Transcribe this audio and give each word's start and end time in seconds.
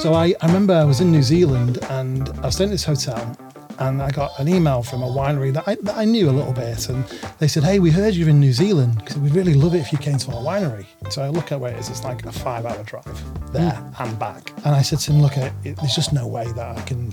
So 0.00 0.14
I, 0.14 0.34
I 0.40 0.46
remember 0.46 0.72
I 0.72 0.84
was 0.84 1.02
in 1.02 1.12
New 1.12 1.22
Zealand 1.22 1.78
and 1.90 2.26
I 2.38 2.46
was 2.46 2.54
staying 2.54 2.70
at 2.70 2.72
this 2.72 2.84
hotel 2.84 3.36
and 3.78 4.00
I 4.00 4.10
got 4.10 4.30
an 4.40 4.48
email 4.48 4.82
from 4.82 5.02
a 5.02 5.06
winery 5.06 5.52
that 5.52 5.64
I, 5.66 5.74
that 5.82 5.94
I 5.94 6.06
knew 6.06 6.30
a 6.30 6.32
little 6.32 6.54
bit. 6.54 6.88
And 6.88 7.04
they 7.38 7.46
said, 7.46 7.64
Hey, 7.64 7.80
we 7.80 7.90
heard 7.90 8.14
you're 8.14 8.30
in 8.30 8.40
New 8.40 8.54
Zealand 8.54 8.96
because 8.98 9.18
we'd 9.18 9.34
really 9.34 9.52
love 9.52 9.74
it 9.74 9.80
if 9.80 9.92
you 9.92 9.98
came 9.98 10.16
to 10.16 10.32
our 10.32 10.42
winery. 10.42 10.86
So 11.10 11.20
I 11.20 11.28
look 11.28 11.52
at 11.52 11.60
where 11.60 11.74
it 11.74 11.78
is, 11.78 11.90
it's 11.90 12.02
like 12.02 12.24
a 12.24 12.32
five 12.32 12.64
hour 12.64 12.82
drive 12.84 13.52
there 13.52 13.72
hmm. 13.72 14.02
and 14.02 14.18
back. 14.18 14.50
And 14.64 14.74
I 14.74 14.80
said 14.80 15.00
to 15.00 15.12
him, 15.12 15.20
Look, 15.20 15.36
it, 15.36 15.52
there's 15.62 15.94
just 15.94 16.14
no 16.14 16.26
way 16.26 16.50
that 16.52 16.78
I 16.78 16.80
can 16.82 17.10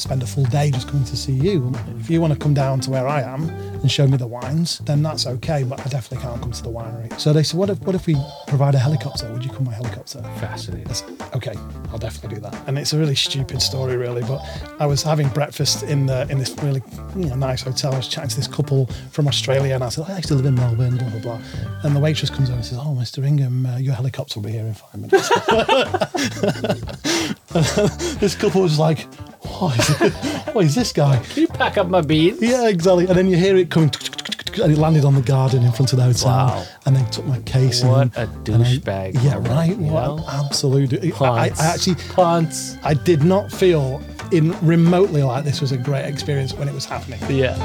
spend 0.00 0.22
a 0.22 0.26
full 0.26 0.44
day 0.44 0.70
just 0.70 0.88
coming 0.88 1.04
to 1.04 1.16
see 1.16 1.32
you. 1.32 1.72
If 1.98 2.10
you 2.10 2.20
want 2.20 2.32
to 2.32 2.38
come 2.38 2.54
down 2.54 2.80
to 2.80 2.90
where 2.90 3.06
I 3.06 3.22
am 3.22 3.48
and 3.48 3.90
show 3.90 4.06
me 4.06 4.16
the 4.16 4.26
wines, 4.26 4.78
then 4.80 5.02
that's 5.02 5.26
okay. 5.26 5.64
But 5.64 5.80
I 5.80 5.88
definitely 5.88 6.26
can't 6.26 6.40
come 6.40 6.52
to 6.52 6.62
the 6.62 6.70
winery. 6.70 7.18
So 7.18 7.32
they 7.32 7.42
said, 7.42 7.58
what 7.58 7.70
if 7.70 7.80
what 7.80 7.94
if 7.94 8.06
we 8.06 8.16
provide 8.46 8.74
a 8.74 8.78
helicopter? 8.78 9.30
Would 9.32 9.44
you 9.44 9.50
come 9.50 9.64
by 9.64 9.72
helicopter? 9.72 10.22
Fascinating. 10.40 10.88
I 10.88 10.92
said, 10.92 11.10
okay, 11.34 11.54
I'll 11.90 11.98
definitely 11.98 12.36
do 12.36 12.40
that. 12.42 12.54
And 12.66 12.78
it's 12.78 12.92
a 12.92 12.98
really 12.98 13.14
stupid 13.14 13.62
story, 13.62 13.96
really. 13.96 14.22
But 14.22 14.40
I 14.78 14.86
was 14.86 15.02
having 15.02 15.28
breakfast 15.28 15.82
in 15.82 16.06
the 16.06 16.28
in 16.30 16.38
this 16.38 16.54
really 16.62 16.82
you 17.16 17.26
know, 17.26 17.36
nice 17.36 17.62
hotel. 17.62 17.94
I 17.94 17.96
was 17.96 18.08
chatting 18.08 18.30
to 18.30 18.36
this 18.36 18.48
couple 18.48 18.86
from 19.10 19.28
Australia, 19.28 19.74
and 19.74 19.84
I 19.84 19.88
said, 19.88 20.08
I 20.08 20.16
actually 20.16 20.36
live 20.36 20.46
in 20.46 20.54
Melbourne, 20.54 20.96
blah 20.96 21.10
blah 21.10 21.20
blah. 21.20 21.40
And 21.82 21.94
the 21.94 22.00
waitress 22.00 22.30
comes 22.30 22.48
over 22.48 22.56
and 22.56 22.64
says, 22.64 22.78
Oh, 22.78 22.96
Mr. 22.98 23.26
Ingham, 23.26 23.66
uh, 23.66 23.78
your 23.78 23.94
helicopter 23.94 24.40
will 24.40 24.46
be 24.46 24.52
here 24.52 24.66
in 24.66 24.74
five 24.74 24.96
minutes. 24.96 25.28
this 28.18 28.34
couple 28.34 28.62
was 28.62 28.78
like, 28.78 29.06
what 29.42 29.78
is, 29.78 30.00
it? 30.00 30.12
what 30.54 30.64
is 30.64 30.74
this 30.74 30.92
guy? 30.92 31.18
Can 31.20 31.42
you 31.42 31.48
pack 31.48 31.78
up 31.78 31.88
my 31.88 32.00
beans? 32.00 32.40
Yeah, 32.42 32.68
exactly. 32.68 33.06
And 33.06 33.16
then 33.16 33.28
you 33.28 33.36
hear 33.36 33.56
it 33.56 33.70
coming, 33.70 33.90
and 34.62 34.72
it 34.72 34.78
landed 34.78 35.04
on 35.04 35.14
the 35.14 35.22
garden 35.22 35.62
in 35.62 35.72
front 35.72 35.92
of 35.92 35.98
the 35.98 36.04
hotel. 36.04 36.28
Wow. 36.30 36.64
And 36.86 36.96
they 36.96 37.04
took 37.10 37.24
my 37.26 37.38
case. 37.40 37.82
What 37.84 38.16
and, 38.16 38.28
a 38.28 38.32
douchebag 38.42 39.22
Yeah, 39.22 39.36
right. 39.54 39.70
you 39.76 39.76
What 39.92 40.04
know? 40.06 40.18
an 40.18 40.24
absolute. 40.46 40.92
I, 40.94 41.08
I 41.08 41.10
Punts. 41.48 41.60
actually, 41.62 41.94
Punts. 42.14 42.76
I 42.82 42.94
did 42.94 43.22
not 43.22 43.52
feel 43.52 44.02
in 44.32 44.52
remotely 44.66 45.22
like 45.22 45.44
this 45.44 45.60
was 45.60 45.72
a 45.72 45.76
great 45.78 46.04
experience 46.04 46.52
when 46.54 46.68
it 46.68 46.74
was 46.74 46.84
happening. 46.84 47.20
Yeah. 47.30 47.56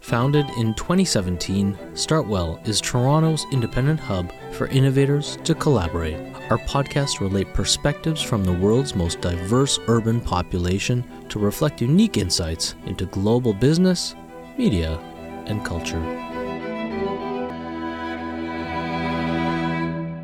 Founded 0.00 0.46
in 0.56 0.72
2017, 0.74 1.76
Startwell 1.92 2.66
is 2.66 2.80
Toronto's 2.80 3.44
independent 3.52 4.00
hub 4.00 4.32
for 4.52 4.66
innovators 4.68 5.36
to 5.44 5.54
collaborate. 5.54 6.16
Our 6.50 6.58
podcasts 6.58 7.20
relate 7.20 7.52
perspectives 7.52 8.22
from 8.22 8.42
the 8.44 8.52
world's 8.52 8.94
most 8.94 9.20
diverse 9.20 9.78
urban 9.86 10.18
population 10.20 11.04
to 11.28 11.38
reflect 11.38 11.82
unique 11.82 12.16
insights 12.16 12.74
into 12.86 13.04
global 13.06 13.52
business, 13.52 14.14
media, 14.56 14.98
and 15.46 15.62
culture. 15.64 16.00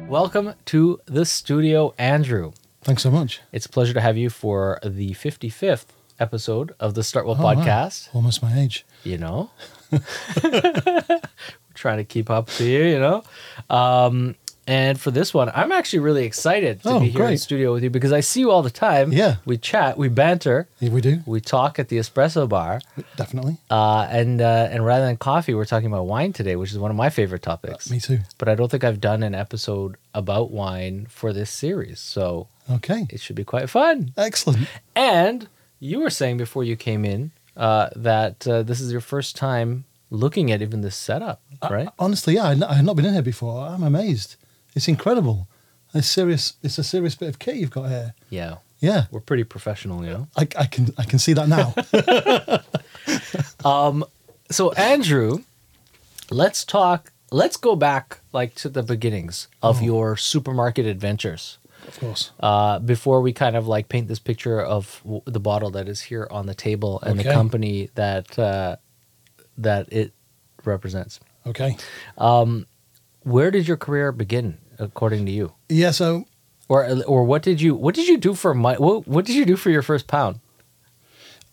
Welcome 0.09 0.55
to 0.67 1.01
the 1.07 1.27
studio, 1.27 1.93
Andrew. 1.99 2.53
Thanks 2.83 3.03
so 3.03 3.11
much. 3.11 3.41
It's 3.53 3.67
a 3.67 3.71
pleasure 3.71 3.93
to 3.95 4.01
have 4.01 4.17
you 4.17 4.31
for 4.31 4.79
the 4.83 5.11
55th 5.11 5.87
episode 6.19 6.75
of 6.81 6.95
the 6.95 7.01
Startwell 7.03 7.37
Oh, 7.39 7.43
wow. 7.43 7.55
podcast. 7.55 8.09
Almost 8.15 8.43
my 8.43 8.59
age. 8.59 8.87
You 9.03 9.19
know, 9.19 9.51
trying 11.75 11.99
to 11.99 12.05
keep 12.05 12.31
up 12.31 12.49
to 12.51 12.65
you, 12.65 12.85
you 12.85 12.99
know. 12.99 13.25
Um, 13.69 14.37
and 14.67 14.99
for 15.01 15.11
this 15.11 15.35
one, 15.35 15.51
I'm 15.55 15.73
actually 15.73 15.99
really 16.01 16.25
excited 16.25 16.83
to 16.83 16.89
Oh, 16.89 17.01
be 17.01 17.09
here 17.11 17.25
in 17.25 17.33
the 17.33 17.37
studio 17.39 17.73
with 17.73 17.83
you 17.83 17.91
because 17.91 18.13
I 18.13 18.21
see 18.21 18.41
you 18.41 18.51
all 18.51 18.63
the 18.63 18.71
time. 18.71 19.13
Yeah. 19.13 19.37
We 19.45 19.59
chat, 19.59 19.99
we 19.99 20.09
banter, 20.09 20.69
Yeah, 20.81 20.91
we 20.91 21.01
do. 21.01 21.21
we 21.27 21.41
talk 21.41 21.79
at 21.79 21.89
the 21.89 21.99
espresso 21.99 22.49
bar. 22.49 22.81
Definitely. 23.17 23.59
Uh, 23.71 24.07
and 24.11 24.41
uh, 24.41 24.69
and 24.71 24.85
rather 24.85 25.05
than 25.07 25.17
coffee, 25.17 25.55
we're 25.55 25.65
talking 25.65 25.87
about 25.89 26.07
wine 26.07 26.33
today, 26.33 26.57
which 26.57 26.71
is 26.73 26.79
one 26.79 26.91
of 26.91 26.97
my 26.97 27.11
favorite 27.11 27.43
topics. 27.43 27.91
Me 27.91 28.01
too. 28.01 28.21
But 28.39 28.49
I 28.49 28.55
don't 28.55 28.71
think 28.71 28.85
I've 28.85 29.01
done 29.01 29.23
an 29.23 29.35
episode 29.35 29.97
about 30.15 30.51
wine 30.51 31.07
for 31.11 31.33
this 31.33 31.51
series, 31.51 32.01
so 32.01 32.49
Okay. 32.71 33.07
it 33.11 33.21
should 33.21 33.37
be 33.37 33.45
quite 33.45 33.69
fun. 33.69 34.13
Excellent. 34.17 34.69
And 34.97 35.49
you 35.81 36.01
were 36.01 36.11
saying 36.11 36.39
before 36.39 36.65
you 36.65 36.77
came 36.77 37.05
in 37.05 37.33
uh, 37.57 37.91
that 37.95 38.47
uh, 38.49 38.63
this 38.63 38.81
is 38.81 38.91
your 38.91 39.01
first 39.03 39.37
time 39.37 39.85
looking 40.11 40.51
at 40.53 40.63
even 40.63 40.81
this 40.81 40.97
setup, 40.97 41.43
right? 41.69 41.89
Honestly, 41.99 42.35
yeah, 42.37 42.45
I 42.69 42.75
had 42.75 42.85
not 42.85 42.97
been 42.97 43.05
in 43.05 43.13
here 43.15 43.23
before. 43.23 43.67
I'm 43.67 43.83
amazed. 43.83 44.37
It's 44.75 44.89
incredible. 44.89 45.49
It's 45.95 46.09
serious. 46.09 46.55
It's 46.63 46.79
a 46.79 46.85
serious 46.85 47.15
bit 47.15 47.29
of 47.29 47.39
kit 47.39 47.57
you've 47.57 47.71
got 47.71 47.89
here. 47.89 48.15
yeah, 48.31 48.57
Yeah, 48.81 49.05
we're 49.11 49.21
pretty 49.21 49.45
professional, 49.45 50.05
you 50.05 50.11
know. 50.11 50.29
I, 50.37 50.43
I 50.59 50.67
can 50.67 50.93
I 50.99 51.05
can 51.05 51.19
see 51.19 51.33
that 51.35 51.49
now. 51.49 51.75
So 54.51 54.73
Andrew, 54.73 55.45
let's 56.31 56.65
talk. 56.65 57.13
Let's 57.31 57.57
go 57.57 57.75
back 57.77 58.21
like 58.33 58.55
to 58.57 58.69
the 58.69 58.83
beginnings 58.83 59.49
of 59.63 59.83
your 59.83 60.17
supermarket 60.17 60.87
adventures. 60.87 61.59
of 61.89 61.99
course. 62.01 62.31
uh, 62.41 62.79
before 62.79 63.21
we 63.21 63.33
kind 63.33 63.57
of 63.57 63.67
like 63.67 63.89
paint 63.89 64.09
this 64.09 64.19
picture 64.21 64.61
of 64.61 65.01
w- 65.05 65.23
the 65.25 65.41
bottle 65.41 65.71
that 65.71 65.89
is 65.89 66.03
here 66.03 66.27
on 66.31 66.47
the 66.47 66.55
table 66.55 67.01
and 67.03 67.19
the 67.19 67.25
company 67.25 67.91
that 67.95 68.39
uh, 68.39 68.77
that 69.59 69.93
it 69.93 70.13
represents. 70.65 71.21
Okay. 71.47 71.77
Where 73.23 73.51
did 73.51 73.67
your 73.67 73.79
career 73.79 74.13
begin, 74.13 74.59
according 74.79 75.27
to 75.27 75.33
you, 75.33 75.53
Yeah. 75.69 75.91
So 75.93 76.25
or 76.69 76.87
or 77.07 77.25
what 77.25 77.43
did 77.43 77.61
you 77.61 77.75
what 77.75 77.95
did 77.95 78.09
you 78.09 78.17
do 78.19 78.35
for 78.35 78.55
my 78.55 78.75
what, 78.77 79.07
what 79.07 79.25
did 79.27 79.37
you 79.37 79.45
do 79.45 79.57
for 79.57 79.71
your 79.71 79.83
first 79.83 80.07
pound? 80.07 80.41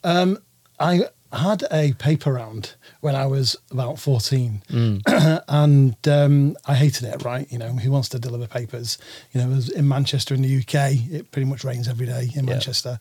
I 0.04 1.02
had 1.34 1.64
a 1.72 1.94
paper 1.94 2.34
round 2.34 2.76
when 3.00 3.16
I 3.16 3.26
was 3.26 3.56
about 3.72 4.00
14 4.00 4.64
Mm. 4.70 5.02
and 5.48 5.96
um, 6.08 6.58
I 6.66 6.76
hated 6.76 7.04
it, 7.06 7.24
right? 7.24 7.50
You 7.52 7.58
know, 7.58 7.70
who 7.70 7.90
wants 7.92 8.10
to 8.10 8.20
deliver 8.20 8.48
papers? 8.48 8.98
You 9.32 9.40
know, 9.40 9.50
it 9.50 9.56
was 9.56 9.70
in 9.70 9.88
Manchester 9.88 10.34
in 10.36 10.42
the 10.42 10.58
UK. 10.60 10.92
It 11.12 11.32
pretty 11.32 11.48
much 11.48 11.64
rains 11.64 11.88
every 11.88 12.06
day 12.06 12.24
in 12.36 12.46
Yeah. 12.46 12.52
Manchester. 12.54 13.00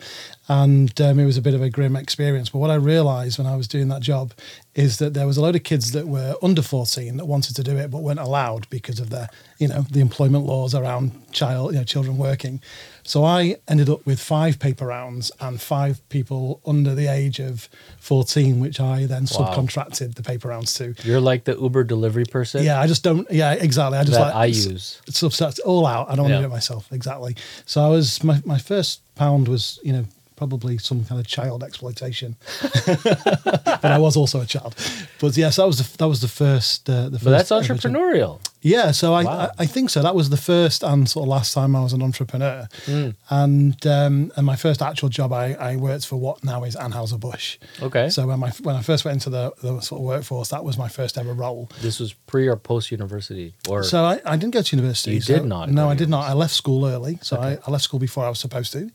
And 0.48 0.98
um, 1.00 1.18
it 1.18 1.24
was 1.24 1.36
a 1.38 1.42
bit 1.42 1.54
of 1.54 1.62
a 1.62 1.70
grim 1.70 1.96
experience. 1.96 2.50
But 2.50 2.58
what 2.60 2.70
I 2.70 2.74
realised 2.76 3.38
when 3.38 3.48
I 3.48 3.56
was 3.56 3.66
doing 3.66 3.88
that 3.88 4.02
job 4.02 4.32
is 4.74 4.98
that 4.98 5.14
there 5.14 5.26
was 5.26 5.36
a 5.36 5.40
load 5.42 5.56
of 5.56 5.64
kids 5.64 5.90
that 5.92 6.06
were 6.06 6.36
under 6.42 6.62
14 6.62 7.16
that 7.16 7.24
wanted 7.26 7.56
to 7.56 7.62
do 7.64 7.76
it 7.76 7.90
but 7.90 8.02
weren't 8.02 8.20
allowed 8.20 8.70
because 8.70 9.00
of 9.00 9.10
the, 9.10 9.28
you 9.58 9.66
know, 9.66 9.82
the 9.90 9.98
employment 10.00 10.44
laws 10.46 10.76
around 10.76 11.10
child, 11.32 11.72
you 11.72 11.78
know, 11.78 11.84
children 11.84 12.16
working. 12.16 12.60
So 13.02 13.24
I 13.24 13.56
ended 13.66 13.88
up 13.88 14.06
with 14.06 14.20
five 14.20 14.60
paper 14.60 14.86
rounds 14.86 15.32
and 15.40 15.60
five 15.60 16.08
people 16.08 16.60
under 16.64 16.94
the 16.94 17.08
age 17.08 17.40
of 17.40 17.68
14, 17.98 18.60
which 18.60 18.78
I 18.78 19.06
then 19.06 19.24
subcontracted 19.24 20.14
the 20.14 20.22
paper 20.22 20.48
rounds 20.48 20.72
to. 20.74 20.94
You're 21.02 21.20
like 21.20 21.44
the 21.44 21.56
Uber 21.58 21.82
delivery 21.82 22.24
person. 22.24 22.62
Yeah, 22.62 22.80
I 22.80 22.86
just 22.86 23.02
don't. 23.02 23.28
Yeah, 23.30 23.52
exactly. 23.54 23.98
I 23.98 24.04
just 24.04 24.14
That 24.18 24.26
like 24.26 24.34
I 24.36 24.44
use. 24.46 25.00
subsets 25.10 25.58
all 25.64 25.84
out. 25.86 26.08
I 26.10 26.14
don't 26.14 26.24
want 26.24 26.32
Yeah. 26.32 26.38
to 26.38 26.42
do 26.42 26.46
it 26.48 26.54
myself. 26.54 26.86
Exactly. 26.92 27.34
So 27.66 27.80
I 27.82 27.88
was 27.88 28.22
my 28.22 28.40
my 28.44 28.58
first 28.58 29.00
pound 29.16 29.48
was 29.48 29.80
you 29.82 29.92
know 29.92 30.04
probably 30.40 30.78
some 30.78 31.04
kind 31.04 31.20
of 31.20 31.26
child 31.26 31.62
exploitation, 31.62 32.36
but 32.86 33.84
I 33.84 33.98
was 33.98 34.16
also 34.16 34.40
a 34.40 34.46
child. 34.46 34.74
But 35.20 35.36
yes, 35.36 35.56
that 35.56 35.66
was 35.66 35.78
the 35.78 35.96
that 35.98 36.08
was 36.08 36.20
the 36.20 36.28
first. 36.28 36.88
Uh, 36.88 37.08
the 37.10 37.18
first 37.18 37.24
But 37.24 37.30
that's 37.30 37.50
entrepreneurial. 37.50 38.40
Yeah, 38.62 38.90
so 38.92 39.14
I, 39.14 39.24
Wow. 39.24 39.38
I 39.58 39.62
I 39.64 39.66
think 39.66 39.88
so. 39.90 40.02
That 40.02 40.14
was 40.14 40.28
the 40.28 40.36
first 40.36 40.82
and 40.82 41.08
sort 41.08 41.24
of 41.24 41.28
last 41.28 41.54
time 41.54 41.74
I 41.76 41.82
was 41.82 41.92
an 41.92 42.02
entrepreneur, 42.02 42.68
Hmm. 42.86 43.10
and 43.30 43.86
um, 43.86 44.32
and 44.36 44.44
my 44.52 44.56
first 44.56 44.82
actual 44.82 45.08
job 45.08 45.32
I, 45.32 45.46
I 45.70 45.76
worked 45.76 46.06
for 46.06 46.16
what 46.16 46.42
now 46.44 46.64
is 46.64 46.76
Anheuser 46.76 47.18
Busch. 47.18 47.58
Okay. 47.82 48.10
So 48.10 48.26
when 48.26 48.38
my 48.38 48.50
when 48.66 48.76
I 48.76 48.82
first 48.82 49.04
went 49.04 49.14
into 49.16 49.30
the, 49.30 49.52
the 49.62 49.80
sort 49.80 50.00
of 50.00 50.04
workforce, 50.06 50.48
that 50.50 50.64
was 50.64 50.76
my 50.76 50.88
first 50.88 51.16
ever 51.18 51.32
role. 51.34 51.68
This 51.80 52.00
was 52.00 52.12
pre 52.30 52.48
or 52.48 52.56
post 52.56 52.90
university, 52.90 53.54
or 53.68 53.82
So 53.82 54.04
I, 54.12 54.20
I 54.32 54.36
didn't 54.36 54.54
go 54.54 54.62
to 54.62 54.76
university. 54.76 55.12
You 55.14 55.20
so- 55.22 55.34
did 55.36 55.44
not 55.46 55.70
No, 55.70 55.88
I 55.92 55.94
did 55.94 56.08
not. 56.08 56.22
I 56.32 56.34
left 56.34 56.54
school 56.54 56.84
early, 56.86 57.18
so 57.22 57.36
I, 57.48 57.58
I 57.66 57.70
left 57.70 57.84
school 57.84 58.00
before 58.00 58.24
I 58.26 58.28
was 58.28 58.38
supposed 58.40 58.72
to. 58.72 58.90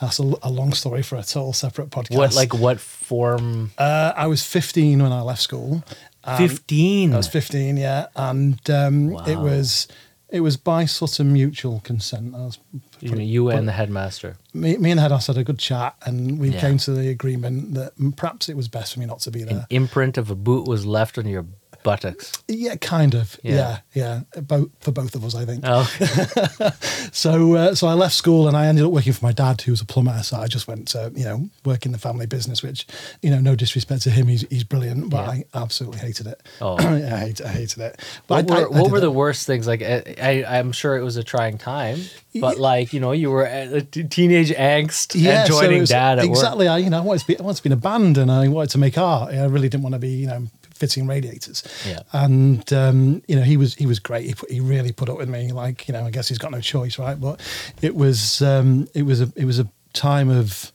That's 0.00 0.18
a, 0.18 0.26
a 0.42 0.50
long 0.50 0.72
story 0.84 1.02
for 1.02 1.16
a 1.16 1.22
total 1.22 1.52
separate 1.52 1.88
podcast. 1.90 2.16
what 2.16 2.34
like 2.34 2.52
what 2.54 2.78
form? 2.80 3.70
Uh, 3.78 4.12
I 4.16 4.26
was 4.26 4.44
15 4.44 5.02
when 5.02 5.12
I 5.12 5.22
left 5.22 5.40
school. 5.42 5.82
Um, 6.24 6.38
Fifteen. 6.38 7.12
I 7.12 7.16
was 7.18 7.28
15, 7.28 7.76
yeah, 7.76 8.06
and 8.16 8.58
um, 8.70 9.12
it 9.26 9.36
was 9.38 9.88
it 10.30 10.40
was 10.40 10.56
by 10.56 10.84
sort 10.86 11.20
of 11.20 11.26
mutual 11.26 11.80
consent. 11.80 12.34
I 12.34 12.38
was 12.38 12.58
you, 13.00 13.12
mean 13.12 13.28
you 13.28 13.50
and 13.50 13.68
the 13.68 13.72
headmaster. 13.72 14.36
me, 14.54 14.76
me 14.78 14.90
and 14.90 14.98
Headhouse 15.00 15.26
had 15.26 15.36
a 15.38 15.44
good 15.44 15.58
chat, 15.58 15.94
and 16.06 16.38
we 16.40 16.48
Yeah. 16.50 16.60
came 16.60 16.78
to 16.78 16.92
the 16.92 17.08
agreement 17.10 17.74
that 17.74 17.92
perhaps 18.16 18.48
it 18.48 18.56
was 18.56 18.68
best 18.68 18.94
for 18.94 19.00
me 19.00 19.06
not 19.06 19.20
to 19.20 19.30
be 19.30 19.44
there. 19.44 19.58
An 19.58 19.66
imprint 19.70 20.16
of 20.18 20.30
a 20.30 20.34
boot 20.34 20.66
was 20.66 20.84
left 20.86 21.18
on 21.18 21.26
your 21.26 21.44
buttocks. 21.84 22.32
Yeah, 22.48 22.74
kind 22.74 23.14
of. 23.14 23.38
Yeah. 23.44 23.78
Yeah, 23.94 24.20
yeah. 24.34 24.40
Both 24.42 24.70
for 24.80 24.90
both 24.90 25.14
of 25.14 25.24
us, 25.24 25.36
I 25.36 25.44
think. 25.44 25.62
Oh, 25.64 25.88
So, 27.12 27.54
uh, 27.54 27.74
so 27.76 27.86
I 27.86 27.92
left 27.94 28.14
school 28.14 28.48
and 28.48 28.56
I 28.56 28.66
ended 28.66 28.84
up 28.84 28.90
working 28.92 29.12
for 29.12 29.24
my 29.24 29.32
dad, 29.32 29.60
who 29.60 29.70
was 29.70 29.80
a 29.80 29.84
plumber. 29.84 30.20
So 30.22 30.36
I 30.38 30.46
just 30.48 30.66
went 30.66 30.88
to, 30.88 31.12
you 31.14 31.24
know, 31.24 31.48
work 31.64 31.86
in 31.86 31.92
the 31.92 31.98
family 31.98 32.26
business, 32.26 32.62
which, 32.62 32.86
you 33.22 33.30
know, 33.30 33.38
no 33.40 33.54
disrespect 33.54 34.02
to 34.02 34.10
him, 34.10 34.26
he's, 34.26 34.44
he's 34.50 34.64
brilliant, 34.64 35.10
but 35.10 35.24
Yeah. 35.24 35.30
I 35.30 35.44
absolutely 35.62 36.00
hated 36.00 36.26
it. 36.26 36.42
Oh. 36.60 36.76
I, 36.78 36.98
hate, 37.18 37.40
I 37.40 37.48
hated 37.48 37.78
it. 37.80 38.00
what 38.26 38.46
But 38.46 38.50
I- 38.50 38.60
were, 38.62 38.66
I- 38.76 38.80
what 38.80 38.90
were 38.90 39.00
the 39.00 39.10
worst 39.10 39.46
things? 39.46 39.66
Like, 39.66 39.82
I, 39.82 40.16
I, 40.20 40.58
I'm 40.58 40.72
sure 40.72 40.96
it 40.96 41.02
was 41.04 41.16
a 41.16 41.22
trying 41.22 41.58
time, 41.58 42.00
but 42.40 42.58
like, 42.58 42.92
you 42.92 43.00
know, 43.00 43.12
you 43.12 43.30
were 43.30 43.44
a 43.44 43.82
t- 43.82 44.04
teenage 44.04 44.50
angst 44.50 45.14
and 45.14 45.46
so 45.46 45.60
joining 45.60 45.80
was- 45.80 45.90
dad 45.90 46.18
at 46.18 46.24
work. 46.24 46.30
exactly. 46.30 46.66
I, 46.66 46.78
you 46.78 46.90
know, 46.90 46.98
I 46.98 47.00
wanted 47.02 47.20
to 47.20 47.26
be, 47.26 47.38
I 47.38 47.42
wanted 47.42 47.56
to 47.58 47.62
be 47.62 47.68
in 47.68 47.72
a 47.74 47.76
band 47.76 48.18
and 48.18 48.30
I 48.32 48.48
wanted 48.48 48.70
to 48.70 48.78
make 48.78 48.98
art. 48.98 49.32
I 49.32 49.44
really 49.44 49.68
didn't 49.68 49.84
want 49.84 49.92
to 49.94 49.98
be, 50.00 50.08
you 50.10 50.26
know, 50.26 50.46
fitting 50.74 51.06
radiators. 51.06 51.62
Yeah. 51.86 52.00
And 52.12 52.70
um, 52.72 53.22
you 53.26 53.36
know, 53.36 53.42
he 53.42 53.56
was 53.56 53.74
he 53.74 53.86
was 53.86 53.98
great. 53.98 54.26
He, 54.26 54.34
put, 54.34 54.50
he 54.50 54.60
really 54.60 54.92
put 54.92 55.08
up 55.08 55.16
with 55.16 55.28
me. 55.28 55.52
Like 55.52 55.88
you 55.88 55.92
know, 55.92 56.04
I 56.04 56.10
guess 56.10 56.28
he's 56.28 56.38
got 56.38 56.50
no 56.50 56.60
choice, 56.60 56.98
right? 56.98 57.20
But 57.20 57.40
it 57.82 57.94
was 57.94 58.42
um, 58.42 58.88
it 58.94 59.02
was 59.02 59.20
a 59.20 59.32
it 59.36 59.44
was 59.44 59.58
a 59.58 59.68
time 59.92 60.28
of 60.28 60.72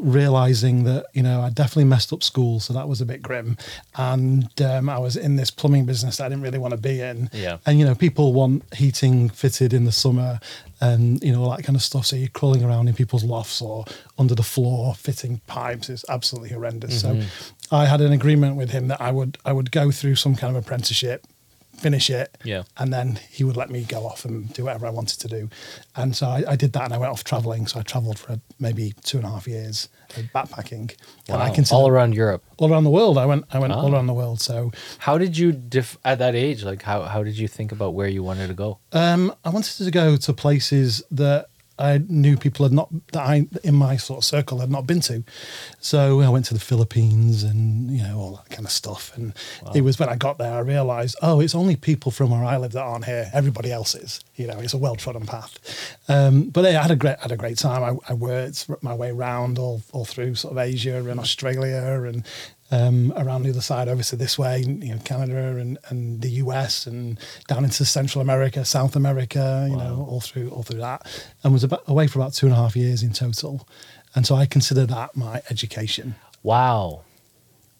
realizing 0.00 0.84
that 0.84 1.06
you 1.12 1.22
know 1.22 1.40
I 1.40 1.50
definitely 1.50 1.84
messed 1.84 2.12
up 2.12 2.22
school, 2.22 2.60
so 2.60 2.72
that 2.74 2.88
was 2.88 3.00
a 3.00 3.06
bit 3.06 3.22
grim, 3.22 3.56
and 3.96 4.48
um, 4.62 4.88
I 4.88 4.98
was 4.98 5.16
in 5.16 5.36
this 5.36 5.50
plumbing 5.50 5.84
business 5.84 6.16
that 6.16 6.24
I 6.24 6.28
didn't 6.28 6.42
really 6.42 6.58
want 6.58 6.72
to 6.72 6.80
be 6.80 7.00
in. 7.00 7.30
Yeah. 7.32 7.58
And 7.66 7.78
you 7.78 7.84
know, 7.84 7.94
people 7.94 8.32
want 8.32 8.62
heating 8.74 9.28
fitted 9.28 9.72
in 9.72 9.84
the 9.84 9.92
summer, 9.92 10.40
and 10.80 11.22
you 11.22 11.32
know 11.32 11.42
all 11.42 11.50
that 11.56 11.64
kind 11.64 11.76
of 11.76 11.82
stuff. 11.82 12.06
So 12.06 12.16
you're 12.16 12.28
crawling 12.28 12.64
around 12.64 12.88
in 12.88 12.94
people's 12.94 13.24
lofts 13.24 13.60
or 13.60 13.84
under 14.18 14.34
the 14.34 14.42
floor 14.42 14.94
fitting 14.94 15.40
pipes. 15.46 15.88
It's 15.88 16.04
absolutely 16.08 16.50
horrendous. 16.50 17.00
So 17.00 17.20
I 17.70 17.86
had 17.86 18.00
an 18.00 18.12
agreement 18.12 18.56
with 18.56 18.70
him 18.70 18.88
that 18.88 19.00
I 19.00 19.10
would 19.10 19.38
I 19.44 19.52
would 19.52 19.70
go 19.70 19.90
through 19.90 20.16
some 20.16 20.34
kind 20.34 20.56
of 20.56 20.62
apprenticeship 20.62 21.26
finish 21.78 22.10
it 22.10 22.36
Yeah. 22.44 22.62
and 22.76 22.92
then 22.92 23.18
he 23.30 23.44
would 23.44 23.56
let 23.56 23.70
me 23.70 23.84
go 23.84 24.06
off 24.06 24.24
and 24.24 24.52
do 24.52 24.64
whatever 24.64 24.86
I 24.86 24.90
wanted 24.90 25.20
to 25.20 25.28
do. 25.28 25.48
And 25.96 26.14
so 26.16 26.26
I, 26.26 26.44
I 26.52 26.56
did 26.56 26.72
that 26.72 26.84
and 26.84 26.92
I 26.94 26.98
went 26.98 27.12
off 27.12 27.22
traveling. 27.24 27.66
So 27.66 27.78
I 27.80 27.82
traveled 27.82 28.18
for 28.18 28.40
maybe 28.58 28.94
two 29.04 29.18
and 29.18 29.26
a 29.26 29.30
half 29.30 29.46
years 29.46 29.88
backpacking. 30.34 30.94
And 31.28 31.36
I 31.42 31.48
Wow. 31.48 31.54
consider 31.54 31.76
all 31.76 31.88
around 31.88 32.14
Europe. 32.14 32.42
all 32.58 32.70
around 32.72 32.84
the 32.84 32.90
world. 32.90 33.16
I 33.18 33.26
went 33.26 33.44
I 33.52 33.58
went 33.58 33.72
all 33.72 33.86
Ah. 33.86 33.92
around 33.94 34.06
the 34.06 34.14
world. 34.14 34.40
So 34.40 34.72
How 34.98 35.18
did 35.18 35.36
you 35.38 35.52
dif- 35.52 35.98
at 36.04 36.18
that 36.18 36.34
age? 36.34 36.64
Like 36.64 36.82
how 36.82 37.02
how 37.02 37.22
did 37.22 37.38
you 37.38 37.48
think 37.48 37.72
about 37.72 37.94
where 37.94 38.08
you 38.08 38.22
wanted 38.22 38.48
to 38.48 38.54
go? 38.54 38.78
um, 38.92 39.32
I 39.44 39.50
wanted 39.50 39.84
to 39.84 39.90
go 39.90 40.16
to 40.16 40.32
places 40.32 41.02
that 41.10 41.46
I 41.78 41.98
knew 42.08 42.36
people 42.36 42.64
had 42.64 42.72
not 42.72 42.88
that 43.12 43.22
I 43.22 43.46
in 43.62 43.74
my 43.74 43.96
sort 43.96 44.18
of 44.18 44.24
circle 44.24 44.58
had 44.58 44.70
not 44.70 44.86
been 44.86 45.00
to. 45.02 45.22
So 45.80 46.20
I 46.20 46.28
went 46.28 46.44
to 46.46 46.54
the 46.54 46.60
Philippines 46.60 47.42
and 47.42 47.90
you 47.90 48.02
know 48.02 48.18
all 48.18 48.36
that 48.36 48.50
kind 48.50 48.66
of 48.66 48.72
stuff. 48.72 49.12
And 49.16 49.32
it 49.74 49.82
was 49.82 49.98
when 49.98 50.08
I 50.08 50.16
got 50.16 50.38
there 50.38 50.54
I 50.54 50.60
realised, 50.60 51.16
oh, 51.22 51.40
it's 51.40 51.54
only 51.54 51.76
people 51.76 52.10
from 52.10 52.30
where 52.30 52.44
I 52.44 52.56
live 52.56 52.72
that 52.72 52.82
aren't 52.82 53.04
here. 53.04 53.30
Everybody 53.32 53.70
else 53.70 53.94
is. 53.94 54.20
You 54.36 54.46
know, 54.46 54.58
it's 54.58 54.74
a 54.74 54.78
well 54.78 54.96
trodden 54.96 55.26
path. 55.26 55.58
Um, 56.08 56.50
but 56.50 56.64
yeah, 56.64 56.78
I 56.78 56.82
had 56.82 56.90
a 56.90 56.96
great 56.96 57.18
had 57.20 57.32
a 57.32 57.36
great 57.36 57.58
time. 57.58 57.82
I, 57.82 58.10
I 58.10 58.14
worked 58.14 58.68
my 58.82 58.94
way 58.94 59.10
around 59.10 59.58
all 59.58 59.82
all 59.92 60.04
through 60.04 60.34
sort 60.34 60.52
of 60.52 60.58
Asia 60.58 60.96
and 60.96 61.20
Australia 61.20 62.04
and 62.06 62.24
um, 62.70 63.12
around 63.16 63.42
the 63.42 63.50
other 63.50 63.60
side 63.60 63.88
obviously 63.88 64.18
this 64.18 64.38
way, 64.38 64.60
you 64.60 64.94
know, 64.94 64.98
Canada 65.04 65.56
and, 65.56 65.78
and 65.88 66.20
the 66.20 66.30
US 66.42 66.86
and 66.86 67.18
down 67.46 67.64
into 67.64 67.84
Central 67.84 68.20
America, 68.20 68.64
South 68.64 68.96
America, 68.96 69.66
you 69.70 69.76
know, 69.76 70.06
all 70.08 70.20
through 70.20 70.50
all 70.50 70.62
through 70.62 70.80
that, 70.80 71.06
and 71.42 71.52
was 71.52 71.64
about, 71.64 71.82
away 71.86 72.06
for 72.06 72.18
about 72.18 72.34
two 72.34 72.46
and 72.46 72.54
a 72.54 72.58
half 72.58 72.76
years 72.76 73.02
in 73.02 73.12
total. 73.12 73.66
And 74.14 74.26
so 74.26 74.34
I 74.34 74.46
consider 74.46 74.86
that 74.86 75.16
my 75.16 75.42
education. 75.50 76.14
Wow. 76.42 77.02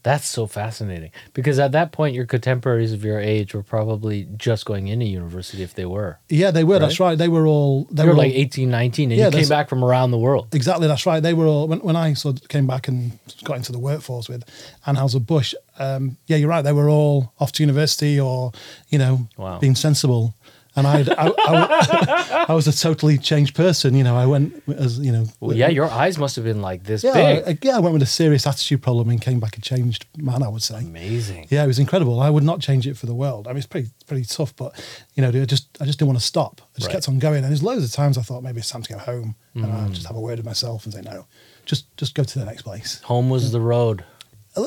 That's 0.05 0.27
so 0.29 0.47
fascinating. 0.47 1.11
Because 1.35 1.59
at 1.59 1.73
that 1.73 1.93
point 1.93 2.15
your 2.15 2.25
contemporaries 2.25 2.93
of 2.93 3.05
your 3.05 3.19
age 3.19 3.53
were 3.55 3.63
probably 3.65 4.29
just 4.37 4.65
going 4.65 4.89
into 4.89 5.05
university 5.07 5.63
if 5.63 5.75
they 5.75 5.85
were. 5.85 6.19
Yeah, 6.29 6.51
they 6.53 6.65
were. 6.65 6.79
That's 6.79 7.01
right. 7.01 7.19
They 7.19 7.29
were 7.29 7.47
all. 7.47 7.85
They 7.91 8.05
You 8.05 8.09
were 8.11 8.15
were 8.15 8.19
like 8.19 8.33
all, 8.33 8.39
18, 8.41 8.71
19 8.71 9.11
and 9.11 9.19
Yeah, 9.19 9.27
you 9.27 9.33
came 9.33 9.49
back 9.49 9.69
from 9.69 9.85
around 9.85 10.13
the 10.13 10.19
world. 10.19 10.55
Exactly, 10.55 10.87
that's 10.87 11.05
right. 11.05 11.21
They 11.21 11.35
were 11.35 11.47
all 11.47 11.67
when, 11.69 11.81
when 11.81 11.97
I 11.97 12.15
sort 12.15 12.41
of 12.41 12.49
came 12.49 12.67
back 12.67 12.89
and 12.89 13.19
got 13.45 13.57
into 13.57 13.73
the 13.73 13.79
workforce 13.79 14.29
with 14.29 14.45
Anheuser 14.87 15.25
Busch. 15.25 15.55
Um, 15.81 16.17
yeah, 16.27 16.37
you're 16.37 16.49
right. 16.49 16.63
They 16.63 16.73
were 16.73 16.89
all 16.89 17.33
off 17.41 17.53
to 17.53 17.63
university 17.63 18.19
or 18.21 18.53
you 18.89 18.99
know 18.99 19.29
Wow. 19.37 19.59
being 19.59 19.75
sensible. 19.75 20.35
And 20.79 20.87
I'd, 20.87 21.09
I, 21.11 21.33
I, 21.37 22.47
I 22.51 22.55
was 22.55 22.67
a 22.69 22.73
totally 22.73 23.19
changed 23.19 23.55
person. 23.55 23.95
You 23.95 24.05
know, 24.05 24.17
I 24.17 24.27
went 24.27 24.63
as 24.69 24.99
you 24.99 25.11
know. 25.13 25.27
Well, 25.41 25.57
yeah, 25.57 25.69
your 25.69 25.87
eyes 25.91 26.19
must 26.19 26.37
have 26.37 26.45
been 26.45 26.63
like 26.63 26.85
this 26.85 27.03
yeah, 27.03 27.13
big. 27.15 27.49
I, 27.49 27.59
yeah. 27.63 27.77
I 27.77 27.81
went 27.81 27.93
with 27.95 28.03
a 28.03 28.07
serious 28.07 28.47
attitude 28.47 28.83
problem 28.83 29.11
and 29.11 29.21
came 29.21 29.41
back 29.41 29.57
a 29.57 29.61
changed 29.61 30.07
man. 30.17 30.43
I 30.43 30.49
would 30.49 30.63
say. 30.63 30.79
Amazing. 30.79 31.47
Yeah, 31.51 31.65
it 31.65 31.67
was 31.67 31.79
incredible. 31.79 32.21
I 32.21 32.31
would 32.31 32.45
not 32.45 32.61
change 32.61 32.87
it 32.87 32.97
for 32.97 33.07
the 33.07 33.15
world. 33.15 33.47
I 33.47 33.51
mean, 33.51 33.59
it's 33.59 33.67
pretty 33.67 33.89
pretty 34.07 34.25
tough, 34.25 34.55
but 34.57 34.73
you 35.15 35.23
know, 35.23 35.29
I 35.29 35.45
just 35.45 35.67
I 35.81 35.85
just 35.85 35.99
didn't 35.99 36.09
want 36.09 36.21
to 36.21 36.25
stop. 36.25 36.61
I 36.61 36.79
just 36.79 36.87
Right. 36.87 36.93
kept 36.95 37.09
on 37.09 37.19
going, 37.19 37.39
and 37.45 37.47
there's 37.51 37.63
loads 37.63 37.85
of 37.85 37.93
times 37.93 38.17
I 38.17 38.23
thought 38.23 38.43
maybe 38.43 38.59
it's 38.61 38.71
time 38.71 38.83
to 38.83 38.93
go 38.93 38.99
home, 38.99 39.35
and 39.55 39.65
Mm. 39.67 39.87
I 39.87 39.89
just 39.89 40.07
have 40.07 40.17
a 40.17 40.21
word 40.21 40.39
with 40.39 40.47
myself 40.47 40.85
and 40.85 40.95
say 40.95 41.01
no, 41.03 41.27
just 41.67 41.95
just 41.97 42.15
go 42.15 42.23
to 42.23 42.39
the 42.39 42.45
next 42.45 42.63
place. 42.63 43.01
Home 43.05 43.29
was 43.31 43.51
the 43.53 43.61
road. 43.61 44.05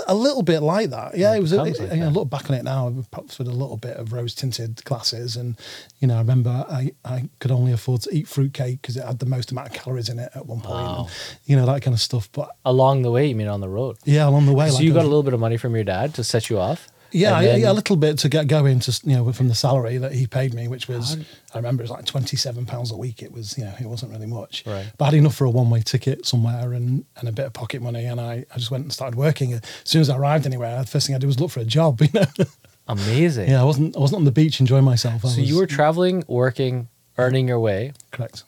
A, 0.07 0.15
little 0.15 0.41
bit 0.43 0.61
like 0.61 0.89
that, 0.91 1.17
yeah. 1.17 1.33
It 1.35 1.41
was. 1.41 1.51
A, 1.53 1.57
becomes 1.63 1.79
like 1.79 1.91
you 1.93 1.97
know, 1.99 2.09
look 2.09 2.29
back 2.29 2.49
on 2.49 2.55
it 2.55 2.63
now, 2.63 2.93
perhaps 3.11 3.37
with 3.37 3.47
a 3.47 3.51
little 3.51 3.77
bit 3.77 3.97
of 3.97 4.13
rose 4.13 4.33
tinted 4.35 4.83
glasses, 4.85 5.35
and 5.35 5.57
you 5.99 6.07
know, 6.07 6.15
I 6.15 6.19
remember 6.19 6.65
I 6.69 6.91
I 7.05 7.29
could 7.39 7.51
only 7.51 7.71
afford 7.71 8.01
to 8.03 8.15
eat 8.15 8.27
fruitcake 8.27 8.81
because 8.81 8.97
it 8.97 9.03
had 9.05 9.19
the 9.19 9.25
most 9.25 9.51
amount 9.51 9.67
of 9.67 9.73
calories 9.73 10.09
in 10.09 10.19
it 10.19 10.31
at 10.35 10.45
one 10.45 10.61
point, 10.61 10.75
Wow. 10.75 10.99
and, 11.07 11.09
you 11.45 11.55
know 11.55 11.65
that 11.65 11.81
kind 11.81 11.93
of 11.93 12.01
stuff. 12.01 12.29
But 12.31 12.49
Along 12.65 13.01
the 13.01 13.11
way, 13.11 13.27
you 13.27 13.35
mean 13.35 13.47
on 13.47 13.61
the 13.61 13.69
road? 13.69 13.97
yeah, 14.05 14.27
along 14.27 14.45
the 14.45 14.53
way, 14.53 14.69
so 14.69 14.75
like 14.75 14.83
you 14.83 14.93
got 14.93 15.01
a 15.01 15.07
little 15.07 15.23
bit 15.23 15.33
of 15.33 15.39
money 15.39 15.57
from 15.57 15.75
your 15.75 15.83
dad 15.83 16.13
to 16.15 16.23
set 16.23 16.49
you 16.49 16.59
off? 16.59 16.87
Yeah, 17.13 17.35
I, 17.37 17.43
then- 17.45 17.59
yeah, 17.61 17.71
a 17.71 17.73
little 17.73 17.95
bit 17.95 18.17
to 18.19 18.29
get 18.29 18.47
going, 18.47 18.79
just 18.79 19.05
you 19.05 19.15
know, 19.15 19.31
from 19.33 19.47
the 19.47 19.55
salary 19.55 19.97
that 19.97 20.13
he 20.13 20.27
paid 20.27 20.53
me, 20.53 20.67
which 20.67 20.87
was 20.87 21.17
I 21.53 21.57
remember 21.57 21.81
it 21.83 21.85
was 21.85 21.91
like 21.91 22.05
twenty 22.05 22.37
seven 22.37 22.65
pounds 22.65 22.91
a 22.91 22.97
week. 22.97 23.21
It 23.21 23.31
was 23.31 23.57
you 23.57 23.65
know, 23.65 23.73
it 23.79 23.85
wasn't 23.85 24.11
really 24.11 24.27
much, 24.27 24.63
Right. 24.65 24.85
But 24.97 25.05
I 25.05 25.07
had 25.09 25.13
enough 25.15 25.35
for 25.35 25.45
a 25.45 25.49
one 25.49 25.69
way 25.69 25.81
ticket 25.81 26.25
somewhere 26.25 26.73
and, 26.73 27.05
and 27.17 27.27
a 27.29 27.31
bit 27.31 27.45
of 27.45 27.53
pocket 27.53 27.81
money, 27.81 28.05
and 28.05 28.19
I, 28.21 28.45
I 28.53 28.57
just 28.57 28.71
went 28.71 28.83
and 28.85 28.93
started 28.93 29.15
working. 29.17 29.53
As 29.53 29.61
soon 29.83 30.01
as 30.01 30.09
I 30.09 30.17
arrived 30.17 30.45
anywhere, 30.45 30.79
the 30.79 30.87
first 30.87 31.07
thing 31.07 31.15
I 31.15 31.19
did 31.19 31.27
was 31.27 31.39
look 31.39 31.51
for 31.51 31.59
a 31.59 31.65
job. 31.65 32.01
You 32.13 32.19
know, 32.21 32.45
Amazing. 32.87 33.49
yeah, 33.49 33.61
I 33.61 33.63
wasn't 33.63 33.95
I 33.95 33.99
wasn't 33.99 34.17
on 34.19 34.25
the 34.25 34.31
beach 34.31 34.59
enjoying 34.59 34.83
myself. 34.83 35.23
I 35.23 35.29
So 35.29 35.39
was, 35.41 35.49
you 35.49 35.57
were 35.57 35.67
traveling, 35.67 36.23
working, 36.27 36.87
earning 37.17 37.47
your 37.47 37.59
way. 37.59 37.93
correct. 38.11 38.43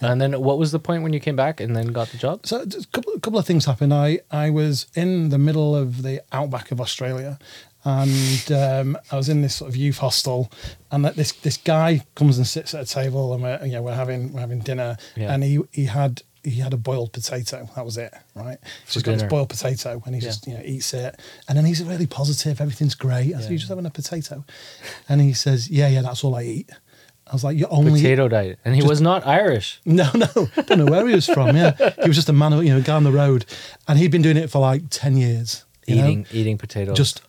And 0.00 0.20
then 0.20 0.40
what 0.40 0.58
was 0.58 0.70
the 0.70 0.78
point 0.78 1.02
when 1.02 1.12
you 1.12 1.18
came 1.18 1.34
back 1.34 1.58
and 1.60 1.74
then 1.74 1.88
got 1.88 2.08
the 2.10 2.18
job? 2.18 2.46
So 2.46 2.60
a 2.60 2.66
couple, 2.92 3.14
a 3.14 3.18
couple 3.20 3.36
of 3.40 3.46
things 3.46 3.64
happened. 3.64 3.92
I, 3.92 4.20
I 4.30 4.48
was 4.50 4.86
in 4.94 5.30
the 5.30 5.38
middle 5.38 5.74
of 5.74 6.02
the 6.02 6.22
outback 6.30 6.70
of 6.70 6.80
Australia, 6.80 7.36
and 7.84 8.52
um, 8.52 8.98
I 9.10 9.16
was 9.16 9.28
in 9.28 9.42
this 9.42 9.54
sort 9.54 9.68
of 9.70 9.76
youth 9.76 9.98
hostel, 9.98 10.50
and 10.90 11.04
that 11.04 11.16
this 11.16 11.32
this 11.32 11.56
guy 11.56 12.04
comes 12.14 12.36
and 12.38 12.46
sits 12.46 12.74
at 12.74 12.82
a 12.82 12.86
table, 12.86 13.32
and 13.34 13.42
we're 13.42 13.64
you 13.64 13.72
know 13.72 13.82
we're 13.82 13.94
having 13.94 14.32
we're 14.32 14.40
having 14.40 14.60
dinner, 14.60 14.96
Yeah. 15.16 15.32
and 15.32 15.42
he 15.44 15.60
he 15.72 15.84
had 15.86 16.22
he 16.44 16.60
had 16.60 16.72
a 16.72 16.76
boiled 16.76 17.12
potato. 17.12 17.68
That 17.76 17.84
was 17.84 17.96
it, 17.96 18.12
right? 18.34 18.58
So 18.86 18.94
he's 18.94 19.02
got 19.02 19.12
dinner. 19.12 19.22
this 19.24 19.30
boiled 19.30 19.48
potato, 19.48 20.02
and 20.06 20.14
he 20.14 20.20
Yeah. 20.20 20.28
just 20.28 20.46
you 20.46 20.54
know 20.54 20.62
eats 20.64 20.92
it, 20.94 21.18
and 21.48 21.56
then 21.56 21.64
he's 21.64 21.82
really 21.82 22.06
positive. 22.06 22.60
Everything's 22.60 22.94
great. 22.94 23.34
I 23.34 23.38
said, 23.38 23.44
Yeah. 23.44 23.50
"You 23.50 23.58
just 23.58 23.68
having 23.68 23.86
a 23.86 23.90
potato," 23.90 24.44
and 25.08 25.20
he 25.20 25.32
says, 25.32 25.68
"Yeah, 25.70 25.88
yeah, 25.88 26.02
that's 26.02 26.24
all 26.24 26.34
I 26.34 26.42
eat." 26.42 26.70
I 27.26 27.32
was 27.34 27.44
like, 27.44 27.58
"You 27.58 27.66
only 27.66 28.00
Potato 28.00 28.26
diet. 28.28 28.58
And 28.64 28.74
he 28.74 28.82
was 28.82 29.02
not 29.02 29.26
Irish. 29.26 29.80
no, 29.84 30.10
no, 30.14 30.26
don't 30.66 30.78
know 30.78 30.86
where 30.86 31.06
he 31.06 31.14
was 31.14 31.26
from. 31.26 31.54
Yeah, 31.56 31.72
he 32.02 32.08
was 32.08 32.16
just 32.16 32.30
a 32.30 32.32
man, 32.32 32.52
you 32.66 32.72
know, 32.74 32.80
guy 32.80 32.94
on 32.96 33.04
the 33.04 33.12
road, 33.12 33.44
and 33.86 33.98
he'd 33.98 34.10
been 34.10 34.22
doing 34.22 34.38
it 34.38 34.50
for 34.50 34.58
like 34.60 34.84
ten 34.90 35.16
years. 35.16 35.64
you 35.86 35.96
know, 35.96 36.04
Eating 36.08 36.26
eating 36.32 36.58
potatoes. 36.58 36.96
just 36.96 37.20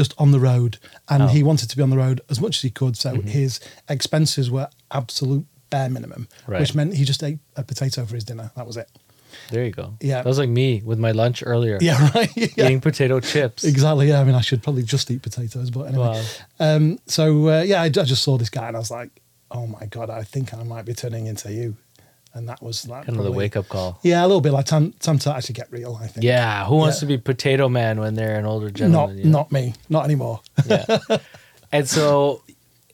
just 0.00 0.12
on 0.18 0.30
the 0.36 0.40
road, 0.40 0.72
and 1.08 1.22
Oh. 1.22 1.26
Mm-hmm. 1.26 1.36
he 1.36 1.42
wanted 1.50 1.68
to 1.70 1.76
be 1.76 1.82
on 1.86 1.90
the 1.94 2.00
road 2.06 2.20
as 2.32 2.38
much 2.44 2.54
as 2.58 2.62
he 2.62 2.70
could. 2.80 2.94
So 2.96 3.10
his 3.38 3.60
expenses 3.88 4.50
were 4.50 4.68
absolute 4.90 5.44
bare 5.70 5.90
minimum, 5.90 6.22
Right. 6.46 6.60
which 6.60 6.74
meant 6.74 6.94
he 7.00 7.04
just 7.04 7.22
ate 7.22 7.38
a 7.56 7.62
potato 7.62 8.04
for 8.06 8.14
his 8.14 8.24
dinner. 8.24 8.50
That 8.56 8.66
was 8.66 8.76
it. 8.76 8.88
there 9.52 9.64
you 9.64 9.70
go. 9.82 9.86
Yeah. 10.00 10.16
That 10.22 10.26
was 10.34 10.38
like 10.38 10.48
me 10.48 10.82
with 10.84 10.98
my 10.98 11.12
lunch 11.12 11.42
earlier. 11.46 11.78
Yeah, 11.80 12.10
right. 12.14 12.30
yeah. 12.36 12.46
Eating 12.64 12.80
potato 12.80 13.20
chips. 13.20 13.62
Exactly. 13.64 14.08
Yeah. 14.08 14.20
I 14.20 14.24
mean, 14.24 14.34
I 14.34 14.40
should 14.40 14.62
probably 14.62 14.82
just 14.82 15.10
eat 15.10 15.22
potatoes, 15.22 15.70
but 15.70 15.82
anyway. 15.90 16.06
Wow. 16.06 16.22
Um, 16.66 16.98
so 17.06 17.48
uh, 17.48 17.62
yeah, 17.62 17.80
I, 17.82 17.86
I 17.86 17.88
just 18.14 18.22
saw 18.24 18.38
this 18.38 18.50
guy, 18.50 18.66
and 18.68 18.76
I 18.76 18.80
was 18.80 18.90
like, 18.90 19.10
"Oh 19.50 19.66
my 19.76 19.86
god, 19.86 20.08
I 20.10 20.22
think 20.32 20.52
I 20.52 20.62
might 20.64 20.84
be 20.84 20.94
turning 20.94 21.26
into 21.26 21.52
you," 21.52 21.76
and 22.34 22.48
that 22.48 22.62
was 22.62 22.86
like 22.88 23.06
Kind 23.06 23.18
of 23.18 23.24
the 23.24 23.32
wake 23.32 23.56
up 23.56 23.68
call. 23.68 23.98
Yeah, 24.02 24.22
a 24.24 24.26
little 24.26 24.40
bit 24.40 24.52
like 24.52 24.66
time, 24.66 24.92
time 25.00 25.18
to 25.20 25.34
actually 25.34 25.54
get 25.54 25.70
real. 25.72 25.98
I 26.00 26.06
think. 26.06 26.24
Yeah. 26.24 26.64
Who 26.66 26.76
wants 26.76 26.96
Yeah. 26.98 27.00
to 27.00 27.06
be 27.06 27.18
potato 27.18 27.68
man 27.68 27.98
when 28.00 28.14
they're 28.14 28.38
an 28.38 28.46
older 28.46 28.66
not 28.66 28.74
gentleman? 28.74 29.18
you 29.18 29.24
know? 29.24 29.30
not 29.30 29.52
me, 29.52 29.74
not 29.88 30.04
anymore. 30.04 30.40
Yeah. 30.66 30.98
and 31.72 31.88
so 31.88 32.42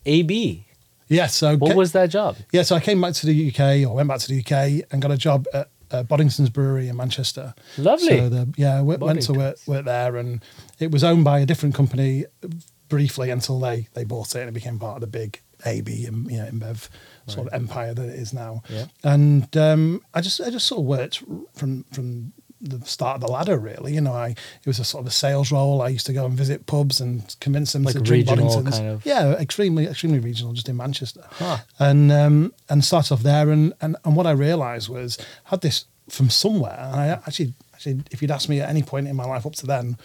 AB, 0.07 0.67
yeah. 1.09 1.27
So 1.27 1.57
what 1.57 1.73
ca- 1.73 1.77
was 1.77 1.93
that 1.93 2.07
job? 2.11 2.37
yeah? 2.53 2.63
So 2.63 2.77
I 2.77 2.81
came 2.81 3.01
back 3.01 3.15
to 3.15 3.27
the 3.27 3.49
UK, 3.53 3.89
or 3.89 3.95
went 3.95 4.09
back 4.09 4.21
to 4.21 4.29
the 4.29 4.41
UK, 4.41 4.87
and 4.91 5.03
got 5.03 5.11
a 5.11 5.17
job 5.17 5.47
at 5.53 5.69
uh, 5.91 6.03
Boddington's 6.03 6.51
Brewery 6.51 6.89
in 6.89 6.97
Manchester. 6.97 7.55
Lovely. 7.79 8.09
So 8.19 8.29
the, 8.29 8.53
yeah, 8.57 8.81
went, 8.81 9.01
went 9.01 9.23
to 9.23 9.33
work, 9.33 9.57
work 9.67 9.85
there, 9.85 10.17
and 10.17 10.43
it 10.79 10.91
was 10.91 11.05
owned 11.05 11.25
by 11.25 11.41
a 11.41 11.47
different 11.47 11.75
company 11.75 12.25
briefly 12.89 13.31
until 13.31 13.59
they 13.59 13.89
they 13.95 14.05
bought 14.05 14.35
it 14.37 14.41
and 14.41 14.49
it 14.49 14.53
became 14.53 14.79
part 14.79 14.95
of 14.97 15.01
the 15.01 15.07
big 15.09 15.41
AB 15.65 16.07
and 16.07 16.31
you 16.31 16.39
know 16.39 16.45
InBev 16.45 16.89
sort 17.27 17.47
of 17.49 17.55
empire 17.55 17.93
that 17.95 18.09
it 18.09 18.15
is 18.19 18.33
now. 18.33 18.63
Yeah. 18.69 18.87
And 19.05 19.55
um, 19.57 20.03
I 20.15 20.21
just 20.21 20.41
I 20.41 20.51
just 20.51 20.67
sort 20.67 20.81
of 20.81 20.87
worked 20.87 21.23
from 21.55 21.85
from 21.93 22.33
the 22.61 22.81
start 22.87 23.17
of 23.17 23.21
the 23.21 23.29
ladder 23.29 23.59
really. 23.59 23.95
You 23.95 24.01
know, 24.01 24.13
I 24.15 24.29
it 24.31 24.67
was 24.67 24.79
a 24.79 24.85
sort 24.85 25.03
of 25.03 25.09
a 25.09 25.11
sales 25.11 25.53
role. 25.53 25.83
I 25.83 25.89
used 25.89 26.07
to 26.07 26.13
go 26.13 26.25
and 26.25 26.35
visit 26.35 26.67
pubs 26.67 27.01
and 27.01 27.37
convince 27.41 27.73
them 27.73 27.83
Like 27.83 27.95
to 27.95 28.01
drink 28.01 28.29
regional 28.31 28.49
Boddingtons. 28.49 28.71
kind 28.73 28.89
of- 28.89 29.05
Yeah, 29.07 29.33
extremely 29.33 29.87
extremely 29.87 30.19
regional, 30.21 30.53
just 30.55 30.69
in 30.69 30.77
Manchester. 30.77 31.25
Huh. 31.33 31.59
And 31.79 32.11
um, 32.11 32.53
and 32.69 32.85
start 32.85 33.13
off 33.13 33.23
there. 33.23 33.51
And, 33.51 33.73
and 33.81 33.97
and 34.05 34.17
what 34.17 34.27
I 34.27 34.31
realised 34.33 34.89
was 34.89 35.19
I 35.47 35.51
had 35.51 35.61
this 35.61 35.85
from 36.09 36.31
somewhere. 36.31 36.79
And 36.93 37.01
I 37.01 37.07
actually 37.09 37.53
actually, 37.75 38.03
if 38.11 38.23
you'd 38.23 38.31
asked 38.31 38.49
me 38.49 38.61
at 38.61 38.71
any 38.71 38.83
point 38.83 39.07
in 39.09 39.17
my 39.17 39.27
life 39.27 39.45
up 39.45 39.55
to 39.57 39.67
then, 39.67 39.99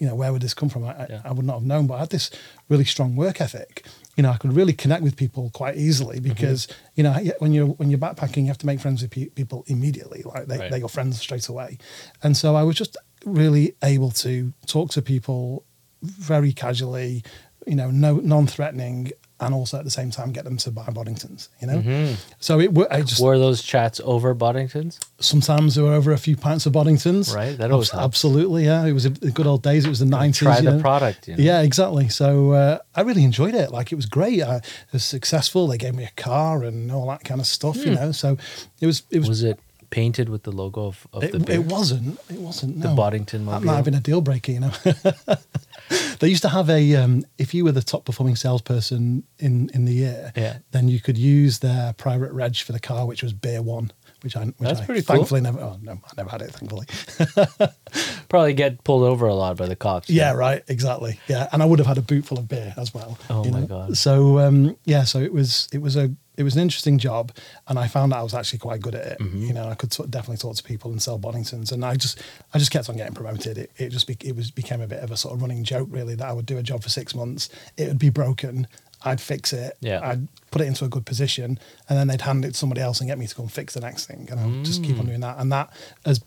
you 0.00 0.06
know, 0.08 0.16
where 0.16 0.32
would 0.32 0.42
this 0.42 0.54
come 0.54 0.68
from? 0.68 0.84
I, 0.84 1.06
Yeah. 1.08 1.20
I, 1.24 1.28
I 1.28 1.32
would 1.32 1.46
not 1.46 1.54
have 1.60 1.62
known. 1.64 1.86
But 1.86 1.94
I 1.94 1.98
had 2.00 2.10
this 2.10 2.30
really 2.68 2.84
strong 2.84 3.14
work 3.14 3.40
ethic. 3.40 3.84
You 4.16 4.22
know, 4.22 4.30
I 4.30 4.36
could 4.36 4.52
really 4.54 4.74
connect 4.74 5.02
with 5.02 5.16
people 5.16 5.50
quite 5.54 5.76
easily 5.76 6.18
Mm-hmm. 6.18 6.28
because 6.28 6.68
you 6.96 7.02
know 7.02 7.12
when 7.38 7.52
you're 7.54 7.68
when 7.78 7.88
you're 7.90 7.98
backpacking, 7.98 8.42
you 8.42 8.48
have 8.48 8.58
to 8.58 8.66
make 8.66 8.78
friends 8.80 9.00
with 9.02 9.10
pe- 9.10 9.30
people 9.30 9.64
immediately. 9.68 10.22
Like 10.22 10.46
they, 10.46 10.58
Right. 10.58 10.70
they're 10.70 10.80
your 10.80 10.88
friends 10.90 11.18
straight 11.20 11.48
away. 11.48 11.78
And 12.22 12.36
so 12.36 12.54
I 12.54 12.62
was 12.62 12.76
just 12.76 12.96
really 13.24 13.74
able 13.82 14.10
to 14.10 14.52
talk 14.66 14.90
to 14.90 15.02
people 15.02 15.64
very 16.02 16.52
casually, 16.52 17.22
you 17.66 17.76
know, 17.76 17.90
no 17.90 18.16
non-threatening, 18.16 19.12
and 19.42 19.54
also 19.54 19.78
at 19.78 19.84
the 19.84 19.90
same 19.90 20.10
time 20.10 20.32
get 20.32 20.44
them 20.44 20.56
to 20.58 20.70
buy 20.70 20.84
Boddingtons. 20.84 21.48
You 21.60 21.66
know, 21.66 22.14
so 22.38 22.60
it 22.60 22.70
I 22.90 23.02
just 23.02 23.20
Were 23.20 23.38
those 23.38 23.62
chats 23.62 24.00
over 24.04 24.34
Boddingtons? 24.34 24.98
sometimes 25.20 25.74
there 25.74 25.84
were 25.84 25.92
over 25.92 26.12
a 26.12 26.18
few 26.18 26.36
pints 26.36 26.66
of 26.66 26.72
Boddingtons. 26.72 27.34
Right, 27.34 27.56
that 27.58 27.70
always 27.70 27.90
helps. 27.90 28.04
absolutely. 28.04 28.64
Yeah, 28.64 28.84
it 28.84 28.92
was 28.92 29.06
a, 29.06 29.10
the 29.10 29.30
good 29.30 29.46
old 29.46 29.62
days. 29.62 29.84
It 29.84 29.88
was 29.88 30.00
the 30.00 30.06
nineties. 30.06 30.38
Try 30.38 30.60
the 30.60 30.80
product. 30.80 31.28
You 31.28 31.36
know? 31.36 31.42
Yeah, 31.42 31.62
exactly. 31.62 32.08
So 32.08 32.52
uh, 32.52 32.78
I 32.94 33.02
really 33.02 33.24
enjoyed 33.24 33.54
it. 33.54 33.70
Like 33.70 33.92
it 33.92 33.96
was 33.96 34.06
great. 34.06 34.42
I 34.42 34.60
was 34.92 35.04
successful. 35.04 35.66
They 35.66 35.78
gave 35.78 35.94
me 35.94 36.04
a 36.04 36.22
car 36.22 36.62
and 36.62 36.90
all 36.90 37.08
that 37.08 37.24
kind 37.24 37.40
of 37.40 37.46
stuff. 37.46 37.76
You 37.76 37.94
know, 37.94 38.12
so 38.12 38.36
it 38.80 38.86
was. 38.86 39.02
It 39.10 39.18
was. 39.20 39.28
Was 39.28 39.42
it 39.42 39.58
painted 39.92 40.28
with 40.28 40.42
the 40.42 40.50
logo 40.50 40.86
of, 40.86 41.06
of 41.12 41.20
the 41.20 41.36
it, 41.36 41.46
beer? 41.46 41.56
it 41.60 41.66
wasn't. 41.66 42.18
It 42.28 42.40
wasn't. 42.40 42.80
the 42.80 42.88
no. 42.88 42.96
Boddington 42.96 43.44
That 43.46 43.52
mobile. 43.52 43.66
might 43.66 43.76
have 43.76 43.84
been 43.84 43.94
a 43.94 44.00
deal 44.00 44.20
breaker, 44.20 44.50
you 44.50 44.60
know. 44.60 44.72
they 46.18 46.28
used 46.28 46.42
to 46.42 46.48
have 46.48 46.68
a 46.70 46.96
um, 46.96 47.24
if 47.38 47.54
you 47.54 47.62
were 47.64 47.72
the 47.72 47.82
top 47.82 48.04
performing 48.04 48.34
salesperson 48.34 49.22
in 49.38 49.70
in 49.74 49.84
the 49.84 49.92
year, 49.92 50.32
Yeah. 50.34 50.58
then 50.72 50.88
you 50.88 50.98
could 51.00 51.16
use 51.18 51.60
their 51.60 51.92
private 51.92 52.32
reg 52.32 52.56
for 52.56 52.72
the 52.72 52.80
car, 52.80 53.06
which 53.06 53.22
was 53.22 53.32
Beer 53.32 53.62
One, 53.62 53.92
which 54.22 54.36
I 54.36 54.44
which 54.46 54.54
That's 54.58 54.80
I 54.80 54.84
pretty 54.86 55.02
cool. 55.02 55.16
thankfully 55.16 55.40
never. 55.42 55.60
Oh 55.60 55.78
no, 55.82 55.92
I 55.92 56.10
never 56.16 56.30
had 56.30 56.42
it. 56.42 56.50
Thankfully. 56.52 56.86
Probably 58.28 58.54
get 58.54 58.82
pulled 58.84 59.02
over 59.02 59.26
a 59.26 59.34
lot 59.34 59.56
by 59.58 59.66
the 59.66 59.76
cops. 59.76 60.08
Yeah, 60.08 60.32
right, 60.32 60.62
exactly. 60.68 61.20
Yeah, 61.28 61.48
and 61.52 61.62
I 61.62 61.66
would 61.66 61.78
have 61.78 61.86
had 61.86 61.98
a 61.98 62.02
boot 62.02 62.24
full 62.24 62.38
of 62.38 62.48
beer 62.48 62.72
as 62.78 62.94
well. 62.94 63.18
Oh 63.28 63.44
my 63.44 63.60
know. 63.60 63.66
God. 63.66 63.96
So 63.98 64.38
um, 64.38 64.76
yeah, 64.84 65.04
so 65.04 65.18
it 65.20 65.32
was 65.32 65.68
it 65.72 65.82
was 65.82 65.96
a 65.96 66.10
it 66.36 66.42
was 66.44 66.54
an 66.54 66.62
interesting 66.62 66.98
job, 66.98 67.32
and 67.68 67.78
I 67.78 67.88
found 67.88 68.12
out 68.12 68.20
I 68.20 68.22
was 68.22 68.34
actually 68.34 68.60
quite 68.60 68.80
good 68.80 68.94
at 68.94 69.06
it. 69.06 69.18
Mm-hmm. 69.18 69.42
You 69.42 69.52
know, 69.52 69.68
I 69.68 69.74
could 69.74 69.92
sort 69.92 70.06
of 70.06 70.10
definitely 70.10 70.38
talk 70.38 70.56
to 70.56 70.62
people 70.62 70.90
and 70.90 71.00
sell 71.02 71.18
Boddingtons, 71.18 71.72
and 71.72 71.84
I 71.84 71.96
just 71.96 72.22
I 72.54 72.58
just 72.58 72.70
kept 72.70 72.88
on 72.88 72.96
getting 72.96 73.14
promoted. 73.14 73.58
It, 73.58 73.70
it 73.76 73.88
just 73.90 74.06
be, 74.06 74.16
it 74.24 74.34
was 74.34 74.50
became 74.50 74.80
a 74.80 74.86
bit 74.86 75.00
of 75.00 75.10
a 75.10 75.16
sort 75.16 75.34
of 75.34 75.42
running 75.42 75.62
joke 75.64 75.88
really 75.90 76.14
that 76.14 76.26
I 76.26 76.32
would 76.32 76.46
do 76.46 76.58
a 76.58 76.62
job 76.62 76.82
for 76.82 76.88
six 76.88 77.14
months, 77.14 77.48
it 77.76 77.88
would 77.88 77.98
be 77.98 78.10
broken. 78.10 78.66
I'd 79.04 79.20
fix 79.20 79.52
it. 79.52 79.76
Yeah. 79.80 79.98
I'd 80.00 80.28
put 80.52 80.62
it 80.62 80.66
into 80.66 80.84
a 80.84 80.88
good 80.88 81.04
position, 81.04 81.58
and 81.88 81.98
then 81.98 82.06
they'd 82.06 82.20
hand 82.20 82.44
it 82.44 82.52
to 82.52 82.54
somebody 82.56 82.80
else 82.80 83.00
and 83.00 83.08
get 83.10 83.18
me 83.18 83.26
to 83.26 83.34
go 83.34 83.42
and 83.42 83.50
fix 83.52 83.74
the 83.74 83.80
next 83.80 84.06
thing, 84.06 84.28
and 84.30 84.38
I'll 84.38 84.62
just 84.62 84.80
Mm. 84.80 84.84
keep 84.86 84.98
on 85.00 85.06
doing 85.06 85.20
that. 85.20 85.38
And 85.38 85.50
that 85.50 85.70
has 86.06 86.20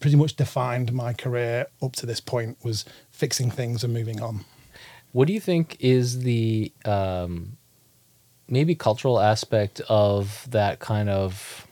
pretty 0.00 0.16
much 0.16 0.34
defined 0.36 0.92
my 0.94 1.12
career 1.12 1.66
up 1.82 1.92
to 1.96 2.06
this 2.06 2.20
point 2.20 2.56
was 2.64 2.86
fixing 3.10 3.50
things 3.50 3.84
and 3.84 3.92
moving 3.92 4.22
on. 4.22 4.46
What 5.12 5.26
do 5.28 5.34
you 5.34 5.40
think 5.40 5.76
is 5.78 6.20
the 6.20 6.72
um, 6.86 7.58
maybe 8.52 8.74
cultural 8.74 9.18
aspect 9.18 9.80
of 9.88 10.46
that 10.50 10.78
kind 10.78 11.08
of 11.08 11.66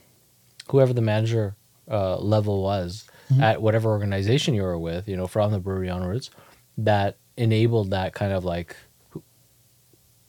whoever 0.69 0.93
the 0.93 1.01
manager 1.13 1.55
uh, 1.89 2.17
level 2.17 2.61
was 2.63 3.05
Mm-hmm. 3.31 3.43
at 3.43 3.61
whatever 3.61 3.89
organization 3.89 4.53
you 4.53 4.61
were 4.63 4.77
with, 4.77 5.07
you 5.07 5.15
know, 5.15 5.25
from 5.25 5.53
the 5.53 5.59
brewery 5.59 5.89
onwards, 5.89 6.31
that 6.77 7.15
enabled 7.37 7.91
that 7.91 8.13
kind 8.13 8.33
of 8.33 8.43
like, 8.43 8.75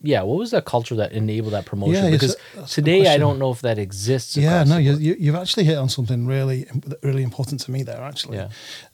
yeah, 0.02 0.22
what 0.22 0.38
was 0.38 0.50
that 0.52 0.64
culture 0.64 0.94
that 0.96 1.10
enabled 1.12 1.52
that 1.52 1.64
promotion? 1.64 2.04
Yeah, 2.04 2.10
because 2.10 2.36
today 2.68 3.08
I 3.12 3.18
don't 3.18 3.38
know 3.40 3.50
if 3.50 3.60
that 3.62 3.78
exists. 3.78 4.36
Yeah, 4.36 4.62
no, 4.64 4.76
you, 4.76 4.94
you, 4.96 5.16
you've 5.18 5.34
actually 5.34 5.64
hit 5.64 5.78
on 5.78 5.88
something 5.88 6.26
really, 6.26 6.66
really 7.02 7.22
important 7.24 7.60
to 7.62 7.70
me 7.72 7.82
there. 7.82 8.00
Actually, 8.00 8.36
Yeah. 8.36 8.48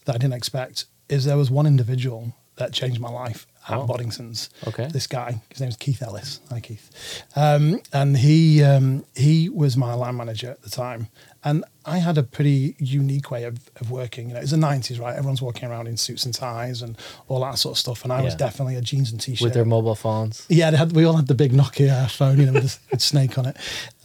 that 0.06 0.14
I 0.14 0.18
didn't 0.18 0.34
expect 0.34 0.86
is 1.10 1.24
there 1.26 1.36
was 1.36 1.50
one 1.50 1.66
individual 1.66 2.34
that 2.56 2.72
changed 2.72 3.00
my 3.00 3.10
life 3.10 3.46
at 3.68 3.76
Oh. 3.78 3.86
Boddingtons. 3.86 4.48
Okay. 4.66 4.88
this 4.88 5.06
guy, 5.06 5.40
his 5.50 5.60
name 5.60 5.68
is 5.70 5.76
Keith 5.76 6.02
Ellis. 6.02 6.40
Hi, 6.50 6.60
Keith. 6.60 6.90
Um, 7.36 7.80
and 7.92 8.16
he 8.16 8.62
um, 8.62 9.04
he 9.14 9.48
was 9.48 9.76
my 9.76 9.94
line 9.94 10.16
manager 10.16 10.50
at 10.50 10.62
the 10.62 10.70
time, 10.70 11.08
and 11.44 11.64
I 11.84 11.98
had 11.98 12.18
a 12.18 12.22
pretty 12.22 12.76
unique 12.78 13.30
way 13.30 13.44
of, 13.44 13.58
of 13.80 13.90
working. 13.90 14.28
You 14.28 14.34
know, 14.34 14.40
it's 14.40 14.50
the 14.50 14.56
nineties, 14.56 14.98
right? 14.98 15.14
Everyone's 15.16 15.42
walking 15.42 15.68
around 15.68 15.86
in 15.86 15.96
suits 15.96 16.24
and 16.24 16.34
ties 16.34 16.82
and 16.82 16.96
all 17.28 17.40
that 17.40 17.58
sort 17.58 17.74
of 17.74 17.78
stuff, 17.78 18.04
and 18.04 18.12
I 18.12 18.22
was 18.22 18.34
definitely 18.34 18.76
a 18.76 18.80
jeans 18.80 19.12
and 19.12 19.20
t-shirt 19.20 19.44
with 19.44 19.54
their 19.54 19.64
mobile 19.64 19.94
phones. 19.94 20.46
yeah, 20.48 20.70
they 20.70 20.76
had, 20.76 20.92
we 20.92 21.04
all 21.04 21.16
had 21.16 21.26
the 21.26 21.34
big 21.34 21.52
Nokia 21.52 22.10
phone, 22.10 22.38
you 22.38 22.46
know, 22.46 22.52
with 22.52 22.78
a, 22.92 22.98
snake 22.98 23.38
on 23.38 23.46
it. 23.46 23.56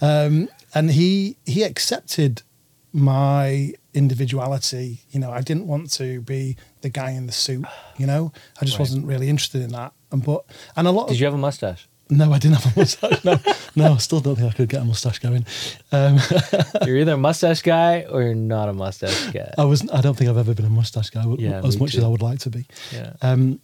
Um, 0.01 0.49
and 0.75 0.91
he 0.91 1.37
he 1.45 1.63
accepted 1.63 2.41
my 2.91 3.73
individuality. 3.93 5.01
You 5.11 5.19
know, 5.19 5.31
I 5.31 5.41
didn't 5.41 5.67
want 5.67 5.91
to 5.93 6.21
be 6.21 6.55
the 6.81 6.89
guy 6.89 7.11
in 7.11 7.25
the 7.27 7.31
suit. 7.33 7.65
You 7.97 8.07
know, 8.07 8.31
I 8.61 8.65
just 8.65 8.77
Right. 8.77 8.79
wasn't 8.81 9.05
really 9.05 9.29
interested 9.29 9.61
in 9.61 9.71
that. 9.71 9.93
And 10.11 10.23
but 10.23 10.45
and 10.75 10.87
a 10.87 10.91
lot. 10.91 11.07
Did 11.07 11.15
of, 11.15 11.19
you 11.19 11.25
have 11.25 11.33
a 11.33 11.37
mustache? 11.37 11.87
No, 12.09 12.31
I 12.33 12.37
didn't 12.37 12.57
have 12.57 12.75
a 12.75 12.79
mustache. 12.79 13.23
No, 13.23 13.39
no, 13.75 13.93
I 13.93 13.97
still 13.97 14.19
don't 14.19 14.35
think 14.35 14.53
I 14.53 14.55
could 14.55 14.69
get 14.69 14.81
a 14.81 14.85
mustache 14.85 15.19
going. 15.19 15.45
Um, 15.91 16.19
you're 16.85 16.97
either 16.97 17.13
a 17.13 17.17
mustache 17.17 17.61
guy 17.61 18.03
or 18.09 18.21
you're 18.21 18.35
not 18.35 18.69
a 18.69 18.73
mustache 18.73 19.31
guy. 19.31 19.53
I 19.57 19.63
was. 19.65 19.87
I 19.91 20.01
don't 20.01 20.15
think 20.17 20.29
I've 20.29 20.37
ever 20.37 20.53
been 20.53 20.65
a 20.65 20.69
mustache 20.69 21.09
guy 21.09 21.23
Yeah, 21.39 21.61
as 21.63 21.79
much 21.79 21.95
as. 21.95 22.03
I 22.03 22.07
would 22.07 22.21
like 22.21 22.39
to 22.39 22.49
be. 22.49 22.65
Yeah. 22.91 23.13
um, 23.21 23.59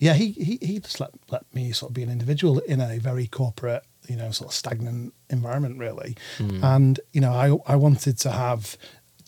yeah, 0.00 0.14
he, 0.14 0.30
he 0.30 0.58
he 0.62 0.78
just 0.78 1.00
let 1.00 1.10
let 1.30 1.42
me 1.52 1.72
sort 1.72 1.90
of 1.90 1.94
be 1.94 2.04
an 2.04 2.10
individual 2.10 2.60
in 2.60 2.80
a 2.80 2.98
very 2.98 3.26
corporate, 3.26 3.82
you 4.08 4.14
know, 4.14 4.30
sort 4.30 4.50
of 4.50 4.54
stagnant 4.54 5.12
environment, 5.28 5.76
really. 5.78 6.16
Hmm. 6.36 6.62
And 6.62 7.00
you 7.12 7.20
know, 7.20 7.32
I 7.32 7.72
I 7.72 7.74
wanted 7.74 8.16
to 8.20 8.30
have 8.30 8.76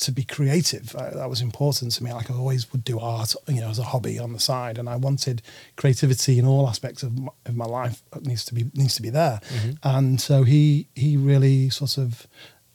to 0.01 0.13
be 0.13 0.25
creative. 0.25 0.95
Uh, 0.95 1.11
that 1.11 1.29
was 1.29 1.41
important 1.41 1.93
to 1.93 2.05
me. 2.05 2.13
Like 2.13 2.31
I 2.31 2.35
always 2.35 2.71
would 2.73 2.85
do 2.85 2.99
art, 2.99 3.35
you 3.49 3.61
know, 3.61 3.71
as 3.71 3.79
a 3.79 3.85
hobby 3.85 4.19
on 4.19 4.33
the 4.33 4.41
side, 4.41 4.79
and 4.79 4.89
I 4.89 4.97
wanted 4.97 5.43
creativity 5.77 6.39
in 6.39 6.47
all 6.47 6.69
aspects 6.69 7.03
of 7.03 7.19
my, 7.19 7.33
of 7.47 7.57
my 7.57 7.67
life 7.67 8.03
needs 8.23 8.45
to 8.47 8.55
be 8.55 8.71
needs 8.75 8.95
to 8.97 9.03
be 9.03 9.11
there. 9.11 9.41
Mm-hmm. 9.49 9.71
And 9.83 10.21
so 10.21 10.43
he 10.43 10.89
he 10.95 11.17
really 11.17 11.71
sort 11.71 11.99
of, 11.99 12.27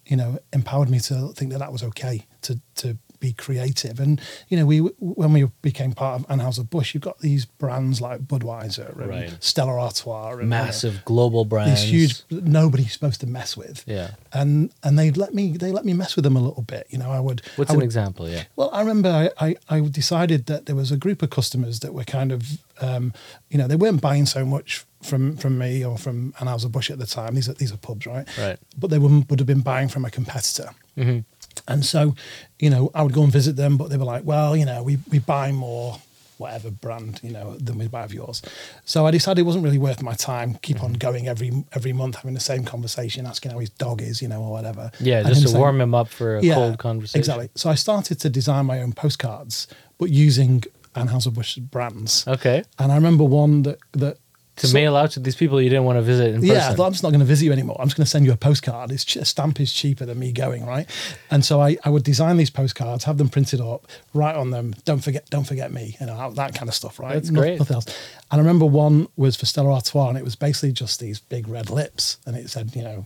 you 0.05 0.17
know, 0.17 0.39
empowered 0.53 0.89
me 0.89 0.99
to 0.99 1.33
think 1.33 1.51
that 1.51 1.59
that 1.59 1.71
was 1.71 1.83
okay 1.83 2.25
to 2.41 2.59
to 2.75 2.97
be 3.25 3.33
creative. 3.33 3.99
And 3.99 4.21
you 4.49 4.57
know, 4.57 4.65
we 4.65 4.79
when 4.99 5.33
we 5.33 5.45
became 5.61 5.93
part 5.93 6.19
of 6.19 6.27
Anheuser 6.27 6.69
Busch, 6.69 6.93
you've 6.93 7.03
got 7.03 7.19
these 7.19 7.45
brands 7.45 8.01
like 8.01 8.21
Budweiser 8.21 8.89
and 9.01 9.09
Right. 9.09 9.37
Stella 9.39 9.75
Artois, 9.79 10.31
and, 10.31 10.39
you 10.41 10.45
know, 10.45 10.49
Massive 10.63 10.95
global 11.05 11.45
brands. 11.45 11.81
these 11.81 11.89
huge 11.91 12.13
nobody's 12.29 12.93
supposed 12.93 13.19
to 13.21 13.27
mess 13.27 13.57
with. 13.57 13.83
Yeah. 13.87 14.11
And 14.33 14.71
and 14.83 14.97
they 14.99 15.11
let 15.11 15.33
me 15.33 15.57
they 15.57 15.71
let 15.71 15.85
me 15.85 15.93
mess 15.93 16.15
with 16.15 16.23
them 16.23 16.35
a 16.35 16.41
little 16.41 16.63
bit. 16.63 16.87
You 16.89 16.99
know, 16.99 17.11
I 17.11 17.19
would. 17.19 17.41
What's 17.55 17.71
I 17.71 17.73
an 17.73 17.79
would, 17.79 17.85
example? 17.85 18.29
Yeah. 18.29 18.43
Well, 18.55 18.69
I 18.73 18.79
remember 18.81 19.09
I, 19.09 19.47
I, 19.47 19.55
I 19.69 19.79
decided 19.81 20.45
that 20.47 20.65
there 20.65 20.75
was 20.75 20.91
a 20.91 20.97
group 20.97 21.21
of 21.21 21.29
customers 21.29 21.79
that 21.79 21.93
were 21.93 22.03
kind 22.03 22.31
of, 22.31 22.41
um, 22.81 23.13
you 23.49 23.57
know, 23.57 23.67
they 23.67 23.75
weren't 23.75 24.01
buying 24.01 24.25
so 24.25 24.45
much 24.45 24.85
from 25.01 25.37
from 25.37 25.57
me 25.57 25.83
or 25.85 25.97
from 25.97 26.33
Anheuser 26.33 26.71
Busch 26.71 26.91
at 26.91 26.99
the 26.99 27.05
time. 27.07 27.35
These 27.35 27.49
are 27.49 27.53
these 27.53 27.71
are 27.73 27.77
pubs, 27.77 28.05
right? 28.05 28.27
Right. 28.37 28.57
But 28.77 28.89
they 28.91 28.99
would 28.99 29.29
would 29.29 29.39
have 29.39 29.47
been 29.47 29.61
buying 29.61 29.89
from 29.89 30.05
a 30.05 30.11
competitor. 30.11 30.69
Mm-hmm. 30.97 31.19
And 31.67 31.85
so, 31.85 32.15
you 32.59 32.69
know, 32.69 32.89
I 32.95 33.03
would 33.03 33.13
go 33.13 33.23
and 33.23 33.31
visit 33.31 33.55
them, 33.55 33.77
but 33.77 33.89
they 33.89 33.97
were 33.97 34.05
like, 34.05 34.23
well, 34.25 34.55
you 34.55 34.65
know, 34.65 34.81
we, 34.83 34.97
we 35.11 35.19
buy 35.19 35.51
more 35.51 35.99
whatever 36.37 36.69
brand, 36.69 37.21
you 37.23 37.31
know, 37.31 37.55
than 37.57 37.77
we 37.77 37.87
buy 37.87 38.03
of 38.03 38.13
yours. 38.13 38.41
So 38.83 39.05
I 39.05 39.11
decided 39.11 39.39
it 39.39 39.43
wasn't 39.45 39.63
really 39.63 39.77
worth 39.77 40.01
my 40.03 40.13
time, 40.15 40.55
keep 40.61 40.77
Mm-hmm. 40.77 40.85
on 40.85 40.93
going 40.93 41.27
every 41.29 41.63
every 41.71 41.93
month, 41.93 42.15
having 42.17 42.33
the 42.33 42.41
same 42.41 42.65
conversation, 42.65 43.25
asking 43.25 43.51
how 43.51 43.59
his 43.59 43.69
dog 43.69 44.01
is, 44.01 44.21
you 44.21 44.27
know, 44.27 44.41
or 44.41 44.51
whatever. 44.51 44.91
Yeah, 44.99 45.19
And 45.19 45.27
just 45.29 45.41
to 45.43 45.47
saying- 45.47 45.59
warm 45.61 45.79
him 45.79 45.93
up 45.95 46.09
for 46.09 46.37
a 46.37 46.41
cold 46.41 46.77
conversation. 46.77 47.19
Exactly. 47.19 47.49
So 47.55 47.69
I 47.69 47.75
started 47.75 48.19
to 48.19 48.29
design 48.29 48.65
my 48.65 48.81
own 48.81 48.91
postcards, 48.91 49.67
but 49.97 50.09
using 50.09 50.63
Anheuser-Busch 50.93 51.57
brands. 51.57 52.25
Okay. 52.27 52.63
And 52.79 52.91
I 52.91 52.95
remember 52.95 53.23
one 53.23 53.63
that, 53.63 53.79
that 53.93 54.17
To 54.57 54.67
so- 54.67 54.73
mail 54.73 54.95
out 54.95 55.11
to 55.11 55.19
these 55.19 55.35
people 55.35 55.61
you 55.61 55.69
didn't 55.69 55.83
want 55.83 55.97
to 55.97 56.01
visit 56.01 56.27
in 56.29 56.35
person. 56.35 56.47
yeah, 56.55 56.69
I 56.69 56.73
thought 56.75 56.85
I'm 56.87 56.93
just 56.93 57.03
not 57.03 57.09
going 57.09 57.19
to 57.19 57.25
visit 57.25 57.43
you 57.45 57.51
anymore. 57.51 57.75
I'm 57.77 57.87
just 57.87 57.97
going 57.97 58.05
to 58.05 58.09
send 58.09 58.25
you 58.25 58.31
a 58.31 58.37
postcard. 58.37 58.89
It's 58.89 59.03
ch- 59.03 59.17
a 59.17 59.25
stamp 59.25 59.59
is 59.59 59.73
cheaper 59.73 60.05
than 60.05 60.17
me 60.17 60.31
going, 60.31 60.65
right? 60.65 60.89
And 61.29 61.43
so 61.43 61.59
I, 61.59 61.77
I 61.83 61.89
would 61.89 62.03
design 62.03 62.37
these 62.37 62.49
postcards, 62.49 63.03
have 63.03 63.17
them 63.17 63.27
printed 63.27 63.59
up, 63.59 63.85
write 64.13 64.35
on 64.35 64.51
them, 64.51 64.73
don't 64.85 65.03
forget, 65.03 65.29
don't 65.29 65.43
forget 65.43 65.73
me, 65.73 65.97
you 65.99 66.05
know, 66.05 66.31
that 66.31 66.55
kind 66.55 66.69
of 66.69 66.73
stuff, 66.75 66.99
right? 66.99 67.15
That's 67.15 67.29
No- 67.31 67.41
great. 67.41 67.59
Nothing 67.59 67.75
else. 67.75 67.85
And 68.31 68.39
I 68.39 68.43
remember 68.43 68.65
one 68.65 69.07
was 69.17 69.35
for 69.35 69.45
Stella 69.45 69.73
Artois, 69.73 70.07
and 70.09 70.17
it 70.17 70.23
was 70.23 70.37
basically 70.37 70.71
just 70.71 71.01
these 71.01 71.19
big 71.19 71.47
red 71.49 71.69
lips, 71.69 72.17
and 72.25 72.37
it 72.37 72.49
said, 72.49 72.75
you 72.77 72.81
know, 72.83 73.05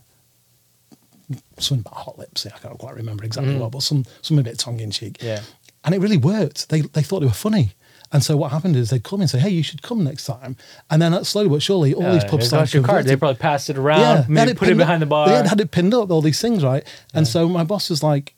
something 1.57 1.81
about 1.85 1.97
hot 1.99 2.17
lips. 2.17 2.45
I 2.45 2.57
can't 2.59 2.77
quite 2.77 2.95
remember 2.95 3.23
exactly 3.23 3.55
what, 3.57 3.71
but 3.71 3.83
some 3.83 4.03
something 4.21 4.39
a 4.39 4.43
bit 4.49 4.57
tongue 4.59 4.79
in 4.79 4.91
cheek. 4.91 5.17
Mm. 5.19 5.23
Yeah. 5.23 5.41
And 5.83 5.95
it 5.95 5.99
really 6.01 6.17
worked. 6.17 6.69
They 6.69 6.81
they 6.81 7.01
thought 7.03 7.19
they 7.21 7.25
were 7.27 7.31
funny. 7.31 7.71
And 8.11 8.23
so 8.23 8.35
what 8.35 8.51
happened 8.51 8.75
is 8.75 8.89
they'd 8.89 9.03
come 9.03 9.21
and 9.21 9.29
say, 9.29 9.39
"Hey, 9.39 9.49
you 9.51 9.61
should 9.63 9.81
come 9.83 10.03
next 10.03 10.25
time." 10.25 10.55
And 10.89 11.01
then 11.01 11.23
slowly 11.23 11.49
but 11.49 11.61
surely, 11.61 11.93
all 11.93 12.11
these 12.11 12.23
pubs 12.23 12.47
started 12.47 12.73
your 12.73 12.83
card. 12.83 13.05
They 13.05 13.15
probably 13.15 13.37
passed 13.37 13.69
it 13.69 13.77
around, 13.77 14.25
they 14.27 14.33
maybe 14.33 14.49
had 14.49 14.57
put 14.57 14.67
it 14.67 14.71
pinned 14.71 14.81
up- 14.81 14.85
behind 14.87 15.01
the 15.01 15.05
bar. 15.05 15.27
They 15.29 15.35
had, 15.35 15.47
had 15.47 15.61
it 15.61 15.71
pinned 15.71 15.93
up, 15.93 16.09
all 16.09 16.21
these 16.21 16.41
things, 16.41 16.63
right? 16.63 16.83
And 17.13 17.27
so 17.27 17.47
my 17.47 17.63
boss 17.63 17.89
was 17.89 18.01
like, 18.01 18.33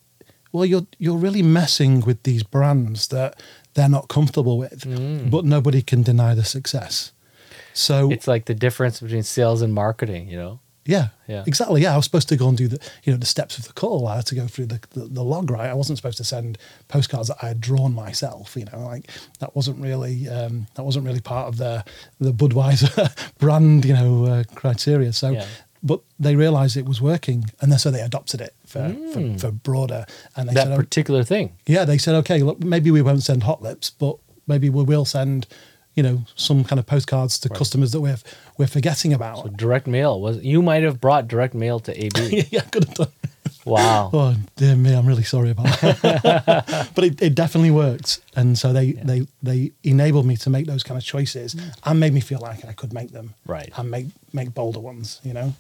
"Well, 0.52 0.66
you're 0.66 0.88
you're 1.00 1.18
really 1.18 1.42
messing 1.42 2.02
with 2.02 2.24
these 2.24 2.44
brands 2.44 3.08
that 3.10 3.40
they're 3.76 3.88
not 3.90 4.10
comfortable 4.10 4.58
with, 4.58 4.84
but 5.32 5.46
nobody 5.46 5.82
can 5.82 6.04
deny 6.04 6.34
the 6.36 6.44
success." 6.44 7.12
So 7.74 8.10
Mm. 8.10 8.14
it's 8.14 8.28
like 8.28 8.46
the 8.46 8.54
difference 8.54 9.00
between 9.00 9.24
sales 9.24 9.62
and 9.62 9.74
marketing, 9.74 10.28
you 10.28 10.36
know? 10.38 10.60
Yeah, 10.86 11.10
Yeah. 11.28 11.44
exactly. 11.46 11.82
Yeah, 11.82 11.94
I 11.94 11.96
was 11.96 12.06
supposed 12.06 12.30
to 12.30 12.36
go 12.38 12.48
and 12.50 12.58
do 12.58 12.68
the 12.68 12.80
you 13.04 13.12
know 13.14 13.18
the 13.18 13.26
steps 13.26 13.58
of 13.58 13.66
the 13.68 13.74
call. 13.74 14.08
I 14.08 14.16
had 14.18 14.26
to 14.28 14.36
go 14.36 14.48
through 14.48 14.68
the, 14.68 14.80
the 14.92 15.06
the 15.06 15.24
log, 15.24 15.52
right? 15.52 15.70
I 15.70 15.74
wasn't 15.74 15.98
supposed 15.98 16.18
to 16.18 16.24
send 16.24 16.58
postcards 16.88 17.28
that 17.28 17.38
I 17.42 17.48
had 17.50 17.62
drawn 17.62 17.94
myself. 17.94 18.56
You 18.56 18.66
know, 18.66 18.80
like 18.86 19.10
that 19.40 19.56
wasn't 19.56 19.80
really 19.80 20.28
um, 20.28 20.68
that 20.76 20.84
wasn't 20.84 21.06
really 21.06 21.22
part 21.22 21.48
of 21.48 21.58
the 21.58 21.84
the 22.20 22.32
Budweiser 22.34 23.12
brand, 23.40 23.86
you 23.86 23.94
know, 23.94 24.26
uh, 24.26 24.44
criteria. 24.56 25.14
So. 25.14 25.32
Yeah. 25.32 25.46
But 25.84 26.02
they 26.20 26.36
realised 26.36 26.78
it 26.78 26.86
was 26.86 27.02
working, 27.02 27.46
and 27.60 27.72
then 27.72 27.80
so 27.80 27.90
they 27.90 28.02
adopted 28.02 28.40
it 28.40 28.54
for, 28.68 28.96
for, 29.14 29.40
for 29.40 29.52
broader. 29.52 30.06
And 30.36 30.48
they 30.48 30.52
Mm. 30.52 30.56
that 30.56 30.64
said, 30.66 30.74
oh, 30.74 30.78
particular 30.78 31.24
thing. 31.24 31.54
yeah, 31.66 31.86
they 31.86 31.98
said, 31.98 32.14
okay, 32.18 32.44
look, 32.44 32.64
maybe 32.64 32.92
we 32.92 33.02
won't 33.02 33.24
send 33.24 33.42
hot 33.42 33.64
lips, 33.64 33.90
but 33.90 34.18
maybe 34.46 34.70
we 34.70 34.84
will 34.84 35.06
send, 35.06 35.48
you 35.96 36.04
know, 36.04 36.24
some 36.36 36.64
kind 36.64 36.80
of 36.80 36.86
postcards 36.86 37.38
to 37.40 37.50
Right. 37.50 37.58
customers 37.58 37.92
that 37.92 38.02
we're 38.02 38.18
we're 38.58 38.68
forgetting 38.68 39.14
about. 39.14 39.44
So 39.44 39.50
direct 39.50 39.88
mail 39.88 40.20
was 40.22 40.44
you 40.44 40.62
might 40.62 40.84
have 40.84 41.00
brought 41.02 41.28
direct 41.28 41.54
mail 41.54 41.80
to 41.82 41.92
AB. 42.06 42.48
yeah, 42.52 42.62
I 42.62 42.70
could 42.70 42.86
have 42.86 42.94
done. 42.96 43.08
wow. 43.66 44.10
Oh 44.14 44.36
dear 44.56 44.76
me, 44.76 44.94
I'm 44.94 45.06
really 45.06 45.24
sorry 45.24 45.50
about 45.52 45.80
that. 45.82 46.90
but 46.96 47.04
it, 47.04 47.22
it 47.22 47.36
definitely 47.36 47.72
worked, 47.72 48.20
and 48.36 48.58
so 48.58 48.72
they 48.74 48.94
they 48.94 49.28
they 49.44 49.72
enabled 49.84 50.26
me 50.26 50.38
to 50.38 50.50
make 50.50 50.66
those 50.66 50.84
kind 50.84 50.98
of 50.98 51.04
choices, 51.04 51.56
mm. 51.56 51.74
and 51.84 52.00
made 52.00 52.14
me 52.14 52.22
feel 52.22 52.40
like 52.40 52.66
I 52.66 52.74
could 52.74 52.94
make 52.94 53.12
them 53.12 53.34
Right. 53.46 53.72
and 53.78 53.90
make 53.92 54.08
make 54.34 54.54
bolder 54.54 54.80
ones. 54.80 55.20
You 55.24 55.34
know, 55.34 55.54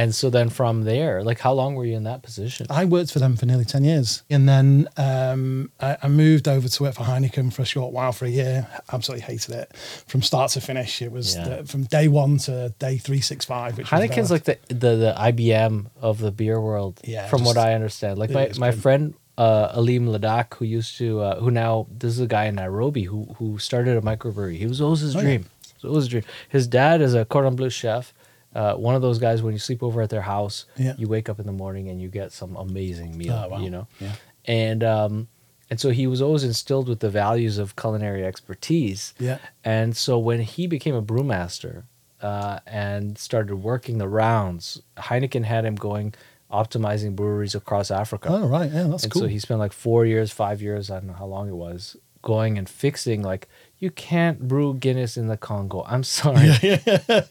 And 0.00 0.14
so 0.14 0.30
then 0.30 0.48
from 0.48 0.84
there, 0.84 1.14
like 1.30 1.40
how 1.46 1.52
long 1.60 1.74
were 1.76 1.84
you 1.90 1.96
in 1.96 2.04
that 2.04 2.22
position? 2.22 2.66
I 2.70 2.84
worked 2.84 3.10
for 3.12 3.18
them 3.24 3.36
for 3.36 3.46
nearly 3.46 3.64
ten 3.74 3.82
years, 3.84 4.22
and 4.30 4.48
then 4.52 4.88
um, 4.96 5.70
I, 5.80 5.96
I 6.04 6.08
moved 6.08 6.46
over 6.46 6.68
to 6.68 6.82
work 6.84 6.94
for 6.94 7.04
Heineken 7.04 7.52
for 7.52 7.62
a 7.62 7.64
short 7.74 7.92
while 7.92 8.12
for 8.12 8.24
a 8.24 8.30
year. 8.40 8.66
Absolutely 8.92 9.24
hated 9.32 9.54
it 9.62 9.68
from 10.06 10.22
start 10.22 10.52
to 10.52 10.60
finish. 10.60 11.02
It 11.02 11.10
was 11.18 11.26
Yeah. 11.34 11.48
the, 11.48 11.64
from 11.72 11.82
day 11.98 12.06
one 12.24 12.38
to 12.46 12.72
day 12.78 12.98
three 12.98 13.20
six 13.20 13.44
five. 13.44 13.70
Which 13.76 13.90
was 13.90 14.00
Heineken's 14.00 14.30
like 14.30 14.44
the, 14.44 14.56
the 14.68 14.92
the 15.06 15.14
IBM 15.30 15.74
of 16.00 16.14
the 16.20 16.30
beer 16.30 16.60
world. 16.60 17.00
Yeah, 17.04 17.26
from 17.28 17.42
what 17.44 17.56
I 17.58 17.74
understand. 17.74 18.18
Like 18.18 18.30
my, 18.30 18.50
my 18.58 18.70
friend 18.70 19.14
uh, 19.36 19.72
Alim 19.74 20.06
Ladak, 20.06 20.54
who 20.54 20.64
used 20.64 20.96
to, 20.98 21.20
uh, 21.20 21.40
who 21.40 21.50
now 21.50 21.86
this 21.90 22.12
is 22.12 22.20
a 22.20 22.26
guy 22.36 22.44
in 22.50 22.54
Nairobi 22.54 23.02
who 23.10 23.20
who 23.38 23.58
started 23.58 23.96
a 23.96 24.00
microbrewery. 24.10 24.58
He 24.58 24.66
was 24.66 24.80
always 24.80 25.00
his 25.00 25.14
Oh, 25.16 25.18
yeah. 25.20 25.24
dream. 25.24 25.44
It 25.62 25.82
was 25.82 25.90
always 25.90 26.04
his 26.04 26.10
dream. 26.14 26.24
His 26.56 26.66
dad 26.66 27.00
is 27.00 27.14
a 27.14 27.24
cordon 27.24 27.56
bleu 27.56 27.70
chef. 27.70 28.12
Uh, 28.54 28.74
one 28.74 28.94
of 28.94 29.02
those 29.02 29.18
guys 29.18 29.42
when 29.42 29.52
you 29.52 29.58
sleep 29.58 29.82
over 29.82 30.00
at 30.02 30.10
their 30.10 30.22
house, 30.22 30.64
Yeah. 30.76 30.94
you 30.98 31.06
wake 31.08 31.28
up 31.28 31.38
in 31.38 31.46
the 31.46 31.52
morning 31.52 31.88
and 31.88 32.00
you 32.00 32.08
get 32.08 32.32
some 32.32 32.56
amazing 32.56 33.16
meal. 33.16 33.32
Oh, 33.44 33.48
wow. 33.50 33.58
You 33.60 33.70
know, 33.70 33.86
Yeah. 34.00 34.12
and 34.46 34.82
um, 34.82 35.28
and 35.70 35.78
so 35.78 35.90
he 35.90 36.06
was 36.06 36.22
always 36.22 36.44
instilled 36.44 36.88
with 36.88 37.00
the 37.00 37.10
values 37.10 37.58
of 37.58 37.76
culinary 37.76 38.24
expertise. 38.24 39.12
Yeah. 39.18 39.38
And 39.64 39.94
so 39.96 40.18
when 40.18 40.40
he 40.40 40.66
became 40.66 40.94
a 40.94 41.02
brewmaster 41.02 41.84
uh, 42.22 42.60
and 42.66 43.18
started 43.18 43.56
working 43.56 43.98
the 43.98 44.08
rounds, 44.08 44.80
Heineken 44.96 45.44
had 45.44 45.64
him 45.66 45.74
going 45.74 46.14
optimizing 46.50 47.14
breweries 47.14 47.54
across 47.54 47.90
Africa. 47.90 48.28
Oh 48.30 48.46
right, 48.48 48.70
yeah, 48.72 48.84
that's 48.84 49.02
and 49.04 49.12
cool. 49.12 49.22
so 49.22 49.28
he 49.28 49.38
spent 49.38 49.60
like 49.60 49.72
four 49.74 50.06
years, 50.06 50.32
five 50.32 50.62
years, 50.62 50.90
I 50.90 50.94
don't 51.00 51.08
know 51.08 51.12
how 51.12 51.26
long 51.26 51.48
it 51.50 51.54
was, 51.54 51.96
going 52.22 52.56
and 52.56 52.66
fixing 52.68 53.22
like 53.22 53.46
you 53.80 53.90
can't 53.90 54.46
brew 54.48 54.74
Guinness 54.74 55.16
in 55.16 55.28
the 55.28 55.36
Congo. 55.36 55.84
I'm 55.86 56.02
sorry. 56.20 56.50
Yeah. 56.62 56.78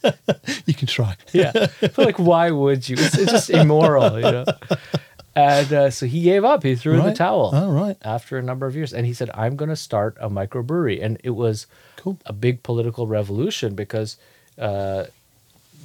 you 0.66 0.74
can 0.74 0.88
try. 0.88 1.16
Yeah. 1.34 1.52
But 1.82 1.98
like 1.98 2.20
why 2.20 2.52
would 2.52 2.88
you? 2.88 2.96
It's, 3.00 3.18
it's 3.18 3.32
just 3.32 3.50
immoral, 3.50 4.16
you 4.16 4.32
know. 4.32 4.46
And 5.36 5.72
uh, 5.72 5.90
so 5.92 6.08
he 6.08 6.22
gave 6.22 6.44
up. 6.44 6.64
He 6.64 6.76
threw 6.76 7.00
in 7.00 7.06
the 7.06 7.14
towel 7.14 7.52
Oh 7.54 7.70
right, 7.72 7.96
after 8.02 8.38
a 8.40 8.42
number 8.42 8.66
of 8.66 8.76
years 8.76 8.92
and 8.94 9.06
he 9.06 9.14
said 9.14 9.30
i'm 9.36 9.56
going 9.56 9.70
to 9.70 9.76
start 9.76 10.18
a 10.20 10.30
microbrewery 10.30 11.04
and 11.04 11.20
it 11.24 11.30
was 11.32 11.68
Cool. 11.98 12.18
a 12.26 12.34
big 12.34 12.64
political 12.64 13.06
revolution 13.08 13.76
because 13.76 14.18
uh, 14.58 15.06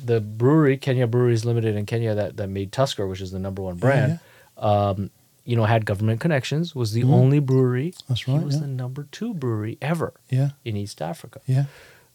the 0.05 0.21
brewery 0.23 0.77
kenya 0.79 1.07
breweries 1.07 1.45
limited 1.45 1.77
in 1.77 1.85
kenya 1.85 2.15
that, 2.15 2.37
that 2.39 2.49
made 2.49 2.73
tusker 2.73 3.07
which 3.07 3.21
is 3.21 3.31
the 3.31 3.39
number 3.39 3.61
one 3.63 3.77
brand 3.77 4.21
Um, 4.57 5.11
you 5.45 5.57
know 5.57 5.65
had 5.65 5.85
government 5.85 6.21
connections 6.21 6.75
was 6.75 6.93
the 6.93 7.03
only 7.03 7.39
brewery. 7.41 7.95
That's 8.09 8.23
he 8.23 8.39
was 8.39 8.55
yeah. 8.55 8.61
the 8.63 8.67
number 8.69 9.07
two 9.11 9.35
brewery 9.35 9.77
ever 9.81 10.13
yeah, 10.31 10.51
in 10.65 10.77
east 10.77 11.01
africa 11.03 11.41
yeah, 11.47 11.65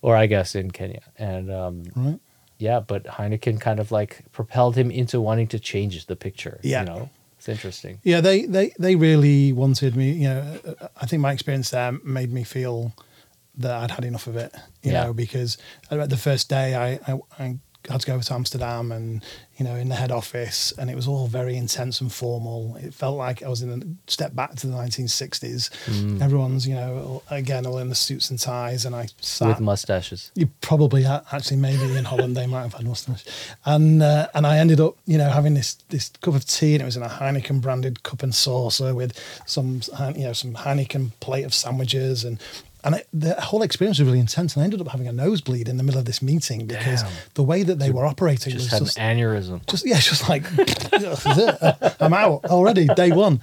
or 0.01 0.15
i 0.15 0.25
guess 0.27 0.55
in 0.55 0.71
kenya 0.71 1.01
and 1.17 1.51
um, 1.51 1.83
right. 1.95 2.19
yeah 2.57 2.79
but 2.79 3.03
heineken 3.05 3.59
kind 3.59 3.79
of 3.79 3.91
like 3.91 4.23
propelled 4.31 4.75
him 4.75 4.89
into 4.91 5.19
wanting 5.21 5.47
to 5.47 5.59
change 5.59 6.05
the 6.05 6.15
picture 6.15 6.59
Yeah. 6.63 6.81
you 6.81 6.85
know 6.85 7.09
it's 7.37 7.47
interesting 7.49 7.99
Yeah, 8.03 8.19
they, 8.21 8.45
they, 8.47 8.73
they 8.79 8.95
really 8.95 9.53
wanted 9.53 9.95
me. 9.95 10.11
You 10.13 10.27
know, 10.29 10.59
I 10.99 11.05
think 11.05 11.21
my 11.21 11.31
experience 11.31 11.69
there 11.69 11.91
made 12.03 12.31
me 12.33 12.43
feel 12.43 12.93
that 13.59 13.75
I'd 13.75 13.91
had 13.91 14.05
enough 14.05 14.25
of 14.25 14.35
it. 14.37 14.51
You 14.81 14.91
Yeah. 14.91 15.03
know, 15.03 15.13
because 15.13 15.55
the 15.91 16.17
first 16.17 16.49
day 16.49 16.73
I, 16.73 16.93
I, 17.11 17.19
I 17.37 17.57
had 17.89 18.01
to 18.01 18.07
go 18.07 18.13
over 18.13 18.23
to 18.23 18.33
Amsterdam 18.33 18.91
and 18.91 19.23
you 19.57 19.65
know 19.65 19.75
in 19.75 19.89
the 19.89 19.95
head 19.95 20.11
office, 20.11 20.73
and 20.77 20.89
it 20.89 20.95
was 20.95 21.07
all 21.07 21.27
very 21.27 21.55
intense 21.55 22.01
and 22.01 22.11
formal. 22.11 22.77
It 22.77 22.93
felt 22.93 23.17
like 23.17 23.43
I 23.43 23.49
was 23.49 23.61
in 23.61 23.69
a 23.71 24.11
step 24.11 24.35
back 24.35 24.55
to 24.55 24.67
the 24.67 24.73
1960s. 24.73 25.69
Mm. 25.85 26.21
Everyone's 26.21 26.67
you 26.67 26.75
know 26.75 27.23
again 27.29 27.65
all 27.65 27.79
in 27.79 27.89
the 27.89 27.95
suits 27.95 28.29
and 28.29 28.39
ties, 28.39 28.85
and 28.85 28.95
I 28.95 29.07
sat 29.21 29.47
with 29.47 29.59
mustaches 29.59 30.31
you 30.35 30.47
probably 30.61 31.05
actually 31.05 31.57
maybe 31.57 31.95
in 31.97 32.05
Holland 32.05 32.35
they 32.35 32.47
might 32.47 32.61
have 32.61 32.73
had 32.73 32.85
mustaches. 32.85 33.25
and 33.65 34.01
uh, 34.03 34.27
and 34.33 34.45
I 34.45 34.57
ended 34.57 34.79
up 34.79 34.97
you 35.05 35.17
know 35.17 35.29
having 35.29 35.53
this 35.53 35.75
this 35.89 36.09
cup 36.21 36.35
of 36.35 36.45
tea 36.45 36.73
and 36.73 36.81
it 36.81 36.85
was 36.85 36.97
in 36.97 37.03
a 37.03 37.09
Heineken 37.09 37.61
branded 37.61 38.03
cup 38.03 38.23
and 38.23 38.33
saucer 38.33 38.93
with 38.93 39.17
some 39.45 39.81
you 40.15 40.25
know 40.25 40.33
some 40.33 40.53
Heineken 40.53 41.11
plate 41.19 41.43
of 41.43 41.53
sandwiches 41.53 42.23
and. 42.23 42.39
And 42.87 42.95
it, 42.95 43.07
the 43.11 43.33
whole 43.41 43.63
experience 43.63 43.99
was 43.99 44.05
really 44.05 44.21
intense, 44.21 44.55
and 44.55 44.61
I 44.61 44.63
ended 44.63 44.79
up 44.79 44.87
having 44.87 45.09
a 45.09 45.11
nosebleed 45.11 45.67
in 45.67 45.75
the 45.75 45.83
middle 45.83 45.99
of 45.99 46.05
this 46.05 46.21
meeting 46.21 46.67
because 46.67 47.03
Damn. 47.03 47.11
the 47.33 47.43
way 47.43 47.63
that 47.63 47.79
they 47.79 47.91
were 47.91 48.05
operating 48.05 48.53
just 48.53 48.63
was 48.63 48.71
had 48.71 48.79
just, 48.79 48.97
an 48.97 49.17
aneurysm 49.17 49.65
just 49.67 49.85
yeah, 49.85 49.99
just 49.99 50.29
like 50.29 50.49
this 50.51 51.25
is 51.25 51.37
it. 51.37 51.95
I'm 51.99 52.13
out 52.13 52.45
already, 52.45 52.87
day 52.87 53.11
one, 53.11 53.41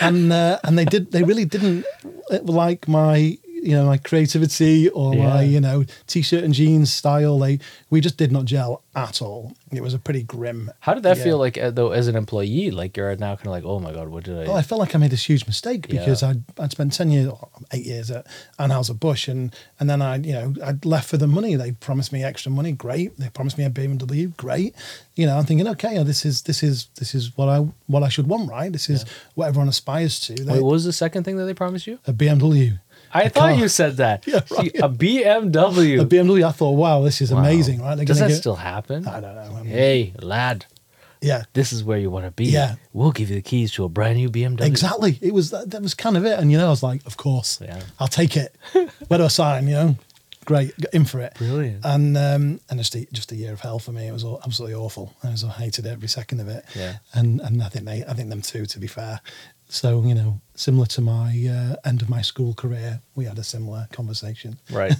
and 0.00 0.32
uh, 0.32 0.60
and 0.64 0.78
they 0.78 0.86
did 0.86 1.12
they 1.12 1.24
really 1.24 1.44
didn't 1.44 1.84
like 2.30 2.88
my 2.88 3.36
you 3.66 3.74
know 3.74 3.86
my 3.86 3.98
creativity 3.98 4.88
or 4.90 5.14
my 5.14 5.42
you 5.42 5.60
know 5.60 5.84
t-shirt 6.06 6.44
and 6.44 6.54
jeans 6.54 6.92
style. 6.92 7.38
They 7.38 7.58
we 7.90 8.00
just 8.00 8.16
did 8.16 8.32
not 8.32 8.44
gel 8.44 8.82
at 8.94 9.20
all. 9.20 9.52
It 9.72 9.82
was 9.82 9.92
a 9.94 9.98
pretty 9.98 10.22
grim. 10.22 10.70
How 10.80 10.94
did 10.94 11.02
that 11.02 11.18
yeah. 11.18 11.24
feel 11.24 11.38
like 11.38 11.58
uh, 11.58 11.70
though 11.70 11.90
as 11.90 12.08
an 12.08 12.16
employee? 12.16 12.70
Like 12.70 12.96
you're 12.96 13.14
now 13.16 13.36
kind 13.36 13.48
of 13.48 13.52
like, 13.52 13.64
oh 13.64 13.78
my 13.78 13.92
god, 13.92 14.08
what 14.08 14.24
did 14.24 14.38
I? 14.38 14.44
Well, 14.44 14.56
I 14.56 14.62
felt 14.62 14.78
like 14.78 14.94
I 14.94 14.98
made 14.98 15.10
this 15.10 15.28
huge 15.28 15.46
mistake 15.46 15.86
Yeah. 15.88 16.00
because 16.00 16.22
I'd, 16.22 16.42
I'd 16.58 16.70
spent 16.70 16.94
10 16.94 17.10
years, 17.10 17.28
or 17.28 17.48
eight 17.72 17.84
years 17.84 18.10
at 18.10 18.26
Anheuser 18.58 18.98
Busch 18.98 19.28
and, 19.28 19.54
and 19.78 19.90
then 19.90 20.00
I, 20.00 20.16
you 20.16 20.32
know, 20.32 20.54
I'd 20.64 20.84
left 20.86 21.10
for 21.10 21.16
the 21.18 21.26
money. 21.26 21.56
They 21.56 21.72
promised 21.72 22.12
me 22.12 22.24
extra 22.24 22.50
money. 22.50 22.72
Great. 22.72 23.16
They 23.18 23.28
promised 23.28 23.58
me 23.58 23.64
a 23.64 23.70
BMW. 23.70 24.34
Great. 24.36 24.74
You 25.14 25.26
know, 25.26 25.36
I'm 25.36 25.44
thinking, 25.44 25.68
okay, 25.68 26.02
this 26.02 26.24
is, 26.24 26.42
this 26.42 26.62
is, 26.62 26.86
this 26.94 27.14
is 27.14 27.36
what 27.36 27.48
I, 27.48 27.58
what 27.86 28.02
I 28.02 28.08
should 28.08 28.28
want, 28.28 28.48
right? 28.50 28.72
This 28.72 28.88
is 28.88 29.04
what 29.34 29.48
everyone 29.48 29.68
aspires 29.68 30.20
to. 30.20 30.34
They, 30.34 30.54
Wait, 30.54 30.62
what 30.62 30.72
was 30.72 30.84
the 30.84 30.92
second 30.92 31.24
thing 31.24 31.36
that 31.36 31.44
they 31.44 31.54
promised 31.54 31.86
you? 31.86 31.98
a 32.06 32.12
BMW. 32.12 32.78
I 33.12 33.28
thought 33.28 33.50
car. 33.50 33.52
you 33.54 33.68
said 33.68 33.96
that. 33.98 34.26
Yeah, 34.26 34.40
See, 34.44 34.56
right. 34.56 34.76
a 34.82 34.88
BMW. 34.88 36.00
A 36.00 36.04
BMW. 36.04 36.46
I 36.46 36.52
thought, 36.52 36.72
wow, 36.72 37.02
this 37.02 37.20
is 37.20 37.32
Wow. 37.32 37.40
amazing, 37.40 37.80
right? 37.82 37.94
They're 37.94 38.04
Does 38.04 38.18
that 38.18 38.28
get- 38.28 38.36
still 38.36 38.56
happen? 38.56 39.06
I 39.06 39.20
don't 39.20 39.34
know. 39.34 39.56
I 39.58 39.62
mean, 39.62 39.66
Hey, 39.72 40.12
lad, 40.20 40.66
Yeah. 41.20 41.44
this 41.54 41.72
is 41.72 41.82
where 41.82 41.98
you 41.98 42.10
want 42.10 42.26
to 42.26 42.30
be. 42.30 42.46
Yeah. 42.46 42.76
We'll 42.92 43.12
give 43.12 43.30
you 43.30 43.36
the 43.36 43.42
keys 43.42 43.72
to 43.72 43.84
a 43.84 43.88
brand 43.88 44.16
new 44.18 44.28
BMW. 44.30 44.62
Exactly. 44.66 45.18
It 45.22 45.32
was 45.32 45.50
that, 45.50 45.70
that 45.70 45.82
was 45.82 45.94
kind 45.94 46.16
of 46.16 46.24
it, 46.24 46.38
and 46.38 46.50
you 46.52 46.58
know, 46.58 46.66
I 46.66 46.70
was 46.70 46.82
like, 46.82 47.04
of 47.06 47.16
course, 47.16 47.58
Yeah. 47.62 47.80
I'll 47.98 48.08
take 48.08 48.36
it. 48.36 48.54
Where 49.08 49.18
do 49.18 49.24
I 49.24 49.28
sign? 49.28 49.66
You 49.68 49.74
know, 49.74 49.96
great, 50.44 50.72
in 50.92 51.04
for 51.04 51.20
it. 51.20 51.34
Brilliant. 51.34 51.84
And 51.84 52.16
um, 52.16 52.60
and 52.70 52.78
just 52.78 52.94
a, 52.94 53.06
just 53.12 53.32
a 53.32 53.36
year 53.36 53.52
of 53.52 53.60
hell 53.60 53.78
for 53.78 53.92
me. 53.92 54.06
It 54.06 54.12
was 54.12 54.24
all, 54.24 54.40
absolutely 54.44 54.74
awful. 54.76 55.14
I 55.24 55.30
was 55.30 55.42
I 55.44 55.48
hated 55.50 55.86
every 55.86 56.08
second 56.08 56.40
of 56.40 56.48
it. 56.48 56.64
Yeah. 56.76 56.96
And 57.14 57.40
and 57.40 57.62
I 57.62 57.68
think 57.68 57.84
they, 57.86 58.04
I 58.04 58.12
think 58.14 58.28
them 58.30 58.42
too. 58.42 58.66
To 58.66 58.78
be 58.78 58.86
fair, 58.86 59.20
so 59.68 60.02
you 60.04 60.14
know, 60.14 60.40
similar 60.54 60.86
to 60.86 61.00
my 61.00 61.30
uh, 61.48 61.76
end 61.88 62.02
of 62.02 62.08
my 62.08 62.22
school 62.22 62.54
career, 62.54 63.00
we 63.14 63.24
had 63.24 63.38
a 63.38 63.44
similar 63.44 63.88
conversation. 63.92 64.58
Right. 64.70 64.92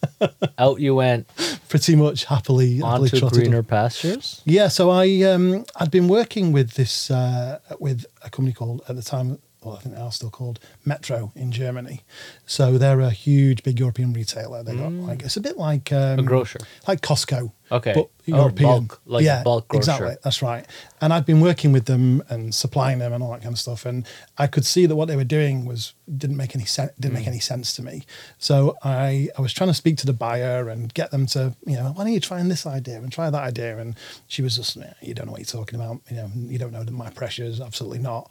Out 0.58 0.80
you 0.80 0.94
went 0.94 1.28
Pretty 1.68 1.94
much 1.96 2.24
happily, 2.24 2.78
happily 2.78 3.10
onto 3.10 3.30
greener 3.30 3.58
up. 3.58 3.68
pastures. 3.68 4.40
Yeah, 4.44 4.68
so 4.68 4.90
I 4.90 5.22
um, 5.22 5.64
I'd 5.76 5.90
been 5.90 6.08
working 6.08 6.50
with 6.52 6.72
this 6.72 7.10
uh, 7.10 7.58
with 7.78 8.06
a 8.24 8.30
company 8.30 8.54
called 8.54 8.82
at 8.88 8.96
the 8.96 9.02
time, 9.02 9.38
well 9.62 9.76
I 9.76 9.80
think 9.80 9.94
they 9.94 10.00
are 10.00 10.12
still 10.12 10.30
called 10.30 10.60
Metro 10.84 11.32
in 11.34 11.52
Germany. 11.52 12.02
So 12.46 12.78
they're 12.78 13.00
a 13.00 13.10
huge, 13.10 13.62
big 13.62 13.78
European 13.80 14.12
retailer. 14.12 14.62
They 14.62 14.74
got 14.76 14.92
like 14.92 15.22
it's 15.22 15.36
a 15.36 15.40
bit 15.40 15.56
like 15.56 15.92
um, 15.92 16.18
Mm. 16.18 16.20
A 16.20 16.22
grocer. 16.22 16.58
like 16.86 17.00
Costco. 17.00 17.52
Okay. 17.70 17.92
but 17.94 18.08
Oh, 18.30 18.36
European. 18.36 18.68
bulk, 18.86 19.00
like 19.06 19.24
yeah, 19.24 19.42
bulk 19.42 19.68
grocer. 19.68 19.90
exactly. 19.92 20.16
That's 20.22 20.42
right. 20.42 20.66
And 21.00 21.12
I'd 21.14 21.24
been 21.26 21.40
working 21.40 21.72
with 21.72 21.84
them 21.86 22.22
and 22.28 22.54
supplying 22.54 22.98
them 22.98 23.12
and 23.14 23.22
all 23.22 23.30
that 23.32 23.42
kind 23.42 23.52
of 23.54 23.58
stuff. 23.58 23.86
And 23.86 24.06
I 24.36 24.46
could 24.46 24.64
see 24.66 24.84
that 24.86 24.96
what 24.96 25.08
they 25.08 25.16
were 25.16 25.24
doing 25.24 25.64
was 25.66 25.94
didn't 26.14 26.36
make 26.36 26.54
any 26.54 26.64
sense. 26.66 26.92
Didn't 27.00 27.14
Mm. 27.14 27.18
make 27.20 27.26
any 27.26 27.40
sense 27.40 27.74
to 27.76 27.82
me. 27.82 28.04
So 28.38 28.76
I 28.82 29.28
I 29.38 29.40
was 29.42 29.52
trying 29.54 29.68
to 29.68 29.74
speak 29.74 29.96
to 29.98 30.06
the 30.06 30.12
buyer 30.14 30.68
and 30.68 30.92
get 30.94 31.10
them 31.10 31.26
to 31.28 31.54
you 31.66 31.76
know 31.76 31.92
why 31.94 32.04
don't 32.04 32.12
you 32.12 32.20
try 32.20 32.42
this 32.42 32.66
idea 32.66 32.96
and 32.98 33.10
try 33.12 33.28
that 33.30 33.42
idea. 33.42 33.78
And 33.78 33.96
she 34.28 34.40
was 34.42 34.56
just 34.56 34.76
you 35.02 35.14
don't 35.14 35.26
know 35.26 35.32
what 35.32 35.40
you're 35.40 35.60
talking 35.60 35.78
about. 35.80 36.00
You 36.10 36.16
know 36.16 36.30
you 36.34 36.58
don't 36.58 36.72
know 36.72 36.84
my 36.90 37.10
pressures. 37.10 37.60
Absolutely 37.60 37.98
not. 37.98 38.30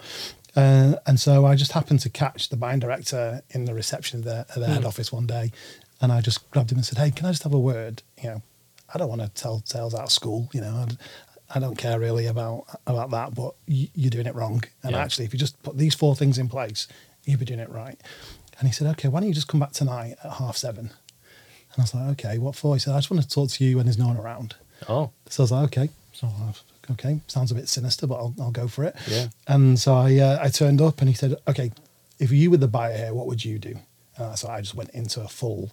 Uh, 0.57 0.95
and 1.05 1.19
so 1.19 1.45
I 1.45 1.55
just 1.55 1.71
happened 1.73 1.99
to 2.01 2.09
catch 2.09 2.49
the 2.49 2.57
buying 2.57 2.79
director 2.79 3.43
in 3.51 3.65
the 3.65 3.73
reception 3.75 4.19
of 4.19 4.25
the, 4.25 4.39
of 4.55 4.59
the 4.61 4.65
head 4.67 4.85
office 4.85 5.11
one 5.11 5.27
day, 5.27 5.51
and 6.01 6.11
I 6.11 6.19
just 6.21 6.49
grabbed 6.51 6.71
him 6.71 6.79
and 6.79 6.85
said, 6.85 6.97
"Hey, 6.97 7.11
can 7.11 7.27
I 7.27 7.29
just 7.31 7.43
have 7.43 7.53
a 7.53 7.59
word? 7.59 8.01
You 8.23 8.29
know, 8.29 8.41
I 8.93 8.97
don't 8.97 9.07
want 9.09 9.21
to 9.21 9.29
tell 9.29 9.59
tales 9.59 9.93
out 9.93 10.01
of 10.05 10.11
school. 10.11 10.49
You 10.53 10.61
know, 10.61 10.85
I, 10.87 11.57
I 11.57 11.59
don't 11.59 11.77
care 11.77 11.99
really 11.99 12.25
about 12.25 12.65
about 12.87 13.11
that, 13.11 13.35
but 13.35 13.53
y- 13.67 13.89
you're 13.93 14.09
doing 14.09 14.25
it 14.25 14.33
wrong. 14.33 14.63
And 14.81 14.93
Yeah. 14.93 15.01
actually, 15.03 15.25
if 15.25 15.33
you 15.33 15.39
just 15.39 15.61
put 15.61 15.77
these 15.77 15.93
four 15.93 16.15
things 16.15 16.39
in 16.39 16.49
place, 16.49 16.87
you'll 17.25 17.39
be 17.39 17.45
doing 17.45 17.59
it 17.59 17.69
right." 17.69 17.99
And 18.59 18.67
he 18.67 18.73
said, 18.73 18.87
"Okay, 18.93 19.09
why 19.09 19.19
don't 19.19 19.29
you 19.29 19.35
just 19.35 19.47
come 19.47 19.59
back 19.59 19.73
tonight 19.73 20.15
at 20.23 20.31
half 20.33 20.57
seven? 20.57 20.85
And 20.89 21.77
I 21.77 21.81
was 21.81 21.93
like, 21.93 22.09
"Okay, 22.13 22.37
what 22.39 22.55
for?" 22.55 22.73
He 22.73 22.79
said, 22.79 22.93
"I 22.95 22.97
just 22.97 23.11
want 23.11 23.21
to 23.21 23.29
talk 23.29 23.51
to 23.51 23.63
you 23.63 23.77
when 23.77 23.85
there's 23.85 23.99
no 23.99 24.07
one 24.07 24.17
around." 24.17 24.55
Oh, 24.89 25.11
So 25.29 25.41
I 25.41 25.43
was 25.43 25.51
like, 25.51 25.63
okay. 25.65 25.89
So 26.13 26.27
okay, 26.91 27.21
sounds 27.27 27.51
a 27.51 27.55
bit 27.55 27.67
sinister, 27.67 28.07
but 28.07 28.15
I'll, 28.15 28.33
I'll 28.39 28.51
go 28.51 28.67
for 28.67 28.83
it. 28.83 28.95
Yeah. 29.07 29.27
And 29.47 29.79
so 29.79 29.95
I 29.95 30.17
uh, 30.17 30.39
I 30.41 30.49
turned 30.49 30.81
up 30.81 30.99
and 30.99 31.09
he 31.09 31.15
said, 31.15 31.35
okay, 31.47 31.71
if 32.19 32.31
you 32.31 32.51
were 32.51 32.57
the 32.57 32.67
buyer 32.67 32.97
here, 32.97 33.13
what 33.13 33.27
would 33.27 33.43
you 33.43 33.59
do? 33.59 33.75
Uh, 34.17 34.35
so 34.35 34.49
I 34.49 34.61
just 34.61 34.75
went 34.75 34.89
into 34.91 35.21
a 35.21 35.27
full, 35.27 35.71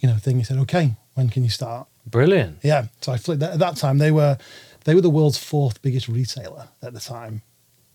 you 0.00 0.08
know, 0.08 0.16
thing. 0.16 0.36
He 0.36 0.44
said, 0.44 0.58
"Okay, 0.58 0.96
when 1.14 1.28
can 1.30 1.44
you 1.44 1.50
start?" 1.50 1.88
Brilliant. 2.06 2.58
Yeah. 2.62 2.86
So 3.00 3.12
I 3.12 3.16
flipped. 3.16 3.42
At 3.42 3.58
that 3.58 3.76
time, 3.76 3.98
they 3.98 4.10
were 4.10 4.36
they 4.84 4.94
were 4.94 5.00
the 5.00 5.10
world's 5.10 5.38
fourth 5.38 5.80
biggest 5.82 6.08
retailer 6.08 6.68
at 6.82 6.92
the 6.92 7.00
time. 7.00 7.42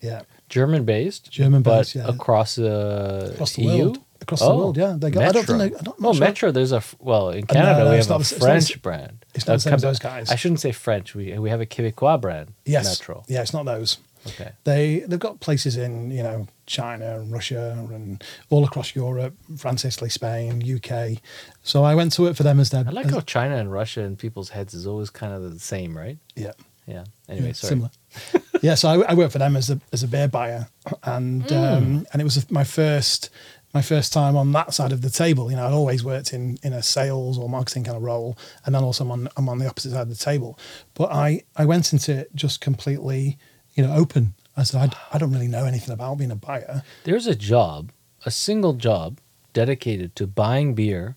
Yeah, 0.00 0.22
German 0.48 0.84
based. 0.84 1.30
German 1.30 1.62
based, 1.62 1.94
yeah. 1.94 2.08
across 2.08 2.56
the 2.56 3.30
across 3.32 3.54
the 3.54 3.62
EU? 3.62 3.84
world. 3.84 3.98
Across 4.22 4.40
the 4.40 4.46
world, 4.56 4.76
yeah. 4.76 4.96
They 4.98 5.10
got. 5.10 5.22
I 5.24 5.32
don't 5.32 5.42
Metro. 5.42 5.58
think. 5.58 5.72
They, 5.74 5.78
I 5.78 5.82
don't. 5.82 5.96
Oh, 6.02 6.12
sure. 6.12 6.20
Metro. 6.20 6.50
There's 6.50 6.72
a 6.72 6.82
well 6.98 7.30
in 7.30 7.44
Uh, 7.44 7.54
no, 7.54 7.60
Canada 7.60 7.84
no, 7.84 7.90
we 7.90 7.96
have 7.96 8.06
a 8.06 8.08
the 8.08 8.18
it's 8.20 8.32
French 8.38 8.72
the 8.72 8.78
brand. 8.78 9.24
it's 9.34 9.46
not 9.46 9.54
the 9.54 9.60
same 9.60 9.74
as 9.74 9.82
those 9.82 9.98
guys. 9.98 10.30
I 10.30 10.36
shouldn't 10.36 10.60
say 10.60 10.72
French. 10.72 11.14
We 11.14 11.38
we 11.38 11.50
have 11.50 11.60
a 11.60 11.66
Quebecois 11.66 12.20
brand. 12.20 12.54
Yes. 12.64 12.98
Metro. 13.00 13.24
Yeah, 13.28 13.42
it's 13.42 13.52
not 13.52 13.64
those. 13.64 13.98
Okay. 14.26 14.52
They 14.64 15.00
they've 15.00 15.18
got 15.18 15.40
places 15.40 15.76
in 15.76 16.10
you 16.12 16.22
know 16.22 16.46
China 16.66 17.18
and 17.18 17.32
Russia 17.32 17.76
and 17.92 18.22
all 18.50 18.64
across 18.64 18.94
Europe, 18.94 19.34
France, 19.56 19.84
Italy, 19.84 20.10
Spain, 20.10 20.62
UK. 20.76 21.18
So 21.64 21.82
I 21.82 21.94
went 21.96 22.12
to 22.12 22.22
work 22.22 22.36
for 22.36 22.44
them 22.44 22.60
as 22.60 22.70
their. 22.70 22.84
I 22.86 22.90
like 22.90 23.06
as- 23.06 23.12
how 23.14 23.20
China 23.20 23.56
and 23.56 23.72
Russia 23.72 24.02
in 24.02 24.14
people's 24.16 24.50
heads 24.50 24.74
is 24.74 24.86
always 24.86 25.10
kind 25.10 25.32
of 25.32 25.52
the 25.52 25.58
same, 25.58 25.96
right? 25.98 26.18
yeah. 26.36 26.52
Yeah. 26.86 27.04
Anyway, 27.28 27.46
Yeah, 27.48 27.52
sorry. 27.52 27.68
Similar. 27.70 27.90
yeah, 28.62 28.74
so 28.74 28.88
I, 28.88 29.12
I 29.12 29.14
worked 29.14 29.32
for 29.32 29.38
them 29.38 29.54
as 29.56 29.70
a 29.70 29.80
as 29.92 30.02
a 30.02 30.08
beer 30.08 30.26
buyer, 30.28 30.66
and 31.04 31.42
Hmm. 31.48 31.54
um, 31.56 32.06
and 32.12 32.20
it 32.20 32.24
was 32.24 32.48
my 32.50 32.64
first 32.64 33.30
my 33.74 33.82
first 33.82 34.12
time 34.12 34.36
on 34.36 34.52
that 34.52 34.74
side 34.74 34.92
of 34.92 35.00
the 35.00 35.10
table. 35.10 35.50
You 35.50 35.56
know, 35.56 35.66
I'd 35.66 35.72
always 35.72 36.04
worked 36.04 36.32
in 36.32 36.58
in 36.62 36.72
a 36.72 36.82
sales 36.82 37.38
or 37.38 37.48
marketing 37.48 37.84
kind 37.84 37.96
of 37.96 38.02
role, 38.02 38.36
and 38.64 38.74
then 38.74 38.82
also 38.82 39.04
I'm 39.04 39.10
on 39.10 39.28
I'm 39.36 39.48
on 39.48 39.58
the 39.58 39.68
opposite 39.68 39.92
side 39.92 40.02
of 40.02 40.08
the 40.08 40.14
table. 40.14 40.58
But 40.94 41.12
I 41.12 41.42
I 41.56 41.64
went 41.64 41.92
into 41.92 42.12
it 42.12 42.30
just 42.34 42.60
completely, 42.60 43.38
you 43.74 43.86
know, 43.86 43.94
open. 43.94 44.34
I 44.56 44.64
said 44.64 44.94
I, 45.12 45.16
I 45.16 45.18
don't 45.18 45.32
really 45.32 45.48
know 45.48 45.64
anything 45.64 45.92
about 45.92 46.18
being 46.18 46.30
a 46.30 46.36
buyer. 46.36 46.82
There's 47.04 47.26
a 47.26 47.34
job, 47.34 47.90
a 48.26 48.30
single 48.30 48.74
job 48.74 49.18
dedicated 49.52 50.14
to 50.16 50.26
buying 50.26 50.74
beer 50.74 51.16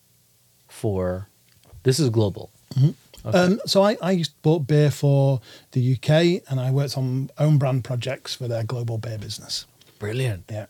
for 0.67 1.29
this 1.83 1.99
is 1.99 2.09
global. 2.09 2.51
Okay. 3.25 3.37
Um, 3.37 3.59
so 3.65 3.81
I, 3.81 3.97
I 4.01 4.11
used 4.11 4.39
bought 4.43 4.67
beer 4.67 4.91
for 4.91 5.41
the 5.71 5.93
UK, 5.93 6.43
and 6.49 6.59
I 6.59 6.69
worked 6.71 6.97
on 6.97 7.31
own 7.39 7.57
brand 7.57 7.83
projects 7.83 8.35
for 8.35 8.47
their 8.47 8.63
global 8.63 8.97
beer 8.97 9.17
business. 9.17 9.65
Brilliant. 9.97 10.45
Yeah. 10.51 10.67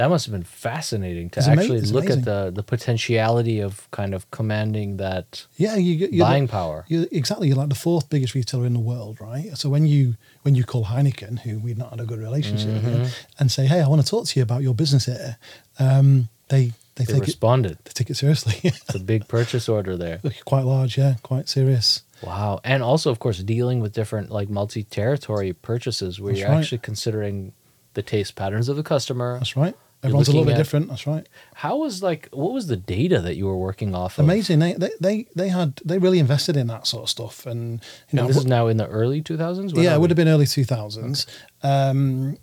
That 0.00 0.08
must 0.08 0.24
have 0.26 0.32
been 0.38 0.48
fascinating 0.70 1.26
to 1.30 1.40
It's 1.40 1.48
actually 1.48 1.78
it's 1.82 1.92
look 1.92 2.08
at 2.16 2.24
the 2.24 2.50
the 2.58 2.62
potentiality 2.62 3.58
of 3.68 3.72
kind 3.90 4.12
of 4.14 4.20
commanding 4.38 4.96
that 4.96 5.46
Yeah, 5.64 5.76
you, 5.76 5.92
you're 5.94 6.10
the- 6.10 6.18
buying 6.32 6.48
power. 6.48 6.78
You're, 6.88 7.06
exactly, 7.20 7.48
you're 7.48 7.56
like 7.62 7.68
the 7.76 7.82
fourth 7.88 8.06
biggest 8.14 8.32
retailer 8.34 8.66
in 8.66 8.74
the 8.80 8.84
world, 8.92 9.14
right? 9.20 9.46
So 9.60 9.68
when 9.74 9.84
you 9.94 10.02
when 10.44 10.54
you 10.58 10.64
call 10.64 10.84
Heineken, 10.92 11.40
who 11.44 11.52
we've 11.64 11.78
not 11.82 11.90
had 11.90 12.00
a 12.00 12.06
good 12.12 12.18
relationship 12.28 12.70
Mm-hmm. 12.70 13.02
with, 13.02 13.26
and 13.38 13.46
say, 13.56 13.64
"Hey, 13.72 13.80
I 13.84 13.88
want 13.92 14.00
to 14.04 14.08
talk 14.14 14.24
to 14.28 14.32
you 14.38 14.42
about 14.42 14.62
your 14.62 14.74
business 14.74 15.04
here," 15.06 15.36
um, 15.78 16.28
they 16.48 16.72
they, 16.96 17.04
They 17.04 17.12
take 17.14 17.22
it 17.22 17.26
responded. 17.26 17.76
they 17.84 17.92
take 17.94 18.10
it 18.10 18.16
seriously. 18.16 18.54
It's 18.64 18.94
a 18.94 19.04
big 19.14 19.22
purchase 19.28 19.68
order 19.76 19.94
there. 20.04 20.18
quite 20.52 20.64
large, 20.74 20.92
yeah, 21.02 21.14
quite 21.22 21.48
serious. 21.48 22.02
Wow. 22.22 22.60
And 22.64 22.82
also, 22.82 23.10
of 23.10 23.18
course, 23.18 23.38
dealing 23.42 23.80
with 23.82 23.92
different 24.00 24.30
like 24.38 24.48
multi 24.50 24.82
territory 24.84 25.52
purchases 25.52 26.12
where 26.20 26.32
That's 26.32 26.40
you're 26.40 26.48
right. 26.50 26.60
actually 26.60 26.78
considering 26.90 27.52
the 27.94 28.02
taste 28.02 28.34
patterns 28.34 28.68
of 28.68 28.76
the 28.76 28.82
customer. 28.94 29.38
That's 29.38 29.56
right. 29.56 29.74
Everyone's 30.02 30.28
a 30.28 30.30
little 30.32 30.46
bit 30.46 30.54
at- 30.54 30.58
different. 30.58 30.88
That's 30.88 31.06
right. 31.06 31.26
How 31.54 31.76
was 31.76 32.02
like, 32.02 32.28
what 32.32 32.52
was 32.52 32.68
the 32.68 32.76
data 32.76 33.20
that 33.20 33.36
you 33.36 33.46
were 33.46 33.56
working 33.56 33.94
off 33.94 34.18
of? 34.18 34.24
Amazing. 34.24 34.58
They, 34.60 34.72
they 34.74 34.90
they 35.00 35.26
they 35.36 35.48
had 35.48 35.80
they 35.84 35.98
really 35.98 36.18
invested 36.18 36.56
in 36.56 36.68
that 36.68 36.86
sort 36.86 37.02
of 37.02 37.10
stuff, 37.10 37.44
and 37.44 37.80
you 38.10 38.16
know, 38.16 38.22
And 38.22 38.30
this 38.30 38.36
is 38.38 38.46
now 38.46 38.66
in 38.68 38.76
the 38.78 38.86
early 38.88 39.20
2000s? 39.22 39.74
yeah, 39.82 39.94
it 39.94 40.00
would 40.00 40.08
have 40.10 40.16
been 40.16 40.28
early 40.28 40.46
two 40.46 40.64
thousands, 40.64 41.26
um, 41.62 42.38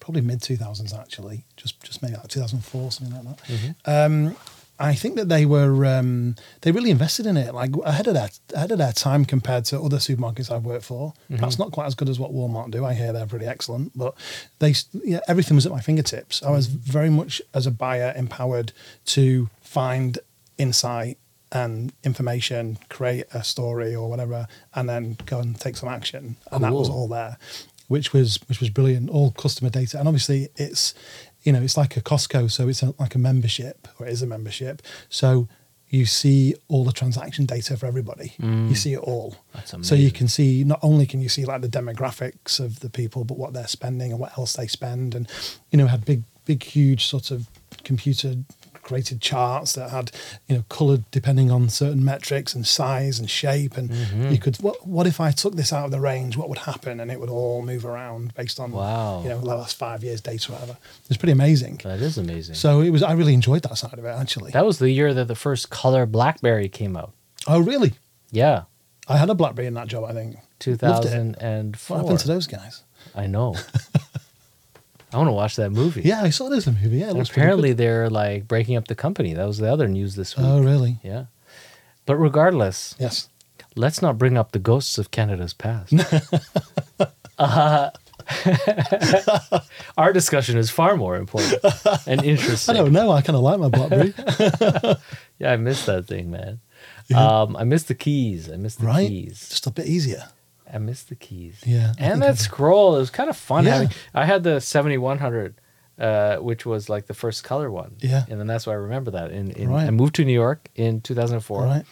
probably 0.00 0.20
mid 0.20 0.42
two 0.42 0.56
thousands 0.56 0.92
actually, 0.92 1.44
just 1.56 1.82
just 1.82 2.02
maybe 2.02 2.14
like 2.16 2.28
two 2.28 2.40
thousand 2.40 2.62
four 2.64 2.90
something 2.92 3.14
like 3.24 3.36
that. 3.36 3.46
Mm-hmm. 3.46 3.90
Um, 4.28 4.36
I 4.90 4.94
think 4.94 5.14
that 5.16 5.28
they 5.28 5.46
were 5.46 5.86
um, 5.86 6.34
they 6.62 6.72
really 6.72 6.90
invested 6.90 7.24
in 7.26 7.36
it, 7.36 7.54
like 7.54 7.70
ahead 7.84 8.06
of 8.08 8.14
their 8.14 8.30
ahead 8.54 8.72
of 8.72 8.78
their 8.78 8.92
time 8.92 9.24
compared 9.24 9.64
to 9.66 9.80
other 9.80 9.98
supermarkets 9.98 10.50
I've 10.50 10.64
worked 10.64 10.84
for. 10.84 11.12
Mm-hmm. 11.12 11.36
Perhaps 11.36 11.58
not 11.58 11.70
quite 11.72 11.86
as 11.86 11.94
good 11.94 12.08
as 12.08 12.18
what 12.18 12.32
Walmart 12.32 12.70
do. 12.72 12.84
I 12.84 12.94
hear 12.94 13.12
they're 13.12 13.26
pretty 13.26 13.46
excellent, 13.46 13.92
but 13.96 14.14
they 14.58 14.74
yeah 15.04 15.20
everything 15.28 15.54
was 15.54 15.66
at 15.66 15.72
my 15.72 15.80
fingertips. 15.80 16.42
I 16.42 16.50
was 16.50 16.66
Mm-hmm. 16.68 16.90
very 16.98 17.10
much 17.10 17.40
as 17.54 17.66
a 17.66 17.70
buyer 17.70 18.12
empowered 18.16 18.72
to 19.06 19.48
find 19.62 20.18
insight 20.58 21.16
and 21.52 21.92
information, 22.02 22.78
create 22.88 23.26
a 23.34 23.44
story 23.44 23.94
or 23.94 24.08
whatever, 24.08 24.46
and 24.74 24.88
then 24.88 25.16
go 25.26 25.38
and 25.38 25.58
take 25.60 25.76
some 25.76 25.88
action. 25.88 26.36
And 26.50 26.64
that 26.64 26.72
was 26.72 26.88
all 26.88 27.08
there, 27.08 27.36
which 27.88 28.12
was 28.12 28.38
which 28.48 28.58
was 28.60 28.70
brilliant. 28.70 29.10
All 29.10 29.30
customer 29.32 29.70
data, 29.70 29.98
and 29.98 30.08
obviously 30.08 30.48
it's 30.56 30.94
you 31.42 31.52
know 31.52 31.60
it's 31.60 31.76
like 31.76 31.96
a 31.96 32.00
Costco, 32.00 32.50
so 32.50 32.68
it's 32.68 32.82
a, 32.82 32.94
like 32.98 33.14
a 33.14 33.18
membership 33.18 33.88
or 33.98 34.06
it 34.06 34.12
is 34.12 34.22
a 34.22 34.26
membership. 34.26 34.82
So 35.08 35.48
you 35.88 36.06
see 36.06 36.54
all 36.68 36.84
the 36.84 36.92
transaction 36.92 37.44
data 37.44 37.76
for 37.76 37.84
everybody. 37.84 38.32
Mm. 38.40 38.70
You 38.70 38.74
see 38.74 38.94
it 38.94 39.00
all. 39.00 39.36
So 39.82 39.94
you 39.94 40.10
can 40.10 40.26
see 40.26 40.64
not 40.64 40.80
only 40.82 41.04
can 41.04 41.20
you 41.20 41.28
see 41.28 41.44
like 41.44 41.60
the 41.60 41.68
demographics 41.68 42.58
of 42.58 42.80
the 42.80 42.88
people, 42.88 43.24
but 43.24 43.36
what 43.36 43.52
they're 43.52 43.66
spending 43.66 44.10
and 44.10 44.18
what 44.18 44.36
else 44.38 44.54
they 44.54 44.66
spend, 44.66 45.14
and 45.14 45.30
you 45.70 45.76
know 45.76 45.86
had 45.86 46.04
big 46.04 46.22
big 46.44 46.62
huge 46.62 47.04
sort 47.04 47.30
of 47.30 47.48
computer 47.84 48.34
created 48.82 49.20
charts 49.20 49.72
that 49.74 49.90
had 49.90 50.10
you 50.48 50.56
know 50.56 50.64
colored 50.68 51.04
depending 51.10 51.50
on 51.50 51.68
certain 51.68 52.04
metrics 52.04 52.54
and 52.54 52.66
size 52.66 53.18
and 53.18 53.30
shape 53.30 53.76
and 53.76 53.90
Mm-hmm. 53.90 54.30
you 54.32 54.38
could 54.38 54.56
what 54.56 54.86
what 54.86 55.06
if 55.06 55.20
I 55.20 55.30
took 55.30 55.54
this 55.54 55.72
out 55.72 55.84
of 55.84 55.90
the 55.92 56.00
range 56.00 56.36
what 56.36 56.48
would 56.48 56.58
happen 56.58 56.98
and 57.00 57.10
it 57.10 57.20
would 57.20 57.30
all 57.30 57.62
move 57.62 57.86
around 57.86 58.34
based 58.34 58.58
on 58.58 58.72
Wow. 58.72 59.22
you 59.22 59.28
know 59.28 59.38
the 59.38 59.46
last 59.46 59.76
five 59.76 60.02
years 60.02 60.20
data 60.20 60.50
or 60.50 60.54
whatever 60.54 60.76
it's 61.08 61.16
pretty 61.16 61.32
amazing 61.32 61.80
That 61.84 62.00
is 62.00 62.18
amazing. 62.18 62.56
so 62.56 62.80
it 62.80 62.90
was 62.90 63.02
I 63.02 63.12
really 63.12 63.34
enjoyed 63.34 63.62
that 63.62 63.78
side 63.78 63.98
of 63.98 64.04
it 64.04 64.08
actually 64.08 64.50
that 64.52 64.66
was 64.66 64.78
the 64.78 64.90
year 64.90 65.14
that 65.14 65.28
the 65.28 65.34
first 65.36 65.70
color 65.70 66.04
Blackberry 66.06 66.68
came 66.68 66.96
out. 66.96 67.12
oh 67.46 67.60
really 67.60 67.92
Yeah. 68.30 68.62
I 69.08 69.16
had 69.16 69.30
a 69.30 69.34
BlackBerry 69.34 69.66
in 69.68 69.74
that 69.74 69.88
job 69.88 70.04
I 70.04 70.12
think 70.12 70.34
Loved 70.34 71.06
it. 71.06 71.10
2004. 71.10 71.96
what 71.96 72.02
happened 72.04 72.20
to 72.20 72.28
those 72.28 72.46
guys 72.46 72.82
I 73.14 73.26
know. 73.26 73.56
I 75.12 75.16
want 75.18 75.28
to 75.28 75.32
watch 75.32 75.56
that 75.56 75.70
movie. 75.70 76.02
yeah 76.02 76.22
I 76.22 76.30
saw 76.30 76.48
the 76.48 76.56
movie 76.82 76.98
yeah 76.98 77.10
it 77.10 77.30
apparently 77.30 77.72
they're 77.72 78.08
like 78.08 78.48
breaking 78.48 78.76
up 78.76 78.88
the 78.88 78.94
company. 78.94 79.34
That 79.34 79.46
was 79.46 79.58
the 79.58 79.70
other 79.72 79.88
news 79.88 80.14
this 80.16 80.36
week. 80.36 80.46
oh 80.46 80.62
really 80.62 80.98
Yeah. 81.02 81.26
But 82.04 82.16
regardless, 82.16 82.96
yes 82.98 83.28
let's 83.76 84.02
not 84.02 84.18
bring 84.18 84.36
up 84.36 84.52
the 84.52 84.58
ghosts 84.58 84.98
of 84.98 85.10
Canada's 85.10 85.54
past. 85.54 85.94
uh, 87.38 87.90
our 89.96 90.12
discussion 90.12 90.56
is 90.56 90.70
far 90.70 90.96
more 90.96 91.16
important 91.16 91.64
and 92.06 92.24
interesting. 92.24 92.74
I 92.74 92.78
don't 92.78 92.92
know 92.92 93.10
I 93.10 93.22
kind 93.22 93.36
of 93.36 93.42
like 93.42 93.58
my 93.58 93.68
BlackBerry 93.68 94.14
Yeah, 95.38 95.52
I 95.52 95.56
missed 95.56 95.86
that 95.86 96.06
thing, 96.06 96.30
man. 96.30 96.60
Yeah. 97.08 97.42
Um, 97.42 97.56
I 97.56 97.64
missed 97.64 97.88
the 97.88 97.94
keys. 97.94 98.50
I 98.50 98.56
missed 98.56 98.80
the 98.80 98.86
right 98.86 99.08
keys. 99.08 99.48
just 99.48 99.66
a 99.66 99.70
bit 99.70 99.86
easier 99.86 100.28
I 100.72 100.78
missed 100.78 101.08
the 101.08 101.14
keys. 101.16 101.60
Yeah, 101.66 101.92
I 101.98 102.04
and 102.04 102.22
that 102.22 102.38
scroll. 102.38 102.96
It 102.96 103.00
was 103.00 103.10
kind 103.10 103.28
of 103.30 103.36
fun 103.36 103.64
Yeah. 103.64 103.72
having. 103.74 103.90
I 104.14 104.24
had 104.24 104.42
the 104.42 104.60
seventy 104.60 104.98
one 104.98 105.18
hundred, 105.18 105.54
uh, 105.98 106.36
which 106.36 106.64
was 106.66 106.88
like 106.88 107.06
the 107.06 107.14
first 107.14 107.44
color 107.44 107.70
one. 107.70 107.96
Yeah. 108.00 108.24
and 108.28 108.38
then 108.40 108.46
that's 108.46 108.66
why 108.66 108.72
I 108.72 108.76
remember 108.76 109.10
that. 109.12 109.30
In, 109.30 109.50
in 109.52 109.68
Right. 109.70 109.86
I 109.86 109.90
moved 109.90 110.14
to 110.16 110.24
New 110.24 110.32
York 110.32 110.68
in 110.74 111.00
two 111.00 111.14
thousand 111.14 111.40
four. 111.40 111.64
right 111.64 111.84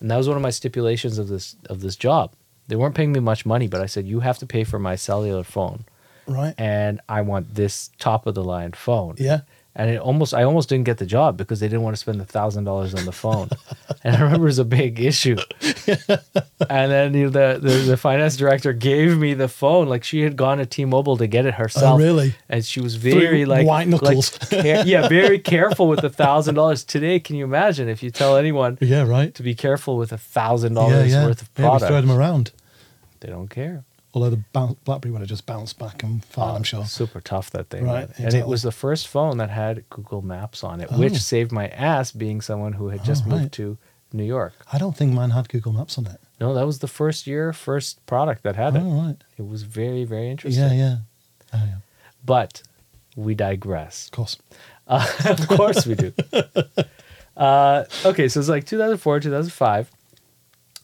And 0.00 0.10
that 0.10 0.16
was 0.16 0.26
one 0.28 0.36
of 0.36 0.42
my 0.42 0.50
stipulations 0.50 1.18
of 1.18 1.28
this 1.28 1.56
of 1.70 1.80
this 1.80 1.96
job. 1.96 2.34
They 2.68 2.76
weren't 2.76 2.94
paying 2.94 3.12
me 3.12 3.20
much 3.20 3.44
money, 3.46 3.68
but 3.68 3.80
I 3.80 3.86
said 3.86 4.06
you 4.06 4.20
have 4.20 4.38
to 4.38 4.46
pay 4.46 4.64
for 4.64 4.78
my 4.78 4.96
cellular 4.96 5.44
phone, 5.44 5.84
right 6.26 6.54
and 6.58 7.00
I 7.08 7.20
want 7.20 7.54
this 7.54 7.90
top 7.98 8.26
of 8.26 8.34
the 8.34 8.42
line 8.44 8.72
phone. 8.72 9.14
yeah 9.18 9.40
And 9.76 9.90
it 9.90 10.00
almost 10.00 10.32
I 10.34 10.44
almost 10.44 10.68
didn't 10.68 10.84
get 10.84 10.98
the 10.98 11.06
job 11.06 11.36
because 11.36 11.58
they 11.58 11.66
didn't 11.66 11.82
want 11.82 11.96
to 11.96 12.00
spend 12.00 12.20
the 12.20 12.24
thousand 12.24 12.62
dollars 12.64 12.94
on 12.94 13.04
the 13.06 13.12
phone. 13.12 13.48
and 14.04 14.14
I 14.16 14.20
remember 14.20 14.46
it 14.46 14.50
was 14.50 14.58
a 14.60 14.64
big 14.64 15.00
issue. 15.00 15.36
and 16.70 16.92
then 16.92 17.14
you 17.14 17.24
know, 17.24 17.30
the, 17.30 17.58
the 17.60 17.74
the 17.78 17.96
finance 17.96 18.36
director 18.36 18.72
gave 18.72 19.18
me 19.18 19.34
the 19.34 19.48
phone. 19.48 19.88
Like 19.88 20.04
she 20.04 20.20
had 20.20 20.36
gone 20.36 20.58
to 20.58 20.66
T-Mobile 20.66 21.16
to 21.16 21.26
get 21.26 21.44
it 21.44 21.54
herself. 21.54 22.00
Oh, 22.00 22.04
really? 22.04 22.34
And 22.48 22.64
she 22.64 22.80
was 22.80 22.94
very 22.96 23.44
like 23.46 23.66
white 23.66 23.88
knuckles. 23.88 24.38
like, 24.52 24.62
care- 24.62 24.86
yeah, 24.86 25.08
very 25.20 25.38
careful 25.40 25.88
with 25.88 26.00
the 26.02 26.10
thousand 26.10 26.54
dollars. 26.54 26.84
Today, 26.84 27.18
can 27.18 27.34
you 27.34 27.44
imagine 27.44 27.88
if 27.88 28.02
you 28.02 28.10
tell 28.10 28.36
anyone 28.36 28.78
yeah 28.80 29.02
right 29.02 29.34
to 29.34 29.42
be 29.42 29.54
careful 29.54 29.96
with 29.96 30.12
a 30.12 30.18
thousand 30.18 30.74
dollars 30.74 31.12
worth 31.14 31.42
of 31.42 31.52
product. 31.54 31.82
yeah, 31.82 31.88
we 31.88 31.90
throw 31.90 32.00
them 32.00 32.16
around 32.16 32.52
they 33.20 33.30
don't 33.30 33.48
care. 33.48 33.84
Although 34.14 34.30
the 34.30 34.42
bounce, 34.52 34.78
BlackBerry 34.84 35.12
would 35.12 35.20
have 35.20 35.28
just 35.28 35.44
bounced 35.44 35.78
back 35.78 36.02
and 36.02 36.24
fine 36.24 36.54
I'm 36.56 36.62
sure 36.62 36.84
Super 36.86 37.20
tough 37.20 37.50
that 37.50 37.68
thing. 37.68 37.84
Right, 37.84 38.08
man. 38.18 38.26
And 38.28 38.34
it 38.34 38.46
was 38.46 38.62
the 38.62 38.72
first 38.72 39.08
phone 39.08 39.36
that 39.38 39.50
had 39.50 39.84
Google 39.90 40.22
Maps 40.22 40.64
on 40.64 40.80
it, 40.80 40.88
Oh. 40.90 40.98
which 40.98 41.18
saved 41.20 41.52
my 41.52 41.68
ass 41.68 42.12
being 42.12 42.40
someone 42.40 42.72
who 42.74 42.88
had 42.88 43.04
just 43.04 43.24
Oh, 43.26 43.30
moved 43.30 43.52
to 43.54 43.76
New 44.12 44.24
York. 44.24 44.54
I 44.72 44.78
don't 44.78 44.96
think 44.96 45.12
mine 45.12 45.30
had 45.30 45.48
Google 45.48 45.72
Maps 45.72 45.98
on 45.98 46.06
it 46.06 46.20
No, 46.40 46.54
that 46.54 46.64
was 46.64 46.78
the 46.78 46.86
first 46.88 47.26
year, 47.26 47.52
first 47.52 48.04
product 48.06 48.42
that 48.44 48.56
had 48.56 48.76
oh 48.76 48.80
it. 48.80 49.02
right 49.06 49.16
It 49.36 49.46
was 49.48 49.64
very, 49.64 50.04
very 50.04 50.30
interesting. 50.30 50.62
yeah 50.64 50.72
yeah 50.72 50.96
oh 51.52 51.64
yeah 51.66 51.76
But 52.24 52.62
we 53.16 53.34
digress. 53.34 54.06
of 54.06 54.12
course 54.12 54.36
Uh, 54.86 55.06
of 55.24 55.48
course 55.48 55.86
we 55.86 55.94
do. 55.94 56.12
Uh, 57.36 57.84
okay, 58.04 58.28
so 58.28 58.38
it's 58.38 58.48
like 58.48 58.64
2004, 58.64 59.18
2005. 59.18 59.90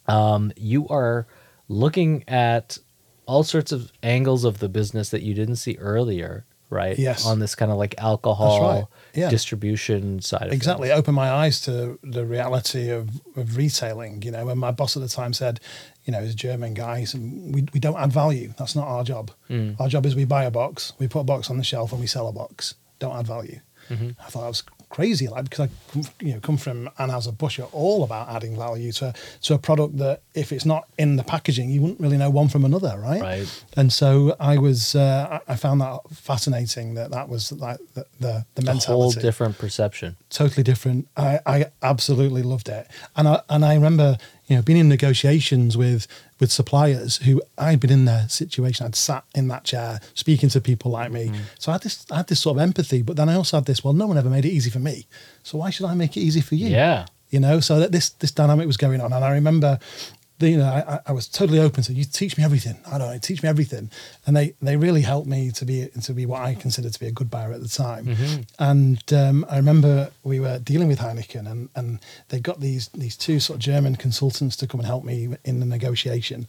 Um, 0.08 0.52
you 0.56 0.88
are 0.88 1.26
looking 1.68 2.24
at 2.26 2.78
all 3.30 3.44
sorts 3.44 3.70
of 3.70 3.92
angles 4.02 4.44
of 4.44 4.58
the 4.58 4.68
business 4.68 5.10
that 5.10 5.22
you 5.22 5.34
didn't 5.34 5.56
see 5.56 5.76
earlier 5.78 6.44
right? 6.70 6.96
Yes. 6.98 7.26
On 7.26 7.40
this 7.40 7.56
kind 7.56 7.70
of 7.72 7.78
like 7.78 7.96
alcohol 7.98 8.90
Yeah. 9.12 9.28
distribution 9.28 10.20
side 10.20 10.46
of 10.46 10.52
exactly 10.52 10.88
things. 10.88 10.98
opened 11.00 11.16
my 11.16 11.28
eyes 11.28 11.60
to 11.62 11.98
the 12.02 12.24
reality 12.24 12.90
of, 12.90 13.10
of 13.36 13.56
retailing 13.56 14.22
you 14.22 14.30
know 14.30 14.46
when 14.46 14.58
my 14.58 14.70
boss 14.70 14.96
at 14.96 15.02
the 15.02 15.08
time 15.08 15.32
said 15.32 15.58
you 16.04 16.12
know 16.12 16.20
he's 16.20 16.32
a 16.32 16.36
german 16.36 16.74
guy 16.74 17.04
we, 17.14 17.66
we 17.74 17.80
don't 17.80 17.98
add 17.98 18.12
value 18.12 18.54
that's 18.56 18.76
not 18.76 18.86
our 18.86 19.02
job 19.02 19.32
mm. 19.50 19.78
our 19.80 19.88
job 19.88 20.06
is 20.06 20.14
we 20.14 20.24
buy 20.24 20.44
a 20.44 20.50
box 20.50 20.92
we 21.00 21.08
put 21.08 21.20
a 21.20 21.24
box 21.24 21.50
on 21.50 21.58
the 21.58 21.64
shelf 21.64 21.90
and 21.90 22.00
we 22.00 22.06
sell 22.06 22.28
a 22.28 22.32
box 22.32 22.74
don't 23.00 23.16
add 23.16 23.26
value 23.26 23.58
mm-hmm. 23.88 24.10
i 24.24 24.30
thought 24.30 24.42
that 24.42 24.54
was 24.54 24.62
crazy 24.90 25.29
like 25.29 25.44
because 25.44 25.61
i 25.61 25.68
come, 25.92 26.03
you 26.20 26.35
know 26.35 26.40
come 26.40 26.57
from 26.57 26.88
anheuser-busch 26.98 27.59
are 27.61 27.68
all 27.72 28.03
about 28.05 28.29
adding 28.29 28.57
value 28.57 28.90
to 28.92 29.14
to 29.40 29.55
a 29.55 29.59
product 29.59 29.96
that 29.96 30.20
if 30.35 30.53
it's 30.53 30.66
not 30.66 30.83
in 30.98 31.16
the 31.16 31.22
packaging 31.22 31.70
you 31.70 31.81
wouldn't 31.81 32.00
really 32.00 32.16
know 32.18 32.29
one 32.29 32.48
from 32.48 32.64
another 32.64 32.98
right 32.98 33.22
Right. 33.22 33.64
and 33.76 33.92
so 33.92 34.37
i 34.40 34.59
was 34.59 34.94
uh, 34.94 35.38
I 35.46 35.57
found 35.57 35.81
that 35.81 36.00
fascinating 36.12 36.94
that 36.94 37.11
that 37.12 37.29
was 37.29 37.53
like 37.53 37.79
the 37.94 38.05
the, 38.20 38.44
the 38.57 38.70
a 38.70 38.74
whole 38.92 39.11
different 39.12 39.59
perception. 39.59 40.16
totally 40.29 40.62
different. 40.62 41.09
I, 41.16 41.40
I 41.46 41.66
absolutely 41.83 42.42
loved 42.42 42.68
it, 42.68 42.87
and 43.16 43.26
I 43.29 43.42
and 43.48 43.64
I 43.64 43.74
remember 43.74 44.18
you 44.50 44.56
know 44.56 44.62
being 44.62 44.78
in 44.78 44.88
negotiations 44.88 45.76
with 45.76 46.08
with 46.40 46.50
suppliers 46.50 47.18
who 47.18 47.40
I'd 47.56 47.78
been 47.78 47.90
in 47.90 48.04
their 48.04 48.28
situation. 48.28 48.84
I'd 48.84 48.96
sat 48.96 49.24
in 49.34 49.46
that 49.48 49.62
chair 49.62 50.00
speaking 50.14 50.48
to 50.50 50.60
people 50.60 50.90
like 50.90 51.12
me, 51.12 51.28
mm. 51.28 51.40
so 51.58 51.70
I 51.70 51.74
had 51.76 51.82
this 51.82 52.04
I 52.10 52.16
had 52.16 52.26
this 52.26 52.40
sort 52.40 52.56
of 52.56 52.62
empathy. 52.62 53.02
But 53.02 53.16
then 53.16 53.28
I 53.28 53.34
also 53.34 53.58
had 53.58 53.66
this. 53.66 53.84
Well, 53.84 53.94
no 53.94 54.08
one 54.08 54.18
ever 54.18 54.28
made 54.28 54.44
it 54.44 54.50
easy 54.50 54.68
for 54.68 54.80
me, 54.80 55.06
so 55.44 55.58
why 55.58 55.70
should 55.70 55.86
I 55.86 55.94
make 55.94 56.16
it 56.16 56.20
easy 56.20 56.40
for 56.40 56.56
you? 56.56 56.68
Yeah. 56.68 57.06
you 57.30 57.38
know. 57.38 57.60
So 57.60 57.78
that 57.78 57.92
this 57.92 58.10
this 58.10 58.32
dynamic 58.32 58.66
was 58.66 58.76
going 58.76 59.00
on, 59.00 59.12
and 59.12 59.24
I 59.24 59.30
remember. 59.32 59.78
You 60.40 60.59
know, 60.59 60.64
I, 60.64 61.00
I- 61.07 61.12
was 61.12 61.29
totally 61.29 61.59
open 61.59 61.83
to 61.85 61.92
you. 61.92 62.05
Teach 62.05 62.38
me 62.38 62.44
everything. 62.44 62.79
I 62.90 62.98
don't 62.98 63.11
know. 63.12 63.18
Teach 63.18 63.42
me 63.42 63.48
everything, 63.48 63.90
and 64.26 64.37
they 64.37 64.55
they 64.62 64.76
really 64.76 65.03
helped 65.03 65.26
me 65.29 65.50
to 65.53 65.64
be 65.64 65.88
to 66.03 66.12
be 66.14 66.24
what 66.26 66.40
I 66.42 66.55
considered 66.55 66.92
to 66.94 67.00
be 67.00 67.07
a 67.07 67.12
good 67.12 67.31
buyer 67.31 67.53
at 67.53 67.61
the 67.61 67.68
time. 67.68 68.16
And 68.59 69.12
um, 69.12 69.44
I 69.50 69.57
remember 69.57 70.11
we 70.22 70.40
were 70.40 70.59
dealing 70.59 70.88
with 70.88 70.98
Heineken, 71.00 71.50
and, 71.50 71.68
and 71.74 71.98
they 72.29 72.40
got 72.40 72.61
these 72.61 72.88
these 72.88 73.16
two 73.16 73.40
sort 73.40 73.57
of 73.57 73.61
German 73.62 73.96
consultants 73.96 74.57
to 74.57 74.66
come 74.66 74.81
and 74.81 74.87
help 74.87 75.05
me 75.05 75.35
in 75.44 75.61
the 75.61 75.66
negotiation, 75.66 76.46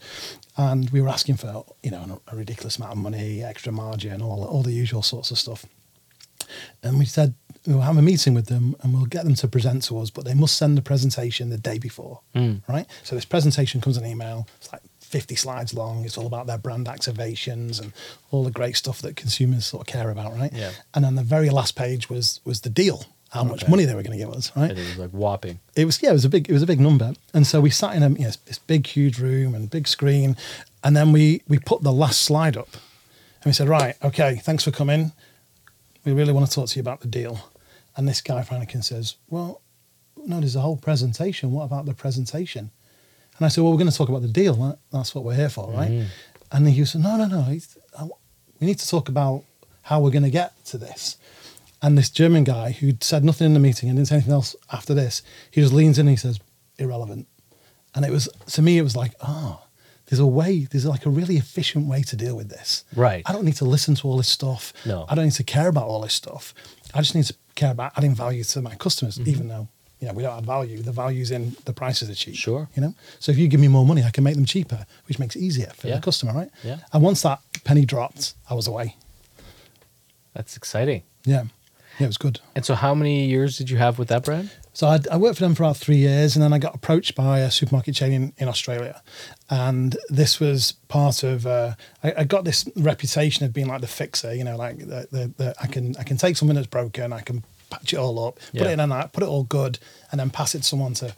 and 0.56 0.88
we 0.90 1.00
were 1.00 1.08
asking 1.08 1.36
for 1.36 1.64
you 1.82 1.90
know 1.90 2.22
a 2.28 2.36
ridiculous 2.36 2.76
amount 2.78 2.92
of 2.92 2.98
money, 2.98 3.42
extra 3.42 3.72
margin, 3.72 4.22
all 4.22 4.44
all 4.44 4.62
the 4.62 4.72
usual 4.72 5.02
sorts 5.02 5.30
of 5.30 5.38
stuff. 5.38 5.66
And 6.82 6.98
we 6.98 7.04
said 7.06 7.34
we'll 7.66 7.80
have 7.80 7.96
a 7.96 8.02
meeting 8.02 8.34
with 8.34 8.46
them 8.46 8.74
and 8.82 8.92
we'll 8.92 9.06
get 9.06 9.24
them 9.24 9.34
to 9.36 9.48
present 9.48 9.82
to 9.84 9.98
us, 9.98 10.10
but 10.10 10.24
they 10.24 10.34
must 10.34 10.56
send 10.56 10.76
the 10.76 10.82
presentation 10.82 11.50
the 11.50 11.58
day 11.58 11.78
before, 11.78 12.20
hmm. 12.34 12.56
right? 12.68 12.86
So 13.04 13.14
this 13.14 13.24
presentation 13.24 13.80
comes 13.80 13.96
in 13.96 14.04
email. 14.04 14.48
It's 14.58 14.72
like 14.72 14.82
50 15.00 15.36
slides 15.36 15.74
long. 15.74 16.04
It's 16.04 16.16
all 16.16 16.26
about 16.26 16.46
their 16.46 16.58
brand 16.58 16.86
activations 16.86 17.80
and 17.80 17.92
all 18.30 18.44
the 18.44 18.50
great 18.50 18.76
stuff 18.76 19.00
that 19.02 19.14
consumers 19.16 19.66
sort 19.66 19.82
of 19.82 19.92
care 19.92 20.10
about, 20.10 20.34
right? 20.34 20.52
Yeah. 20.52 20.70
And 20.94 21.04
then 21.04 21.14
the 21.14 21.22
very 21.22 21.50
last 21.50 21.76
page 21.76 22.08
was 22.08 22.40
was 22.44 22.62
the 22.62 22.70
deal, 22.70 23.04
how 23.30 23.44
much 23.44 23.62
Okay. 23.62 23.70
money 23.70 23.84
they 23.84 23.94
were 23.94 24.02
going 24.02 24.18
to 24.18 24.24
give 24.24 24.34
us, 24.34 24.50
right? 24.56 24.70
And 24.70 24.78
it 24.78 24.88
was 24.88 24.98
like 24.98 25.10
whopping. 25.10 25.60
it 25.76 25.84
was 25.84 26.02
yeah, 26.02 26.10
it 26.10 26.14
was 26.14 26.24
a 26.24 26.28
big 26.30 26.48
it 26.48 26.52
was 26.52 26.62
a 26.62 26.66
big 26.66 26.80
number, 26.80 27.12
and 27.34 27.46
so 27.46 27.60
we 27.60 27.70
sat 27.70 27.94
in 27.94 28.02
a 28.02 28.08
you 28.08 28.24
know, 28.24 28.32
this 28.46 28.58
big 28.58 28.86
huge 28.86 29.18
room 29.18 29.54
and 29.54 29.70
big 29.70 29.86
screen, 29.86 30.36
and 30.82 30.96
then 30.96 31.12
we 31.12 31.42
we 31.46 31.58
put 31.58 31.82
the 31.82 31.92
last 31.92 32.22
slide 32.22 32.56
up, 32.56 32.72
and 32.72 33.46
we 33.46 33.52
said, 33.52 33.68
right, 33.68 33.94
okay, 34.02 34.36
thanks 34.42 34.64
for 34.64 34.70
coming. 34.70 35.12
We 36.04 36.12
really 36.12 36.32
want 36.32 36.46
to 36.48 36.52
talk 36.52 36.68
to 36.70 36.76
you 36.76 36.80
about 36.80 37.00
the 37.00 37.08
deal, 37.08 37.50
and 37.96 38.08
this 38.08 38.20
guy 38.20 38.42
Franken 38.42 38.82
says, 38.82 39.16
well, 39.28 39.60
no, 40.24 40.40
there's 40.40 40.56
a 40.56 40.60
whole 40.60 40.76
presentation. 40.76 41.52
What 41.52 41.64
about 41.64 41.86
the 41.86 41.94
presentation? 41.94 42.70
And 43.36 43.46
I 43.46 43.48
said, 43.48 43.62
well, 43.62 43.72
we're 43.72 43.78
going 43.78 43.90
to 43.90 43.96
talk 43.96 44.08
about 44.08 44.22
the 44.22 44.28
deal. 44.28 44.78
That's 44.92 45.14
what 45.14 45.24
we're 45.24 45.34
here 45.34 45.48
for, 45.48 45.70
right? 45.70 45.90
Mm-hmm. 45.90 46.06
And 46.52 46.68
he 46.68 46.84
said, 46.84 47.00
no, 47.00 47.16
no, 47.16 47.26
no. 47.26 47.58
Uh, 47.98 48.08
we 48.60 48.66
need 48.66 48.78
to 48.78 48.88
talk 48.88 49.08
about 49.08 49.44
how 49.82 50.00
we're 50.00 50.10
going 50.10 50.22
to 50.22 50.30
get 50.30 50.64
to 50.66 50.78
this. 50.78 51.16
And 51.80 51.98
this 51.98 52.10
German 52.10 52.44
guy 52.44 52.72
who'd 52.72 53.02
said 53.02 53.24
nothing 53.24 53.46
in 53.46 53.54
the 53.54 53.60
meeting 53.60 53.88
and 53.88 53.98
didn't 53.98 54.08
say 54.08 54.16
anything 54.16 54.32
else 54.32 54.54
after 54.70 54.94
this, 54.94 55.22
he 55.50 55.60
just 55.60 55.72
leans 55.72 55.98
in 55.98 56.06
and 56.06 56.10
he 56.10 56.16
says, 56.16 56.38
irrelevant. 56.78 57.26
And 57.94 58.04
it 58.04 58.10
was, 58.10 58.28
to 58.46 58.62
me, 58.62 58.78
it 58.78 58.82
was 58.82 58.94
like, 58.94 59.14
oh, 59.20 59.64
there's 60.06 60.20
a 60.20 60.26
way, 60.26 60.68
there's 60.70 60.86
like 60.86 61.06
a 61.06 61.10
really 61.10 61.36
efficient 61.36 61.86
way 61.86 62.02
to 62.02 62.16
deal 62.16 62.36
with 62.36 62.50
this. 62.50 62.84
Right. 62.94 63.22
I 63.26 63.32
don't 63.32 63.44
need 63.44 63.56
to 63.56 63.64
listen 63.64 63.94
to 63.96 64.08
all 64.08 64.16
this 64.16 64.28
stuff. 64.28 64.72
No. 64.86 65.06
I 65.08 65.14
don't 65.14 65.24
need 65.24 65.32
to 65.34 65.44
care 65.44 65.68
about 65.68 65.88
all 65.88 66.02
this 66.02 66.14
stuff. 66.14 66.54
I 66.94 66.98
just 66.98 67.14
need 67.14 67.24
to 67.24 67.34
care 67.54 67.70
about 67.72 67.92
adding 67.96 68.14
value 68.14 68.44
to 68.44 68.62
my 68.62 68.74
customers, 68.74 69.18
Mm-hmm. 69.18 69.30
even 69.30 69.48
though, 69.48 69.68
you 70.00 70.08
know, 70.08 70.14
we 70.14 70.22
don't 70.22 70.36
add 70.38 70.46
value. 70.46 70.82
The 70.82 70.92
value's 70.92 71.30
in 71.30 71.54
the 71.64 71.72
prices 71.72 72.10
are 72.10 72.14
cheap. 72.14 72.34
Sure. 72.34 72.68
You 72.74 72.82
know? 72.82 72.94
So 73.20 73.30
if 73.32 73.38
you 73.38 73.46
give 73.48 73.60
me 73.60 73.68
more 73.68 73.84
money, 73.86 74.02
I 74.02 74.10
can 74.10 74.24
make 74.24 74.34
them 74.34 74.44
cheaper, 74.44 74.84
which 75.06 75.18
makes 75.18 75.36
it 75.36 75.40
easier 75.40 75.70
for 75.76 75.88
Yeah. 75.88 75.96
the 75.96 76.00
customer, 76.02 76.32
right? 76.32 76.50
Yeah. 76.64 76.78
And 76.92 77.02
once 77.02 77.22
that 77.22 77.40
penny 77.64 77.84
dropped, 77.84 78.34
I 78.50 78.54
was 78.54 78.66
away. 78.66 78.96
That's 80.34 80.56
exciting. 80.56 81.02
Yeah. 81.24 81.44
Yeah, 81.98 82.04
it 82.04 82.06
was 82.08 82.16
good. 82.16 82.40
And 82.56 82.64
so, 82.64 82.74
how 82.74 82.94
many 82.94 83.26
years 83.26 83.58
did 83.58 83.68
you 83.70 83.76
have 83.76 83.98
with 83.98 84.08
that 84.08 84.24
brand? 84.24 84.50
So 84.74 84.86
I, 84.86 85.00
I 85.10 85.18
worked 85.18 85.36
for 85.38 85.44
them 85.44 85.54
for 85.54 85.64
about 85.64 85.76
three 85.76 85.96
years, 85.98 86.34
and 86.34 86.42
then 86.42 86.52
I 86.54 86.58
got 86.58 86.74
approached 86.74 87.14
by 87.14 87.40
a 87.40 87.50
supermarket 87.50 87.94
chain 87.94 88.12
in, 88.12 88.32
in 88.38 88.48
Australia, 88.48 89.02
and 89.50 89.96
this 90.08 90.40
was 90.40 90.72
part 90.88 91.22
of. 91.22 91.46
Uh, 91.46 91.74
I, 92.02 92.14
I 92.18 92.24
got 92.24 92.44
this 92.44 92.66
reputation 92.76 93.44
of 93.44 93.52
being 93.52 93.66
like 93.68 93.82
the 93.82 93.86
fixer, 93.86 94.34
you 94.34 94.44
know, 94.44 94.56
like 94.56 94.78
the, 94.78 95.06
the, 95.10 95.32
the 95.36 95.54
I 95.60 95.66
can 95.66 95.94
I 95.98 96.04
can 96.04 96.16
take 96.16 96.36
something 96.38 96.54
that's 96.54 96.66
broken, 96.66 97.12
I 97.12 97.20
can 97.20 97.44
patch 97.68 97.92
it 97.92 97.96
all 97.98 98.18
up, 98.26 98.36
put 98.36 98.54
Yeah. 98.54 98.68
it 98.68 98.72
in 98.72 98.80
a 98.80 98.86
night, 98.86 99.12
put 99.12 99.22
it 99.22 99.28
all 99.28 99.44
good, 99.44 99.78
and 100.10 100.18
then 100.18 100.30
pass 100.30 100.54
it 100.54 100.58
to 100.62 100.64
someone 100.64 100.94
to, 100.94 101.14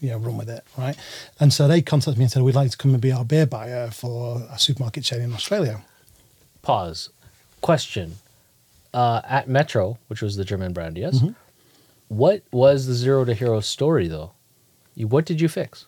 you 0.00 0.10
know, 0.10 0.18
run 0.18 0.36
with 0.36 0.50
it, 0.50 0.62
right? 0.76 0.96
And 1.40 1.50
so 1.52 1.66
they 1.68 1.80
contacted 1.80 2.18
me 2.18 2.24
and 2.24 2.30
said, 2.32 2.42
"We'd 2.42 2.54
like 2.54 2.70
to 2.72 2.76
come 2.76 2.92
and 2.92 3.00
be 3.00 3.10
our 3.12 3.24
beer 3.24 3.46
buyer 3.46 3.90
for 3.90 4.42
a 4.50 4.58
supermarket 4.58 5.04
chain 5.04 5.22
in 5.22 5.32
Australia." 5.32 5.80
Pause. 6.60 7.08
Question. 7.62 8.16
Uh, 8.92 9.22
at 9.24 9.48
Metro, 9.48 9.96
which 10.08 10.20
was 10.20 10.36
the 10.36 10.44
German 10.44 10.74
brand, 10.74 10.98
yes. 10.98 11.14
Mm-hmm. 11.16 11.30
What 12.12 12.42
was 12.52 12.86
the 12.86 12.92
zero 12.92 13.24
to 13.24 13.32
hero 13.32 13.60
story 13.60 14.06
though? 14.06 14.32
You, 14.94 15.06
what 15.08 15.24
did 15.24 15.40
you 15.40 15.48
fix? 15.48 15.86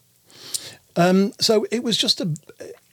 Um, 0.96 1.34
so 1.38 1.66
it 1.70 1.82
was 1.84 1.98
just 1.98 2.18
a 2.18 2.32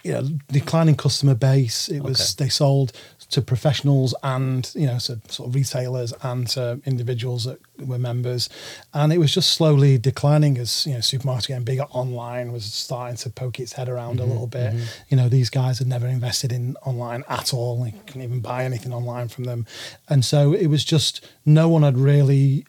you 0.03 0.11
know 0.11 0.27
declining 0.51 0.95
customer 0.95 1.35
base. 1.35 1.87
It 1.87 2.01
was 2.01 2.19
Okay. 2.19 2.43
they 2.43 2.49
sold 2.49 2.91
to 3.29 3.41
professionals 3.41 4.13
and 4.21 4.69
you 4.75 4.85
know 4.85 4.97
so 4.97 5.21
sort 5.29 5.47
of 5.47 5.55
retailers 5.55 6.13
and 6.21 6.45
to 6.49 6.81
individuals 6.85 7.45
that 7.45 7.59
were 7.79 7.97
members, 7.99 8.49
and 8.93 9.13
it 9.13 9.17
was 9.17 9.33
just 9.33 9.51
slowly 9.53 9.97
declining 9.97 10.57
as 10.57 10.85
you 10.85 10.93
know 10.93 10.99
supermarkets 10.99 11.47
getting 11.47 11.63
bigger. 11.63 11.83
Online 11.91 12.51
was 12.51 12.65
starting 12.65 13.15
to 13.17 13.29
poke 13.29 13.61
its 13.61 13.73
head 13.73 13.87
around 13.87 14.19
a 14.19 14.23
mm-hmm, 14.23 14.31
little 14.31 14.47
bit. 14.47 14.73
Mm-hmm. 14.73 14.85
You 15.07 15.15
know 15.17 15.29
these 15.29 15.49
guys 15.49 15.79
had 15.79 15.87
never 15.87 16.07
invested 16.07 16.51
in 16.51 16.75
online 16.83 17.23
at 17.29 17.53
all. 17.53 17.81
They 17.81 17.91
couldn't 18.07 18.23
even 18.23 18.41
buy 18.41 18.65
anything 18.65 18.93
online 18.93 19.29
from 19.29 19.45
them, 19.45 19.65
and 20.09 20.25
so 20.25 20.51
it 20.51 20.67
was 20.67 20.83
just 20.83 21.25
no 21.45 21.69
one 21.69 21.83
had 21.83 21.97
really 21.97 22.65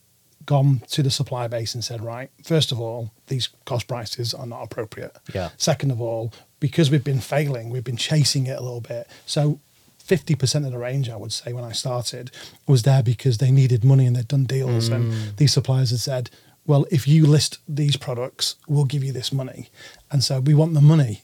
gone 0.46 0.82
to 0.90 1.02
the 1.02 1.10
supply 1.10 1.48
base 1.48 1.74
and 1.74 1.84
said, 1.84 2.02
right, 2.02 2.30
first 2.44 2.72
of 2.72 2.80
all, 2.80 3.10
these 3.26 3.48
cost 3.64 3.88
prices 3.88 4.34
are 4.34 4.46
not 4.46 4.62
appropriate. 4.62 5.16
Yeah. 5.34 5.50
Second 5.56 5.90
of 5.90 6.00
all, 6.00 6.32
because 6.60 6.90
we've 6.90 7.04
been 7.04 7.20
failing, 7.20 7.70
we've 7.70 7.84
been 7.84 7.96
chasing 7.96 8.46
it 8.46 8.58
a 8.58 8.62
little 8.62 8.80
bit. 8.80 9.08
So 9.26 9.60
50% 10.06 10.66
of 10.66 10.72
the 10.72 10.78
range, 10.78 11.08
I 11.08 11.16
would 11.16 11.32
say, 11.32 11.52
when 11.52 11.64
I 11.64 11.72
started, 11.72 12.30
was 12.66 12.82
there 12.82 13.02
because 13.02 13.38
they 13.38 13.50
needed 13.50 13.84
money 13.84 14.06
and 14.06 14.16
they'd 14.16 14.28
done 14.28 14.44
deals. 14.44 14.88
Mm. 14.88 14.94
And 14.94 15.36
these 15.36 15.52
suppliers 15.52 15.90
had 15.90 16.00
said, 16.00 16.30
well, 16.66 16.86
if 16.90 17.08
you 17.08 17.26
list 17.26 17.58
these 17.68 17.96
products, 17.96 18.56
we'll 18.68 18.84
give 18.84 19.02
you 19.02 19.12
this 19.12 19.32
money. 19.32 19.68
And 20.10 20.22
so 20.22 20.40
we 20.40 20.54
want 20.54 20.74
the 20.74 20.80
money. 20.80 21.22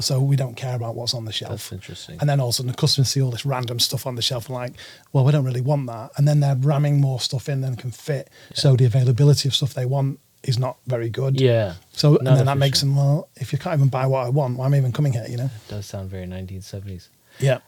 So 0.00 0.20
we 0.20 0.36
don't 0.36 0.54
care 0.56 0.74
about 0.74 0.94
what's 0.94 1.14
on 1.14 1.24
the 1.24 1.32
shelf. 1.32 1.50
That's 1.50 1.72
interesting. 1.72 2.18
And 2.20 2.28
then 2.28 2.40
all 2.40 2.48
of 2.48 2.52
a 2.52 2.56
sudden 2.56 2.72
the 2.72 2.76
customers 2.76 3.08
see 3.10 3.20
all 3.22 3.30
this 3.30 3.44
random 3.46 3.78
stuff 3.78 4.06
on 4.06 4.14
the 4.16 4.22
shelf 4.22 4.46
and 4.48 4.54
like, 4.54 4.74
well, 5.12 5.24
we 5.24 5.32
don't 5.32 5.44
really 5.44 5.60
want 5.60 5.86
that. 5.88 6.10
And 6.16 6.26
then 6.26 6.40
they're 6.40 6.56
ramming 6.56 7.00
more 7.00 7.20
stuff 7.20 7.48
in 7.48 7.60
than 7.60 7.76
can 7.76 7.90
fit. 7.90 8.30
So 8.54 8.74
the 8.76 8.84
availability 8.86 9.48
of 9.48 9.54
stuff 9.54 9.74
they 9.74 9.86
want 9.86 10.18
is 10.42 10.58
not 10.58 10.76
very 10.86 11.08
good. 11.10 11.40
Yeah. 11.40 11.74
So 11.92 12.16
and 12.18 12.26
then 12.26 12.46
that 12.46 12.58
makes 12.58 12.78
efficient. 12.78 12.96
them, 12.96 13.04
well, 13.06 13.28
if 13.36 13.52
you 13.52 13.58
can't 13.58 13.76
even 13.76 13.88
buy 13.88 14.06
what 14.06 14.26
I 14.26 14.28
want, 14.30 14.56
why 14.58 14.66
am 14.66 14.74
I 14.74 14.78
even 14.78 14.92
coming 14.92 15.12
here, 15.12 15.26
you 15.28 15.36
know? 15.36 15.44
It 15.44 15.68
does 15.68 15.86
sound 15.86 16.10
very 16.10 16.26
1970s. 16.26 17.08
Yeah. 17.38 17.58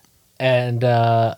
And 0.40 0.82
uh, 0.82 1.37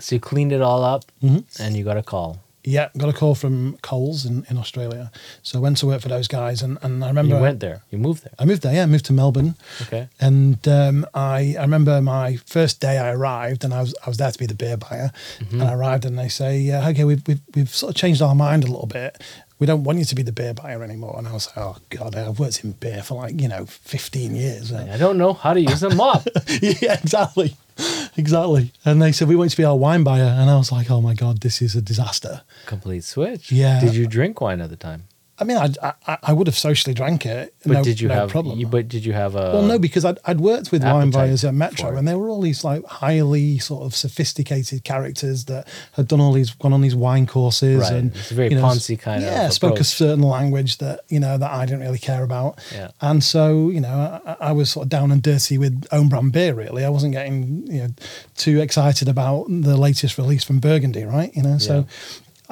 so 0.00 0.16
you 0.16 0.20
cleaned 0.20 0.50
it 0.52 0.60
all 0.62 0.82
up, 0.82 1.04
Mhm. 1.22 1.44
and 1.60 1.76
you 1.76 1.84
got 1.84 1.96
a 1.96 2.02
call. 2.02 2.42
Yeah, 2.64 2.90
got 2.96 3.08
a 3.08 3.12
call 3.12 3.34
from 3.34 3.76
Coles 3.82 4.24
in, 4.24 4.46
in 4.48 4.56
Australia. 4.56 5.10
So 5.42 5.58
I 5.58 5.62
went 5.62 5.78
to 5.78 5.86
work 5.86 6.00
for 6.00 6.08
those 6.08 6.28
guys 6.28 6.62
and, 6.62 6.78
and 6.82 7.02
I 7.04 7.08
remember 7.08 7.34
You 7.36 7.42
went 7.42 7.58
there. 7.60 7.82
You 7.90 7.98
moved 7.98 8.22
there. 8.22 8.34
I 8.38 8.44
moved 8.44 8.62
there, 8.62 8.72
yeah, 8.72 8.84
I 8.84 8.86
moved 8.86 9.06
to 9.06 9.12
Melbourne. 9.12 9.56
Okay. 9.82 10.08
And 10.20 10.66
um, 10.68 11.04
I, 11.12 11.56
I 11.58 11.62
remember 11.62 12.00
my 12.00 12.36
first 12.46 12.80
day 12.80 12.98
I 12.98 13.12
arrived, 13.12 13.64
and 13.64 13.74
I 13.74 13.80
was 13.80 13.94
I 14.04 14.08
was 14.08 14.16
there 14.18 14.30
to 14.30 14.38
be 14.38 14.46
the 14.46 14.54
beer 14.54 14.76
buyer. 14.76 15.10
And 15.50 15.62
I 15.62 15.74
arrived, 15.74 16.04
and 16.04 16.16
they 16.18 16.28
say, 16.28 16.58
yeah, 16.58 16.88
"Okay, 16.90 17.04
we've, 17.04 17.26
we've 17.26 17.40
we've 17.54 17.68
sort 17.74 17.90
of 17.90 17.96
changed 17.96 18.22
our 18.22 18.34
mind 18.34 18.62
a 18.64 18.68
little 18.68 18.86
bit. 18.86 19.20
We 19.58 19.66
don't 19.66 19.84
want 19.84 19.98
you 19.98 20.04
to 20.04 20.14
be 20.14 20.22
the 20.22 20.32
beer 20.32 20.54
buyer 20.54 20.82
anymore." 20.82 21.16
And 21.18 21.26
I 21.26 21.32
was 21.32 21.48
like, 21.48 21.58
"Oh 21.58 21.76
God, 21.90 22.14
I've 22.14 22.38
worked 22.38 22.62
in 22.64 22.72
beer 22.72 23.02
for 23.02 23.14
like 23.14 23.40
you 23.40 23.48
know 23.48 23.66
fifteen 23.66 24.34
years." 24.36 24.72
I 24.72 24.96
don't 24.96 25.18
know 25.18 25.32
how 25.32 25.52
to 25.54 25.60
use 25.60 25.82
a 25.82 25.90
mop. 25.94 26.26
yeah, 26.60 26.94
exactly, 27.02 27.56
exactly. 28.16 28.72
And 28.84 29.00
they 29.00 29.12
said 29.12 29.28
we 29.28 29.36
want 29.36 29.52
you 29.52 29.56
to 29.56 29.62
be 29.62 29.64
our 29.64 29.76
wine 29.76 30.04
buyer, 30.04 30.24
and 30.24 30.50
I 30.50 30.56
was 30.56 30.72
like, 30.72 30.90
"Oh 30.90 31.00
my 31.00 31.14
God, 31.14 31.40
this 31.40 31.62
is 31.62 31.74
a 31.74 31.82
disaster." 31.82 32.42
Complete 32.66 33.04
switch. 33.04 33.50
Yeah. 33.52 33.80
Did 33.80 33.94
you 33.94 34.06
drink 34.06 34.40
wine 34.40 34.60
at 34.60 34.70
the 34.70 34.76
time? 34.76 35.04
I 35.38 35.44
mean, 35.44 35.56
I'd, 35.56 35.78
I 35.78 36.18
I 36.22 36.32
would 36.32 36.46
have 36.46 36.56
socially 36.58 36.94
drank 36.94 37.24
it. 37.26 37.54
But 37.64 37.72
no, 37.72 37.82
did 37.82 38.00
you 38.00 38.08
no 38.08 38.14
have? 38.14 38.28
problem? 38.30 38.58
You, 38.60 38.66
but 38.66 38.86
did 38.86 39.04
you 39.04 39.12
have 39.14 39.34
a? 39.34 39.52
well, 39.54 39.62
no, 39.62 39.78
because 39.78 40.04
I'd, 40.04 40.18
I'd 40.26 40.40
worked 40.40 40.70
with 40.70 40.84
wine 40.84 41.10
buyers 41.10 41.42
at 41.44 41.54
Metro, 41.54 41.96
and 41.96 42.06
they 42.06 42.14
were 42.14 42.28
all 42.28 42.40
these 42.42 42.62
like 42.64 42.84
highly 42.84 43.58
sort 43.58 43.82
of 43.84 43.96
sophisticated 43.96 44.84
characters 44.84 45.46
that 45.46 45.66
had 45.92 46.06
done 46.06 46.20
all 46.20 46.32
these 46.32 46.50
gone 46.52 46.72
on 46.72 46.80
these 46.82 46.94
wine 46.94 47.26
courses, 47.26 47.80
Right. 47.80 47.92
and 47.92 48.14
It's 48.14 48.30
a 48.30 48.34
very 48.34 48.50
you 48.50 48.56
know, 48.56 48.60
poncey 48.62 48.96
kind 48.96 49.24
of 49.24 49.30
yeah, 49.30 49.48
spoke 49.48 49.80
a 49.80 49.84
certain 49.84 50.22
language 50.22 50.78
that 50.78 51.00
you 51.08 51.18
know 51.18 51.38
that 51.38 51.50
I 51.50 51.64
didn't 51.66 51.80
really 51.80 51.98
care 51.98 52.22
about, 52.22 52.60
Yeah. 52.72 52.90
and 53.00 53.24
so 53.24 53.70
you 53.70 53.80
know 53.80 54.20
I, 54.24 54.36
I 54.40 54.52
was 54.52 54.70
sort 54.70 54.84
of 54.84 54.90
down 54.90 55.10
and 55.10 55.22
dirty 55.22 55.56
with 55.58 55.86
own 55.92 56.08
brand 56.08 56.32
beer. 56.32 56.54
Really, 56.54 56.84
I 56.84 56.90
wasn't 56.90 57.14
getting 57.14 57.66
you 57.68 57.80
know 57.84 57.88
too 58.36 58.60
excited 58.60 59.08
about 59.08 59.46
the 59.48 59.76
latest 59.78 60.18
release 60.18 60.44
from 60.44 60.60
Burgundy, 60.60 61.04
right? 61.04 61.34
You 61.34 61.42
know, 61.42 61.58
so. 61.58 61.74
Yeah. 61.78 61.84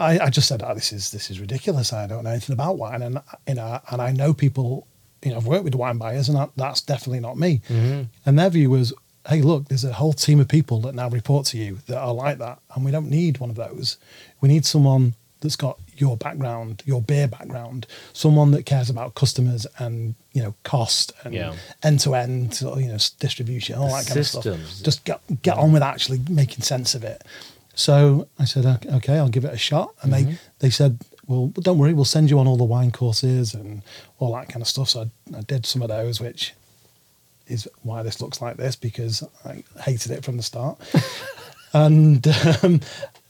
I, 0.00 0.26
I 0.26 0.30
just 0.30 0.48
said, 0.48 0.62
"Oh, 0.64 0.74
this 0.74 0.92
is 0.92 1.10
this 1.10 1.30
is 1.30 1.40
ridiculous. 1.40 1.92
I 1.92 2.06
don't 2.06 2.24
know 2.24 2.30
anything 2.30 2.54
about 2.54 2.78
wine, 2.78 3.02
and 3.02 3.20
you 3.46 3.54
know, 3.54 3.80
and 3.90 4.02
I 4.02 4.12
know 4.12 4.32
people. 4.34 4.86
You 5.22 5.32
know, 5.32 5.36
I've 5.36 5.46
worked 5.46 5.64
with 5.64 5.74
wine 5.74 5.98
buyers, 5.98 6.30
and 6.30 6.38
that, 6.38 6.50
that's 6.56 6.80
definitely 6.80 7.20
not 7.20 7.36
me. 7.36 7.60
Mm-hmm. 7.68 8.04
And 8.24 8.38
their 8.38 8.48
view 8.48 8.70
was, 8.70 8.94
"Hey, 9.28 9.42
look, 9.42 9.68
there's 9.68 9.84
a 9.84 9.92
whole 9.92 10.14
team 10.14 10.40
of 10.40 10.48
people 10.48 10.80
that 10.82 10.94
now 10.94 11.10
report 11.10 11.44
to 11.46 11.58
you 11.58 11.78
that 11.86 11.98
are 11.98 12.14
like 12.14 12.38
that, 12.38 12.58
and 12.74 12.84
we 12.84 12.90
don't 12.90 13.10
need 13.10 13.38
one 13.38 13.50
of 13.50 13.56
those. 13.56 13.98
We 14.40 14.48
need 14.48 14.64
someone 14.64 15.14
that's 15.40 15.56
got 15.56 15.78
your 15.96 16.16
background, 16.16 16.82
your 16.86 17.02
beer 17.02 17.28
background, 17.28 17.86
someone 18.14 18.50
that 18.52 18.64
cares 18.64 18.88
about 18.90 19.14
customers 19.14 19.66
and 19.78 20.14
you 20.32 20.42
know 20.42 20.54
cost 20.62 21.12
and 21.24 21.34
end 21.82 22.00
to 22.00 22.14
end, 22.14 22.58
you 22.62 22.88
know, 22.88 22.98
distribution, 23.18 23.76
all 23.76 23.88
that 23.88 24.06
kind 24.06 24.18
of 24.20 24.26
stuff. 24.26 24.44
Just 24.82 25.04
get 25.04 25.20
get 25.42 25.58
on 25.58 25.72
with 25.72 25.82
actually 25.82 26.20
making 26.30 26.62
sense 26.62 26.94
of 26.94 27.04
it." 27.04 27.22
So 27.80 28.28
I 28.38 28.44
said, 28.44 28.64
"Okay, 28.86 29.16
I'll 29.18 29.28
give 29.28 29.44
it 29.44 29.52
a 29.54 29.58
shot." 29.58 29.94
And 30.02 30.12
Mm-hmm. 30.12 30.30
they 30.30 30.38
they 30.60 30.70
said, 30.70 30.98
"Well, 31.26 31.48
don't 31.48 31.78
worry, 31.78 31.94
we'll 31.94 32.04
send 32.04 32.30
you 32.30 32.38
on 32.38 32.46
all 32.46 32.56
the 32.56 32.64
wine 32.64 32.90
courses 32.92 33.54
and 33.54 33.82
all 34.18 34.32
that 34.34 34.48
kind 34.48 34.62
of 34.62 34.68
stuff." 34.68 34.88
So 34.90 35.00
I, 35.34 35.38
I 35.38 35.40
did 35.42 35.66
some 35.66 35.82
of 35.82 35.88
those, 35.88 36.20
which 36.20 36.54
is 37.46 37.66
why 37.82 38.02
this 38.02 38.20
looks 38.20 38.40
like 38.40 38.56
this 38.56 38.76
because 38.76 39.24
I 39.44 39.64
hated 39.80 40.12
it 40.12 40.24
from 40.24 40.36
the 40.36 40.42
start. 40.42 40.78
and 41.72 42.26
um, 42.62 42.80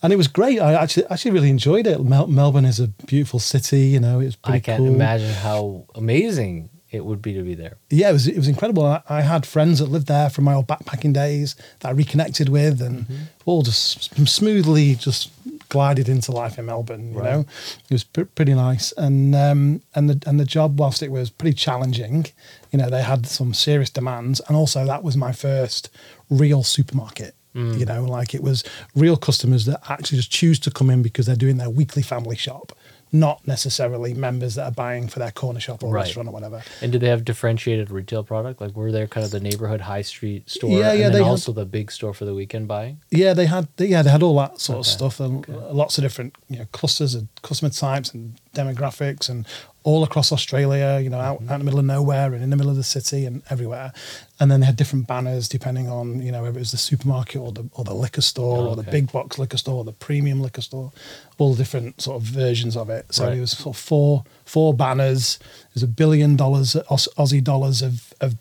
and 0.02 0.12
it 0.12 0.16
was 0.16 0.28
great. 0.28 0.60
I 0.60 0.74
actually 0.74 1.06
actually 1.06 1.32
really 1.32 1.50
enjoyed 1.50 1.86
it. 1.86 2.02
Mel- 2.02 2.26
Melbourne 2.26 2.64
is 2.64 2.80
a 2.80 2.88
beautiful 3.06 3.38
city. 3.38 3.82
You 3.88 4.00
know, 4.00 4.20
it's 4.20 4.36
pretty 4.36 4.56
I 4.56 4.60
can't 4.60 4.78
cool. 4.84 4.94
imagine 4.94 5.32
how 5.34 5.84
amazing 5.94 6.70
it 6.90 7.04
would 7.04 7.22
be 7.22 7.32
to 7.34 7.42
be 7.42 7.54
there. 7.54 7.76
Yeah, 7.90 8.10
it 8.10 8.12
was 8.12 8.26
it 8.26 8.36
was 8.36 8.48
incredible. 8.48 8.84
I, 8.84 9.02
I 9.08 9.20
had 9.22 9.46
friends 9.46 9.78
that 9.78 9.86
lived 9.90 10.06
there 10.08 10.28
from 10.30 10.44
my 10.44 10.54
old 10.54 10.66
backpacking 10.66 11.12
days 11.12 11.54
that 11.80 11.88
I 11.88 11.92
reconnected 11.92 12.48
with, 12.48 12.80
and 12.82 13.00
Mm-hmm. 13.06 13.22
all 13.46 13.62
just 13.62 14.14
smoothly 14.28 14.94
just 14.96 15.30
glided 15.68 16.08
into 16.08 16.32
life 16.32 16.58
in 16.58 16.66
Melbourne. 16.66 17.12
You 17.12 17.20
Right. 17.20 17.32
know, 17.32 17.40
it 17.88 17.92
was 17.92 18.04
pr- 18.04 18.22
pretty 18.34 18.54
nice, 18.54 18.92
and 18.96 19.34
um, 19.34 19.82
and 19.94 20.10
the 20.10 20.28
and 20.28 20.38
the 20.40 20.44
job, 20.44 20.78
whilst 20.80 21.02
it 21.02 21.10
was 21.10 21.30
pretty 21.30 21.54
challenging, 21.54 22.26
you 22.72 22.78
know, 22.78 22.90
they 22.90 23.02
had 23.02 23.26
some 23.26 23.54
serious 23.54 23.90
demands, 23.90 24.40
and 24.48 24.56
also 24.56 24.84
that 24.86 25.02
was 25.04 25.16
my 25.16 25.32
first 25.32 25.90
real 26.28 26.62
supermarket. 26.62 27.34
Mm. 27.54 27.78
You 27.80 27.84
know, 27.84 28.04
like 28.04 28.32
it 28.32 28.42
was 28.44 28.62
real 28.94 29.16
customers 29.16 29.64
that 29.66 29.80
actually 29.88 30.18
just 30.18 30.30
choose 30.30 30.58
to 30.60 30.70
come 30.70 30.88
in 30.88 31.02
because 31.02 31.26
they're 31.26 31.34
doing 31.46 31.56
their 31.56 31.68
weekly 31.70 32.02
family 32.02 32.36
shop, 32.36 32.72
not 33.12 33.46
necessarily 33.46 34.14
members 34.14 34.54
that 34.54 34.64
are 34.64 34.70
buying 34.72 35.08
for 35.08 35.18
their 35.18 35.30
corner 35.32 35.58
shop 35.60 35.82
or 35.82 35.90
Right. 35.92 36.02
restaurant 36.02 36.28
or 36.28 36.32
whatever. 36.32 36.62
And 36.80 36.92
did 36.92 37.00
they 37.00 37.08
have 37.08 37.24
differentiated 37.24 37.90
retail 37.90 38.22
product? 38.22 38.60
Like 38.60 38.76
were 38.76 38.92
there 38.92 39.06
kind 39.06 39.24
of 39.24 39.30
the 39.32 39.40
neighborhood 39.40 39.80
high 39.82 40.02
street 40.02 40.48
store 40.48 40.70
Yeah, 40.70 40.90
and 40.90 40.98
yeah, 40.98 41.04
then 41.06 41.12
they 41.14 41.18
had- 41.24 41.28
also 41.30 41.52
the 41.52 41.64
big 41.66 41.90
store 41.90 42.14
for 42.14 42.24
the 42.24 42.34
weekend 42.34 42.68
buying? 42.68 43.00
Yeah, 43.10 43.34
they 43.34 43.46
had 43.46 43.68
yeah 43.78 44.02
they 44.02 44.10
had 44.10 44.22
all 44.22 44.36
that 44.38 44.60
sort 44.60 44.78
of 44.78 44.86
stuff 44.86 45.18
and 45.20 45.46
lots 45.48 45.98
of 45.98 46.02
different 46.02 46.34
you 46.48 46.58
know 46.60 46.66
clusters 46.72 47.14
and 47.14 47.28
customer 47.42 47.70
types 47.70 48.14
and 48.14 48.34
demographics 48.54 49.28
and 49.28 49.46
all 49.82 50.04
across 50.04 50.30
Australia. 50.32 51.00
You 51.02 51.10
know, 51.10 51.18
out, 51.18 51.42
out 51.48 51.54
in 51.54 51.58
the 51.60 51.64
middle 51.64 51.78
of 51.80 51.84
nowhere 51.86 52.32
and 52.34 52.42
in 52.42 52.50
the 52.50 52.56
middle 52.56 52.70
of 52.70 52.76
the 52.76 52.82
city 52.84 53.24
and 53.26 53.42
everywhere. 53.50 53.92
And 54.38 54.50
then 54.50 54.60
they 54.60 54.66
had 54.66 54.76
different 54.76 55.06
banners 55.06 55.48
depending 55.48 55.88
on 55.88 56.22
you 56.22 56.32
know 56.32 56.42
whether 56.42 56.56
it 56.58 56.60
was 56.60 56.70
the 56.70 56.76
supermarket 56.78 57.40
or 57.40 57.52
the 57.52 57.68
or 57.72 57.84
the 57.84 57.94
liquor 57.94 58.20
store 58.22 58.58
Oh, 58.58 58.68
or 58.70 58.76
the 58.76 58.82
big 58.82 59.10
box 59.12 59.38
liquor 59.38 59.56
store 59.58 59.76
or 59.76 59.84
the 59.84 59.92
premium 59.92 60.40
liquor 60.40 60.62
store, 60.62 60.92
all 61.38 61.54
different 61.54 62.00
sort 62.00 62.16
of 62.16 62.22
versions 62.22 62.76
of 62.76 62.90
it. 62.90 63.06
So 63.14 63.24
Right. 63.26 63.36
it 63.36 63.40
was 63.40 63.52
sort 63.52 63.76
of 63.76 63.80
four 63.82 64.24
four 64.44 64.72
banners. 64.74 65.38
It 65.68 65.74
was 65.74 65.82
a 65.82 65.88
billion 65.88 66.36
dollars 66.36 66.76
Aus- 66.88 67.08
Aussie 67.18 67.42
dollars 67.44 67.82
of 67.82 68.12
of 68.20 68.34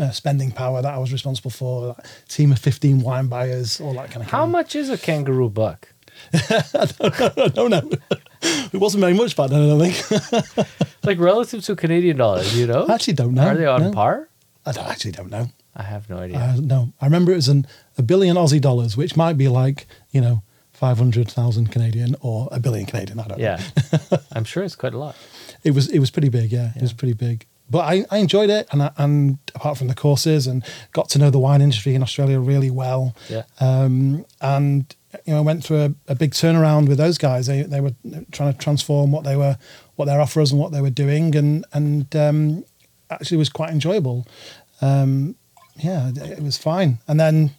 uh, 0.00 0.10
spending 0.12 0.52
power 0.52 0.80
that 0.80 0.94
I 0.94 0.98
was 0.98 1.12
responsible 1.12 1.50
for. 1.50 1.96
A 1.98 2.02
team 2.28 2.52
of 2.52 2.58
15 2.60 3.00
wine 3.00 3.26
buyers, 3.26 3.80
all 3.80 3.94
that 3.94 4.10
kind 4.12 4.24
of. 4.24 4.30
How 4.30 4.46
much 4.46 4.76
is 4.76 4.88
a 4.90 4.96
kangaroo 4.96 5.50
buck? 5.50 5.88
I 6.32 7.50
don't 7.52 7.70
know. 7.70 7.90
It 8.72 8.78
wasn't 8.78 9.00
very 9.00 9.14
much 9.14 9.36
back 9.36 9.50
then, 9.50 9.62
I 9.62 9.66
don't 9.66 9.92
think. 9.92 10.66
Like 11.06 11.20
relative 11.20 11.64
to 11.66 11.76
Canadian 11.76 12.16
dollars, 12.16 12.58
you 12.58 12.66
know? 12.66 12.86
I 12.88 12.94
actually 12.94 13.14
don't 13.14 13.34
know. 13.34 13.46
Are 13.46 13.54
they 13.54 13.66
on 13.66 13.80
no. 13.80 13.92
par? 13.92 14.28
I 14.66 14.72
don't, 14.72 14.88
actually 14.88 15.12
don't 15.12 15.30
know. 15.30 15.46
I 15.76 15.84
have 15.84 16.10
no 16.10 16.18
idea. 16.18 16.38
Uh, 16.38 16.56
no, 16.60 16.92
I 17.00 17.04
remember 17.04 17.30
it 17.30 17.36
was 17.36 17.48
an, 17.48 17.66
a 17.96 18.02
billion 18.02 18.36
Aussie 18.36 18.60
dollars, 18.60 18.96
which 18.96 19.16
might 19.16 19.34
be 19.38 19.46
like, 19.46 19.86
you 20.10 20.20
know, 20.20 20.42
500,000 20.72 21.70
Canadian 21.70 22.16
or 22.20 22.48
a 22.50 22.58
billion 22.58 22.86
Canadian. 22.86 23.20
I 23.20 23.28
don't 23.28 23.38
know. 23.38 23.44
yeah. 23.44 23.62
I'm 24.32 24.42
sure 24.42 24.64
it's 24.64 24.74
quite 24.74 24.94
a 24.94 24.98
lot. 24.98 25.14
It 25.62 25.70
was, 25.70 25.88
it 25.90 26.00
was 26.00 26.10
pretty 26.10 26.28
big. 26.28 26.50
Yeah, 26.50 26.72
it 26.74 26.82
was 26.82 26.92
pretty 26.92 27.14
big. 27.14 27.46
But 27.70 27.80
I, 27.80 28.04
I 28.10 28.18
enjoyed 28.18 28.50
it. 28.50 28.66
And, 28.72 28.82
I, 28.82 28.90
and 28.98 29.38
apart 29.54 29.78
from 29.78 29.86
the 29.86 29.94
courses 29.94 30.48
and 30.48 30.64
got 30.92 31.08
to 31.10 31.18
know 31.20 31.30
the 31.30 31.38
wine 31.38 31.62
industry 31.62 31.94
in 31.94 32.02
Australia 32.02 32.40
really 32.40 32.70
well. 32.70 33.14
Yeah. 33.28 33.44
um, 33.60 34.26
and 34.40 34.92
you 35.24 35.32
know, 35.32 35.38
I 35.38 35.42
went 35.42 35.64
through 35.64 35.82
a, 35.82 35.94
a 36.08 36.14
big 36.14 36.32
turnaround 36.32 36.88
with 36.88 36.98
those 36.98 37.18
guys. 37.18 37.46
They 37.46 37.62
they 37.62 37.80
were 37.80 37.92
trying 38.32 38.52
to 38.52 38.58
transform 38.58 39.12
what 39.12 39.24
they 39.24 39.36
were, 39.36 39.56
what 39.96 40.06
their 40.06 40.20
offers 40.20 40.52
and 40.52 40.60
what 40.60 40.72
they 40.72 40.80
were 40.80 40.90
doing, 40.90 41.34
and 41.36 41.64
and 41.72 42.14
um, 42.16 42.64
actually 43.10 43.36
was 43.36 43.48
quite 43.48 43.70
enjoyable. 43.70 44.26
Um, 44.80 45.36
yeah, 45.78 46.08
it 46.08 46.18
it 46.18 46.42
was 46.42 46.58
fine. 46.58 46.98
And 47.08 47.18
then 47.20 47.50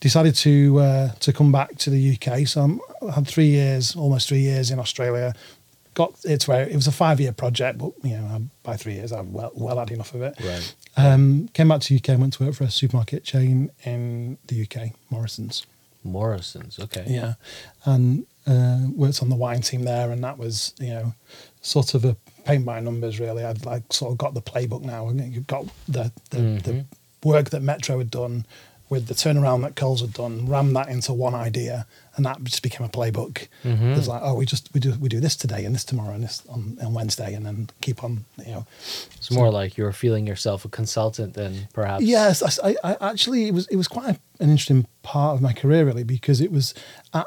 decided 0.00 0.34
to 0.36 0.78
uh, 0.78 1.08
to 1.20 1.32
come 1.32 1.52
back 1.52 1.76
to 1.78 1.90
the 1.90 2.16
UK. 2.16 2.46
So 2.46 2.62
I'm, 2.62 2.80
I 3.06 3.12
had 3.12 3.26
three 3.26 3.48
years, 3.48 3.96
almost 3.96 4.28
three 4.28 4.40
years 4.40 4.70
in 4.70 4.78
Australia. 4.78 5.34
Got 5.94 6.14
it's 6.24 6.48
where 6.48 6.68
it 6.68 6.74
was 6.74 6.86
a 6.86 6.92
five 6.92 7.20
year 7.20 7.32
project, 7.32 7.78
but 7.78 7.92
you 8.02 8.16
know 8.16 8.42
by 8.62 8.76
three 8.76 8.94
years 8.94 9.12
I've 9.12 9.28
well 9.28 9.52
well 9.54 9.78
had 9.78 9.90
enough 9.90 10.14
of 10.14 10.22
it. 10.22 10.34
Right. 10.40 10.74
Um, 10.96 11.48
came 11.52 11.68
back 11.68 11.80
to 11.82 11.96
UK 11.96 12.10
and 12.10 12.20
went 12.20 12.32
to 12.34 12.44
work 12.44 12.54
for 12.54 12.64
a 12.64 12.70
supermarket 12.70 13.24
chain 13.24 13.70
in 13.84 14.38
the 14.46 14.62
UK, 14.62 14.92
Morrisons. 15.10 15.66
Morrisons. 16.04 16.78
Okay. 16.78 17.04
Yeah, 17.06 17.34
and 17.84 18.26
uh, 18.46 18.86
worked 18.94 19.22
on 19.22 19.28
the 19.28 19.36
wine 19.36 19.62
team 19.62 19.84
there, 19.84 20.10
and 20.10 20.22
that 20.24 20.38
was 20.38 20.74
you 20.78 20.90
know 20.90 21.14
sort 21.60 21.94
of 21.94 22.04
a 22.04 22.16
paint 22.44 22.64
by 22.64 22.80
numbers 22.80 23.18
really. 23.18 23.44
I'd 23.44 23.64
like 23.64 23.92
sort 23.92 24.12
of 24.12 24.18
got 24.18 24.34
the 24.34 24.42
playbook 24.42 24.82
now, 24.82 25.08
and 25.08 25.34
you've 25.34 25.46
got 25.46 25.66
the 25.88 26.12
the, 26.30 26.38
the 26.38 26.84
work 27.22 27.50
that 27.50 27.62
Metro 27.62 27.98
had 27.98 28.10
done 28.10 28.46
with 28.90 29.06
the 29.06 29.14
turnaround 29.14 29.62
that 29.62 29.76
Coles 29.76 30.02
had 30.02 30.12
done, 30.12 30.46
rammed 30.46 30.76
that 30.76 30.88
into 30.88 31.12
one 31.12 31.34
idea, 31.34 31.86
and 32.16 32.24
that 32.26 32.42
just 32.44 32.62
became 32.62 32.86
a 32.86 32.88
playbook. 32.88 33.48
Mm-hmm. 33.64 33.92
It 33.92 33.96
was 33.96 34.08
like, 34.08 34.20
oh, 34.22 34.34
we 34.34 34.46
just 34.46 34.72
we 34.72 34.80
do 34.80 34.94
we 35.00 35.08
do 35.08 35.20
this 35.20 35.36
today 35.36 35.64
and 35.64 35.74
this 35.74 35.84
tomorrow 35.84 36.14
and 36.14 36.22
this 36.22 36.42
on, 36.48 36.78
on 36.82 36.94
Wednesday, 36.94 37.34
and 37.34 37.44
then 37.44 37.70
keep 37.80 38.04
on, 38.04 38.24
you 38.46 38.52
know. 38.52 38.66
It's 39.16 39.30
more 39.30 39.50
like 39.50 39.76
you're 39.76 39.92
feeling 39.92 40.26
yourself 40.26 40.64
a 40.64 40.68
consultant 40.68 41.34
than 41.34 41.68
perhaps. 41.72 42.04
Yes, 42.04 42.58
I, 42.62 42.70
I, 42.84 42.96
I 43.00 43.10
actually 43.10 43.48
it 43.48 43.54
was 43.54 43.66
it 43.68 43.76
was 43.76 43.88
quite 43.88 44.16
a, 44.16 44.42
an 44.42 44.50
interesting 44.50 44.86
part 45.02 45.34
of 45.34 45.42
my 45.42 45.52
career 45.52 45.84
really 45.84 46.04
because 46.04 46.40
it 46.40 46.52
was 46.52 46.74
at, 47.12 47.26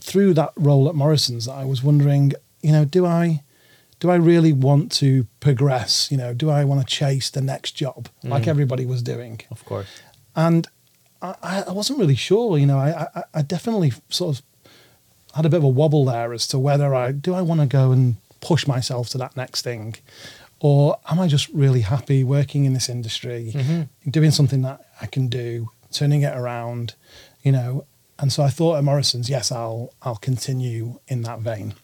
through 0.00 0.34
that 0.34 0.52
role 0.56 0.88
at 0.88 0.94
Morrisons 0.94 1.46
that 1.46 1.52
I 1.52 1.64
was 1.64 1.82
wondering, 1.82 2.32
you 2.62 2.72
know, 2.72 2.84
do 2.84 3.06
I 3.06 3.42
do 4.00 4.10
I 4.10 4.16
really 4.16 4.52
want 4.52 4.90
to 4.92 5.26
progress? 5.40 6.10
You 6.10 6.16
know, 6.16 6.34
do 6.34 6.50
I 6.50 6.64
want 6.64 6.80
to 6.80 6.86
chase 6.86 7.30
the 7.30 7.40
next 7.40 7.72
job 7.72 8.08
like 8.24 8.44
mm. 8.44 8.48
everybody 8.48 8.84
was 8.84 9.02
doing? 9.02 9.40
Of 9.50 9.64
course. 9.64 9.86
And 10.34 10.66
I, 11.22 11.64
I- 11.68 11.72
wasn't 11.72 11.98
really 11.98 12.14
sure. 12.16 12.58
You 12.58 12.66
know, 12.66 12.78
I, 12.78 13.06
I, 13.14 13.22
I 13.34 13.42
definitely 13.42 13.92
sort 14.08 14.36
of 14.38 14.42
had 15.34 15.46
a 15.46 15.48
bit 15.48 15.58
of 15.58 15.64
a 15.64 15.68
wobble 15.68 16.04
there 16.04 16.32
as 16.32 16.46
to 16.48 16.58
whether 16.58 16.94
I 16.94 17.12
do 17.12 17.34
I 17.34 17.42
want 17.42 17.60
to 17.60 17.66
go 17.66 17.92
and 17.92 18.16
push 18.40 18.66
myself 18.66 19.08
to 19.10 19.18
that 19.18 19.36
next 19.36 19.62
thing, 19.62 19.94
or 20.60 20.98
am 21.10 21.20
I 21.20 21.28
just 21.28 21.48
really 21.50 21.82
happy 21.82 22.24
working 22.24 22.64
in 22.64 22.72
this 22.74 22.88
industry, 22.88 23.54
doing 24.10 24.30
something 24.32 24.62
that 24.62 24.80
I 25.00 25.06
can 25.06 25.28
do, 25.28 25.70
turning 25.92 26.22
it 26.22 26.36
around, 26.36 26.94
you 27.42 27.52
know. 27.52 27.86
And 28.18 28.32
so 28.32 28.42
I 28.42 28.50
thought 28.50 28.76
at 28.78 28.84
Morrisons, 28.84 29.30
yes, 29.30 29.50
I'll 29.52 29.92
I'll 30.02 30.16
continue 30.16 30.98
in 31.08 31.22
that 31.22 31.40
vein 31.40 31.74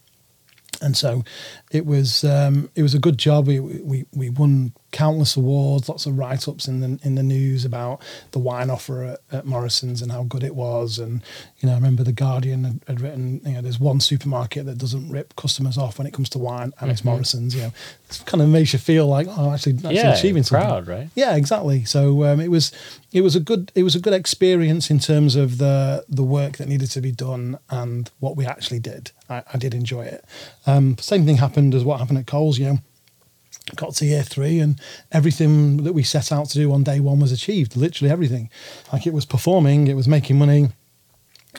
and 0.80 0.96
so 0.96 1.24
it 1.72 1.84
was 1.84 2.22
um, 2.22 2.70
it 2.76 2.82
was 2.82 2.94
a 2.94 3.00
good 3.00 3.18
job. 3.18 3.48
We 3.48 3.58
we 3.58 4.04
we 4.14 4.30
won 4.30 4.72
countless 4.90 5.36
awards, 5.36 5.88
lots 5.88 6.06
of 6.06 6.16
write 6.18 6.48
ups 6.48 6.66
in 6.66 6.80
the 6.80 6.98
in 7.06 7.14
the 7.14 7.22
news 7.22 7.64
about 7.64 8.00
the 8.30 8.38
wine 8.38 8.70
offer 8.70 9.04
at, 9.04 9.20
at 9.30 9.46
Morrisons 9.46 10.00
and 10.00 10.10
how 10.10 10.22
good 10.24 10.42
it 10.42 10.54
was. 10.54 10.98
And 10.98 11.22
you 11.60 11.66
know, 11.66 11.72
I 11.72 11.76
remember 11.76 12.02
the 12.04 12.12
Guardian 12.12 12.64
had, 12.64 12.80
had 12.86 13.00
written, 13.00 13.40
you 13.44 13.52
know, 13.52 13.60
there's 13.60 13.78
one 13.78 14.00
supermarket 14.00 14.64
that 14.66 14.78
doesn't 14.78 15.10
rip 15.10 15.36
customers 15.36 15.76
off 15.76 15.98
when 15.98 16.06
it 16.06 16.14
comes 16.14 16.28
to 16.30 16.38
wine, 16.38 16.72
and 16.80 16.90
it's 16.90 17.04
Morrisons. 17.04 17.54
You 17.54 17.62
know, 17.62 17.72
it 18.08 18.22
kind 18.24 18.42
of 18.42 18.48
makes 18.48 18.72
you 18.72 18.78
feel 18.78 19.06
like 19.06 19.26
oh, 19.28 19.52
actually, 19.52 19.74
actually 19.74 19.94
Yeah, 19.96 20.14
achieving 20.14 20.42
something. 20.42 20.66
proud, 20.66 20.86
right? 20.88 21.08
Yeah, 21.14 21.36
exactly. 21.36 21.84
So 21.84 22.24
um, 22.24 22.40
it 22.40 22.48
was 22.50 22.72
it 23.12 23.20
was 23.20 23.36
a 23.36 23.40
good 23.40 23.70
it 23.74 23.82
was 23.82 23.94
a 23.94 24.00
good 24.00 24.14
experience 24.14 24.90
in 24.90 24.98
terms 24.98 25.36
of 25.36 25.58
the 25.58 26.04
the 26.08 26.24
work 26.24 26.56
that 26.56 26.68
needed 26.68 26.90
to 26.92 27.00
be 27.00 27.12
done 27.12 27.58
and 27.70 28.10
what 28.20 28.36
we 28.36 28.46
actually 28.46 28.80
did. 28.80 29.10
I, 29.28 29.42
I 29.52 29.58
did 29.58 29.74
enjoy 29.74 30.06
it. 30.06 30.24
Um, 30.66 30.96
same 30.98 31.26
thing 31.26 31.36
happened 31.36 31.74
as 31.74 31.84
what 31.84 31.98
happened 32.00 32.18
at 32.18 32.26
Coles. 32.26 32.58
You 32.58 32.66
know, 32.66 32.78
got 33.76 33.94
to 33.94 34.06
year 34.06 34.22
three 34.22 34.60
and 34.60 34.80
everything 35.12 35.78
that 35.84 35.92
we 35.92 36.02
set 36.02 36.32
out 36.32 36.48
to 36.50 36.58
do 36.58 36.72
on 36.72 36.82
day 36.82 37.00
one 37.00 37.20
was 37.20 37.32
achieved. 37.32 37.76
Literally 37.76 38.10
everything. 38.10 38.50
Like 38.92 39.06
it 39.06 39.12
was 39.12 39.24
performing, 39.24 39.88
it 39.88 39.96
was 39.96 40.08
making 40.08 40.38
money. 40.38 40.68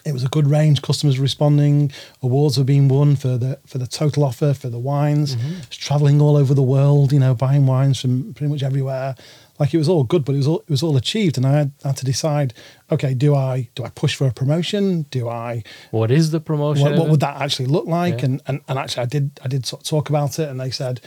It 0.05 0.13
was 0.13 0.23
a 0.23 0.29
good 0.29 0.47
range. 0.47 0.81
Customers 0.81 1.17
were 1.17 1.23
responding. 1.23 1.91
Awards 2.21 2.57
were 2.57 2.63
being 2.63 2.87
won 2.87 3.15
for 3.15 3.37
the 3.37 3.59
for 3.65 3.79
the 3.79 3.87
total 3.87 4.23
offer 4.23 4.53
for 4.53 4.69
the 4.69 4.79
wines. 4.79 5.35
Mm-hmm. 5.35 5.61
It's 5.63 5.77
traveling 5.77 6.21
all 6.21 6.37
over 6.37 6.53
the 6.53 6.63
world. 6.63 7.11
You 7.11 7.19
know, 7.19 7.33
buying 7.33 7.65
wines 7.65 7.99
from 7.99 8.33
pretty 8.33 8.51
much 8.51 8.63
everywhere. 8.63 9.15
Like 9.59 9.73
it 9.73 9.77
was 9.77 9.89
all 9.89 10.03
good, 10.05 10.23
but 10.23 10.35
it 10.35 10.37
was 10.37 10.47
all 10.47 10.59
it 10.59 10.69
was 10.69 10.83
all 10.83 10.95
achieved, 10.95 11.37
and 11.37 11.45
I 11.45 11.51
had, 11.51 11.71
had 11.83 11.97
to 11.97 12.05
decide. 12.05 12.53
Okay, 12.91 13.13
do 13.13 13.35
I 13.35 13.69
do 13.75 13.83
I 13.83 13.89
push 13.89 14.15
for 14.15 14.25
a 14.25 14.31
promotion? 14.31 15.03
Do 15.11 15.27
I 15.27 15.63
What 15.91 16.11
is 16.11 16.31
the 16.31 16.39
promotion? 16.39 16.85
what, 16.85 16.97
what 16.97 17.09
would 17.09 17.19
that 17.19 17.41
actually 17.41 17.65
look 17.65 17.85
like? 17.85 18.19
Yeah. 18.19 18.25
And, 18.25 18.41
and 18.47 18.61
and 18.69 18.79
actually, 18.79 19.03
I 19.03 19.07
did 19.07 19.39
I 19.43 19.47
did 19.49 19.65
sort 19.65 19.81
of 19.81 19.87
talk 19.87 20.09
about 20.09 20.39
it, 20.39 20.47
and 20.47 20.59
they 20.59 20.71
said, 20.71 21.01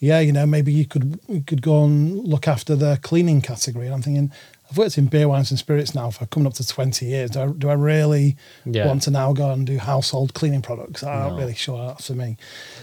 yeah, 0.00 0.20
you 0.20 0.32
know, 0.32 0.46
maybe 0.46 0.72
you 0.72 0.86
could 0.86 1.18
you 1.28 1.42
could 1.42 1.62
go 1.62 1.84
and 1.84 2.18
look 2.26 2.46
after 2.48 2.76
the 2.76 2.98
cleaning 3.02 3.40
category. 3.42 3.86
And 3.86 3.94
I'm 3.94 4.02
thinking, 4.02 4.30
I've 4.70 4.76
worked 4.78 4.98
in 4.98 5.06
beer, 5.06 5.28
wines, 5.28 5.50
and 5.50 5.58
spirits 5.58 5.94
now 5.94 6.10
for 6.10 6.26
coming 6.26 6.46
up 6.46 6.54
to 6.54 6.66
20 6.66 7.06
years. 7.06 7.30
Do 7.30 7.40
I, 7.40 7.46
do 7.46 7.68
I 7.70 7.72
really 7.74 8.36
Yeah. 8.64 8.86
want 8.86 9.02
to 9.02 9.10
now 9.10 9.32
go 9.32 9.50
and 9.50 9.66
do 9.66 9.78
household 9.78 10.34
cleaning 10.34 10.62
products? 10.62 11.02
I'm 11.02 11.18
No. 11.18 11.28
not 11.30 11.38
really 11.38 11.54
sure 11.54 11.86
that's 11.86 12.06
for 12.06 12.14
me. 12.14 12.36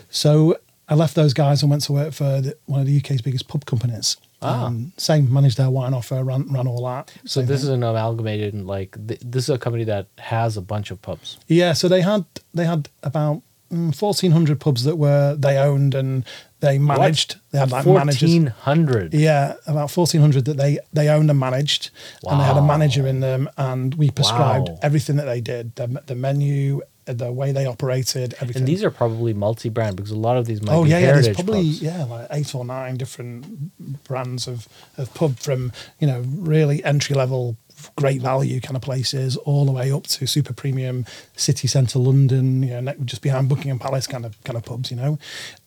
So 0.10 0.58
I 0.90 0.96
left 0.96 1.16
those 1.16 1.34
guys 1.34 1.62
and 1.62 1.70
went 1.70 1.84
to 1.84 1.94
work 1.94 2.14
for 2.14 2.42
the, 2.42 2.58
one 2.66 2.80
of 2.82 2.88
the 2.88 2.98
UK's 2.98 3.22
biggest 3.22 3.48
pub 3.48 3.66
companies. 3.66 4.18
Ah. 4.42 4.66
Um, 4.66 4.92
same, 4.98 5.32
managed 5.34 5.58
their 5.58 5.70
wine 5.70 5.94
offer, 5.94 6.24
ran, 6.24 6.52
ran 6.52 6.68
all 6.68 6.84
that. 6.86 7.12
So 7.26 7.42
this 7.42 7.62
thing. 7.62 7.70
is 7.70 7.70
an 7.70 7.84
amalgamated, 7.84 8.54
like 8.66 8.96
th- 9.08 9.22
this 9.24 9.44
is 9.46 9.50
a 9.50 9.58
company 9.58 9.84
that 9.86 10.08
has 10.20 10.58
a 10.58 10.62
bunch 10.62 10.92
of 10.92 11.02
pubs. 11.02 11.38
Yeah, 11.48 11.74
so 11.74 11.88
they 11.88 12.02
had 12.02 12.26
they 12.54 12.66
had 12.66 12.90
about 13.02 13.42
mm, 13.72 13.96
fourteen 13.96 14.32
hundred 14.32 14.60
pubs 14.60 14.84
that 14.84 14.98
were 14.98 15.36
they 15.36 15.58
owned 15.58 15.96
and 15.96 16.26
they 16.66 16.78
managed. 16.80 17.36
They 17.52 17.60
had 17.60 17.72
like 17.72 17.86
managers. 17.86 18.20
Fourteen 18.20 18.48
hundred. 18.48 19.14
Yeah, 19.14 19.54
about 19.68 19.90
fourteen 19.92 20.22
hundred 20.22 20.46
that 20.46 20.58
they 20.58 20.80
they 20.94 21.08
owned 21.10 21.30
and 21.30 21.40
managed, 21.40 21.92
and 22.28 22.40
they 22.40 22.46
had 22.46 22.58
a 22.58 22.62
manager 22.62 23.08
in 23.08 23.20
them, 23.22 23.50
and 23.58 23.96
we 23.96 24.10
prescribed 24.12 24.70
Wow. 24.70 24.80
everything 24.82 25.16
that 25.18 25.26
they 25.26 25.42
did, 25.42 25.76
the, 25.76 25.88
the 26.08 26.16
menu, 26.16 26.82
the 27.06 27.32
way 27.32 27.52
they 27.52 27.66
operated, 27.66 28.34
everything. 28.42 28.64
And 28.64 28.68
these 28.68 28.84
are 28.84 28.92
probably 28.92 29.34
multi-brand 29.34 29.96
because 29.96 30.12
a 30.12 30.18
lot 30.18 30.38
of 30.38 30.46
these 30.48 30.62
might 30.62 30.74
oh 30.74 30.84
be 30.84 30.90
yeah, 30.90 31.00
yeah. 31.00 31.12
There's 31.14 31.36
probably 31.36 31.64
pubs. 31.64 31.82
yeah 31.82 32.04
like 32.06 32.28
eight 32.32 32.56
or 32.56 32.66
nine 32.66 32.98
different 32.98 34.04
brands 34.04 34.48
of 34.48 34.68
of 34.98 35.14
pub 35.14 35.38
from 35.38 35.72
you 36.00 36.08
know 36.08 36.24
really 36.26 36.84
entry 36.84 37.16
level. 37.16 37.56
Great 37.96 38.22
value 38.22 38.60
kind 38.62 38.76
of 38.76 38.82
places, 38.82 39.38
all 39.38 39.66
the 39.66 39.72
way 39.72 39.92
up 39.92 40.08
to 40.08 40.28
super 40.28 40.54
premium 40.54 41.06
city 41.36 41.68
centre 41.68 42.00
London, 42.00 42.64
you 42.64 42.82
know, 42.82 42.94
just 43.06 43.22
behind 43.22 43.50
Buckingham 43.50 43.80
Palace 43.80 44.08
kind 44.08 44.26
of 44.26 44.42
kind 44.44 44.58
of 44.58 44.64
pubs, 44.64 44.92
you 44.92 44.98
know. 44.98 45.18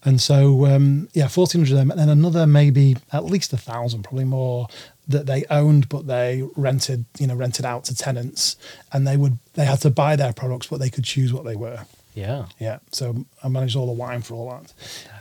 And 0.04 0.20
so 0.20 0.66
um, 0.66 1.08
yeah, 1.12 1.28
fourteen 1.28 1.60
hundred 1.60 1.72
of 1.72 1.78
them, 1.78 1.90
and 1.90 2.00
then 2.00 2.08
another 2.08 2.46
maybe 2.46 2.96
at 3.12 3.24
least 3.24 3.52
a 3.52 3.56
thousand, 3.56 4.02
probably 4.02 4.24
more 4.24 4.68
that 5.06 5.26
they 5.26 5.44
owned, 5.50 5.88
but 5.88 6.06
they 6.06 6.44
rented, 6.54 7.04
you 7.18 7.26
know, 7.26 7.34
rented 7.34 7.64
out 7.64 7.84
to 7.84 7.94
tenants, 7.94 8.56
and 8.92 9.06
they 9.06 9.16
would 9.16 9.38
they 9.54 9.64
had 9.64 9.80
to 9.80 9.90
buy 9.90 10.16
their 10.16 10.32
products, 10.32 10.66
but 10.66 10.80
they 10.80 10.90
could 10.90 11.04
choose 11.04 11.32
what 11.32 11.44
they 11.44 11.56
were. 11.56 11.86
Yeah. 12.14 12.46
Yeah, 12.58 12.78
so 12.90 13.24
I 13.44 13.48
managed 13.48 13.76
all 13.76 13.86
the 13.86 13.92
wine 13.92 14.22
for 14.22 14.34
all 14.34 14.50
that, 14.50 14.72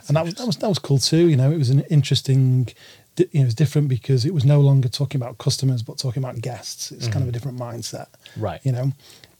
and 0.07 0.17
that 0.17 0.25
was, 0.25 0.33
that 0.35 0.47
was 0.47 0.57
that 0.57 0.69
was 0.69 0.79
cool 0.79 0.97
too. 0.97 1.29
You 1.29 1.35
know, 1.35 1.51
it 1.51 1.57
was 1.57 1.69
an 1.69 1.81
interesting. 1.89 2.69
Di- 3.17 3.27
You 3.33 3.39
know, 3.39 3.43
it 3.43 3.45
was 3.47 3.55
different 3.55 3.89
because 3.89 4.25
it 4.25 4.33
was 4.33 4.45
no 4.45 4.61
longer 4.61 4.87
talking 4.87 5.19
about 5.21 5.37
customers, 5.37 5.83
but 5.83 5.97
talking 5.97 6.23
about 6.23 6.39
guests. 6.41 6.91
It's 6.93 7.09
kind 7.09 7.23
of 7.23 7.27
a 7.27 7.31
mm. 7.31 7.33
different 7.33 7.59
mindset, 7.59 8.07
Right. 8.37 8.61
you 8.63 8.71
know. 8.71 8.93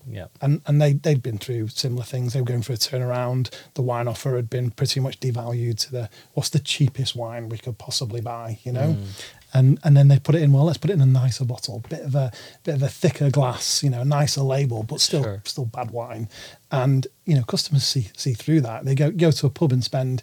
Yeah. 0.10 0.28
And 0.42 0.62
and 0.66 0.82
they 0.82 0.94
they'd 0.94 1.22
been 1.22 1.38
through 1.38 1.68
similar 1.70 2.04
things. 2.04 2.32
They 2.34 2.40
were 2.40 2.46
going 2.46 2.62
for 2.62 2.74
a 2.74 2.78
turnaround. 2.78 3.50
The 3.74 3.82
wine 3.82 4.08
offer 4.08 4.36
had 4.38 4.50
been 4.50 4.72
pretty 4.72 5.00
much 5.02 5.20
devalued 5.20 5.78
to 5.80 5.92
the 5.92 6.10
what's 6.34 6.50
the 6.50 6.60
cheapest 6.60 7.16
wine 7.16 7.50
we 7.50 7.58
could 7.58 7.78
possibly 7.78 8.22
buy, 8.22 8.60
you 8.64 8.72
know. 8.72 8.96
Mm. 8.96 9.24
And 9.54 9.80
and 9.84 9.98
then 9.98 10.08
they 10.08 10.20
put 10.20 10.36
it 10.36 10.42
in. 10.44 10.54
Well, 10.54 10.64
let's 10.64 10.78
put 10.78 10.92
it 10.92 10.94
in 10.94 11.02
a 11.02 11.06
nicer 11.06 11.44
bottle, 11.44 11.84
bit 11.90 12.02
of 12.02 12.16
a 12.16 12.32
bit 12.64 12.76
of 12.76 12.84
a 12.84 12.88
thicker 12.88 13.30
glass, 13.30 13.84
you 13.84 13.90
know, 13.90 14.04
nicer 14.04 14.42
label, 14.44 14.84
but 14.84 15.02
still 15.02 15.24
Sure. 15.24 15.42
still 15.46 15.66
bad 15.66 15.92
wine. 15.92 16.30
And 16.72 17.08
you 17.26 17.36
know, 17.36 17.44
customers 17.44 17.84
see 17.86 18.08
see 18.16 18.34
through 18.34 18.62
that. 18.62 18.86
They 18.86 18.96
go 18.96 19.12
go 19.12 19.32
to 19.32 19.46
a 19.46 19.50
pub 19.50 19.74
and 19.74 19.84
spend 19.84 20.22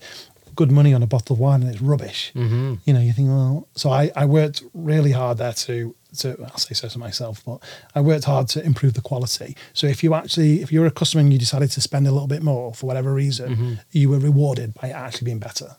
good 0.54 0.70
money 0.70 0.94
on 0.94 1.02
a 1.02 1.06
bottle 1.06 1.34
of 1.34 1.40
wine, 1.40 1.62
and 1.62 1.70
it's 1.70 1.82
rubbish. 1.82 2.32
Mm-hmm. 2.34 2.74
You 2.84 2.92
know, 2.92 3.00
you 3.00 3.12
think, 3.12 3.28
well, 3.28 3.68
so 3.74 3.90
I 3.90 4.10
I 4.16 4.24
worked 4.24 4.62
really 4.72 5.12
hard 5.12 5.38
there 5.38 5.52
to 5.52 5.94
to 6.18 6.36
I'll 6.44 6.58
say 6.58 6.74
so 6.74 6.88
to 6.88 6.98
myself, 6.98 7.42
but 7.44 7.58
I 7.94 8.00
worked 8.00 8.24
hard 8.24 8.48
to 8.48 8.64
improve 8.64 8.94
the 8.94 9.00
quality. 9.00 9.56
So 9.72 9.86
if 9.86 10.02
you 10.04 10.14
actually 10.14 10.62
if 10.62 10.72
you're 10.72 10.86
a 10.86 10.90
customer 10.90 11.20
and 11.20 11.32
you 11.32 11.38
decided 11.38 11.70
to 11.72 11.80
spend 11.80 12.06
a 12.06 12.12
little 12.12 12.28
bit 12.28 12.42
more 12.42 12.74
for 12.74 12.86
whatever 12.86 13.12
reason, 13.12 13.80
you 13.90 14.08
were 14.08 14.18
rewarded 14.18 14.74
by 14.74 14.90
actually 14.90 15.26
being 15.26 15.38
better. 15.38 15.76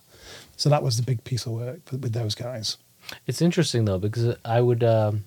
So 0.57 0.69
that 0.69 0.84
was 0.84 0.97
the 0.97 1.03
big 1.03 1.23
piece 1.23 1.45
of 1.45 1.53
work 1.53 1.80
with, 1.91 2.01
with 2.01 2.13
those 2.13 2.36
guys. 2.36 2.78
It's 3.28 3.41
interesting 3.41 3.86
though 3.86 3.99
because 3.99 4.36
I 4.43 4.61
would 4.61 4.84
um, 4.84 5.26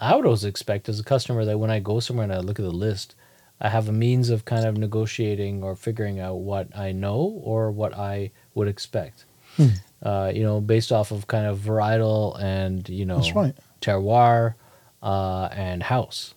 I 0.00 0.16
would 0.16 0.24
always 0.24 0.44
expect 0.44 0.88
as 0.88 0.98
a 0.98 1.04
customer 1.04 1.44
that 1.44 1.58
when 1.58 1.70
I 1.70 1.80
go 1.80 2.00
somewhere 2.00 2.24
and 2.24 2.32
I 2.32 2.38
look 2.38 2.58
at 2.58 2.64
the 2.64 2.70
list, 2.70 3.14
I 3.60 3.68
have 3.68 3.88
a 3.88 3.92
means 3.92 4.30
of 4.30 4.44
kind 4.44 4.64
of 4.66 4.76
negotiating 4.78 5.62
or 5.62 5.76
figuring 5.76 6.18
out 6.20 6.36
what 6.36 6.68
I 6.76 6.92
know 6.92 7.40
or 7.44 7.70
what 7.70 7.94
I 7.94 8.30
would 8.54 8.68
expect. 8.68 9.24
Hmm. 9.56 9.68
Uh, 10.02 10.32
you 10.34 10.42
know, 10.42 10.60
based 10.60 10.92
off 10.92 11.10
of 11.10 11.26
kind 11.26 11.46
of 11.46 11.58
varietal 11.58 12.40
and 12.40 12.88
you 12.88 13.04
know 13.04 13.20
right. 13.34 13.54
terroir 13.82 14.54
uh, 15.02 15.48
and 15.52 15.82
house. 15.82 16.34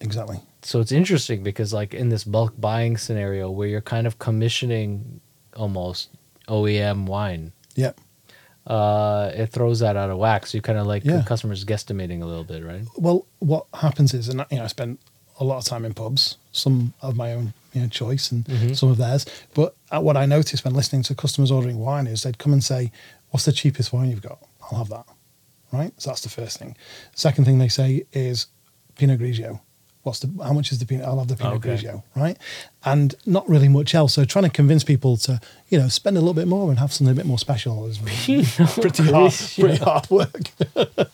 Exactly. 0.00 0.40
So 0.62 0.80
it's 0.80 0.92
interesting 0.92 1.42
because 1.42 1.72
like 1.72 1.94
in 1.94 2.08
this 2.10 2.24
bulk 2.24 2.52
buying 2.60 2.96
scenario 2.98 3.50
where 3.50 3.68
you're 3.68 3.80
kind 3.80 4.06
of 4.06 4.18
commissioning 4.18 5.20
almost 5.56 6.10
OEM 6.48 7.06
wine 7.06 7.52
Yeah. 7.76 7.92
uh, 8.66 9.30
it 9.34 9.46
throws 9.46 9.78
that 9.80 9.96
out 9.96 10.10
of 10.10 10.18
whack. 10.18 10.46
So 10.46 10.58
you 10.58 10.62
kind 10.62 10.78
of 10.78 10.86
like 10.86 11.04
Yeah. 11.04 11.18
the 11.18 11.22
customer's 11.22 11.64
guesstimating 11.64 12.20
a 12.22 12.26
little 12.26 12.44
bit, 12.44 12.64
right? 12.64 12.82
Well, 12.98 13.26
what 13.38 13.66
happens 13.74 14.12
is, 14.12 14.28
and 14.28 14.44
you 14.50 14.58
know, 14.58 14.64
I 14.64 14.66
spent 14.66 15.00
a 15.38 15.44
lot 15.44 15.58
of 15.58 15.64
time 15.64 15.84
in 15.84 15.92
pubs, 15.94 16.36
some 16.52 16.92
of 17.02 17.16
my 17.16 17.32
own 17.32 17.52
you 17.74 17.82
know, 17.82 17.88
choice 17.88 18.32
and 18.32 18.44
Mhm. 18.46 18.74
some 18.76 18.88
of 18.90 18.96
theirs. 18.96 19.26
But 19.54 19.74
uh, 19.90 20.00
what 20.00 20.16
I 20.16 20.24
noticed 20.24 20.64
when 20.64 20.72
listening 20.74 21.02
to 21.04 21.14
customers 21.14 21.50
ordering 21.50 21.78
wine 21.78 22.06
is 22.06 22.22
they'd 22.22 22.38
come 22.38 22.54
and 22.54 22.64
say, 22.64 22.90
"What's 23.30 23.44
the 23.44 23.52
cheapest 23.52 23.92
wine 23.92 24.08
you've 24.10 24.22
got? 24.22 24.38
I'll 24.70 24.78
have 24.78 24.88
that." 24.88 25.04
Right. 25.72 25.92
So 25.98 26.08
that's 26.10 26.22
the 26.22 26.30
first 26.30 26.58
thing. 26.58 26.74
Second 27.14 27.44
thing 27.44 27.58
they 27.58 27.68
say 27.68 28.06
is 28.12 28.46
Pinot 28.96 29.20
Grigio. 29.20 29.60
What's 30.04 30.20
the 30.20 30.30
how 30.42 30.52
much 30.54 30.72
is 30.72 30.78
the 30.78 30.86
Pinot? 30.86 31.04
I'll 31.04 31.18
have 31.18 31.28
the 31.28 31.36
Pinot 31.36 31.54
Okay. 31.56 31.70
Grigio. 31.74 32.02
Right. 32.14 32.38
And 32.84 33.14
not 33.26 33.46
really 33.46 33.68
much 33.68 33.94
else. 33.94 34.14
So 34.14 34.24
trying 34.24 34.44
to 34.44 34.50
convince 34.50 34.84
people 34.84 35.16
to 35.18 35.38
you 35.68 35.78
know 35.78 35.88
spend 35.88 36.16
a 36.16 36.20
little 36.20 36.32
bit 36.32 36.48
more 36.48 36.70
and 36.70 36.78
have 36.78 36.92
something 36.94 37.12
a 37.12 37.16
bit 37.16 37.26
more 37.26 37.38
special 37.38 37.84
is 37.86 37.98
pretty 38.78 39.02
hard. 39.02 39.32
Pretty 39.58 39.76
hard 39.84 40.08
work. 40.08 40.50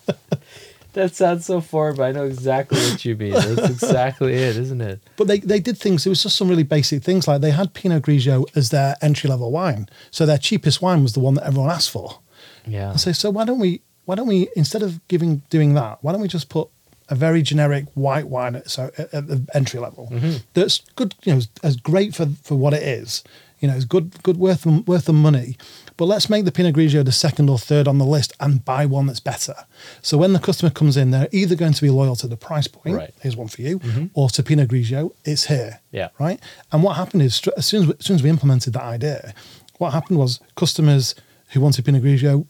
That 0.93 1.15
sounds 1.15 1.47
so 1.47 1.61
foreign, 1.61 1.97
but 1.97 2.03
I 2.05 2.13
know 2.13 2.25
exactly 2.25 2.79
what 2.79 3.05
you 3.05 3.17
mean. 3.17 3.33
That's 3.33 3.71
exactly 3.83 4.35
it, 4.35 4.57
isn't 4.57 4.81
it? 4.81 5.01
But 5.17 5.27
they, 5.27 5.41
they 5.41 5.59
did 5.59 5.79
things. 5.79 6.05
It 6.05 6.11
was 6.11 6.23
just 6.23 6.37
some 6.37 6.49
really 6.49 6.65
basic 6.65 7.03
things. 7.03 7.27
Like 7.27 7.41
they 7.41 7.51
had 7.51 7.73
Pinot 7.73 8.03
Grigio 8.03 8.45
as 8.55 8.71
their 8.71 8.97
entry 9.01 9.31
level 9.31 9.51
wine, 9.51 9.89
so 10.11 10.27
their 10.27 10.39
cheapest 10.39 10.83
wine 10.83 11.03
was 11.03 11.15
the 11.15 11.21
one 11.21 11.35
that 11.35 11.47
everyone 11.47 11.71
asked 11.71 11.91
for. 11.91 12.21
Yeah. 12.67 12.93
I 12.93 12.97
say, 12.97 13.13
so 13.13 13.31
why 13.31 13.45
don't 13.45 13.59
we 13.59 13.81
why 14.05 14.15
don't 14.17 14.27
we 14.27 14.49
instead 14.57 14.83
of 14.83 15.07
giving 15.09 15.43
doing 15.49 15.75
that, 15.75 15.99
why 16.03 16.13
don't 16.13 16.21
we 16.21 16.29
just 16.29 16.49
put 16.49 16.69
a 17.09 17.15
very 17.15 17.43
generic 17.43 17.87
white 17.95 18.29
wine 18.29 18.57
at, 18.57 18.71
so 18.71 18.91
at, 18.99 19.13
at 19.13 19.27
the 19.29 19.47
entry 19.55 19.81
level 19.81 20.09
mm-hmm. 20.11 20.37
that's 20.55 20.81
good, 20.97 21.15
you 21.25 21.35
know, 21.35 21.41
as 21.63 21.77
great 21.77 22.15
for 22.15 22.27
for 22.43 22.55
what 22.57 22.75
it 22.75 22.83
is. 22.83 23.25
You 23.61 23.69
know, 23.69 23.75
it's 23.75 23.85
good 23.85 24.23
good 24.23 24.37
worth 24.37 24.67
worth 24.67 25.07
the 25.07 25.13
money. 25.13 25.57
But 25.97 26.07
let's 26.07 26.29
make 26.31 26.45
the 26.45 26.53
Pinot 26.53 26.75
Grigio 26.75 27.05
the 27.05 27.13
second 27.13 27.49
or 27.51 27.59
third 27.59 27.87
on 27.87 27.99
the 27.99 28.05
list 28.07 28.33
and 28.41 28.65
buy 28.65 28.87
one 28.87 29.07
that's 29.07 29.21
better. 29.21 29.55
So 30.01 30.17
when 30.19 30.33
the 30.33 30.39
customer 30.39 30.71
comes 30.71 30.97
in, 30.97 31.11
they're 31.11 31.29
either 31.33 31.55
going 31.55 31.75
to 31.75 31.83
be 31.83 31.91
loyal 31.91 32.17
to 32.17 32.27
the 32.27 32.37
price 32.37 32.67
point, 32.67 32.97
Right. 32.97 33.15
here's 33.21 33.37
one 33.37 33.49
for 33.49 33.61
you, 33.63 33.81
or 34.15 34.29
to 34.31 34.43
Pinot 34.43 34.69
Grigio, 34.71 35.13
it's 35.25 35.45
here 35.47 35.81
Yeah. 35.93 36.09
right? 36.19 36.41
And 36.73 36.83
what 36.83 36.97
happened 36.97 37.23
is, 37.23 37.41
as 37.57 37.67
soon 37.67 37.83
as, 37.83 37.89
we, 37.89 37.95
as 37.99 38.05
soon 38.07 38.17
as 38.17 38.23
we 38.23 38.31
implemented 38.31 38.73
that 38.75 38.83
idea, 38.85 39.35
what 39.79 39.93
happened 39.93 40.19
was 40.19 40.41
customers 40.57 41.15
who 41.51 41.61
wanted 41.61 41.85
Pinot 41.85 42.03
Grigio 42.03 42.47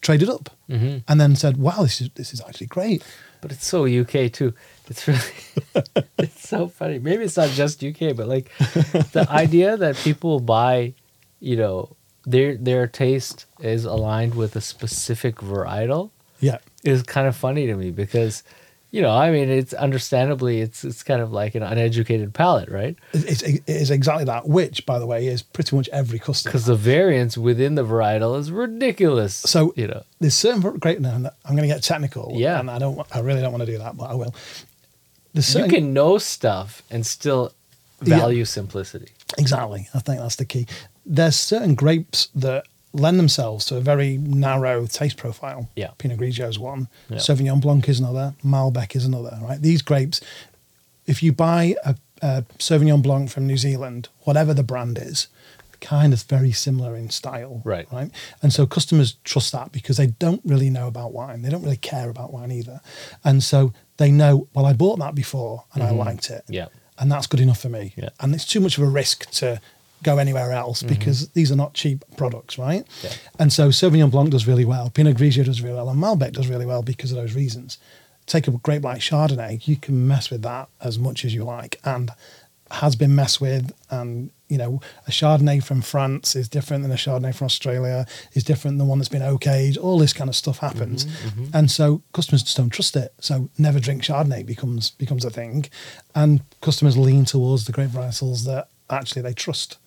traded 0.00 0.28
up 0.28 0.50
hmm 0.68 0.98
and 1.08 1.20
then 1.20 1.36
said, 1.36 1.56
"Wow, 1.56 1.82
this 1.82 2.00
is 2.00 2.10
this 2.14 2.32
is 2.34 2.40
actually 2.40 2.66
great." 2.66 3.02
But 3.40 3.52
it's 3.52 3.66
so 3.66 3.84
UK 3.86 4.28
too. 4.32 4.52
It's 4.88 5.06
really, 5.08 5.20
it's 6.18 6.48
so 6.48 6.66
funny. 6.68 6.98
Maybe 6.98 7.24
it's 7.24 7.36
not 7.36 7.50
just 7.50 7.82
UK, 7.84 8.14
but 8.16 8.26
like 8.28 8.50
the 9.12 9.26
idea 9.30 9.76
that 9.76 9.96
people 9.96 10.40
buy, 10.40 10.94
you 11.40 11.56
know, 11.56 11.96
their 12.24 12.56
their 12.56 12.86
taste 12.86 13.46
is 13.60 13.84
aligned 13.84 14.34
with 14.34 14.56
a 14.56 14.60
specific 14.60 15.36
varietal 15.36 16.10
Yeah. 16.40 16.58
is 16.84 17.02
kind 17.02 17.26
of 17.26 17.34
funny 17.36 17.66
to 17.66 17.74
me 17.74 17.90
because, 17.90 18.42
you 18.90 19.00
know, 19.02 19.10
I 19.10 19.30
mean, 19.30 19.48
it's 19.50 19.72
understandably 19.74 20.60
it's 20.60 20.84
it's 20.84 21.02
kind 21.02 21.20
of 21.22 21.32
like 21.32 21.54
an 21.54 21.62
uneducated 21.62 22.32
palate, 22.34 22.68
right? 22.70 22.96
It's, 23.12 23.42
it 23.42 23.62
is 23.66 23.90
exactly 23.90 24.24
that, 24.26 24.46
which, 24.48 24.84
by 24.86 24.98
the 24.98 25.06
way, 25.06 25.26
is 25.26 25.42
pretty 25.42 25.74
much 25.74 25.88
every 25.92 26.18
customer. 26.18 26.50
Because 26.52 26.66
the 26.66 26.76
variance 26.76 27.36
within 27.38 27.74
the 27.74 27.84
varietal 27.84 28.38
is 28.38 28.50
ridiculous. 28.52 29.34
So 29.34 29.72
you 29.76 29.86
know, 29.88 30.02
there's 30.20 30.36
certain 30.36 30.60
great. 30.78 31.00
Now 31.00 31.14
I'm 31.14 31.56
going 31.56 31.62
to 31.68 31.74
get 31.74 31.82
technical. 31.82 32.32
Yeah. 32.36 32.60
and 32.60 32.70
I 32.70 32.78
don't. 32.78 33.00
I 33.14 33.20
really 33.20 33.40
don't 33.40 33.52
want 33.52 33.64
to 33.66 33.70
do 33.72 33.78
that, 33.78 33.96
but 33.96 34.10
I 34.10 34.14
will. 34.14 34.34
There's 35.34 35.54
you 35.54 35.66
can 35.68 35.92
know 35.94 36.18
stuff 36.18 36.82
and 36.90 37.06
still 37.06 37.52
Yeah. 38.04 38.18
value 38.18 38.44
simplicity. 38.44 39.08
exactly. 39.38 39.88
I 39.94 40.00
think 40.00 40.20
that's 40.20 40.36
the 40.36 40.44
key. 40.44 40.66
There's 41.04 41.36
certain 41.36 41.74
grapes 41.74 42.28
that 42.34 42.64
lend 42.92 43.18
themselves 43.18 43.64
to 43.66 43.76
a 43.76 43.80
very 43.80 44.18
narrow 44.18 44.86
taste 44.86 45.16
profile. 45.16 45.68
Yeah. 45.76 45.90
Pinot 45.98 46.18
Grigio 46.18 46.48
is 46.48 46.58
one. 46.58 46.88
Yeah. 47.08 47.16
Sauvignon 47.18 47.60
Blanc 47.60 47.88
is 47.88 48.00
another. 48.00 48.34
Malbec 48.44 48.94
is 48.94 49.04
another. 49.04 49.38
Right. 49.42 49.60
These 49.60 49.82
grapes, 49.82 50.20
if 51.06 51.22
you 51.22 51.32
buy 51.32 51.74
a, 51.84 51.96
a 52.20 52.42
Sauvignon 52.58 53.02
Blanc 53.02 53.30
from 53.30 53.46
New 53.46 53.56
Zealand, 53.56 54.08
whatever 54.20 54.52
the 54.52 54.62
brand 54.62 54.98
is, 54.98 55.28
kind 55.80 56.12
of 56.12 56.22
very 56.24 56.52
similar 56.52 56.94
in 56.94 57.10
style. 57.10 57.60
Right. 57.64 57.90
Right. 57.92 58.10
And 58.40 58.52
so 58.52 58.66
customers 58.66 59.16
trust 59.24 59.52
that 59.52 59.72
because 59.72 59.96
they 59.96 60.08
don't 60.08 60.40
really 60.44 60.70
know 60.70 60.86
about 60.86 61.12
wine. 61.12 61.42
They 61.42 61.50
don't 61.50 61.62
really 61.62 61.76
care 61.76 62.08
about 62.08 62.32
wine 62.32 62.52
either. 62.52 62.80
And 63.24 63.42
so 63.42 63.72
they 63.96 64.10
know, 64.10 64.48
well, 64.54 64.66
I 64.66 64.74
bought 64.74 64.98
that 65.00 65.14
before 65.14 65.64
and 65.74 65.82
I 65.82 65.90
liked 65.90 66.30
it. 66.30 66.44
Mm-hmm. 66.44 66.52
Yeah. 66.52 66.66
And 66.98 67.10
that's 67.10 67.26
good 67.26 67.40
enough 67.40 67.60
for 67.60 67.68
me. 67.68 67.94
Yeah. 67.96 68.10
And 68.20 68.34
it's 68.34 68.46
too 68.46 68.60
much 68.60 68.78
of 68.78 68.84
a 68.84 68.86
risk 68.86 69.28
to 69.32 69.60
go 70.02 70.18
anywhere 70.18 70.52
else 70.52 70.82
because 70.82 71.28
these 71.30 71.52
are 71.52 71.56
not 71.56 71.74
cheap 71.74 72.04
products, 72.16 72.58
right? 72.58 72.84
Mm-hmm. 72.86 73.06
Yeah. 73.06 73.12
And 73.38 73.52
so 73.52 73.68
Sauvignon 73.68 74.10
Blanc 74.10 74.30
does 74.30 74.46
really 74.46 74.64
well, 74.64 74.90
Pinot 74.90 75.16
Grigio 75.16 75.44
does 75.44 75.62
really 75.62 75.76
well, 75.76 75.88
and 75.88 76.02
Malbec 76.02 76.32
does 76.32 76.48
really 76.48 76.66
well 76.66 76.82
because 76.82 77.12
of 77.12 77.16
those 77.16 77.34
reasons. 77.34 77.78
Take 78.26 78.46
a 78.46 78.52
grape 78.52 78.84
like 78.84 79.00
Chardonnay, 79.00 79.66
you 79.66 79.76
can 79.76 80.06
mess 80.06 80.30
with 80.30 80.42
that 80.42 80.68
as 80.80 80.98
much 80.98 81.24
as 81.24 81.34
you 81.34 81.44
like, 81.44 81.80
and 81.84 82.10
has 82.70 82.96
been 82.96 83.14
messed 83.14 83.40
with. 83.40 83.72
And 83.90 84.30
you 84.48 84.58
know, 84.58 84.80
a 85.06 85.10
Chardonnay 85.10 85.64
from 85.64 85.80
France 85.80 86.36
is 86.36 86.48
different 86.48 86.82
than 86.82 86.92
a 86.92 86.96
Chardonnay 86.96 87.34
from 87.34 87.46
Australia, 87.46 88.06
is 88.34 88.44
different 88.44 88.78
than 88.78 88.86
one 88.86 88.98
that's 88.98 89.08
been 89.08 89.22
oak 89.22 89.46
aged. 89.46 89.78
All 89.78 89.98
this 89.98 90.12
kind 90.12 90.28
of 90.28 90.36
stuff 90.36 90.58
happens, 90.58 91.06
and 91.52 91.70
so 91.70 92.02
customers 92.12 92.42
just 92.42 92.56
don't 92.56 92.70
trust 92.70 92.94
it. 92.96 93.14
So 93.18 93.48
never 93.58 93.80
drink 93.80 94.02
Chardonnay 94.02 94.44
becomes 94.44 94.90
becomes 94.90 95.24
a 95.24 95.30
thing, 95.30 95.66
and 96.14 96.42
customers 96.60 96.96
lean 96.96 97.24
towards 97.24 97.64
the 97.64 97.72
grape 97.72 97.90
varietals 97.90 98.44
that 98.44 98.68
actually 98.90 99.22
they 99.22 99.34
trust. 99.34 99.78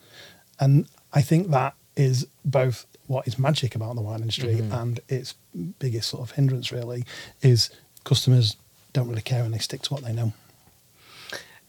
And 0.60 0.88
I 1.14 1.22
think 1.22 1.52
that 1.52 1.76
is 1.96 2.28
both 2.44 2.86
what 3.08 3.28
is 3.28 3.38
magic 3.38 3.76
about 3.76 3.96
the 3.96 4.02
wine 4.02 4.22
industry 4.22 4.56
mm-hmm. 4.56 4.74
and 4.74 5.00
its 5.08 5.36
biggest 5.80 6.10
sort 6.10 6.24
of 6.24 6.32
hindrance 6.36 6.72
really 6.72 7.06
is 7.42 7.70
customers 8.04 8.58
don't 8.94 9.08
really 9.08 9.22
care 9.22 9.44
and 9.44 9.54
they 9.54 9.60
stick 9.60 9.82
to 9.84 9.94
what 9.94 10.04
they 10.04 10.14
know. 10.14 10.34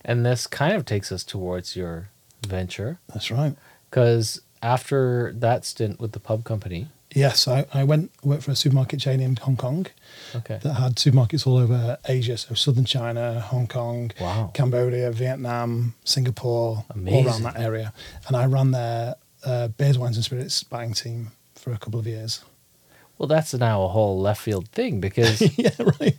And 0.05 0.25
this 0.25 0.47
kind 0.47 0.75
of 0.75 0.85
takes 0.85 1.11
us 1.11 1.25
towards 1.25 1.77
your 1.77 2.11
venture 2.47 2.99
That's 3.13 3.31
right. 3.31 3.57
because 3.91 4.41
after 4.63 5.33
that 5.37 5.65
stint 5.65 6.01
with 6.01 6.13
the 6.13 6.21
pub 6.21 6.45
company, 6.45 6.89
Yes, 7.17 7.49
I, 7.49 7.65
I 7.73 7.83
went 7.85 8.11
worked 8.23 8.43
for 8.43 8.51
a 8.51 8.57
supermarket 8.57 9.01
chain 9.01 9.21
in 9.21 9.37
Hong 9.37 9.57
Kong 9.57 9.87
okay, 10.35 10.59
that 10.63 10.75
had 10.75 10.97
supermarkets 10.97 11.47
all 11.47 11.57
over 11.57 11.97
Asia, 12.07 12.37
so 12.37 12.55
southern 12.55 12.85
China, 12.85 13.41
Hong 13.41 13.67
Kong, 13.67 14.11
Wow. 14.21 14.51
Cambodia, 14.53 15.11
Vietnam, 15.13 15.95
Singapore, 16.05 16.85
Amazing. 16.95 17.19
all 17.19 17.27
around 17.33 17.43
that 17.45 17.59
area. 17.59 17.93
And 18.29 18.37
I 18.37 18.45
ran 18.47 18.71
their 18.73 19.15
uh, 19.45 19.69
beers, 19.69 19.99
wines, 19.99 20.17
and 20.17 20.25
spirits 20.25 20.63
buying 20.63 20.93
team 20.93 21.31
for 21.55 21.73
a 21.73 21.79
couple 21.79 21.99
of 21.99 22.07
years. 22.07 22.45
well, 23.19 23.27
that's 23.27 23.55
now 23.55 23.83
a 23.85 23.89
whole 23.89 24.21
left 24.21 24.43
field 24.43 24.69
thing 24.69 25.01
because 25.01 25.41
yeah, 25.59 25.71
right. 26.01 26.17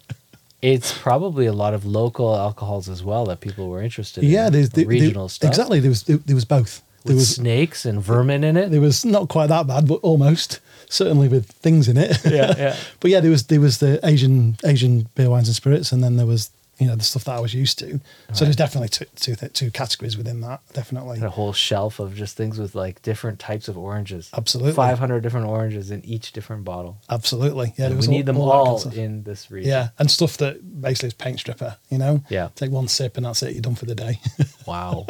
it's 0.64 0.98
probably 0.98 1.46
a 1.46 1.54
lot 1.54 1.74
of 1.76 1.86
local 1.86 2.36
alcohols 2.36 2.90
as 2.90 3.04
well 3.04 3.26
that 3.26 3.40
people 3.40 3.70
were 3.70 3.84
interested 3.84 4.24
in. 4.24 4.32
Yeah, 4.32 4.50
there's 4.50 4.72
the, 4.72 4.86
regional 4.86 5.26
there- 5.28 5.30
stuff. 5.30 5.50
Exactly. 5.50 5.80
There 5.80 5.92
was 5.92 6.04
there, 6.04 6.18
there 6.18 6.36
was 6.36 6.46
both. 6.46 6.82
With 7.04 7.12
There 7.14 7.16
was 7.16 7.36
snakes 7.36 7.86
and 7.86 8.02
vermin 8.02 8.44
in 8.44 8.58
it. 8.58 8.72
there 8.72 8.82
was 8.82 9.06
not 9.06 9.30
quite 9.30 9.48
that 9.48 9.68
bad, 9.68 9.88
but 9.88 10.00
almost 10.02 10.60
certainly 10.90 11.28
with 11.28 11.46
things 11.52 11.88
in 11.88 11.98
it. 11.98 12.18
yeah, 12.26 12.54
yeah. 12.58 12.76
but 13.00 13.12
yeah, 13.12 13.20
there 13.20 13.32
was 13.32 13.48
there 13.48 13.62
was 13.62 13.78
the 13.80 14.00
Asian 14.04 14.58
Asian 14.66 15.08
beer, 15.16 15.30
wines, 15.30 15.48
and 15.48 15.56
spirits, 15.56 15.92
and 15.92 16.04
then 16.04 16.18
there 16.18 16.26
was 16.26 16.52
you 16.80 16.86
know 16.86 16.96
the 16.96 17.04
stuff 17.04 17.24
that 17.24 17.36
I 17.36 17.40
was 17.40 17.56
used 17.56 17.80
to. 17.80 18.00
So 18.34 18.46
there's 18.46 18.56
definitely 18.56 18.90
two, 18.90 19.06
two, 19.16 19.36
th- 19.36 19.52
two 19.54 19.72
categories 19.72 20.16
within 20.16 20.42
that. 20.42 20.62
Definitely, 20.74 21.20
a 21.22 21.30
whole 21.30 21.52
shelf 21.52 22.00
of 22.00 22.14
just 22.14 22.38
things 22.38 22.60
with 22.60 22.76
like 22.76 23.02
different 23.02 23.40
types 23.40 23.68
of 23.68 23.80
oranges. 23.80 24.30
Absolutely. 24.38 24.74
500 24.74 25.22
different 25.22 25.48
oranges 25.48 25.90
in 25.90 26.06
each 26.06 26.34
different 26.34 26.66
bottle. 26.66 27.00
absolutely. 27.10 27.74
Yeah, 27.78 27.86
And 27.86 27.92
there 27.92 27.92
we 27.92 27.96
was 27.98 28.10
need 28.10 28.28
them 28.28 28.36
that 28.36 28.42
kind 28.42 28.52
of 28.52 28.86
all 28.86 28.92
in 28.94 29.24
this 29.24 29.50
region. 29.50 29.72
Yeah, 29.72 29.90
and 29.98 30.12
stuff 30.12 30.38
that 30.38 30.80
basically 30.82 31.08
is 31.08 31.14
paint 31.16 31.40
stripper. 31.40 31.78
You 31.90 31.98
know. 31.98 32.24
Yeah. 32.30 32.50
Take 32.54 32.70
one 32.70 32.88
sip 32.88 33.18
and 33.18 33.26
that's 33.26 33.42
it. 33.42 33.54
You're 33.54 33.62
done 33.64 33.76
for 33.76 33.86
the 33.86 33.96
day. 33.96 34.20
Wow. 34.68 35.08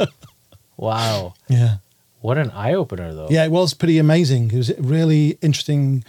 wow. 0.77 1.33
yeah. 1.49 1.77
What 2.21 2.37
an 2.37 2.51
eye 2.51 2.73
opener, 2.73 3.13
though. 3.13 3.27
Yeah, 3.29 3.45
it 3.45 3.51
was 3.51 3.73
pretty 3.73 3.97
amazing. 3.99 4.51
It 4.51 4.57
was 4.57 4.69
a 4.71 4.81
really 4.81 5.37
interesting, 5.41 6.03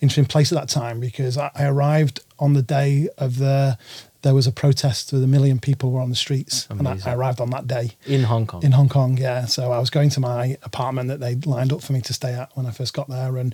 interesting 0.00 0.24
place 0.26 0.52
at 0.52 0.58
that 0.58 0.68
time 0.68 0.98
because 1.00 1.36
I, 1.38 1.50
I 1.54 1.64
arrived 1.66 2.20
on 2.38 2.54
the 2.54 2.62
day 2.62 3.08
of 3.18 3.38
the. 3.38 3.76
There 4.22 4.34
was 4.36 4.46
a 4.46 4.52
protest 4.52 5.12
with 5.12 5.24
a 5.24 5.26
million 5.26 5.58
people 5.58 5.90
were 5.90 6.00
on 6.00 6.08
the 6.08 6.14
streets, 6.16 6.68
and 6.70 6.86
I, 6.86 6.96
I 7.04 7.14
arrived 7.14 7.40
on 7.40 7.50
that 7.50 7.66
day 7.66 7.96
In 8.06 8.22
Hong 8.22 8.46
Kong. 8.46 8.62
in 8.62 8.70
Hong 8.70 8.88
Kong. 8.88 9.18
Yeah, 9.18 9.46
so 9.46 9.72
I 9.72 9.80
was 9.80 9.90
going 9.90 10.10
to 10.10 10.20
my 10.20 10.56
apartment 10.62 11.08
that 11.08 11.18
they 11.18 11.34
lined 11.34 11.72
up 11.72 11.82
for 11.82 11.92
me 11.92 12.00
to 12.02 12.12
stay 12.12 12.32
at 12.32 12.56
when 12.56 12.64
I 12.64 12.70
first 12.70 12.94
got 12.94 13.08
there, 13.08 13.36
and 13.36 13.52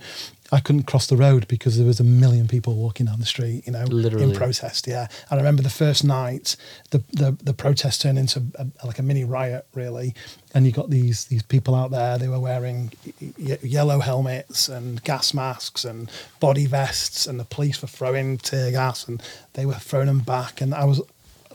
I 0.51 0.59
couldn't 0.59 0.83
cross 0.83 1.05
the 1.05 1.15
road 1.15 1.47
because 1.47 1.77
there 1.77 1.85
was 1.85 1.99
a 1.99 2.03
million 2.03 2.47
people 2.47 2.73
walking 2.75 3.05
down 3.05 3.19
the 3.19 3.25
street. 3.25 3.65
You 3.67 3.73
know, 3.73 3.83
Literally. 3.85 4.23
in 4.25 4.33
protest. 4.33 4.87
Yeah, 4.87 5.07
I 5.29 5.35
remember 5.35 5.61
the 5.61 5.69
first 5.69 6.03
night, 6.03 6.55
the 6.89 7.03
the, 7.11 7.37
the 7.43 7.53
protest 7.53 8.01
turned 8.01 8.17
into 8.17 8.41
a, 8.55 8.65
like 8.85 8.97
a 8.99 9.03
mini 9.03 9.23
riot, 9.23 9.67
really, 9.75 10.15
and 10.53 10.65
you 10.65 10.71
got 10.71 10.89
these 10.89 11.25
these 11.25 11.43
people 11.43 11.75
out 11.75 11.91
there. 11.91 12.17
They 12.17 12.27
were 12.27 12.39
wearing 12.39 12.91
y- 13.21 13.59
yellow 13.61 13.99
helmets 13.99 14.69
and 14.69 15.03
gas 15.03 15.33
masks 15.33 15.85
and 15.85 16.09
body 16.39 16.65
vests, 16.65 17.27
and 17.27 17.39
the 17.39 17.45
police 17.45 17.81
were 17.81 17.87
throwing 17.87 18.37
tear 18.39 18.71
gas 18.71 19.07
and 19.07 19.21
they 19.53 19.65
were 19.67 19.73
throwing 19.75 20.07
them 20.07 20.19
back, 20.19 20.61
and 20.61 20.73
I 20.73 20.85
was. 20.85 21.01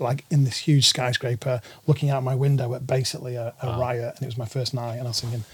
Like 0.01 0.25
in 0.29 0.43
this 0.43 0.57
huge 0.59 0.89
skyscraper, 0.89 1.61
looking 1.87 2.11
out 2.11 2.25
my 2.25 2.35
window 2.35 2.75
at 2.75 2.85
basically 2.85 3.37
a, 3.37 3.55
a 3.63 3.79
riot, 3.79 4.15
and 4.17 4.23
it 4.25 4.27
was 4.27 4.37
my 4.37 4.45
first 4.45 4.75
night, 4.75 4.97
and 4.97 5.03
I 5.07 5.11
was 5.11 5.21
thinking, 5.21 5.45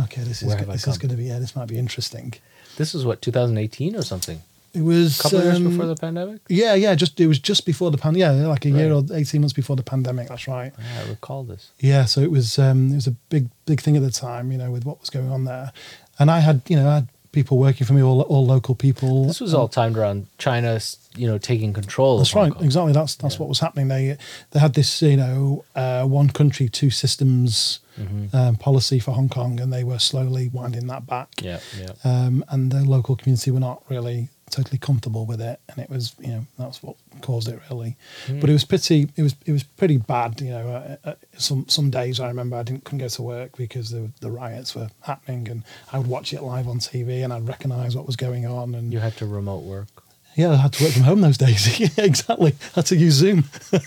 "Okay, 0.00 0.22
this 0.22 0.42
is 0.42 0.52
go- 0.52 0.64
this 0.64 0.88
is 0.88 0.98
going 0.98 1.10
to 1.10 1.16
be 1.16 1.26
yeah, 1.26 1.38
this 1.38 1.54
might 1.54 1.68
be 1.68 1.78
interesting." 1.78 2.34
This 2.76 2.94
was 2.94 3.04
what, 3.04 3.22
2018 3.22 3.96
or 3.96 4.02
something? 4.02 4.42
It 4.74 4.82
was 4.82 5.20
A 5.20 5.22
couple 5.22 5.38
of 5.38 5.44
years 5.44 5.56
um, 5.58 5.68
before 5.70 5.86
the 5.86 5.94
pandemic? 5.94 6.40
Yeah, 6.48 6.74
yeah, 6.74 6.96
just 6.96 7.20
it 7.20 7.28
was 7.28 7.38
just 7.38 7.64
before 7.64 7.92
the 7.92 7.96
pandemic. 7.98 8.20
Yeah, 8.20 8.48
like 8.48 8.64
a 8.64 8.70
year 8.70 8.92
or 8.92 9.04
eighteen 9.12 9.42
months 9.42 9.52
before 9.52 9.76
the 9.76 9.84
pandemic. 9.84 10.26
That's 10.26 10.48
right. 10.48 10.72
Yeah, 10.76 11.02
I 11.06 11.10
recall 11.10 11.44
this. 11.44 11.70
Yeah, 11.78 12.06
so 12.06 12.22
it 12.22 12.32
was 12.32 12.58
um, 12.58 12.90
it 12.90 12.96
was 12.96 13.06
a 13.06 13.12
big 13.12 13.50
big 13.66 13.80
thing 13.80 13.96
at 13.96 14.02
the 14.02 14.10
time, 14.10 14.50
you 14.50 14.58
know, 14.58 14.72
with 14.72 14.84
what 14.84 14.98
was 14.98 15.10
going 15.10 15.30
on 15.30 15.44
there, 15.44 15.72
and 16.18 16.28
I 16.28 16.40
had 16.40 16.62
you 16.66 16.74
know 16.74 16.88
I 16.88 16.94
had 16.96 17.08
people 17.34 17.58
working 17.58 17.86
for 17.86 17.92
me, 17.92 18.02
all 18.02 18.22
all 18.22 18.46
local 18.46 18.74
people. 18.74 19.26
This 19.26 19.40
was 19.40 19.52
all 19.52 19.68
timed 19.68 19.96
around 19.98 20.26
China, 20.38 20.80
you 21.16 21.26
know, 21.26 21.36
taking 21.38 21.72
control. 21.74 22.18
That's 22.18 22.34
right, 22.34 22.52
Kong. 22.52 22.64
exactly. 22.64 22.92
That's 22.92 23.16
that's 23.16 23.38
what 23.38 23.48
was 23.48 23.60
happening. 23.60 23.88
They 23.88 24.16
they 24.52 24.60
had 24.60 24.74
this 24.74 25.02
you 25.02 25.16
know 25.18 25.64
uh, 25.74 26.04
one 26.04 26.30
country 26.30 26.68
two 26.68 26.90
systems 26.90 27.80
Mm-hmm. 27.94 28.34
um, 28.36 28.56
policy 28.56 28.98
for 28.98 29.12
Hong 29.12 29.28
Kong, 29.28 29.60
and 29.60 29.72
they 29.72 29.84
were 29.84 30.00
slowly 30.00 30.48
winding 30.48 30.88
that 30.88 31.06
back. 31.06 31.28
Yeah, 31.40 31.60
yeah. 31.80 31.92
um, 32.02 32.44
and 32.48 32.72
the 32.72 32.82
local 32.84 33.14
community 33.14 33.52
were 33.52 33.60
not 33.60 33.84
really 33.88 34.30
totally 34.50 34.78
comfortable 34.78 35.26
with 35.26 35.40
it, 35.40 35.60
and 35.68 35.78
it 35.78 35.90
was 35.90 36.14
you 36.20 36.28
know 36.28 36.46
that's 36.58 36.82
what 36.82 36.96
caused 37.20 37.48
it 37.48 37.60
really. 37.70 37.96
Hmm. 38.26 38.40
But 38.40 38.50
it 38.50 38.52
was 38.52 38.64
pretty 38.64 39.08
it 39.16 39.22
was 39.22 39.34
it 39.46 39.52
was 39.52 39.62
pretty 39.62 39.98
bad. 39.98 40.40
You 40.40 40.50
know, 40.50 40.68
uh, 40.68 40.96
uh, 41.10 41.14
some 41.36 41.66
some 41.68 41.90
days 41.90 42.20
I 42.20 42.28
remember 42.28 42.56
I 42.56 42.62
didn't 42.62 42.84
couldn't 42.84 43.00
go 43.00 43.08
to 43.08 43.22
work 43.22 43.56
because 43.56 43.90
the 43.90 44.10
the 44.20 44.30
riots 44.30 44.74
were 44.74 44.88
happening, 45.02 45.48
and 45.48 45.62
I 45.92 45.98
would 45.98 46.08
watch 46.08 46.32
it 46.32 46.42
live 46.42 46.68
on 46.68 46.78
TV, 46.78 47.24
and 47.24 47.32
I'd 47.32 47.48
recognise 47.48 47.96
what 47.96 48.06
was 48.06 48.16
going 48.16 48.46
on, 48.46 48.74
and 48.74 48.92
You 48.92 49.00
had 49.00 49.16
to 49.18 49.26
remote 49.26 49.64
work. 49.64 49.88
yeah, 50.36 50.52
I 50.52 50.56
had 50.56 50.72
to 50.74 50.84
work 50.84 50.92
from 50.92 51.02
home 51.02 51.20
those 51.20 51.38
days. 51.38 51.78
yeah, 51.80 51.88
exactly, 51.98 52.54
had 52.74 52.86
to 52.86 52.96
use 52.96 53.14
Zoom. 53.14 53.44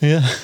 yeah. 0.00 0.26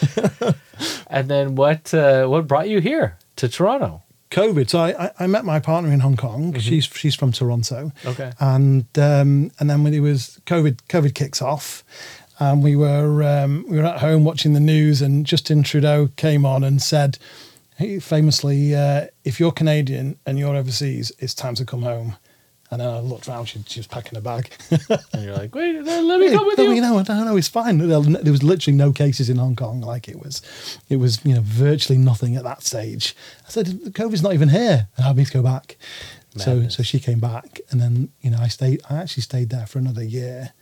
And 1.11 1.29
then 1.29 1.57
what 1.57 1.93
uh, 1.93 2.27
what 2.27 2.47
brought 2.47 2.69
you 2.69 2.81
here 2.81 3.17
to 3.37 3.49
Toronto? 3.49 4.03
COVID. 4.31 4.69
So 4.69 4.79
I, 4.81 5.07
I, 5.07 5.11
I 5.21 5.27
met 5.27 5.45
my 5.45 5.59
partner 5.59 5.93
in 5.93 6.01
Hong 6.01 6.17
Kong. 6.17 6.59
She's 6.59 6.85
she's 6.85 7.15
from 7.15 7.33
Toronto. 7.33 7.93
Okay. 8.05 8.33
And 8.41 8.87
um, 8.99 9.51
and 9.59 9.71
then 9.71 9.83
when 9.85 9.95
it 9.95 10.01
was 10.01 10.41
COVID, 10.47 10.81
COVID 10.89 11.15
kicks 11.15 11.41
off, 11.41 11.85
and 12.39 12.63
we 12.63 12.77
were 12.77 13.23
um, 13.23 13.65
we 13.69 13.79
were 13.79 13.85
at 13.85 14.01
home 14.01 14.25
watching 14.25 14.53
the 14.53 14.61
news, 14.61 15.03
and 15.03 15.27
Justin 15.27 15.63
Trudeau 15.63 16.11
came 16.17 16.45
on 16.45 16.65
and 16.65 16.81
said, 16.81 17.19
he 17.79 18.01
famously, 18.01 18.75
uh, 18.75 19.07
"If 19.25 19.39
you're 19.41 19.53
Canadian 19.53 20.19
and 20.27 20.39
you're 20.39 20.57
overseas, 20.57 21.13
it's 21.19 21.35
time 21.35 21.55
to 21.57 21.65
come 21.65 21.83
home." 21.83 22.17
And 22.71 22.81
then 22.81 22.89
I 22.89 23.01
looked 23.01 23.29
around, 23.29 23.47
she, 23.47 23.63
she 23.67 23.81
was 23.81 23.87
packing 23.87 24.19
a 24.19 24.21
bag. 24.21 24.51
And 25.13 25.25
you're 25.25 25.37
like, 25.37 25.55
wait, 25.55 25.83
let 25.83 26.21
me 26.21 26.31
come 26.31 26.47
with 26.47 26.59
no, 26.59 26.65
you. 26.65 26.73
you 26.73 26.81
know, 26.81 27.03
no, 27.03 27.25
no, 27.25 27.37
it's 27.37 27.49
fine. 27.49 27.79
There 27.79 28.01
was 28.33 28.43
literally 28.43 28.77
no 28.77 28.93
cases 28.93 29.31
in 29.31 29.39
Hong 29.39 29.57
Kong. 29.57 29.81
Like 29.81 30.09
it 30.09 30.21
was, 30.23 30.43
it 30.89 30.97
was, 30.97 31.25
you 31.25 31.35
know, 31.35 31.41
virtually 31.43 31.99
nothing 31.99 32.37
at 32.37 32.45
that 32.45 32.63
stage. 32.63 33.17
I 33.47 33.51
said, 33.51 33.67
COVID's 33.67 34.23
not 34.23 34.35
even 34.35 34.51
here, 34.51 34.89
and 34.97 35.07
I 35.07 35.13
me 35.13 35.25
to 35.25 35.33
go 35.33 35.43
back. 35.43 35.77
So, 36.37 36.69
so 36.69 36.83
she 36.83 37.01
came 37.01 37.19
back, 37.19 37.61
and 37.71 37.81
then 37.81 38.11
you 38.21 38.31
know, 38.31 38.39
I 38.39 38.49
stayed. 38.49 38.81
I 38.89 38.97
actually 38.97 39.25
stayed 39.25 39.51
there 39.51 39.67
for 39.67 39.79
another 39.79 40.05
year 40.05 40.53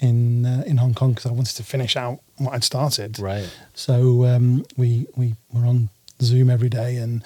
in 0.00 0.46
uh, 0.46 0.62
in 0.66 0.78
Hong 0.78 0.94
Kong 0.94 1.12
because 1.12 1.26
I 1.26 1.32
wanted 1.32 1.56
to 1.56 1.62
finish 1.62 1.96
out 1.96 2.20
what 2.38 2.54
I'd 2.54 2.64
started. 2.64 3.18
Right. 3.18 3.48
So 3.74 4.24
um, 4.24 4.64
we 4.76 5.06
we 5.16 5.34
were 5.52 5.66
on 5.66 5.90
Zoom 6.20 6.50
every 6.50 6.68
day, 6.68 6.96
and 6.96 7.22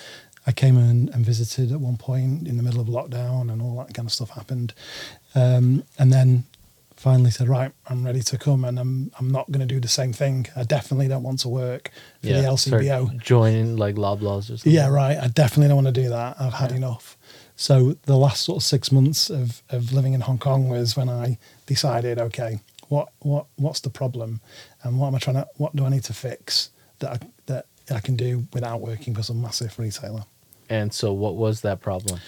I 0.47 0.53
came 0.53 0.77
and, 0.77 1.09
and 1.11 1.25
visited 1.25 1.71
at 1.73 1.81
one 1.81 1.97
point 1.97 2.49
in 2.49 2.57
the 2.57 2.63
middle 2.63 2.81
of 2.81 2.89
lockdown, 2.89 3.51
and 3.53 3.61
all 3.61 3.77
that 3.79 3.95
kind 3.95 4.07
of 4.07 4.13
stuff 4.13 4.31
happened. 4.31 4.75
Um, 5.35 5.85
and 5.99 6.13
then 6.13 6.45
finally 7.01 7.31
said, 7.31 7.49
right, 7.49 7.73
I'm 7.89 8.05
ready 8.05 8.21
to 8.21 8.39
come, 8.39 8.65
and 8.65 8.79
I'm 8.79 9.11
I'm 9.19 9.31
not 9.31 9.51
going 9.51 9.67
to 9.67 9.75
do 9.75 9.81
the 9.81 9.89
same 9.89 10.13
thing. 10.13 10.47
I 10.55 10.65
definitely 10.65 11.09
don't 11.09 11.23
want 11.23 11.41
to 11.41 11.49
work 11.49 11.91
for 12.21 12.29
the 12.29 12.57
Start 12.57 12.83
LCBO. 12.83 13.23
Joining 13.23 13.77
like 13.77 13.95
Loblaws 13.95 14.51
or 14.51 14.57
something. 14.57 14.73
Yeah, 14.73 14.89
right. 14.89 15.19
I 15.19 15.29
definitely 15.29 15.69
don't 15.69 15.83
want 15.83 15.95
to 15.95 16.03
do 16.03 16.09
that. 16.11 16.37
I've 16.41 16.55
had 16.55 16.73
enough. 16.73 17.17
So 17.57 17.97
the 18.05 18.17
last 18.17 18.43
sort 18.43 18.57
of 18.57 18.63
six 18.63 18.91
months 18.91 19.29
of, 19.29 19.63
of 19.69 19.93
living 19.93 20.15
in 20.15 20.23
Hong 20.23 20.39
Kong 20.39 20.71
was 20.71 20.97
when 20.97 21.11
I 21.11 21.39
decided, 21.67 22.19
okay, 22.19 22.61
what 22.89 23.09
what 23.21 23.47
what's 23.57 23.81
the 23.81 23.91
problem, 23.91 24.41
and 24.83 24.99
what 24.99 25.09
am 25.09 25.15
I 25.15 25.19
trying 25.19 25.37
to 25.37 25.47
what 25.57 25.75
do 25.75 25.85
I 25.85 25.89
need 25.89 26.05
to 26.05 26.15
fix 26.15 26.71
that 26.99 27.13
I, 27.13 27.27
that 27.91 27.97
I 27.97 28.01
can 28.01 28.17
do 28.17 28.47
without 28.55 28.81
working 28.81 29.15
for 29.15 29.23
some 29.23 29.41
massive 29.43 29.79
retailer. 29.79 30.25
And 30.71 30.95
so, 30.95 31.13
what 31.13 31.35
was 31.37 31.61
that 31.61 31.81
problem? 31.83 32.21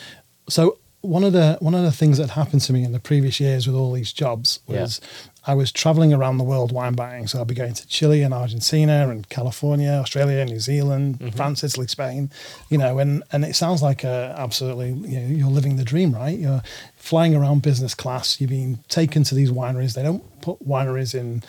So 0.48 0.78
one 1.00 1.24
of 1.24 1.32
the 1.32 1.56
one 1.60 1.74
of 1.74 1.82
the 1.82 1.90
things 1.92 2.18
that 2.18 2.30
happened 2.30 2.60
to 2.62 2.72
me 2.72 2.84
in 2.84 2.92
the 2.92 3.00
previous 3.00 3.40
years 3.40 3.66
with 3.66 3.74
all 3.74 3.92
these 3.92 4.12
jobs 4.12 4.60
Yeah. 4.68 4.82
was 4.82 5.00
I 5.46 5.54
was 5.54 5.72
traveling 5.72 6.12
around 6.12 6.38
the 6.38 6.44
world 6.44 6.70
wine 6.70 6.94
buying. 6.94 7.26
So 7.26 7.38
I'll 7.38 7.44
be 7.44 7.54
going 7.56 7.74
to 7.74 7.86
Chile 7.88 8.22
and 8.22 8.32
Argentina 8.32 9.08
and 9.10 9.28
California, 9.28 9.90
Australia, 9.90 10.44
New 10.44 10.60
Zealand, 10.60 11.18
Mm-hmm. 11.18 11.36
France, 11.36 11.64
Italy, 11.64 11.86
Spain. 11.88 12.30
You 12.68 12.78
know, 12.78 12.98
and 12.98 13.22
and 13.32 13.44
it 13.44 13.56
sounds 13.56 13.82
like 13.82 14.04
a 14.04 14.34
absolutely 14.38 14.90
you 15.10 15.20
know, 15.20 15.26
you're 15.38 15.48
living 15.58 15.76
the 15.76 15.84
dream, 15.84 16.12
right? 16.14 16.38
You're 16.38 16.62
flying 16.96 17.34
around 17.34 17.62
business 17.62 17.94
class. 17.94 18.40
You're 18.40 18.50
being 18.50 18.78
taken 18.88 19.24
to 19.24 19.34
these 19.34 19.50
wineries. 19.50 19.94
They 19.94 20.02
don't 20.04 20.22
put 20.40 20.58
wineries 20.66 21.14
in 21.14 21.42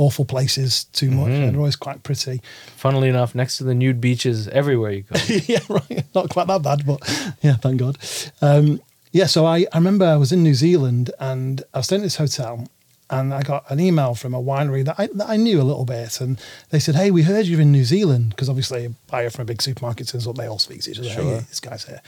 awful 0.00 0.24
places 0.24 0.84
too 0.84 1.10
much. 1.10 1.28
Mm-hmm. 1.28 1.50
They're 1.50 1.56
always 1.58 1.76
quite 1.76 2.02
pretty. 2.02 2.40
Funnily 2.76 3.10
enough, 3.10 3.34
next 3.34 3.58
to 3.58 3.64
the 3.64 3.74
nude 3.74 4.00
beaches 4.00 4.48
everywhere 4.48 4.92
you 4.92 5.02
go. 5.02 5.20
yeah, 5.44 5.60
right. 5.68 6.04
Not 6.14 6.30
quite 6.30 6.46
that 6.46 6.62
bad, 6.62 6.86
but 6.86 7.00
yeah, 7.42 7.56
thank 7.56 7.78
God. 7.78 7.98
Um, 8.40 8.80
yeah, 9.12 9.26
so 9.26 9.44
I, 9.44 9.66
I 9.72 9.76
remember 9.76 10.06
I 10.06 10.16
was 10.16 10.32
in 10.32 10.42
New 10.42 10.54
Zealand 10.54 11.10
and 11.20 11.62
I 11.74 11.78
was 11.78 11.86
staying 11.86 12.00
at 12.00 12.04
this 12.04 12.16
hotel 12.16 12.66
and 13.10 13.34
I 13.34 13.42
got 13.42 13.70
an 13.70 13.78
email 13.78 14.14
from 14.14 14.32
a 14.34 14.40
winery 14.40 14.84
that 14.84 14.94
I, 14.96 15.08
that 15.14 15.28
I 15.28 15.36
knew 15.36 15.60
a 15.60 15.64
little 15.64 15.84
bit. 15.84 16.20
And 16.20 16.40
they 16.70 16.78
said, 16.78 16.94
Hey, 16.94 17.10
we 17.10 17.22
heard 17.22 17.46
you're 17.46 17.60
in 17.60 17.72
New 17.72 17.84
Zealand. 17.84 18.30
Because 18.30 18.48
obviously, 18.48 18.86
a 18.86 18.90
buyer 19.08 19.30
from 19.30 19.42
a 19.42 19.44
big 19.46 19.60
supermarket 19.60 20.08
turns 20.08 20.26
up, 20.26 20.36
they 20.36 20.46
all 20.46 20.60
speak 20.60 20.82
to 20.82 20.92
each 20.92 20.98
other. 21.00 21.10
Sure. 21.10 21.24
Hey, 21.24 21.40
this 21.40 21.60
guy's 21.60 21.84
here. 21.84 22.00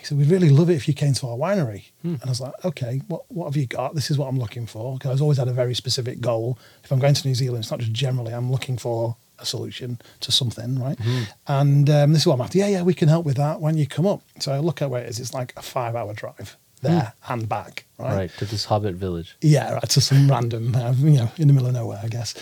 He 0.00 0.06
said, 0.06 0.18
We'd 0.18 0.28
really 0.28 0.50
love 0.50 0.70
it 0.70 0.74
if 0.74 0.88
you 0.88 0.94
came 0.94 1.12
to 1.14 1.28
our 1.28 1.36
winery. 1.36 1.84
And 2.02 2.20
I 2.24 2.28
was 2.28 2.40
like, 2.40 2.52
Okay, 2.64 3.02
what, 3.08 3.22
what 3.30 3.44
have 3.46 3.56
you 3.56 3.66
got? 3.66 3.94
This 3.94 4.10
is 4.10 4.18
what 4.18 4.26
I'm 4.26 4.38
looking 4.38 4.66
for. 4.66 4.94
Because 4.94 5.12
I've 5.12 5.22
always 5.22 5.38
had 5.38 5.48
a 5.48 5.52
very 5.52 5.74
specific 5.74 6.20
goal. 6.20 6.58
If 6.82 6.90
I'm 6.90 6.98
going 6.98 7.14
to 7.14 7.28
New 7.28 7.34
Zealand, 7.34 7.62
it's 7.62 7.70
not 7.70 7.80
just 7.80 7.92
generally, 7.92 8.32
I'm 8.32 8.50
looking 8.50 8.76
for 8.78 9.16
a 9.38 9.46
solution 9.46 10.00
to 10.20 10.32
something, 10.32 10.78
right? 10.78 10.98
And 11.46 11.88
um, 11.88 12.12
this 12.12 12.22
is 12.22 12.26
what 12.26 12.34
I'm 12.34 12.40
after. 12.42 12.58
Yeah, 12.58 12.68
yeah, 12.68 12.82
we 12.82 12.94
can 12.94 13.08
help 13.08 13.24
with 13.24 13.36
that 13.36 13.60
when 13.60 13.76
you 13.76 13.86
come 13.86 14.06
up. 14.06 14.22
So 14.38 14.52
I 14.52 14.58
look 14.58 14.82
at 14.82 14.90
where 14.90 15.02
it 15.02 15.08
is. 15.08 15.18
It's 15.20 15.32
like 15.32 15.54
a 15.56 15.62
five 15.62 15.94
hour 15.96 16.12
drive 16.12 16.56
there 16.82 17.12
and 17.28 17.48
back, 17.48 17.84
right? 17.98 18.16
right 18.16 18.30
to 18.38 18.44
this 18.46 18.64
hobbit 18.66 18.94
village. 18.94 19.36
Yeah, 19.42 19.74
right, 19.74 19.88
to 19.88 20.00
some 20.00 20.30
random, 20.30 20.74
uh, 20.74 20.92
you 20.92 21.10
know, 21.18 21.30
in 21.36 21.48
the 21.48 21.54
middle 21.54 21.68
of 21.68 21.74
nowhere, 21.74 22.00
I 22.02 22.08
guess. 22.08 22.34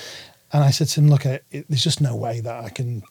And 0.53 0.65
I 0.65 0.71
said 0.71 0.89
to 0.89 1.01
him, 1.01 1.09
look, 1.09 1.27
it, 1.27 1.45
it, 1.51 1.67
there's 1.69 1.85
just 1.85 2.01
no 2.01 2.17
way 2.17 2.41
that 2.41 2.65
I 2.65 2.69
can 2.71 3.03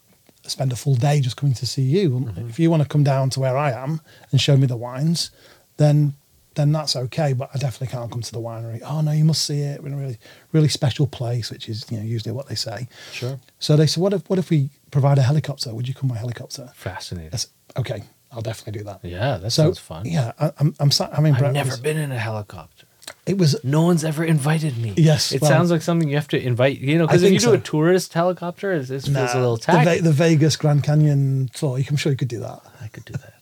spend 0.50 0.72
a 0.72 0.76
full 0.76 0.96
day 0.96 1.20
just 1.22 1.38
coming 1.38 1.56
to 1.56 1.66
see 1.66 1.82
you. 1.82 2.18
Um, 2.18 2.26
mm-hmm. 2.26 2.50
If 2.50 2.60
you 2.60 2.70
want 2.70 2.84
to 2.84 2.90
come 2.90 3.04
down 3.04 3.30
to 3.32 3.40
where 3.40 3.58
I 3.58 3.72
am 3.72 4.02
and 4.32 4.40
show 4.42 4.58
me 4.58 4.68
the 4.68 4.78
wines, 4.78 5.32
then 5.78 6.14
then 6.56 6.72
that's 6.72 6.96
okay. 6.96 7.34
But 7.34 7.50
I 7.54 7.60
definitely 7.60 7.88
can't 7.96 8.12
come 8.12 8.22
to 8.22 8.32
the 8.32 8.40
winery. 8.40 8.82
Oh 8.84 9.02
no, 9.02 9.12
you 9.12 9.24
must 9.24 9.46
see 9.46 9.62
it. 9.62 9.82
We're 9.82 9.90
in 9.90 9.94
a 9.94 9.98
really 9.98 10.18
really 10.52 10.70
special 10.70 11.06
place, 11.08 11.52
which 11.52 11.70
is 11.70 11.86
you 11.92 11.98
know 11.98 12.04
usually 12.04 12.32
what 12.34 12.48
they 12.48 12.56
say. 12.56 12.88
Sure. 13.12 13.40
So 13.60 13.76
they 13.76 13.88
said, 13.88 14.02
what 14.02 14.14
if 14.14 14.30
what 14.30 14.40
if 14.40 14.50
we 14.50 14.70
provide 14.92 15.18
a 15.20 15.24
helicopter? 15.24 15.74
Would 15.74 15.88
you 15.88 15.94
come 15.94 16.10
by 16.10 16.16
helicopter? 16.16 16.72
Fascinating. 16.74 17.32
I 17.34 17.38
said, 17.38 17.52
okay, 17.78 18.04
I'll 18.32 18.42
definitely 18.42 18.80
do 18.80 18.86
that. 18.86 19.00
yeah, 19.04 19.38
that 19.38 19.52
so 19.52 19.64
sounds 19.66 19.80
fun. 19.80 20.06
yeah, 20.06 20.32
I, 20.40 20.52
I'm 20.60 20.74
I'm 20.80 20.92
sat 20.92 21.14
having 21.14 21.34
I've 21.34 21.40
breakfast. 21.40 21.66
never 21.70 21.82
been 21.82 21.98
in 21.98 22.12
a 22.12 22.18
helicopter. 22.20 22.87
It 23.26 23.38
was 23.38 23.56
No 23.64 23.82
one's 23.84 24.04
ever 24.04 24.24
invited 24.24 24.78
me. 24.78 24.94
Yes, 24.98 25.32
It 25.32 25.42
well- 25.42 25.50
sounds 25.52 25.72
like 25.72 25.82
something 25.82 26.08
you 26.10 26.16
have 26.16 26.28
to 26.30 26.42
invite. 26.42 26.80
You 26.80 26.98
know, 26.98 27.08
because 27.08 27.24
if 27.24 27.32
you 27.34 27.40
do 27.40 27.46
so. 27.46 27.54
a 27.54 27.58
tourist 27.60 28.14
helicopter, 28.14 28.72
it, 28.74 28.82
it 28.84 28.88
feels 28.88 29.10
Nah, 29.10 29.34
a 29.34 29.36
little 29.36 29.58
the, 29.58 29.64
tacky. 29.64 29.90
Ve- 29.96 30.00
the 30.02 30.12
Vegas 30.14 30.56
Grand 30.56 30.84
Canyon 30.84 31.50
tour. 31.54 31.80
I'm 31.90 31.96
sure 31.98 32.12
you 32.12 32.18
could 32.18 32.28
do 32.28 32.40
that. 32.40 32.62
I 32.82 32.88
could 32.88 33.06
do 33.06 33.14
that. 33.14 33.34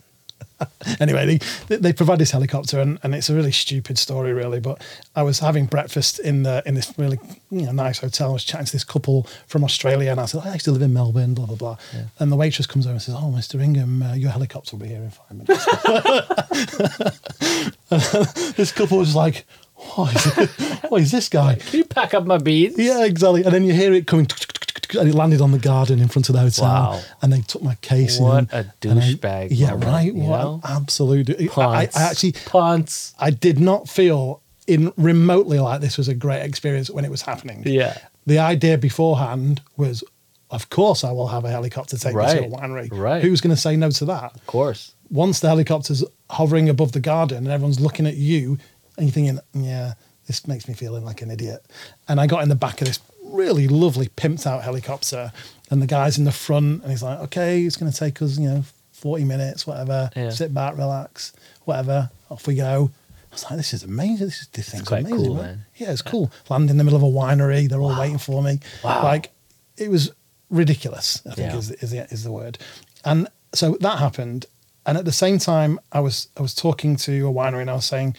Anyway, 0.99 1.39
they, 1.67 1.77
they 1.77 1.91
provide 1.91 2.19
this 2.19 2.31
helicopter, 2.31 2.79
and, 2.79 2.99
and 3.03 3.13
it's 3.15 3.29
a 3.29 3.35
really 3.35 3.51
stupid 3.51 3.97
story, 3.97 4.31
really. 4.33 4.59
But 4.59 4.83
I 5.15 5.23
was 5.23 5.39
having 5.39 5.65
breakfast 5.65 6.19
in 6.19 6.43
the 6.43 6.61
in 6.65 6.75
this 6.75 6.93
really 6.97 7.19
you 7.49 7.63
know, 7.63 7.71
nice 7.71 7.99
hotel. 7.99 8.29
I 8.29 8.33
was 8.33 8.43
chatting 8.43 8.67
to 8.67 8.71
this 8.71 8.83
couple 8.83 9.27
from 9.47 9.63
Australia, 9.63 10.11
and 10.11 10.19
I 10.19 10.25
said, 10.25 10.41
I 10.45 10.53
actually 10.53 10.73
live 10.73 10.83
in 10.83 10.93
Melbourne, 10.93 11.33
blah 11.33 11.47
blah 11.47 11.55
blah. 11.55 11.77
And 12.19 12.31
the 12.31 12.35
waitress 12.35 12.67
comes 12.67 12.85
over 12.85 12.93
and 12.93 13.01
says, 13.01 13.15
Oh, 13.15 13.33
Mr. 13.35 13.61
Ingham, 13.61 14.03
uh, 14.03 14.13
your 14.13 14.31
helicopter 14.31 14.77
will 14.77 14.83
be 14.83 14.89
here 14.89 15.01
in 15.01 15.09
five 15.09 15.31
minutes. 15.31 15.65
this 18.55 18.71
couple 18.71 18.99
was 18.99 19.15
like, 19.15 19.45
what 19.75 20.15
is, 20.15 20.49
what 20.89 21.01
is 21.01 21.11
this 21.11 21.29
guy? 21.29 21.55
Can 21.55 21.79
you 21.79 21.85
pack 21.85 22.13
up 22.13 22.25
my 22.25 22.37
beans? 22.37 22.77
Yeah, 22.77 23.03
exactly. 23.05 23.43
And 23.43 23.53
then 23.53 23.63
you 23.63 23.73
hear 23.73 23.93
it 23.93 24.07
coming, 24.07 24.27
and 24.95 25.09
it 25.09 25.15
landed 25.15 25.41
on 25.41 25.51
the 25.51 25.59
garden 25.59 25.99
in 25.99 26.07
front 26.07 26.29
of 26.29 26.33
the 26.33 26.41
hotel. 26.41 26.65
Wow. 26.65 27.01
And 27.21 27.31
they 27.33 27.41
took 27.41 27.61
my 27.61 27.75
case. 27.75 28.19
What 28.19 28.51
in, 28.53 28.59
a 28.59 28.73
douchebag 28.81 29.47
Yeah, 29.51 29.71
moment, 29.71 29.85
right. 29.85 30.13
What 30.15 30.61
absolute. 30.63 31.29
I, 31.57 31.81
I 31.81 31.89
actually, 31.95 32.33
punts. 32.45 33.13
I 33.19 33.29
did 33.31 33.59
not 33.59 33.89
feel 33.89 34.41
in 34.67 34.91
remotely 34.97 35.59
like 35.59 35.81
this 35.81 35.97
was 35.97 36.07
a 36.07 36.15
great 36.15 36.41
experience 36.41 36.89
when 36.89 37.05
it 37.05 37.11
was 37.11 37.21
happening. 37.21 37.63
Yeah. 37.65 37.97
The 38.25 38.39
idea 38.39 38.77
beforehand 38.77 39.61
was, 39.77 40.03
of 40.49 40.69
course, 40.69 41.03
I 41.03 41.11
will 41.11 41.27
have 41.27 41.45
a 41.45 41.49
helicopter 41.51 41.97
take 41.97 42.15
me 42.15 42.21
to 42.23 42.27
a 42.27 42.41
Right, 42.41 42.51
winery. 42.51 42.89
right. 42.91 43.21
Who's 43.21 43.41
going 43.41 43.55
to 43.55 43.61
say 43.61 43.75
no 43.75 43.89
to 43.91 44.05
that? 44.05 44.35
Of 44.35 44.47
course. 44.47 44.93
once 45.11 45.39
the 45.39 45.47
helicopter's 45.49 46.03
hovering 46.31 46.67
above 46.69 46.91
the 46.93 46.99
garden 46.99 47.37
and 47.37 47.47
everyone's 47.49 47.79
looking 47.79 48.07
at 48.07 48.15
you 48.15 48.57
and 48.97 49.05
you're 49.05 49.11
thinking, 49.11 49.39
yeah, 49.53 49.93
this 50.25 50.47
makes 50.47 50.67
me 50.67 50.73
feel 50.73 50.99
like 50.99 51.21
an 51.21 51.29
idiot. 51.29 51.63
And 52.07 52.19
I 52.19 52.25
got 52.25 52.41
in 52.41 52.49
the 52.49 52.55
back 52.55 52.81
of 52.81 52.87
this 52.87 52.99
really 53.25 53.67
lovely 53.67 54.07
pimped 54.09 54.45
out 54.47 54.63
helicopter 54.63 55.31
and 55.71 55.81
the 55.81 55.87
guy's 55.87 56.17
in 56.17 56.23
the 56.25 56.31
front 56.31 56.81
and 56.83 56.91
he's 56.91 57.03
like, 57.03 57.19
okay, 57.19 57.63
it's 57.63 57.75
going 57.77 57.91
to 57.91 57.97
take 57.97 58.21
us, 58.21 58.37
you 58.37 58.47
know, 58.47 58.63
40 58.93 59.25
minutes, 59.25 59.65
whatever. 59.67 60.09
Yeah. 60.15 60.29
Sit 60.29 60.53
back, 60.53 60.77
relax, 60.77 61.33
whatever. 61.65 62.09
Off 62.29 62.47
we 62.47 62.55
go. 62.55 62.91
I 63.31 63.33
was 63.35 63.43
like, 63.45 63.57
this 63.57 63.73
is 63.73 63.83
amazing. 63.83 64.27
This, 64.27 64.41
is, 64.41 64.47
this 64.47 64.69
thing's 64.69 64.87
quite 64.87 65.01
amazing. 65.05 65.25
cool, 65.25 65.35
man. 65.35 65.65
Yeah, 65.75 65.91
it's 65.91 66.01
cool. 66.01 66.31
Land 66.49 66.69
in 66.69 66.77
the 66.77 66.83
middle 66.83 66.97
of 66.97 67.03
a 67.03 67.05
winery. 67.07 67.67
They're 67.67 67.81
all 67.81 67.99
waiting 67.99 68.17
for 68.17 68.41
me. 68.41 68.59
Wow. 68.83 69.03
Like, 69.03 69.31
it 69.77 69.89
was 69.89 70.11
ridiculous, 70.49 71.21
I 71.29 71.33
think 71.33 71.51
Yeah. 71.51 71.57
is, 71.57 71.71
is, 71.71 71.91
the, 71.91 71.97
is 72.11 72.23
the 72.23 72.31
word. 72.31 72.57
And 73.03 73.27
so 73.53 73.77
that 73.81 73.99
happened. 73.99 74.45
And 74.85 74.97
at 74.97 75.05
the 75.05 75.11
same 75.11 75.39
time, 75.39 75.79
I 75.91 75.99
was 75.99 76.27
I 76.37 76.41
was 76.43 76.53
talking 76.53 76.95
to 76.97 77.27
a 77.27 77.33
winery 77.33 77.61
and 77.61 77.69
I 77.71 77.73
was 77.73 77.85
saying, 77.85 78.15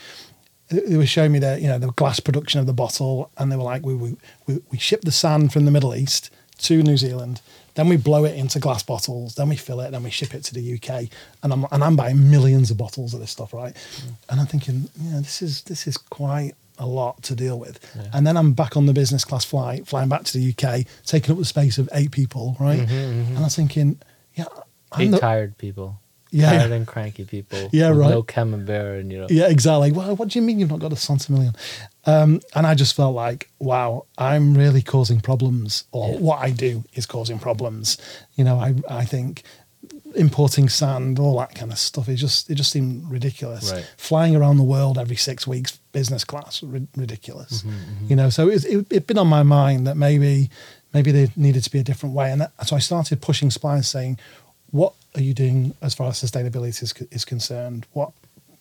they 0.68 0.96
were 0.96 1.06
showing 1.06 1.32
me 1.32 1.38
the 1.38 1.60
you 1.60 1.68
know 1.68 1.78
the 1.78 1.92
glass 1.92 2.20
production 2.20 2.60
of 2.60 2.66
the 2.66 2.72
bottle, 2.72 3.30
and 3.38 3.50
they 3.50 3.56
were 3.56 3.62
like, 3.62 3.84
we 3.84 3.94
we 3.94 4.16
we, 4.46 4.78
ship 4.78 5.02
the 5.02 5.12
sand 5.12 5.52
from 5.52 5.64
the 5.64 5.70
Middle 5.70 5.94
East 5.94 6.30
to 6.58 6.82
New 6.82 6.96
Zealand, 6.96 7.40
then 7.74 7.88
we 7.88 7.96
blow 7.96 8.24
it 8.24 8.34
into 8.34 8.58
glass 8.58 8.82
bottles, 8.82 9.34
then 9.34 9.48
we 9.48 9.56
fill 9.56 9.80
it, 9.80 9.90
then 9.90 10.02
we 10.02 10.10
ship 10.10 10.34
it 10.34 10.42
to 10.44 10.54
the 10.54 10.74
UK, 10.74 11.08
and 11.42 11.52
I'm 11.52 11.66
and 11.70 11.84
I'm 11.84 11.96
buying 11.96 12.30
millions 12.30 12.70
of 12.70 12.78
bottles 12.78 13.14
of 13.14 13.20
this 13.20 13.30
stuff, 13.30 13.52
right? 13.52 13.74
Mm. 13.74 14.12
And 14.30 14.40
I'm 14.40 14.46
thinking, 14.46 14.88
yeah, 15.00 15.18
this 15.18 15.42
is 15.42 15.62
this 15.62 15.86
is 15.86 15.96
quite 15.96 16.54
a 16.78 16.86
lot 16.86 17.22
to 17.22 17.34
deal 17.34 17.58
with. 17.58 17.78
And 18.12 18.26
then 18.26 18.36
I'm 18.36 18.52
back 18.52 18.76
on 18.76 18.84
the 18.86 18.92
business 18.92 19.24
class 19.24 19.44
flight, 19.44 19.86
flying 19.86 20.08
back 20.08 20.24
to 20.24 20.38
the 20.38 20.50
UK, 20.52 20.86
taking 21.06 21.32
up 21.32 21.38
the 21.38 21.44
space 21.46 21.78
of 21.78 21.88
eight 21.92 22.10
people, 22.10 22.56
right? 22.60 22.80
Mm-hmm, 22.80 22.94
mm-hmm. 22.94 23.36
And 23.36 23.38
I'm 23.44 23.48
thinking, 23.48 23.98
yeah, 24.34 24.44
I'm 24.92 25.00
Eight 25.00 25.10
the- 25.12 25.18
tired 25.18 25.56
people. 25.58 26.00
Yeah. 26.30 26.50
Tired 26.58 26.72
and 26.72 26.86
cranky 26.86 27.24
people. 27.24 27.68
Yeah, 27.72 27.88
right. 27.88 28.10
No 28.10 28.22
camembert 28.22 29.00
and, 29.00 29.12
you 29.12 29.18
know. 29.18 29.26
Yeah, 29.30 29.48
exactly. 29.48 29.92
Well, 29.92 30.16
what 30.16 30.28
do 30.28 30.38
you 30.38 30.44
mean 30.44 30.58
you've 30.58 30.70
not 30.70 30.80
got 30.80 30.92
a 30.92 30.96
Saint-Émilion? 30.96 31.54
Um, 32.04 32.40
and 32.54 32.66
I 32.66 32.74
just 32.74 32.94
felt 32.94 33.14
like, 33.14 33.48
wow, 33.58 34.06
I'm 34.18 34.54
really 34.56 34.82
causing 34.82 35.20
problems, 35.20 35.84
or 35.92 36.10
Yeah. 36.14 36.18
what 36.18 36.38
I 36.40 36.50
do 36.50 36.84
is 36.94 37.06
causing 37.06 37.38
problems. 37.38 37.96
You 38.34 38.44
know, 38.44 38.58
I 38.58 38.74
I 38.88 39.04
think 39.04 39.42
importing 40.14 40.68
sand, 40.68 41.18
all 41.18 41.38
that 41.38 41.54
kind 41.54 41.70
of 41.72 41.78
stuff, 41.78 42.08
it 42.08 42.16
just 42.16 42.48
it 42.50 42.54
just 42.54 42.70
seemed 42.72 43.10
ridiculous. 43.10 43.72
Right. 43.72 43.86
Flying 43.96 44.34
around 44.36 44.56
the 44.56 44.62
world 44.64 44.98
every 44.98 45.16
six 45.16 45.46
weeks, 45.46 45.78
business 45.92 46.24
class, 46.24 46.62
ri- 46.62 46.86
ridiculous. 46.96 47.62
Mm-hmm, 47.62 48.06
You 48.08 48.16
know, 48.16 48.30
so 48.30 48.48
it, 48.48 48.64
it 48.64 48.86
it'd 48.90 49.06
been 49.06 49.18
on 49.18 49.26
my 49.28 49.42
mind 49.42 49.86
that 49.86 49.96
maybe 49.96 50.50
maybe 50.94 51.10
there 51.12 51.28
needed 51.36 51.62
to 51.64 51.70
be 51.70 51.78
a 51.78 51.84
different 51.84 52.14
way, 52.14 52.30
and 52.32 52.40
that, 52.40 52.52
so 52.66 52.76
I 52.76 52.78
started 52.78 53.20
pushing 53.20 53.50
suppliers 53.50 53.86
saying, 53.88 54.18
what 54.76 54.92
are 55.14 55.22
you 55.22 55.34
doing 55.34 55.74
as 55.82 55.94
far 55.94 56.08
as 56.08 56.22
sustainability 56.22 56.82
is, 56.82 56.92
is 57.10 57.24
concerned? 57.24 57.86
What 57.92 58.12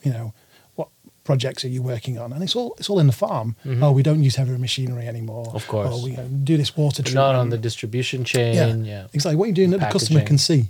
you 0.04 0.12
know, 0.12 0.34
what 0.76 0.90
projects 1.24 1.66
are 1.66 1.68
you 1.70 1.82
working 1.82 2.18
on? 2.18 2.34
And 2.34 2.44
it's 2.44 2.56
all 2.56 2.76
it's 2.78 2.90
all 2.90 3.00
in 3.00 3.08
the 3.08 3.14
farm. 3.14 3.56
Oh, 3.82 3.92
we 3.92 4.04
don't 4.04 4.24
use 4.24 4.36
heavy 4.36 4.58
machinery 4.58 5.08
anymore. 5.08 5.46
Mm-hmm. 5.46 5.56
Of 5.56 5.68
course. 5.68 5.94
Or 5.94 6.04
we 6.04 6.16
uh, 6.16 6.24
do 6.44 6.58
this 6.58 6.76
water 6.78 7.04
treatment. 7.04 7.16
not 7.16 7.36
on 7.36 7.50
the 7.50 7.58
distribution 7.58 8.24
chain. 8.24 8.56
Yeah. 8.56 8.92
yeah. 8.94 9.08
Exactly. 9.14 9.36
What 9.36 9.46
you're 9.46 9.56
doing 9.56 9.72
that 9.72 9.82
the 9.82 9.92
customer 9.92 10.22
can 10.22 10.38
see. 10.38 10.70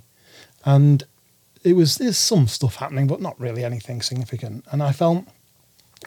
And 0.66 1.04
it 1.64 1.74
was 1.74 1.96
there's 1.96 2.18
some 2.18 2.48
stuff 2.48 2.76
happening, 2.76 3.08
but 3.08 3.22
not 3.22 3.40
really 3.40 3.64
anything 3.64 4.02
significant. 4.02 4.66
And 4.72 4.82
I 4.82 4.92
felt 4.92 5.26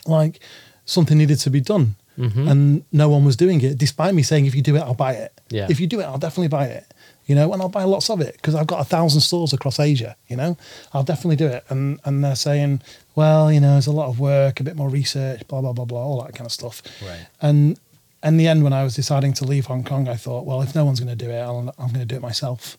like 0.06 0.40
something 0.84 1.18
needed 1.18 1.38
to 1.40 1.50
be 1.50 1.60
done. 1.60 1.96
Mm-hmm. 2.18 2.48
And 2.48 2.84
no 2.90 3.08
one 3.08 3.24
was 3.24 3.36
doing 3.36 3.60
it, 3.60 3.78
despite 3.78 4.12
me 4.12 4.22
saying, 4.22 4.46
if 4.46 4.54
you 4.54 4.62
do 4.62 4.74
it, 4.74 4.80
I'll 4.80 4.94
buy 4.94 5.12
it. 5.12 5.40
Yeah. 5.50 5.68
If 5.70 5.78
you 5.78 5.86
do 5.86 6.00
it, 6.00 6.04
I'll 6.04 6.18
definitely 6.18 6.48
buy 6.48 6.66
it. 6.66 6.92
You 7.28 7.34
know, 7.34 7.52
and 7.52 7.62
I'll 7.62 7.68
buy 7.68 7.84
lots 7.84 8.10
of 8.10 8.20
it 8.20 8.34
because 8.36 8.56
I've 8.56 8.66
got 8.66 8.80
a 8.80 8.84
thousand 8.84 9.20
stores 9.20 9.52
across 9.52 9.78
Asia. 9.78 10.16
You 10.26 10.36
know, 10.36 10.56
I'll 10.92 11.04
definitely 11.04 11.36
do 11.36 11.46
it. 11.46 11.64
And 11.68 12.00
and 12.04 12.24
they're 12.24 12.34
saying, 12.34 12.82
well, 13.14 13.52
you 13.52 13.60
know, 13.60 13.72
there's 13.72 13.86
a 13.86 13.92
lot 13.92 14.08
of 14.08 14.18
work, 14.18 14.58
a 14.58 14.64
bit 14.64 14.74
more 14.74 14.88
research, 14.88 15.46
blah 15.46 15.60
blah 15.60 15.72
blah 15.74 15.84
blah, 15.84 16.00
all 16.00 16.22
that 16.22 16.34
kind 16.34 16.46
of 16.46 16.52
stuff. 16.52 16.82
Right. 17.00 17.26
And 17.40 17.78
in 18.24 18.36
the 18.36 18.48
end, 18.48 18.64
when 18.64 18.72
I 18.72 18.82
was 18.82 18.96
deciding 18.96 19.34
to 19.34 19.44
leave 19.44 19.66
Hong 19.66 19.84
Kong, 19.84 20.08
I 20.08 20.16
thought, 20.16 20.44
well, 20.44 20.62
if 20.62 20.74
no 20.74 20.84
one's 20.84 21.00
going 21.00 21.16
to 21.16 21.24
do 21.24 21.30
it, 21.30 21.38
I'll, 21.38 21.72
I'm 21.78 21.92
going 21.92 22.00
to 22.00 22.04
do 22.06 22.16
it 22.16 22.22
myself. 22.22 22.76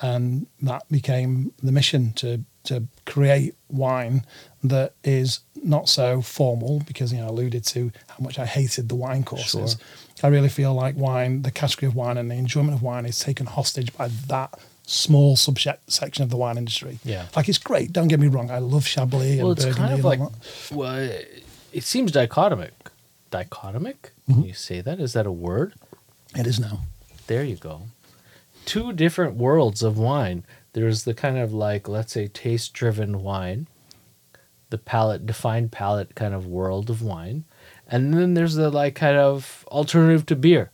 And 0.00 0.46
that 0.62 0.88
became 0.88 1.52
the 1.62 1.72
mission 1.72 2.12
to 2.14 2.44
to 2.64 2.84
create 3.06 3.54
wine 3.68 4.24
that 4.62 4.92
is 5.02 5.40
not 5.62 5.88
so 5.88 6.20
formal 6.22 6.82
because 6.86 7.12
you 7.12 7.18
know 7.18 7.26
I 7.26 7.28
alluded 7.28 7.64
to 7.66 7.90
how 8.08 8.16
much 8.20 8.38
I 8.38 8.46
hated 8.46 8.88
the 8.88 8.94
wine 8.94 9.24
courses. 9.24 9.72
Sure. 9.72 9.86
I 10.24 10.28
really 10.28 10.48
feel 10.48 10.74
like 10.74 10.96
wine, 10.96 11.42
the 11.42 11.50
category 11.50 11.88
of 11.88 11.94
wine 11.94 12.16
and 12.18 12.30
the 12.30 12.34
enjoyment 12.34 12.74
of 12.74 12.82
wine 12.82 13.06
is 13.06 13.18
taken 13.20 13.46
hostage 13.46 13.94
by 13.96 14.08
that 14.28 14.58
small 14.84 15.36
subsection 15.36 16.22
of 16.22 16.30
the 16.30 16.36
wine 16.36 16.56
industry. 16.58 16.98
Yeah. 17.04 17.26
Like 17.36 17.48
it's 17.48 17.58
great, 17.58 17.92
don't 17.92 18.08
get 18.08 18.18
me 18.20 18.26
wrong. 18.28 18.50
I 18.50 18.58
love 18.58 18.86
Chablis 18.86 19.38
Well, 19.38 19.50
and 19.50 19.56
Burgundy 19.56 19.78
kind 19.78 19.92
of 19.92 19.98
and 19.98 20.04
all 20.04 20.10
like, 20.10 20.32
that. 20.68 20.74
well, 20.76 21.10
it 21.72 21.84
seems 21.84 22.10
dichotomic. 22.12 22.72
Dichotomic? 23.30 24.12
Mm-hmm. 24.28 24.32
Can 24.34 24.44
you 24.44 24.54
say 24.54 24.80
that? 24.80 24.98
Is 24.98 25.12
that 25.12 25.26
a 25.26 25.32
word? 25.32 25.74
It 26.34 26.46
is 26.46 26.58
now. 26.58 26.80
There 27.26 27.44
you 27.44 27.56
go. 27.56 27.82
Two 28.64 28.92
different 28.92 29.36
worlds 29.36 29.82
of 29.82 29.98
wine. 29.98 30.44
There's 30.72 31.04
the 31.04 31.14
kind 31.14 31.38
of 31.38 31.52
like, 31.52 31.88
let's 31.88 32.12
say, 32.12 32.26
taste 32.28 32.72
driven 32.72 33.22
wine, 33.22 33.66
the 34.70 34.78
palate, 34.78 35.26
defined 35.26 35.72
palate 35.72 36.14
kind 36.14 36.34
of 36.34 36.46
world 36.46 36.88
of 36.90 37.02
wine. 37.02 37.44
And 37.88 38.12
then 38.14 38.34
there's 38.34 38.54
the 38.54 38.70
like 38.70 38.94
kind 38.94 39.16
of 39.16 39.64
alternative 39.68 40.26
to 40.26 40.36
beer. 40.36 40.70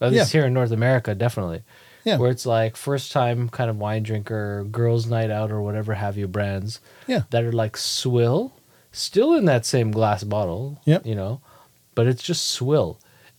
At 0.00 0.12
least 0.12 0.34
Yeah. 0.34 0.40
here 0.40 0.46
in 0.48 0.54
North 0.54 0.70
America, 0.72 1.14
definitely. 1.14 1.62
Yeah. 2.04 2.16
Where 2.18 2.30
it's 2.30 2.44
like 2.46 2.76
first 2.76 3.12
time 3.12 3.48
kind 3.48 3.70
of 3.70 3.78
wine 3.78 4.02
drinker, 4.02 4.64
girls' 4.64 5.06
night 5.06 5.30
out, 5.30 5.50
or 5.52 5.62
whatever 5.62 5.94
have 5.94 6.18
you 6.18 6.26
brands 6.26 6.80
Yeah. 7.06 7.22
that 7.30 7.44
are 7.44 7.52
like 7.52 7.76
swill, 7.76 8.52
still 8.90 9.32
in 9.34 9.44
that 9.46 9.64
same 9.64 9.92
glass 9.92 10.24
bottle. 10.24 10.80
Yep. 10.84 11.06
You 11.06 11.14
know, 11.14 11.40
but 11.94 12.06
it's 12.08 12.22
just 12.22 12.48
swill. 12.48 12.98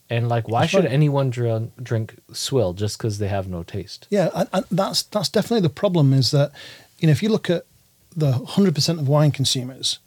And 0.09 0.29
like, 0.29 0.47
why 0.47 0.61
That's 0.61 0.71
should 0.71 0.83
right. 0.85 0.93
anyone 0.93 1.29
drink 1.29 1.71
drink 1.81 2.15
swill 2.31 2.73
just 2.73 2.97
because 2.97 3.17
they 3.17 3.27
have 3.29 3.47
no 3.47 3.63
taste? 3.63 4.07
Yeah, 4.09 4.29
and, 4.33 4.47
and 4.53 4.65
that's 4.71 5.03
that's 5.03 5.29
definitely 5.29 5.61
the 5.61 5.69
problem. 5.73 6.13
Is 6.13 6.31
that 6.31 6.51
you 6.99 7.07
know 7.07 7.11
if 7.11 7.21
you 7.23 7.29
look 7.29 7.49
at 7.49 7.65
the 8.15 8.31
hundred 8.33 8.75
percent 8.75 8.99
of 8.99 9.07
wine 9.07 9.31
consumers, 9.31 9.99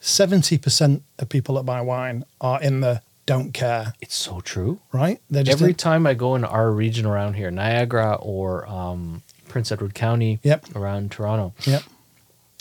seventy 0.00 0.58
percent 0.58 1.02
of 1.18 1.28
people 1.28 1.54
that 1.56 1.62
buy 1.64 1.80
wine 1.80 2.24
are 2.40 2.60
in 2.62 2.80
the 2.80 3.02
don't 3.26 3.52
care. 3.52 3.92
It's 4.00 4.16
so 4.16 4.40
true. 4.40 4.80
Right? 4.92 5.20
Every 5.32 5.70
in- 5.70 5.74
time 5.76 6.06
I 6.06 6.14
go 6.14 6.34
in 6.34 6.44
our 6.44 6.72
region 6.72 7.06
around 7.06 7.34
here, 7.34 7.50
Niagara 7.50 8.14
or 8.20 8.66
um, 8.66 9.22
Prince 9.48 9.70
Edward 9.70 9.94
County, 9.94 10.40
Yep. 10.42 10.74
around 10.74 11.12
Toronto, 11.12 11.54
Yep. 11.64 11.82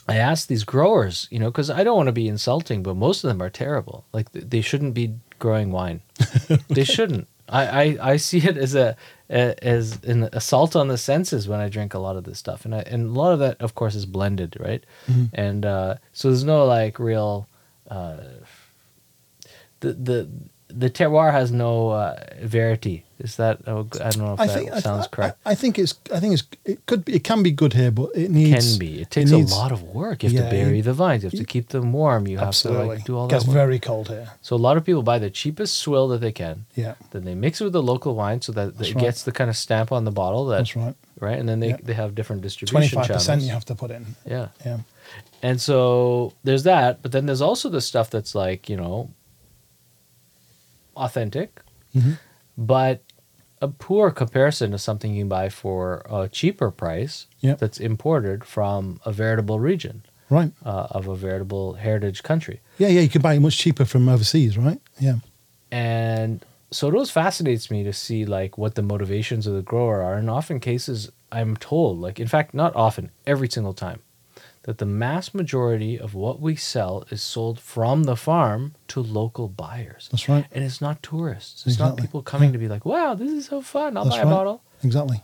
I 0.07 0.15
ask 0.17 0.47
these 0.47 0.63
growers, 0.63 1.27
you 1.31 1.37
know, 1.39 1.49
because 1.51 1.69
I 1.69 1.83
don't 1.83 1.95
want 1.95 2.07
to 2.07 2.11
be 2.13 2.27
insulting, 2.27 2.81
but 2.83 2.95
most 2.95 3.23
of 3.23 3.27
them 3.29 3.41
are 3.41 3.49
terrible. 3.49 4.05
Like 4.11 4.31
they 4.31 4.61
shouldn't 4.61 4.93
be 4.95 5.15
growing 5.39 5.71
wine. 5.71 6.01
they 6.67 6.83
shouldn't. 6.83 7.27
I, 7.47 7.65
I, 7.83 8.11
I 8.13 8.17
see 8.17 8.39
it 8.39 8.57
as 8.57 8.75
a 8.75 8.95
as 9.29 10.03
an 10.03 10.23
assault 10.33 10.75
on 10.75 10.87
the 10.87 10.97
senses 10.97 11.47
when 11.47 11.59
I 11.59 11.69
drink 11.69 11.93
a 11.93 11.99
lot 11.99 12.15
of 12.15 12.23
this 12.23 12.39
stuff, 12.39 12.65
and 12.65 12.73
I, 12.73 12.79
and 12.79 13.07
a 13.15 13.19
lot 13.19 13.31
of 13.33 13.39
that, 13.39 13.61
of 13.61 13.75
course, 13.75 13.95
is 13.95 14.05
blended, 14.05 14.57
right? 14.59 14.83
And 15.33 15.65
uh, 15.65 15.95
so 16.13 16.29
there's 16.29 16.43
no 16.43 16.65
like 16.65 16.97
real. 16.99 17.47
Uh, 17.89 18.17
the 19.81 19.93
the 19.93 20.29
the 20.69 20.89
terroir 20.89 21.31
has 21.31 21.51
no 21.51 21.89
uh, 21.89 22.15
verity. 22.41 23.03
Is 23.19 23.35
that? 23.35 23.59
I 23.67 23.71
don't 23.71 24.17
know 24.17 24.33
if 24.35 24.39
I 24.39 24.47
that 24.47 24.53
think 24.53 24.73
sounds 24.75 25.07
I, 25.07 25.09
correct. 25.09 25.39
I, 25.45 25.51
I 25.51 25.55
think 25.55 25.77
it's 25.77 25.93
I 26.13 26.21
think 26.21 26.35
it's 26.35 26.43
it 26.63 26.85
could 26.85 27.03
be 27.03 27.15
it 27.15 27.23
can 27.25 27.43
be 27.43 27.51
good 27.51 27.73
here, 27.73 27.91
but 27.91 28.11
it 28.15 28.31
needs 28.31 28.69
can 28.71 28.79
be. 28.79 29.01
It 29.01 29.11
takes 29.11 29.31
needs- 29.31 29.51
a 29.51 29.55
lot 29.55 29.73
of 29.73 29.81
work. 29.83 30.23
You 30.23 30.29
have 30.29 30.35
Yeah, 30.45 30.49
to 30.49 30.55
bury 30.55 30.79
the 30.79 30.93
vines. 30.93 31.23
You 31.23 31.29
have 31.29 31.37
to 31.39 31.43
keep 31.45 31.67
them 31.69 31.91
warm. 31.91 32.27
You 32.27 32.37
have 32.37 32.47
absolutely 32.49 32.83
to 32.83 32.87
like 32.93 33.03
do 33.05 33.17
all 33.17 33.27
gets 33.27 33.43
that. 33.43 33.49
work. 33.49 33.55
very 33.55 33.79
cold 33.79 34.07
here. 34.07 34.29
So 34.41 34.55
a 34.55 34.63
lot 34.67 34.77
of 34.77 34.85
people 34.85 35.03
buy 35.03 35.19
the 35.19 35.29
cheapest 35.29 35.79
swill 35.79 36.07
that 36.09 36.21
they 36.21 36.31
can. 36.31 36.65
Yeah, 36.75 36.93
Then 37.11 37.25
they 37.25 37.35
mix 37.35 37.59
it 37.59 37.65
with 37.65 37.73
the 37.73 37.83
local 37.83 38.15
wine 38.15 38.41
so 38.41 38.53
that 38.53 38.77
That's 38.77 38.89
it 38.91 38.95
right. 38.95 39.01
gets 39.05 39.23
the 39.23 39.33
kind 39.33 39.49
of 39.49 39.57
stamp 39.57 39.91
on 39.91 40.05
the 40.05 40.11
bottle 40.11 40.45
that 40.45 40.57
that's 40.59 40.75
right. 40.77 40.95
right, 41.19 41.37
and 41.39 41.49
then 41.49 41.59
they, 41.59 41.69
Yeah. 41.71 41.77
they 41.83 41.95
have 41.95 42.15
different 42.15 42.41
distribution 42.41 42.99
five 42.99 43.07
channels. 43.07 43.23
percent 43.25 43.41
you 43.41 43.49
have 43.51 43.65
to 43.65 43.75
put 43.75 43.91
in. 43.91 44.15
Yeah, 44.25 44.47
Yeah, 44.65 44.77
and 45.43 45.59
so 45.59 46.31
there's 46.45 46.63
that, 46.63 47.01
but 47.01 47.11
then 47.11 47.25
there's 47.25 47.41
also 47.41 47.67
the 47.69 47.81
stuff 47.81 48.09
that's 48.09 48.33
like 48.33 48.69
you 48.69 48.77
know 48.77 49.09
authentic, 50.99 51.61
Mhm. 51.95 52.17
but 52.57 53.01
a 53.61 53.67
poor 53.67 54.11
comparison 54.11 54.71
to 54.71 54.77
something 54.77 55.13
you 55.13 55.21
can 55.23 55.29
buy 55.29 55.49
for 55.49 56.05
a 56.09 56.29
cheaper 56.29 56.71
price 56.71 57.27
Yep. 57.41 57.57
that's 57.59 57.79
imported 57.79 58.43
from 58.45 58.99
a 59.05 59.11
veritable 59.11 59.59
region 59.59 60.03
right. 60.29 60.51
uh, 60.65 60.87
of 60.91 61.07
a 61.07 61.15
veritable 61.15 61.73
heritage 61.73 62.23
country. 62.23 62.61
Yeah, 62.77 62.87
yeah. 62.89 63.01
You 63.01 63.09
could 63.09 63.21
buy 63.21 63.33
it 63.33 63.39
much 63.41 63.57
cheaper 63.57 63.85
from 63.85 64.07
overseas, 64.07 64.57
right? 64.57 64.79
Yeah, 64.99 65.15
and 65.71 66.45
so 66.71 66.87
it 66.87 66.93
always 66.93 67.09
fascinates 67.11 67.69
me 67.71 67.83
to 67.83 67.91
see 67.93 68.25
like 68.25 68.57
what 68.57 68.75
the 68.75 68.81
motivations 68.81 69.47
of 69.47 69.53
the 69.55 69.61
grower 69.61 70.01
are 70.01 70.13
and 70.15 70.29
often 70.29 70.59
cases 70.59 71.09
i'm 71.31 71.55
told 71.57 71.99
like 71.99 72.19
in 72.19 72.27
fact 72.27 72.53
not 72.53 72.75
often 72.75 73.09
every 73.25 73.49
single 73.49 73.73
time 73.73 73.99
that 74.63 74.77
the 74.77 74.85
mass 74.85 75.33
majority 75.33 75.97
of 75.99 76.13
what 76.13 76.39
we 76.41 76.55
sell 76.55 77.05
is 77.09 77.21
sold 77.23 77.59
from 77.59 78.03
the 78.03 78.15
farm 78.15 78.75
to 78.87 78.99
local 79.01 79.47
buyers 79.47 80.07
that's 80.11 80.27
right. 80.29 80.45
and 80.51 80.63
it's 80.63 80.81
not 80.81 81.01
tourists 81.01 81.65
it's 81.65 81.79
not 81.79 81.97
people 81.97 82.21
coming 82.21 82.51
to 82.53 82.59
be 82.59 82.67
like 82.67 82.85
wow 82.85 83.13
this 83.15 83.31
is 83.31 83.45
so 83.45 83.61
fun 83.61 83.95
i'll 83.97 84.03
That's 84.03 84.17
buy 84.17 84.21
a 84.21 84.25
right. 84.25 84.31
bottle 84.31 84.63
Exactly. 84.83 85.21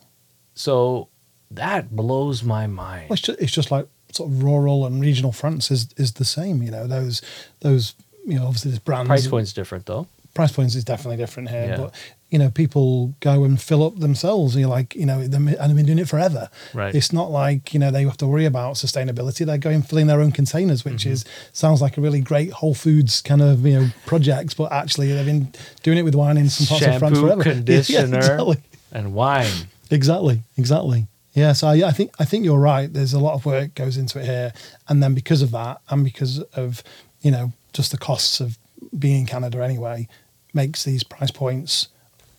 so 0.53 1.09
that 1.51 1.95
blows 1.95 2.43
my 2.43 2.67
mind 2.67 3.09
Well, 3.09 3.13
it's, 3.15 3.21
just, 3.21 3.39
it's 3.39 3.51
just 3.51 3.71
like 3.71 3.88
sort 4.11 4.29
of 4.31 4.43
rural 4.43 4.86
and 4.86 4.99
regional 5.01 5.31
France 5.31 5.69
is 5.71 5.89
is 5.97 6.13
the 6.13 6.25
same. 6.25 6.63
You 6.63 6.71
know, 6.71 6.88
those 6.88 7.21
those 7.61 7.93
you 8.25 8.36
know 8.39 8.45
obviously 8.47 8.71
there's 8.71 8.79
brands. 8.79 9.07
price 9.07 9.27
point's 9.27 9.53
different 9.53 9.86
though 9.86 10.07
Price 10.33 10.51
points 10.51 10.75
is 10.75 10.83
definitely 10.83 11.15
different 11.17 11.49
here, 11.49 11.65
Yeah. 11.69 11.77
but 11.77 11.93
you 12.32 12.39
know 12.39 12.49
people 12.49 13.13
go 13.19 13.43
and 13.43 13.61
fill 13.61 13.84
up 13.86 13.99
themselves. 13.99 14.55
You're 14.55 14.67
like 14.67 14.95
you 14.95 15.05
know, 15.05 15.19
and 15.19 15.32
they've 15.32 15.76
been 15.76 15.86
doing 15.86 15.99
it 15.99 16.09
forever. 16.09 16.49
Right. 16.73 16.93
It's 16.93 17.13
not 17.13 17.32
like 17.32 17.73
you 17.73 17.80
know 17.80 17.91
they 17.91 18.03
have 18.03 18.17
to 18.17 18.28
worry 18.28 18.45
about 18.45 18.76
sustainability. 18.76 19.45
They're 19.45 19.57
going 19.57 19.84
filling 19.84 20.07
their 20.07 20.21
own 20.21 20.32
containers, 20.32 20.84
which 20.84 21.03
Mm-hmm. 21.03 21.11
is 21.13 21.26
sounds 21.53 21.82
like 21.82 21.97
a 21.97 22.01
really 22.01 22.21
great 22.21 22.51
Whole 22.51 22.73
Foods 22.73 23.21
kind 23.21 23.41
of 23.41 23.65
you 23.65 23.80
know 23.80 23.88
project, 24.05 24.57
but 24.57 24.71
actually 24.71 25.11
they've 25.13 25.26
been 25.26 25.53
doing 25.84 25.97
it 25.97 26.03
with 26.03 26.15
wine 26.15 26.38
in 26.38 26.49
some 26.49 26.67
parts 26.67 26.86
of 26.86 26.99
France 26.99 27.17
shampoo 27.17 27.28
forever. 27.28 27.43
conditioner 27.53 28.07
Yeah, 28.09 28.17
exactly. 28.17 28.57
and 28.91 29.13
wine 29.13 29.51
Exactly, 29.91 30.41
exactly. 30.57 31.07
Yeah, 31.34 31.51
so 31.53 31.67
I, 31.67 31.88
I 31.88 31.91
think 31.91 32.11
I 32.19 32.26
think 32.26 32.43
you're 32.45 32.59
right. 32.59 32.91
There's 32.91 33.13
a 33.13 33.19
lot 33.19 33.34
of 33.36 33.45
work 33.45 33.76
goes 33.76 33.97
into 33.97 34.19
it 34.19 34.26
here, 34.26 34.51
and 34.88 35.03
then 35.03 35.13
because 35.13 35.41
of 35.41 35.51
that, 35.51 35.80
and 35.89 36.03
because 36.03 36.39
of 36.55 36.82
you 37.21 37.30
know 37.30 37.51
just 37.73 37.91
the 37.91 37.97
costs 37.97 38.39
of 38.39 38.57
being 38.97 39.19
in 39.21 39.26
Canada 39.28 39.61
anyway, 39.63 40.07
makes 40.53 40.84
these 40.86 41.03
price 41.03 41.32
points 41.32 41.89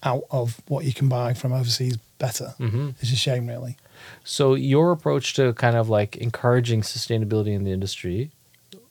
out 0.07 0.25
of 0.31 0.61
what 0.69 0.85
you 0.87 0.93
can 0.95 1.09
buy 1.09 1.35
from 1.35 1.53
overseas 1.53 1.99
better. 2.19 2.55
Mhm. 2.59 2.95
It's 3.01 3.13
a 3.13 3.17
shame, 3.17 3.47
really. 3.47 3.77
So 4.25 4.55
your 4.55 4.93
approach 4.93 5.35
to 5.35 5.53
kind 5.55 5.77
of 5.77 5.89
like 5.89 6.17
encouraging 6.17 6.81
sustainability 6.83 7.53
in 7.55 7.65
the 7.65 7.73
industry 7.73 8.31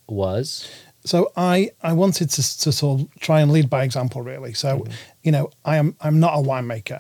was 0.07 0.67
So 1.05 1.31
I 1.37 1.71
I 1.83 1.93
wanted 1.93 2.29
to 2.31 2.41
to 2.63 2.71
sort 2.71 3.01
of 3.01 3.07
try 3.19 3.41
and 3.41 3.51
lead 3.51 3.69
by 3.69 3.83
example, 3.83 4.21
really. 4.23 4.53
So 4.53 4.69
you 5.23 5.31
know 5.31 5.49
I 5.63 5.77
am 5.77 5.95
I'm 6.01 6.19
not 6.19 6.33
a 6.39 6.41
winemaker, 6.41 6.99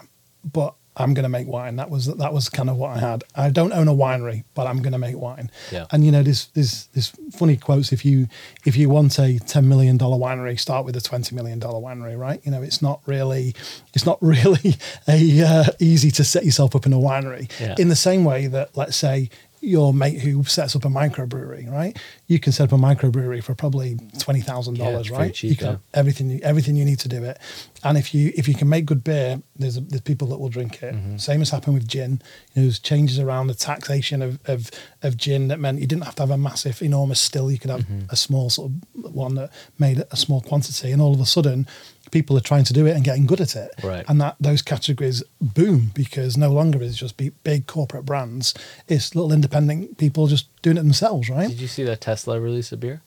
but 0.59 0.73
I'm 0.97 1.13
going 1.13 1.23
to 1.23 1.29
make 1.29 1.47
wine. 1.47 1.75
That 1.75 1.89
was 1.89 2.05
that 2.05 2.33
was 2.33 2.49
kind 2.49 2.69
of 2.69 2.77
what 2.77 2.91
I 2.91 2.99
had. 2.99 3.23
I 3.35 3.49
don't 3.49 3.73
own 3.73 3.87
a 3.87 3.93
winery, 3.93 4.43
but 4.53 4.67
I'm 4.67 4.81
going 4.81 4.93
to 4.93 4.99
make 4.99 5.17
wine. 5.17 5.51
Yeah. 5.71 5.85
And 5.91 6.05
you 6.05 6.11
know, 6.11 6.23
there's 6.23 6.47
there's 6.53 6.87
there's 6.93 7.11
funny 7.31 7.57
quotes. 7.57 7.91
If 7.91 8.05
you 8.05 8.27
if 8.65 8.77
you 8.77 8.89
want 8.89 9.19
a 9.19 9.39
ten 9.39 9.67
million 9.67 9.97
dollar 9.97 10.17
winery, 10.17 10.59
start 10.59 10.85
with 10.85 10.95
a 10.95 11.01
twenty 11.01 11.35
million 11.35 11.59
dollar 11.59 11.79
winery, 11.79 12.17
right? 12.17 12.39
You 12.45 12.51
know, 12.51 12.61
it's 12.61 12.81
not 12.81 13.01
really 13.05 13.53
it's 13.93 14.05
not 14.05 14.17
really 14.21 14.75
a 15.07 15.41
uh, 15.41 15.63
easy 15.79 16.11
to 16.11 16.23
set 16.23 16.45
yourself 16.45 16.75
up 16.75 16.85
in 16.85 16.93
a 16.93 16.97
winery. 16.97 17.51
Yeah. 17.59 17.75
In 17.77 17.89
the 17.89 17.95
same 17.95 18.23
way 18.23 18.47
that 18.47 18.75
let's 18.77 18.95
say 18.95 19.29
your 19.65 19.93
mate 19.93 20.19
who 20.21 20.43
sets 20.43 20.75
up 20.75 20.85
a 20.85 20.87
microbrewery, 20.87 21.69
right? 21.71 21.97
You 22.27 22.39
can 22.39 22.51
set 22.53 22.65
up 22.65 22.71
a 22.71 22.81
microbrewery 22.81 23.43
for 23.43 23.55
probably 23.55 23.97
twenty 24.19 24.41
thousand 24.41 24.77
Yeah, 24.77 24.91
dollars, 24.91 25.09
right? 25.11 25.33
cheap, 25.33 25.49
you 25.51 25.55
can 25.57 25.67
yeah. 25.67 25.77
everything 25.93 26.29
you- 26.29 26.39
everything 26.43 26.75
you 26.75 26.85
need 26.85 26.99
to 26.99 27.07
do 27.09 27.23
it. 27.23 27.37
And 27.83 27.97
if 27.97 28.13
you 28.15 28.31
if 28.35 28.47
you 28.47 28.55
can 28.55 28.69
make 28.69 28.85
good 28.85 29.03
beer, 29.03 29.41
there's 29.57 29.75
there's 29.79 30.01
people 30.01 30.27
that 30.29 30.37
will 30.39 30.49
drink 30.49 30.81
it. 30.83 30.93
Mm-hmm. 30.95 31.17
Same 31.17 31.41
as 31.41 31.49
happened 31.49 31.75
with 31.75 31.87
gin. 31.87 32.21
You 32.53 32.61
know, 32.61 32.67
there's 32.67 32.79
changes 32.79 33.19
around 33.19 33.47
the 33.47 33.55
taxation 33.55 34.21
of, 34.21 34.39
of 34.45 34.69
of 35.03 35.17
gin 35.17 35.47
that 35.49 35.59
meant 35.59 35.79
you 35.79 35.87
didn't 35.87 36.03
have 36.05 36.15
to 36.15 36.23
have 36.23 36.31
a 36.31 36.37
massive, 36.37 36.81
enormous 36.81 37.19
still. 37.19 37.51
You 37.51 37.59
could 37.59 37.71
have 37.71 37.81
Mm-hmm. 37.85 38.05
a 38.09 38.15
small 38.15 38.49
sort 38.49 38.71
of 38.71 39.13
one 39.13 39.35
that 39.35 39.51
made 39.77 40.03
a 40.11 40.15
small 40.17 40.41
quantity, 40.41 40.91
and 40.91 41.01
all 41.01 41.13
of 41.13 41.19
a 41.19 41.25
sudden, 41.25 41.67
people 42.11 42.37
are 42.37 42.41
trying 42.41 42.63
to 42.65 42.73
do 42.73 42.85
it 42.85 42.95
and 42.95 43.03
getting 43.03 43.25
good 43.25 43.41
at 43.41 43.55
it. 43.55 43.71
Right. 43.83 44.05
And 44.07 44.19
that 44.21 44.35
those 44.39 44.61
categories 44.61 45.23
boom 45.41 45.91
because 45.93 46.37
no 46.37 46.51
longer 46.51 46.81
is 46.81 46.93
it 46.93 46.97
just 46.97 47.17
big, 47.17 47.33
big 47.43 47.67
corporate 47.67 48.05
brands. 48.05 48.53
It's 48.87 49.15
little 49.15 49.31
independent 49.33 49.97
people 49.97 50.27
just 50.27 50.47
doing 50.61 50.77
it 50.77 50.81
themselves, 50.81 51.29
right? 51.29 51.47
Did 51.49 51.59
you 51.61 51.67
see 51.67 51.83
that 51.83 52.01
Tesla 52.01 52.39
release 52.39 52.71
a 52.71 52.77
beer? 52.77 53.01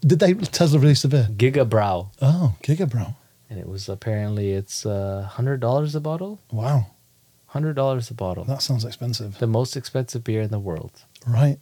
Did 0.00 0.18
they 0.18 0.34
Tesla 0.34 0.78
release 0.78 1.04
a 1.04 1.08
beer? 1.08 1.28
Giga 1.30 1.68
Brow. 1.68 2.10
Oh, 2.20 2.54
Giga 2.62 2.88
Bro. 2.90 3.14
And 3.48 3.58
it 3.60 3.68
was 3.68 3.88
apparently 3.88 4.52
it's 4.52 4.84
uh, 4.86 5.28
hundred 5.30 5.60
dollars 5.60 5.94
a 5.94 6.00
bottle. 6.00 6.40
Wow, 6.50 6.86
Hundred 7.46 7.74
dollars 7.74 8.10
a 8.10 8.14
bottle. 8.14 8.44
that 8.44 8.62
sounds 8.62 8.84
expensive. 8.84 9.38
The 9.38 9.46
most 9.46 9.76
expensive 9.76 10.24
beer 10.24 10.40
in 10.40 10.50
the 10.50 10.58
world. 10.58 11.02
Right. 11.26 11.58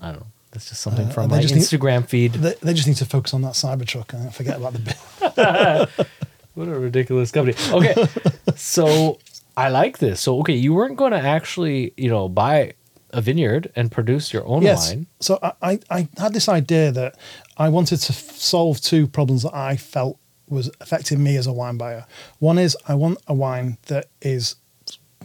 I 0.00 0.12
don't 0.12 0.20
know. 0.20 0.26
That's 0.52 0.68
just 0.68 0.80
something 0.82 1.08
Uh, 1.08 1.10
from 1.10 1.30
my 1.30 1.40
just 1.40 1.54
need- 1.54 1.62
Instagram 1.62 2.06
feed. 2.06 2.34
They, 2.34 2.54
they 2.62 2.74
just 2.74 2.86
need 2.86 2.96
to 2.98 3.06
focus 3.06 3.32
on 3.34 3.42
that 3.42 3.54
Cybertruck 3.54 4.12
and 4.12 4.34
forget 4.34 4.56
about 4.58 4.74
the. 4.74 6.06
What 6.54 6.68
a 6.68 6.78
ridiculous 6.78 7.30
company. 7.30 7.56
Okay, 7.72 7.94
so 8.56 9.18
I 9.56 9.70
like 9.70 9.98
this. 9.98 10.20
So 10.20 10.38
okay, 10.40 10.52
you 10.54 10.74
weren't 10.74 10.96
going 10.98 11.12
to 11.12 11.18
actually, 11.18 11.94
you 11.96 12.10
know, 12.10 12.28
buy 12.28 12.74
a 13.10 13.22
vineyard 13.22 13.72
and 13.74 13.90
produce 13.90 14.34
your 14.34 14.46
own 14.46 14.60
yes. 14.62 14.90
wine. 14.90 15.06
So 15.20 15.38
I, 15.42 15.52
I, 15.62 15.78
I 15.90 16.08
had 16.18 16.34
this 16.34 16.48
idea 16.50 16.92
that 16.92 17.16
I 17.56 17.70
wanted 17.70 17.98
to 18.00 18.12
solve 18.12 18.82
two 18.82 19.06
problems 19.06 19.44
that 19.44 19.54
I 19.54 19.76
felt 19.76 20.18
was 20.48 20.70
affecting 20.82 21.22
me 21.22 21.36
as 21.36 21.46
a 21.46 21.52
wine 21.54 21.78
buyer. 21.78 22.04
One 22.38 22.58
is 22.58 22.76
I 22.86 22.94
want 22.96 23.16
a 23.26 23.32
wine 23.32 23.78
that 23.86 24.06
is 24.20 24.56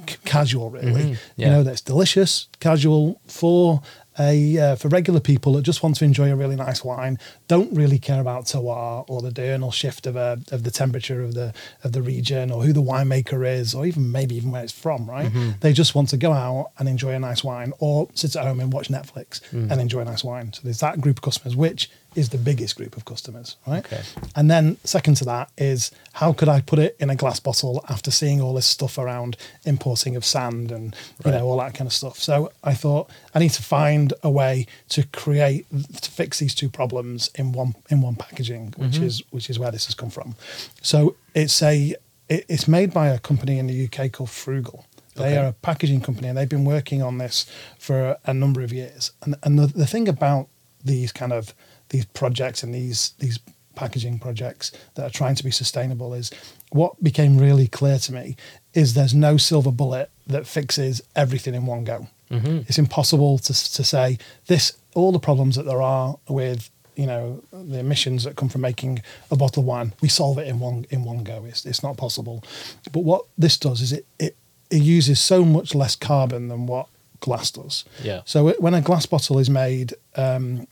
c- 0.07 0.15
casual, 0.23 0.69
really. 0.69 1.03
Mhm, 1.11 1.17
yeah. 1.35 1.47
You 1.47 1.51
know, 1.51 1.63
that's 1.63 1.81
delicious, 1.81 2.47
casual 2.61 3.19
for 3.27 3.81
a 4.19 4.57
uh, 4.57 4.75
for 4.75 4.87
regular 4.87 5.19
people 5.19 5.53
that 5.53 5.61
just 5.63 5.83
want 5.83 5.95
to 5.97 6.05
enjoy 6.05 6.31
a 6.31 6.35
really 6.35 6.55
nice 6.55 6.83
wine. 6.83 7.19
Don't 7.47 7.71
really 7.75 7.99
care 7.99 8.19
about 8.21 8.45
terroir 8.45 9.05
or 9.07 9.21
the 9.21 9.31
diurnal 9.31 9.71
shift 9.71 10.07
of 10.07 10.15
a, 10.15 10.39
of 10.51 10.63
the 10.63 10.71
temperature 10.71 11.21
of 11.21 11.33
the 11.33 11.53
of 11.83 11.91
the 11.91 12.01
region 12.01 12.51
or 12.51 12.63
who 12.63 12.73
the 12.73 12.81
winemaker 12.81 13.47
is 13.47 13.73
or 13.75 13.85
even 13.85 14.11
maybe 14.11 14.35
even 14.35 14.51
where 14.51 14.63
it's 14.63 14.71
from. 14.73 15.09
Right? 15.09 15.27
Mm-hmm. 15.31 15.51
They 15.61 15.73
just 15.73 15.95
want 15.95 16.09
to 16.09 16.17
go 16.17 16.31
out 16.33 16.71
and 16.77 16.89
enjoy 16.89 17.13
a 17.13 17.19
nice 17.19 17.43
wine 17.43 17.73
or 17.79 18.07
sit 18.13 18.35
at 18.35 18.45
home 18.45 18.59
and 18.59 18.71
watch 18.73 18.89
Netflix 18.89 19.41
Mm. 19.47 19.71
and 19.71 19.79
enjoy 19.81 20.01
a 20.01 20.05
nice 20.05 20.23
wine. 20.23 20.51
So 20.53 20.61
there's 20.63 20.79
that 20.79 20.99
group 20.99 21.17
of 21.19 21.21
customers, 21.21 21.55
which 21.55 21.89
is 22.17 22.29
the 22.29 22.37
biggest 22.37 22.75
group 22.75 22.97
of 22.97 23.05
customers, 23.05 23.55
right? 23.67 23.85
Okay. 23.85 24.01
And 24.35 24.49
then 24.49 24.77
second 24.83 25.15
to 25.17 25.25
that 25.25 25.49
is 25.57 25.91
how 26.13 26.33
could 26.33 26.49
I 26.49 26.61
put 26.61 26.79
it 26.79 26.95
in 26.99 27.09
a 27.09 27.15
glass 27.15 27.39
bottle 27.39 27.85
after 27.87 28.11
seeing 28.11 28.41
all 28.41 28.53
this 28.55 28.65
stuff 28.65 28.97
around 28.97 29.37
importing 29.65 30.15
of 30.15 30.25
sand 30.25 30.71
and 30.71 30.95
you 31.23 31.31
Right. 31.31 31.37
know 31.39 31.45
all 31.47 31.57
that 31.59 31.73
kind 31.75 31.87
of 31.87 31.93
stuff. 31.93 32.17
So 32.19 32.51
I 32.63 32.73
thought 32.73 33.09
I 33.35 33.39
need 33.39 33.51
to 33.51 33.63
find 33.63 34.13
a 34.23 34.29
way 34.31 34.65
to 34.89 35.03
create 35.21 35.65
to 36.01 36.11
fix 36.11 36.39
these 36.39 36.55
two 36.55 36.69
problems 36.69 37.29
in 37.35 37.51
one 37.51 37.75
in 37.89 38.01
one 38.01 38.15
packaging, 38.15 38.73
which 38.77 38.95
Mm-hmm. 38.95 39.05
is 39.05 39.23
which 39.29 39.49
is 39.49 39.59
where 39.59 39.71
this 39.71 39.85
has 39.85 39.95
come 39.95 40.09
from. 40.09 40.35
So 40.81 41.15
it's 41.35 41.61
a 41.61 41.95
it, 42.29 42.45
it's 42.49 42.67
made 42.67 42.91
by 42.93 43.07
a 43.09 43.19
company 43.19 43.59
in 43.59 43.67
the 43.67 43.85
UK 43.85 44.11
called 44.11 44.29
Frugal. 44.31 44.85
They 45.15 45.23
Okay. 45.23 45.37
are 45.37 45.47
a 45.47 45.53
packaging 45.53 46.01
company 46.01 46.27
and 46.29 46.37
they've 46.37 46.49
been 46.57 46.65
working 46.65 47.01
on 47.03 47.17
this 47.19 47.45
for 47.79 48.17
a 48.25 48.33
number 48.33 48.61
of 48.63 48.71
years. 48.73 49.11
And 49.23 49.35
and 49.43 49.57
the, 49.59 49.67
the 49.67 49.87
thing 49.87 50.07
about 50.09 50.47
these 50.85 51.11
kind 51.11 51.33
of 51.33 51.53
these 51.89 52.05
projects 52.05 52.63
and 52.63 52.73
these 52.73 53.11
these 53.19 53.39
packaging 53.75 54.17
projects 54.19 54.71
that 54.95 55.03
are 55.03 55.09
trying 55.11 55.35
to 55.35 55.43
be 55.43 55.51
sustainable 55.51 56.13
is 56.15 56.31
what 56.71 57.01
became 57.03 57.37
really 57.37 57.67
clear 57.67 57.99
to 57.99 58.11
me 58.11 58.35
is 58.73 58.93
there's 58.95 59.13
no 59.13 59.37
silver 59.37 59.71
bullet 59.71 60.09
that 60.25 60.47
fixes 60.47 60.99
everything 61.15 61.53
in 61.53 61.65
one 61.67 61.83
go. 61.83 62.07
Mm-hmm. 62.31 62.57
It's 62.67 62.79
impossible 62.79 63.37
to 63.39 63.53
to 63.73 63.83
say 63.83 64.17
this 64.47 64.73
all 64.95 65.11
the 65.11 65.19
problems 65.19 65.55
that 65.55 65.65
there 65.65 65.81
are 65.81 66.17
with 66.27 66.69
you 66.95 67.05
know 67.05 67.43
the 67.53 67.77
emissions 67.79 68.23
that 68.23 68.35
come 68.35 68.49
from 68.49 68.61
making 68.61 68.99
a 69.29 69.35
bottle 69.35 69.61
of 69.61 69.67
wine 69.67 69.93
we 70.01 70.09
solve 70.09 70.39
it 70.39 70.47
in 70.47 70.59
one 70.59 70.83
in 70.89 71.03
one 71.03 71.23
go 71.23 71.45
it's, 71.45 71.63
it's 71.63 71.83
not 71.83 71.95
possible 71.95 72.43
but 72.91 73.01
what 73.01 73.23
this 73.37 73.55
does 73.57 73.81
is 73.81 73.93
it, 73.93 74.05
it 74.17 74.35
it 74.71 74.81
uses 74.81 75.19
so 75.19 75.45
much 75.45 75.75
less 75.75 75.95
carbon 75.95 76.47
than 76.47 76.65
what 76.65 76.87
glass 77.19 77.51
does 77.51 77.85
Yeah. 78.03 78.21
so 78.25 78.47
it, 78.47 78.59
when 78.59 78.73
a 78.73 78.81
glass 78.81 79.05
bottle 79.05 79.37
is 79.37 79.47
made 79.49 79.93
um, 80.15 80.65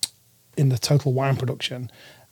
in 0.58 0.70
the 0.70 0.78
total 0.78 1.14
wine 1.14 1.36
production 1.36 1.92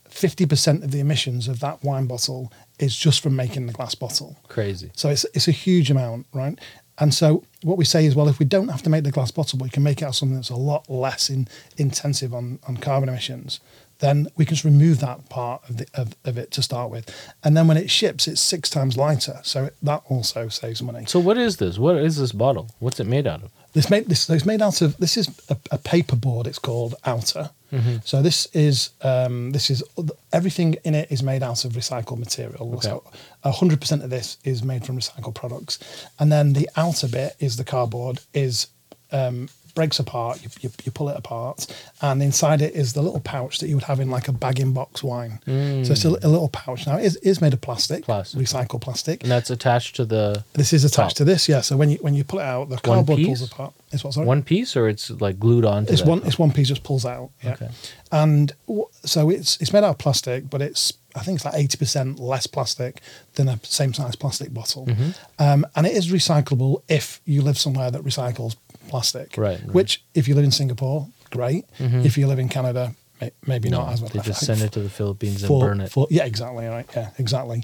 50% 0.09 0.83
of 0.83 0.91
the 0.91 0.99
emissions 0.99 1.47
of 1.47 1.59
that 1.61 1.83
wine 1.83 2.05
bottle 2.05 2.53
is 2.77 2.95
just 2.95 3.21
from 3.21 3.35
making 3.35 3.65
the 3.65 3.73
glass 3.73 3.95
bottle 3.95 4.37
Crazy. 4.47 4.91
so 4.95 5.09
it's 5.09 5.25
it's 5.33 5.47
a 5.47 5.51
huge 5.51 5.89
amount, 5.89 6.27
right? 6.33 6.59
And 6.99 7.13
so 7.13 7.43
what 7.63 7.77
we 7.77 7.85
say 7.85 8.05
is, 8.05 8.15
well, 8.15 8.27
if 8.27 8.37
we 8.37 8.45
don't 8.45 8.67
have 8.67 8.83
to 8.83 8.89
make 8.89 9.03
the 9.03 9.11
glass 9.11 9.31
bottle, 9.31 9.57
but 9.57 9.65
we 9.65 9.69
can 9.71 9.83
make 9.83 10.01
it 10.01 10.05
out 10.05 10.09
of 10.09 10.15
something 10.15 10.35
that's 10.35 10.51
a 10.51 10.55
lot 10.55 10.89
less 10.89 11.29
in, 11.29 11.47
intensive 11.77 12.33
on, 12.33 12.59
on 12.67 12.77
carbon 12.77 13.09
emissions, 13.09 13.59
then 13.99 14.27
we 14.35 14.45
can 14.45 14.53
just 14.53 14.65
remove 14.65 14.99
that 14.99 15.27
part 15.29 15.67
of, 15.69 15.77
the, 15.77 15.87
of, 15.95 16.15
of 16.23 16.37
it 16.37 16.51
to 16.51 16.61
start 16.61 16.91
with. 16.91 17.09
And 17.43 17.57
then 17.57 17.67
when 17.67 17.77
it 17.77 17.89
ships, 17.89 18.27
it's 18.27 18.41
six 18.41 18.69
times 18.69 18.97
lighter. 18.97 19.39
So 19.43 19.71
that 19.81 20.03
also 20.07 20.49
saves 20.49 20.83
money. 20.83 21.05
So 21.07 21.19
what 21.19 21.37
is 21.37 21.57
this? 21.57 21.79
What 21.79 21.95
is 21.97 22.17
this 22.17 22.31
bottle? 22.31 22.69
What's 22.79 22.99
it 22.99 23.07
made 23.07 23.25
out 23.25 23.43
of? 23.43 23.51
This 23.73 23.89
made 23.89 24.07
this 24.07 24.29
it's 24.29 24.45
made 24.45 24.61
out 24.61 24.83
of 24.83 24.97
this 24.97 25.17
is 25.17 25.29
a, 25.49 25.57
a 25.71 25.79
paper 25.79 26.15
board. 26.15 26.45
It's 26.45 26.59
called 26.59 26.93
outer. 27.05 27.49
Mm-hmm. 27.73 27.95
So 28.05 28.21
this 28.21 28.47
is 28.53 28.91
um, 29.01 29.51
this 29.51 29.69
is 29.69 29.83
everything 30.31 30.75
in 30.83 30.93
it 30.93 31.11
is 31.11 31.23
made 31.23 31.41
out 31.41 31.65
of 31.65 31.73
recycled 31.73 32.19
material. 32.19 32.75
Okay. 32.75 32.89
So 32.89 33.03
hundred 33.43 33.81
percent 33.81 34.03
of 34.03 34.09
this 34.09 34.37
is 34.43 34.63
made 34.63 34.85
from 34.85 34.97
recycled 34.97 35.33
products, 35.33 35.79
and 36.19 36.31
then 36.31 36.53
the 36.53 36.69
outer 36.77 37.07
bit 37.07 37.35
is 37.39 37.57
the 37.57 37.63
cardboard 37.63 38.19
is 38.33 38.67
um, 39.11 39.49
breaks 39.75 39.99
apart. 39.99 40.43
You, 40.43 40.49
you, 40.61 40.69
you 40.85 40.91
pull 40.91 41.09
it 41.09 41.17
apart, 41.17 41.65
and 42.01 42.21
inside 42.21 42.61
it 42.61 42.73
is 42.75 42.93
the 42.93 43.01
little 43.01 43.19
pouch 43.19 43.59
that 43.59 43.67
you 43.67 43.75
would 43.75 43.85
have 43.85 43.99
in 43.99 44.09
like 44.09 44.27
a 44.27 44.31
bag 44.31 44.59
in 44.59 44.73
box 44.73 45.03
wine. 45.03 45.39
So 45.45 45.91
it's 45.93 46.05
a, 46.05 46.09
a 46.09 46.29
little 46.29 46.49
pouch. 46.49 46.85
Now 46.87 46.97
it 46.97 47.05
is, 47.05 47.15
is 47.17 47.41
made 47.41 47.53
of 47.53 47.61
plastic, 47.61 48.03
Mm. 48.03 48.05
Plastic. 48.05 48.39
recycled 48.39 48.81
plastic. 48.81 49.23
And 49.23 49.31
that's 49.31 49.49
attached 49.49 49.95
to 49.97 50.05
the 50.05 50.43
This 50.53 50.73
is 50.73 50.83
attached 50.83 51.17
Top. 51.17 51.17
to 51.17 51.23
this, 51.25 51.47
yeah. 51.49 51.61
So 51.61 51.77
when 51.77 51.89
you 51.89 51.97
when 52.01 52.13
you 52.13 52.23
pull 52.23 52.39
it 52.39 52.43
out, 52.45 52.69
the 52.69 52.77
cardboard 52.77 53.23
pulls 53.23 53.41
apart. 53.51 53.73
It's 53.91 54.03
what 54.03 54.13
sorry? 54.13 54.25
one 54.25 54.41
piece, 54.43 54.75
or 54.75 54.87
it's 54.89 55.09
like 55.11 55.39
glued 55.39 55.65
onto. 55.65 55.91
It's 55.93 56.01
one. 56.03 56.21
It's 56.25 56.39
one 56.39 56.51
piece 56.51 56.67
just 56.69 56.83
pulls 56.83 57.05
out. 57.05 57.29
Yeah. 57.43 57.53
Okay. 57.53 57.69
And 58.11 58.51
w- 58.67 58.87
so 59.05 59.29
it's 59.29 59.59
it's 59.61 59.71
made 59.73 59.83
out 59.83 59.91
of 59.91 59.97
plastic, 59.97 60.49
but 60.49 60.61
it's 60.61 60.93
I 61.15 61.19
think 61.19 61.35
it's 61.37 61.45
like 61.45 61.53
eighty 61.55 61.77
percent 61.77 62.19
less 62.19 62.47
plastic 62.47 63.01
than 63.35 63.47
a 63.49 63.59
same 63.63 63.93
size 63.93 64.15
plastic 64.15 64.51
bottle. 64.53 64.87
Mm-hmm. 64.87 65.09
Um, 65.39 65.65
and 65.75 65.85
it 65.85 65.93
is 65.93 66.11
recyclable 66.11 66.81
if 66.87 67.21
you 67.25 67.41
live 67.43 67.57
somewhere 67.59 67.91
that 67.91 68.01
recycles 68.03 68.55
plastic. 68.93 69.27
Right, 69.37 69.59
right. 69.59 69.73
Which, 69.77 69.91
if 70.13 70.27
you 70.27 70.35
live 70.35 70.45
in 70.45 70.51
Singapore, 70.61 71.07
great. 71.37 71.63
If 71.79 72.17
you 72.17 72.27
live 72.27 72.39
in 72.45 72.49
Canada, 72.49 72.83
may, 73.19 73.31
maybe 73.51 73.69
No, 73.69 73.79
not 73.79 73.93
as 73.93 74.01
well. 74.01 74.09
they 74.13 74.19
just 74.31 74.45
send 74.45 74.61
it 74.61 74.71
to 74.73 74.81
the 74.87 74.89
Philippines 74.99 75.43
and 75.43 75.49
burn 75.59 75.81
it. 75.81 75.91
for- 75.91 76.07
yeah, 76.17 76.25
exactly. 76.25 76.65
Right. 76.67 76.87
Yeah, 76.95 77.09
exactly. 77.17 77.59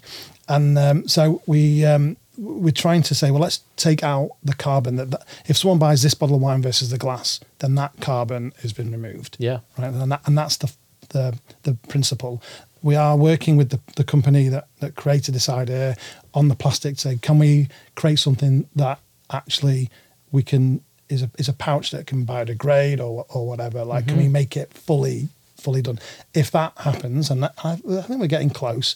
And 0.48 0.78
um, 0.78 1.08
so 1.08 1.42
we 1.46 1.86
um, 1.94 2.18
we're 2.38 2.82
trying 2.86 3.04
to 3.10 3.14
say, 3.16 3.28
well, 3.32 3.42
let's 3.48 3.60
take 3.76 4.02
out 4.14 4.30
the 4.50 4.54
carbon 4.68 4.96
that, 4.96 5.10
that 5.12 5.24
if 5.52 5.56
someone 5.58 5.78
buys 5.88 6.02
this 6.02 6.16
bottle 6.16 6.36
of 6.38 6.42
wine 6.42 6.62
versus 6.62 6.90
the 6.90 6.98
glass, 6.98 7.40
then 7.60 7.76
that 7.76 7.92
carbon 8.00 8.54
has 8.62 8.72
been 8.74 8.92
removed. 8.92 9.36
Yeah. 9.40 9.60
Right. 9.78 9.94
And 9.94 10.12
that, 10.12 10.22
and 10.28 10.36
that's 10.38 10.58
the 10.58 10.70
the 11.10 11.38
the 11.64 11.74
principle. 11.94 12.42
We 12.82 12.96
are 12.96 13.16
working 13.18 13.58
with 13.60 13.70
the, 13.74 13.80
the 13.98 14.06
company 14.06 14.50
that, 14.50 14.66
that 14.80 14.96
created 14.96 15.36
this 15.36 15.50
idea 15.50 15.96
on 16.34 16.48
the 16.48 16.56
plastic 16.56 16.96
to 16.96 17.02
say, 17.02 17.18
can 17.22 17.38
we 17.38 17.68
create 17.96 18.20
something 18.20 18.54
that 18.76 18.98
actually 19.30 19.90
we 20.32 20.44
can 20.44 20.80
is 21.10 21.22
a 21.24 21.30
is 21.38 21.50
a 21.50 21.54
pouch 21.54 21.92
that 21.92 22.08
can 22.08 22.26
biodegrade 22.26 23.00
or 23.00 23.26
or 23.30 23.48
whatever. 23.48 23.84
Like, 23.84 24.08
can 24.08 24.18
we 24.18 24.24
Mm-hmm. 24.24 24.32
make 24.34 24.56
it 24.58 24.74
fully 24.74 25.30
fully 25.58 25.82
done? 25.82 26.00
If 26.34 26.52
that 26.52 26.74
happens, 26.78 27.30
and 27.30 27.44
that, 27.44 27.54
I, 27.64 27.72
I 27.74 28.02
think 28.04 28.20
we're 28.22 28.28
getting 28.28 28.50
close, 28.50 28.96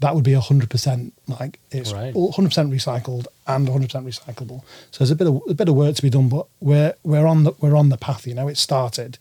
that 0.00 0.14
would 0.14 0.24
be 0.24 0.34
hundred 0.34 0.68
percent 0.70 1.12
like 1.28 1.60
it's 1.70 1.92
Right. 1.92 2.12
hundred 2.14 2.48
percent 2.48 2.70
recycled 2.72 3.26
and 3.46 3.68
hundred 3.68 3.86
percent 3.90 4.06
recyclable. 4.06 4.62
So 4.90 4.98
there's 4.98 5.10
a 5.12 5.16
bit 5.16 5.28
of 5.28 5.40
a 5.48 5.54
bit 5.54 5.68
of 5.68 5.74
work 5.76 5.94
to 5.96 6.02
be 6.02 6.10
done, 6.10 6.28
but 6.28 6.46
we're 6.60 6.94
we're 7.04 7.26
on 7.26 7.44
the 7.44 7.52
we're 7.60 7.76
on 7.76 7.88
the 7.88 7.96
path. 7.96 8.26
You 8.26 8.34
know, 8.34 8.48
it 8.48 8.58
started. 8.58 9.18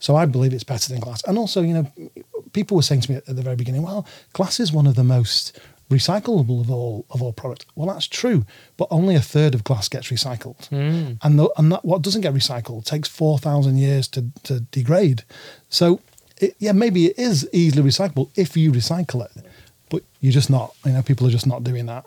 So 0.00 0.16
I 0.16 0.26
believe 0.26 0.52
it's 0.52 0.64
better 0.64 0.88
than 0.92 1.00
glass. 1.00 1.22
And 1.24 1.38
also, 1.38 1.62
you 1.62 1.74
know, 1.74 1.86
people 2.52 2.76
were 2.76 2.82
saying 2.82 3.02
to 3.02 3.10
me 3.10 3.16
at 3.16 3.26
the 3.26 3.42
very 3.42 3.56
beginning, 3.56 3.82
well, 3.82 4.06
glass 4.32 4.58
is 4.60 4.72
one 4.72 4.86
of 4.86 4.94
the 4.96 5.04
most 5.04 5.58
recyclable 5.90 6.60
of 6.60 6.70
all 6.70 7.06
of 7.10 7.22
all 7.22 7.32
product. 7.32 7.66
Well, 7.74 7.88
that's 7.88 8.06
true, 8.06 8.44
but 8.76 8.88
only 8.90 9.14
a 9.14 9.20
third 9.20 9.54
of 9.54 9.64
glass 9.64 9.88
gets 9.88 10.08
recycled, 10.08 10.70
and 11.22 11.38
the, 11.38 11.50
and 11.56 11.72
that, 11.72 11.84
what 11.84 12.02
doesn't 12.02 12.20
get 12.20 12.34
recycled 12.34 12.84
takes 12.84 13.08
four 13.08 13.38
thousand 13.38 13.78
years 13.78 14.08
to 14.08 14.26
to 14.44 14.60
degrade. 14.60 15.24
So, 15.68 16.00
it, 16.38 16.54
yeah, 16.58 16.72
maybe 16.72 17.06
it 17.06 17.18
is 17.18 17.48
easily 17.52 17.82
recyclable 17.88 18.30
if 18.36 18.56
you 18.56 18.72
recycle 18.72 19.24
it, 19.24 19.44
but 19.88 20.02
you're 20.20 20.32
just 20.32 20.50
not. 20.50 20.74
You 20.84 20.92
know, 20.92 21.02
people 21.02 21.26
are 21.26 21.30
just 21.30 21.46
not 21.46 21.64
doing 21.64 21.86
that. 21.86 22.06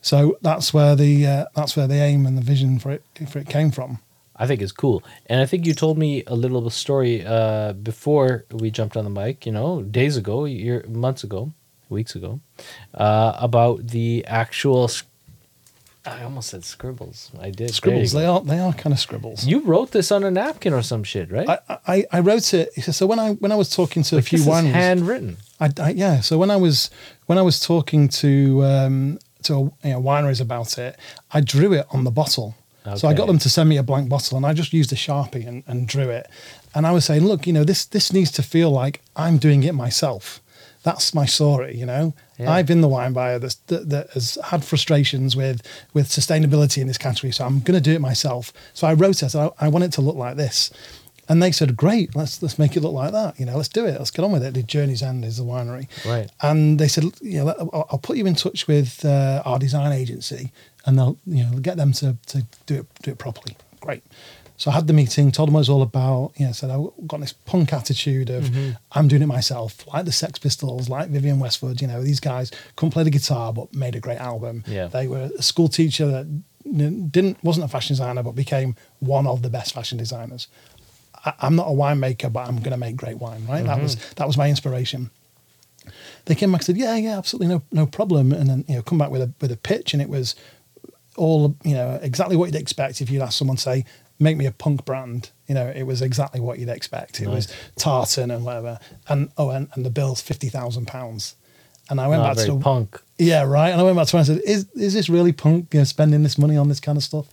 So 0.00 0.38
that's 0.42 0.72
where 0.72 0.96
the 0.96 1.26
uh, 1.26 1.44
that's 1.54 1.76
where 1.76 1.86
the 1.86 1.96
aim 1.96 2.26
and 2.26 2.38
the 2.38 2.42
vision 2.42 2.78
for 2.78 2.92
it 2.92 3.02
for 3.28 3.38
it 3.38 3.48
came 3.48 3.70
from. 3.70 3.98
I 4.40 4.46
think 4.46 4.62
is 4.62 4.72
cool. 4.72 5.02
And 5.26 5.40
I 5.40 5.46
think 5.46 5.66
you 5.66 5.74
told 5.74 5.98
me 5.98 6.22
a 6.26 6.36
little 6.36 6.70
story 6.70 7.26
uh, 7.26 7.72
before 7.72 8.44
we 8.52 8.70
jumped 8.70 8.96
on 8.96 9.02
the 9.02 9.10
mic, 9.10 9.44
you 9.44 9.50
know, 9.50 9.82
days 9.82 10.16
ago, 10.16 10.44
year, 10.44 10.84
months 10.88 11.24
ago, 11.24 11.52
weeks 11.90 12.14
ago, 12.14 12.40
uh, 12.94 13.32
about 13.38 13.88
the 13.88 14.24
actual. 14.26 14.90
I 16.06 16.22
almost 16.22 16.50
said 16.50 16.64
scribbles. 16.64 17.30
I 17.38 17.50
did. 17.50 17.74
Scribbles, 17.74 18.12
they 18.12 18.24
are 18.24 18.40
they 18.40 18.58
are 18.58 18.72
kind 18.72 18.92
of 18.92 18.98
scribbles. 18.98 19.44
You 19.46 19.60
wrote 19.60 19.90
this 19.90 20.10
on 20.10 20.24
a 20.24 20.30
napkin 20.30 20.72
or 20.72 20.82
some 20.82 21.04
shit, 21.04 21.30
right? 21.30 21.48
I, 21.48 21.78
I, 21.86 22.04
I 22.12 22.20
wrote 22.20 22.54
it. 22.54 22.72
So 22.82 23.06
when 23.06 23.18
I 23.18 23.32
when 23.34 23.52
I 23.52 23.56
was 23.56 23.68
talking 23.68 24.02
to 24.04 24.16
a 24.16 24.22
few 24.22 24.38
this 24.38 24.46
is 24.46 24.52
wineries, 24.52 24.72
handwritten. 24.72 25.36
I, 25.60 25.70
I, 25.78 25.90
yeah. 25.90 26.20
So 26.20 26.38
when 26.38 26.50
I 26.50 26.56
was 26.56 26.90
when 27.26 27.36
I 27.36 27.42
was 27.42 27.60
talking 27.60 28.08
to 28.08 28.64
um, 28.64 29.18
to 29.42 29.72
you 29.84 29.90
know, 29.90 30.00
wineries 30.00 30.40
about 30.40 30.78
it, 30.78 30.96
I 31.30 31.40
drew 31.40 31.74
it 31.74 31.86
on 31.90 32.04
the 32.04 32.10
bottle. 32.10 32.54
So 32.96 33.06
I 33.06 33.12
got 33.12 33.26
them 33.26 33.38
to 33.40 33.50
send 33.50 33.68
me 33.68 33.76
a 33.76 33.82
blank 33.82 34.08
bottle, 34.08 34.38
and 34.38 34.46
I 34.46 34.54
just 34.54 34.72
used 34.72 34.90
a 34.92 34.96
sharpie 34.96 35.46
and, 35.46 35.62
and 35.66 35.86
drew 35.86 36.08
it. 36.08 36.26
And 36.74 36.86
I 36.86 36.92
was 36.92 37.04
saying, 37.04 37.22
look, 37.22 37.46
you 37.46 37.52
know, 37.52 37.62
this 37.64 37.84
this 37.84 38.14
needs 38.14 38.30
to 38.32 38.42
feel 38.42 38.70
like 38.70 39.02
I'm 39.14 39.36
doing 39.36 39.62
it 39.62 39.74
myself. 39.74 40.40
That's 40.82 41.12
my 41.12 41.26
story, 41.26 41.76
you 41.76 41.86
know. 41.86 42.14
Yeah. 42.38 42.52
I've 42.52 42.66
been 42.66 42.80
the 42.80 42.88
wine 42.88 43.12
buyer 43.12 43.38
that's, 43.38 43.56
that, 43.66 43.90
that 43.90 44.10
has 44.10 44.38
had 44.44 44.64
frustrations 44.64 45.34
with 45.34 45.60
with 45.92 46.08
sustainability 46.08 46.78
in 46.80 46.86
this 46.86 46.98
category, 46.98 47.32
so 47.32 47.44
I'm 47.44 47.60
going 47.60 47.74
to 47.74 47.80
do 47.80 47.92
it 47.92 48.00
myself. 48.00 48.52
So 48.74 48.86
I 48.86 48.94
wrote 48.94 49.22
it. 49.22 49.34
I, 49.34 49.50
I 49.60 49.68
want 49.68 49.84
it 49.84 49.92
to 49.92 50.00
look 50.00 50.16
like 50.16 50.36
this. 50.36 50.70
And 51.28 51.42
they 51.42 51.52
said, 51.52 51.76
"Great, 51.76 52.16
let's 52.16 52.40
let's 52.42 52.58
make 52.58 52.76
it 52.76 52.80
look 52.80 52.94
like 52.94 53.12
that. 53.12 53.38
You 53.38 53.44
know, 53.44 53.56
let's 53.56 53.68
do 53.68 53.84
it. 53.84 53.98
Let's 53.98 54.10
get 54.10 54.24
on 54.24 54.32
with 54.32 54.42
it." 54.42 54.54
The 54.54 54.62
Journey's 54.62 55.02
End 55.02 55.24
is 55.24 55.36
the 55.36 55.42
winery, 55.42 55.88
Right. 56.06 56.30
And 56.40 56.78
they 56.78 56.88
said, 56.88 57.04
"You 57.20 57.44
know, 57.44 57.54
I'll, 57.72 57.86
I'll 57.90 57.98
put 57.98 58.16
you 58.16 58.26
in 58.26 58.34
touch 58.34 58.66
with 58.66 59.04
uh, 59.04 59.42
our 59.44 59.58
design 59.58 59.92
agency, 59.92 60.52
and 60.86 60.96
they'll 60.96 61.18
you 61.26 61.44
know 61.44 61.58
get 61.58 61.76
them 61.76 61.92
to 61.94 62.16
to 62.28 62.46
do 62.64 62.76
it 62.76 62.86
do 63.02 63.10
it 63.10 63.18
properly." 63.18 63.56
Great. 63.80 64.02
So 64.58 64.72
I 64.72 64.74
had 64.74 64.88
the 64.88 64.92
meeting, 64.92 65.30
told 65.30 65.48
them 65.48 65.54
what 65.54 65.60
it 65.60 65.62
was 65.62 65.68
all 65.70 65.82
about. 65.82 66.32
You 66.36 66.46
know, 66.46 66.52
said 66.52 66.70
I've 66.70 66.90
got 67.06 67.20
this 67.20 67.32
punk 67.32 67.72
attitude 67.72 68.28
of 68.28 68.44
mm-hmm. 68.44 68.72
I'm 68.92 69.06
doing 69.06 69.22
it 69.22 69.26
myself, 69.26 69.86
like 69.86 70.04
the 70.04 70.12
Sex 70.12 70.38
Pistols, 70.40 70.88
like 70.88 71.08
Vivienne 71.10 71.38
Westwood. 71.38 71.80
You 71.80 71.86
know, 71.86 72.02
these 72.02 72.18
guys 72.18 72.50
couldn't 72.74 72.90
play 72.90 73.04
the 73.04 73.10
guitar 73.10 73.52
but 73.52 73.72
made 73.72 73.94
a 73.94 74.00
great 74.00 74.18
album. 74.18 74.64
Yeah. 74.66 74.88
They 74.88 75.06
were 75.06 75.30
a 75.38 75.42
school 75.42 75.68
teacher 75.68 76.08
that 76.08 76.42
didn't 76.64 77.42
wasn't 77.42 77.64
a 77.64 77.68
fashion 77.68 77.94
designer 77.94 78.22
but 78.22 78.32
became 78.32 78.74
one 78.98 79.26
of 79.26 79.42
the 79.42 79.48
best 79.48 79.74
fashion 79.74 79.96
designers. 79.96 80.48
I, 81.24 81.34
I'm 81.38 81.54
not 81.54 81.68
a 81.68 81.72
winemaker, 81.72 82.32
but 82.32 82.48
I'm 82.48 82.56
going 82.56 82.72
to 82.72 82.76
make 82.76 82.96
great 82.96 83.18
wine. 83.18 83.46
Right? 83.46 83.64
That 83.64 83.80
was 83.80 83.94
mm-hmm. 83.94 84.14
that 84.16 84.26
was 84.26 84.36
my 84.36 84.50
inspiration. 84.50 85.10
They 86.24 86.34
came 86.34 86.50
back 86.50 86.62
and 86.62 86.66
said, 86.66 86.76
"Yeah, 86.76 86.96
yeah, 86.96 87.16
absolutely, 87.16 87.54
no, 87.54 87.62
no 87.70 87.86
problem." 87.86 88.32
And 88.32 88.50
then 88.50 88.64
you 88.66 88.74
know, 88.74 88.82
come 88.82 88.98
back 88.98 89.10
with 89.10 89.22
a 89.22 89.32
with 89.40 89.52
a 89.52 89.56
pitch, 89.56 89.92
and 89.92 90.02
it 90.02 90.08
was 90.08 90.34
all 91.16 91.56
you 91.62 91.74
know 91.74 92.00
exactly 92.02 92.36
what 92.36 92.46
you'd 92.46 92.60
expect 92.60 93.00
if 93.00 93.08
you'd 93.08 93.22
ask 93.22 93.38
someone 93.38 93.56
say, 93.56 93.84
"Make 94.18 94.36
me 94.36 94.46
a 94.46 94.52
punk 94.52 94.84
brand." 94.84 95.30
You 95.46 95.54
know, 95.54 95.66
it 95.74 95.84
was 95.84 96.02
exactly 96.02 96.40
what 96.40 96.58
you'd 96.58 96.68
expect. 96.68 97.20
It 97.20 97.28
was 97.28 97.48
tartan 97.76 98.30
and 98.30 98.44
whatever, 98.44 98.78
and 99.08 99.30
oh, 99.38 99.50
and, 99.50 99.68
and 99.74 99.84
the 99.84 99.90
bill's 99.90 100.20
fifty 100.20 100.48
thousand 100.48 100.86
pounds. 100.86 101.36
And 101.90 102.00
I 102.00 102.06
went 102.08 102.22
Not 102.22 102.36
back 102.36 102.44
to 102.44 102.52
the, 102.52 102.58
punk. 102.60 103.00
yeah, 103.16 103.44
right. 103.44 103.70
And 103.70 103.80
I 103.80 103.84
went 103.84 103.96
back 103.96 104.08
to 104.08 104.12
her 104.12 104.18
and 104.18 104.26
said, 104.26 104.40
"Is 104.44 104.66
is 104.74 104.92
this 104.94 105.08
really 105.08 105.32
punk? 105.32 105.72
You 105.72 105.80
know, 105.80 105.84
spending 105.84 106.22
this 106.22 106.36
money 106.36 106.56
on 106.56 106.68
this 106.68 106.80
kind 106.80 106.98
of 106.98 107.04
stuff? 107.04 107.26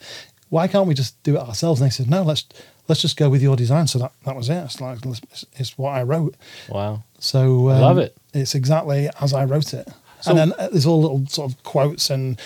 Why 0.49 0.67
can't 0.67 0.87
we 0.87 0.93
just 0.93 1.21
do 1.23 1.35
it 1.35 1.39
ourselves?" 1.41 1.81
And 1.81 1.89
they 1.89 1.93
said, 1.93 2.09
"No, 2.09 2.23
let's 2.23 2.45
let's 2.87 3.01
just 3.01 3.17
go 3.17 3.29
with 3.29 3.41
your 3.41 3.55
design." 3.57 3.87
So 3.87 3.99
that, 3.99 4.13
that 4.23 4.35
was 4.35 4.49
it. 4.49 4.63
It's 4.63 4.79
like 4.79 4.99
it's, 5.05 5.45
it's 5.53 5.77
what 5.77 5.91
I 5.91 6.03
wrote. 6.03 6.35
Wow. 6.69 7.03
So 7.19 7.69
um, 7.69 7.81
love 7.81 7.97
it. 7.97 8.15
It's 8.33 8.55
exactly 8.55 9.09
as 9.19 9.33
I 9.33 9.43
wrote 9.43 9.73
it. 9.73 9.89
So- 10.21 10.31
and 10.31 10.39
then 10.39 10.53
uh, 10.57 10.69
there's 10.69 10.85
all 10.85 11.01
little 11.01 11.25
sort 11.27 11.51
of 11.51 11.61
quotes 11.63 12.09
and 12.09 12.39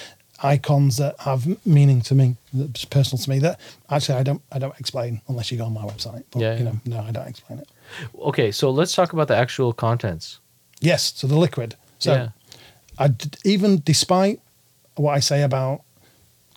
icons 0.43 0.97
that 0.97 1.15
have 1.19 1.47
meaning 1.65 2.01
to 2.01 2.15
me, 2.15 2.35
that's 2.53 2.85
personal 2.85 3.21
to 3.23 3.29
me. 3.29 3.39
That 3.39 3.59
actually 3.89 4.19
I 4.19 4.23
don't 4.23 4.41
I 4.51 4.59
don't 4.59 4.79
explain 4.79 5.21
unless 5.27 5.51
you 5.51 5.57
go 5.57 5.65
on 5.65 5.73
my 5.73 5.83
website. 5.83 6.23
But 6.31 6.41
Yeah, 6.41 6.57
you 6.57 6.63
know, 6.63 6.79
no, 6.85 6.99
I 7.01 7.11
don't 7.11 7.27
explain 7.27 7.59
it. 7.59 7.67
Okay, 8.19 8.51
so 8.51 8.69
let's 8.71 8.93
talk 8.93 9.13
about 9.13 9.27
the 9.27 9.35
actual 9.35 9.73
contents. 9.73 10.39
Yes, 10.79 11.13
so 11.15 11.27
the 11.27 11.37
liquid. 11.37 11.75
So 11.99 12.13
Yeah. 12.13 12.29
I 12.97 13.07
d- 13.09 13.29
even 13.43 13.81
despite 13.85 14.39
what 14.95 15.13
I 15.15 15.19
say 15.19 15.41
about 15.43 15.81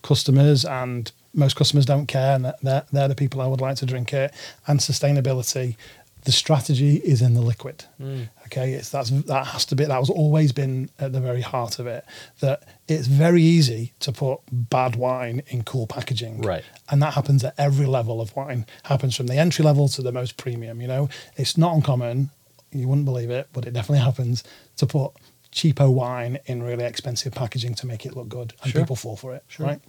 customers 0.03 0.65
and 0.65 1.11
most 1.35 1.57
customers 1.57 1.87
don't 1.87 2.07
care 2.07 2.35
and 2.35 2.45
that 2.45 2.57
they're, 2.63 2.85
they're 2.93 3.09
the 3.09 3.15
people 3.15 3.41
I 3.41 3.47
would 3.47 3.61
like 3.61 3.77
to 3.77 3.87
drink 3.87 4.13
it 4.13 4.33
and 4.67 4.81
sustainability, 4.81 5.77
the 6.25 6.33
strategy 6.33 6.97
is 6.97 7.21
in 7.23 7.35
the 7.35 7.41
liquid. 7.41 7.85
Mm. 8.01 8.29
Okay, 8.47 8.73
it's 8.75 8.91
that's 8.91 9.11
that 9.11 9.47
has 9.49 9.65
to 9.67 9.77
be 9.77 9.85
that 9.85 9.95
has 9.95 10.11
always 10.11 10.53
been 10.53 10.89
at 10.99 11.13
the 11.13 11.21
very 11.21 11.41
heart 11.41 11.79
of 11.79 11.87
it. 11.87 12.05
That 12.41 12.63
it's 12.87 13.07
very 13.09 13.43
easy 13.43 13.93
to 14.01 14.13
put 14.13 14.41
bad 14.51 14.97
wine 14.97 15.43
in 15.49 15.65
cool 15.65 15.87
packaging, 15.87 16.43
Right. 16.43 16.65
And 16.91 17.03
that 17.03 17.15
happens 17.15 17.43
at 17.45 17.55
every 17.59 17.87
level 17.87 18.21
of 18.21 18.35
wine. 18.37 18.67
Happens 18.85 19.17
from 19.17 19.27
the 19.27 19.37
entry 19.37 19.65
level 19.65 19.89
to 19.89 20.03
the 20.03 20.13
most 20.13 20.37
premium. 20.37 20.81
You 20.81 20.89
know, 20.89 21.09
it's 21.37 21.57
not 21.59 21.75
uncommon. 21.75 22.31
You 22.71 22.89
wouldn't 22.89 23.05
believe 23.07 23.31
it, 23.31 23.49
but 23.53 23.67
it 23.67 23.73
definitely 23.73 24.05
happens 24.05 24.45
to 24.77 24.87
put 24.87 25.13
cheapo 25.53 25.93
wine 25.93 26.39
in 26.47 26.63
really 26.63 26.85
expensive 26.85 27.35
packaging 27.35 27.75
to 27.75 27.87
make 27.87 28.07
it 28.07 28.17
look 28.17 28.29
good, 28.29 28.55
and 28.63 28.73
Sure. 28.73 28.81
people 28.83 28.97
fall 28.97 29.17
for 29.17 29.35
it, 29.35 29.45
right? 29.59 29.81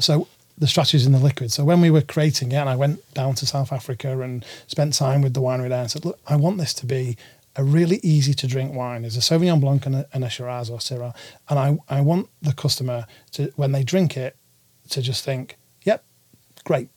So 0.00 0.26
the 0.58 0.66
strategy 0.66 0.96
is 0.98 1.06
in 1.06 1.12
the 1.12 1.18
liquid. 1.18 1.50
So 1.50 1.64
when 1.64 1.80
we 1.80 1.90
were 1.90 2.02
creating 2.02 2.52
it, 2.52 2.56
and 2.56 2.68
I 2.68 2.76
went 2.76 3.14
down 3.14 3.34
to 3.36 3.46
South 3.46 3.72
Africa 3.72 4.20
and 4.20 4.44
spent 4.66 4.94
time 4.94 5.22
with 5.22 5.34
the 5.34 5.40
winery 5.40 5.68
there, 5.68 5.80
and 5.80 5.90
said, 5.90 6.04
"Look, 6.04 6.20
I 6.26 6.36
want 6.36 6.58
this 6.58 6.74
to 6.74 6.86
be 6.86 7.16
a 7.56 7.64
really 7.64 8.00
easy 8.02 8.32
to 8.34 8.46
drink 8.46 8.74
wine. 8.74 9.02
There's 9.02 9.16
a 9.16 9.20
Sauvignon 9.20 9.60
Blanc 9.60 9.84
and 9.86 9.96
a, 9.96 10.06
and 10.12 10.24
a 10.24 10.30
Shiraz 10.30 10.70
or 10.70 10.78
Syrah, 10.78 11.14
and 11.48 11.58
I 11.58 11.78
I 11.88 12.00
want 12.00 12.28
the 12.40 12.52
customer 12.52 13.06
to 13.32 13.52
when 13.56 13.72
they 13.72 13.82
drink 13.82 14.16
it 14.16 14.36
to 14.90 15.02
just 15.02 15.24
think, 15.24 15.56
yep, 15.84 16.04
great." 16.64 16.88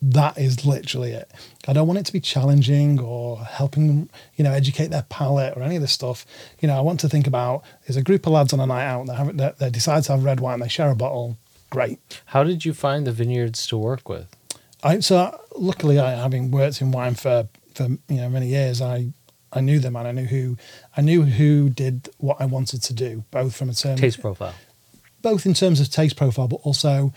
That 0.00 0.38
is 0.38 0.64
literally 0.64 1.10
it. 1.10 1.28
I 1.66 1.72
don't 1.72 1.88
want 1.88 1.98
it 1.98 2.06
to 2.06 2.12
be 2.12 2.20
challenging 2.20 3.00
or 3.00 3.38
helping 3.38 3.88
them, 3.88 4.10
you 4.36 4.44
know, 4.44 4.52
educate 4.52 4.92
their 4.92 5.02
palate 5.02 5.56
or 5.56 5.62
any 5.64 5.74
of 5.74 5.82
this 5.82 5.90
stuff. 5.90 6.24
You 6.60 6.68
know, 6.68 6.76
I 6.78 6.80
want 6.82 7.00
to 7.00 7.08
think 7.08 7.26
about 7.26 7.64
there's 7.84 7.96
a 7.96 8.02
group 8.02 8.24
of 8.24 8.32
lads 8.32 8.52
on 8.52 8.60
a 8.60 8.66
night 8.66 8.86
out 8.86 9.06
that 9.38 9.58
they 9.58 9.70
decide 9.70 10.04
to 10.04 10.12
have 10.12 10.22
red 10.22 10.38
wine, 10.38 10.60
they 10.60 10.68
share 10.68 10.92
a 10.92 10.94
bottle, 10.94 11.36
great. 11.70 12.22
How 12.26 12.44
did 12.44 12.64
you 12.64 12.72
find 12.74 13.06
the 13.06 13.12
vineyards 13.12 13.66
to 13.68 13.76
work 13.78 14.08
with? 14.08 14.28
I 14.82 15.00
so 15.00 15.38
luckily, 15.56 15.98
I 15.98 16.12
having 16.12 16.50
worked 16.50 16.80
in 16.80 16.92
wine 16.92 17.14
for 17.14 17.48
for 17.74 17.84
you 17.84 18.16
know 18.20 18.28
many 18.28 18.48
years, 18.48 18.80
I 18.80 19.12
I 19.52 19.60
knew 19.60 19.78
them 19.78 19.96
and 19.96 20.06
I 20.06 20.12
knew 20.12 20.26
who 20.26 20.56
I 20.96 21.00
knew 21.00 21.22
who 21.22 21.70
did 21.70 22.08
what 22.18 22.40
I 22.40 22.46
wanted 22.46 22.82
to 22.82 22.94
do, 22.94 23.24
both 23.30 23.56
from 23.56 23.70
a 23.70 23.74
term 23.74 23.96
Taste 23.96 24.20
profile. 24.20 24.54
both 25.22 25.46
in 25.46 25.54
terms 25.54 25.80
of 25.80 25.90
taste 25.90 26.16
profile, 26.16 26.48
but 26.48 26.60
also 26.64 27.12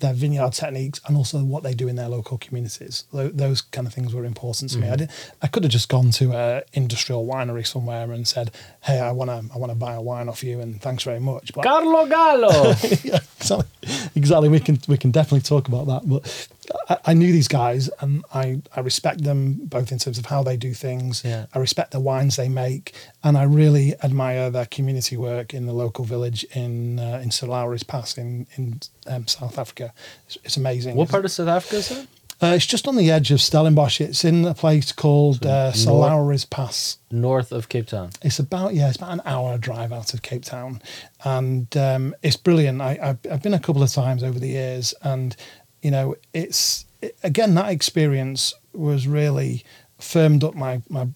their 0.00 0.12
vineyard 0.12 0.52
techniques 0.52 1.00
and 1.06 1.16
also 1.16 1.44
what 1.44 1.62
they 1.62 1.72
do 1.72 1.86
in 1.86 1.96
their 1.96 2.08
local 2.08 2.36
communities. 2.36 3.04
Those 3.12 3.60
kind 3.60 3.86
of 3.86 3.94
things 3.94 4.12
were 4.12 4.24
important 4.24 4.72
to 4.72 4.78
me. 4.78 4.88
I 4.88 4.90
mm-hmm. 4.90 4.96
did. 4.96 5.10
I 5.40 5.46
could 5.46 5.62
have 5.62 5.72
just 5.72 5.88
gone 5.88 6.10
to 6.12 6.32
an 6.32 6.62
industrial 6.72 7.26
winery 7.26 7.66
somewhere 7.66 8.10
and 8.10 8.26
said, 8.26 8.50
"Hey, 8.82 8.98
I 8.98 9.12
want 9.12 9.30
to, 9.30 9.54
I 9.54 9.58
want 9.58 9.70
to 9.70 9.76
buy 9.76 9.94
a 9.94 10.02
wine 10.02 10.28
off 10.28 10.42
you, 10.42 10.60
and 10.60 10.80
thanks 10.80 11.04
very 11.04 11.20
much." 11.20 11.52
But 11.54 11.64
Carlo 11.64 12.06
Gallo. 12.06 12.74
yeah, 13.04 13.20
exactly. 13.38 13.68
Exactly. 14.16 14.48
We 14.48 14.60
can 14.60 14.78
we 14.88 14.98
can 14.98 15.10
definitely 15.10 15.42
talk 15.42 15.68
about 15.68 15.86
that. 15.86 16.08
But 16.08 16.48
I, 16.88 16.98
I 17.06 17.14
knew 17.14 17.32
these 17.32 17.48
guys, 17.48 17.90
and 18.00 18.24
I 18.32 18.60
I 18.74 18.80
respect 18.80 19.24
them 19.24 19.54
both 19.64 19.92
in 19.92 19.98
terms 19.98 20.18
of 20.18 20.26
how 20.26 20.42
they 20.42 20.56
do 20.56 20.74
things. 20.74 21.22
Yeah. 21.24 21.46
I 21.54 21.58
respect 21.58 21.90
the 21.90 22.00
wines 22.00 22.36
they 22.36 22.48
make, 22.48 22.94
and 23.22 23.36
I 23.36 23.44
really 23.44 23.94
admire 24.02 24.50
their 24.50 24.66
community 24.66 25.16
work 25.16 25.54
in 25.54 25.66
the 25.66 25.72
local 25.72 26.04
village 26.04 26.44
in 26.54 26.98
uh, 26.98 27.22
in 27.22 27.30
Lowry's 27.48 27.82
Pass 27.82 28.18
in 28.18 28.46
in 28.56 28.80
um, 29.06 29.26
South 29.26 29.58
Africa. 29.58 29.92
It's, 30.26 30.38
it's 30.44 30.56
amazing. 30.56 30.96
what 30.96 31.08
part 31.08 31.24
of 31.24 31.30
South 31.30 31.48
Africa 31.48 31.76
is 31.76 31.88
that? 31.90 32.06
Uh, 32.42 32.48
it's 32.48 32.66
just 32.66 32.88
on 32.88 32.96
the 32.96 33.10
edge 33.10 33.30
of 33.30 33.40
Stellenbosch. 33.40 34.00
It's 34.00 34.24
in 34.24 34.44
a 34.44 34.54
place 34.54 34.92
called 34.92 35.46
uh, 35.46 35.72
Sir 35.72 35.90
north- 35.90 36.00
Lowry's 36.10 36.44
Pass. 36.44 36.98
North 37.10 37.52
of 37.52 37.68
Cape 37.68 37.86
Town. 37.86 38.10
It's 38.22 38.38
about 38.40 38.74
yeah, 38.74 38.88
it's 38.88 38.96
about 38.96 39.12
an 39.12 39.22
hour 39.24 39.56
drive 39.56 39.92
out 39.92 40.14
of 40.14 40.22
Cape 40.22 40.44
Town, 40.44 40.82
and 41.24 41.74
um, 41.76 42.14
it's 42.22 42.36
brilliant. 42.36 42.80
I, 42.80 42.98
I've, 43.00 43.18
I've 43.30 43.42
been 43.42 43.54
a 43.54 43.60
couple 43.60 43.82
of 43.82 43.92
times 43.92 44.24
over 44.24 44.38
the 44.38 44.48
years, 44.48 44.94
and 45.02 45.36
you 45.84 45.90
know, 45.90 46.16
it's 46.32 46.86
it, 47.02 47.16
again 47.22 47.54
that 47.54 47.70
experience 47.70 48.54
was 48.72 49.06
really 49.06 49.62
firmed 50.00 50.42
up 50.42 50.54
my 50.54 50.82
my 50.88 51.06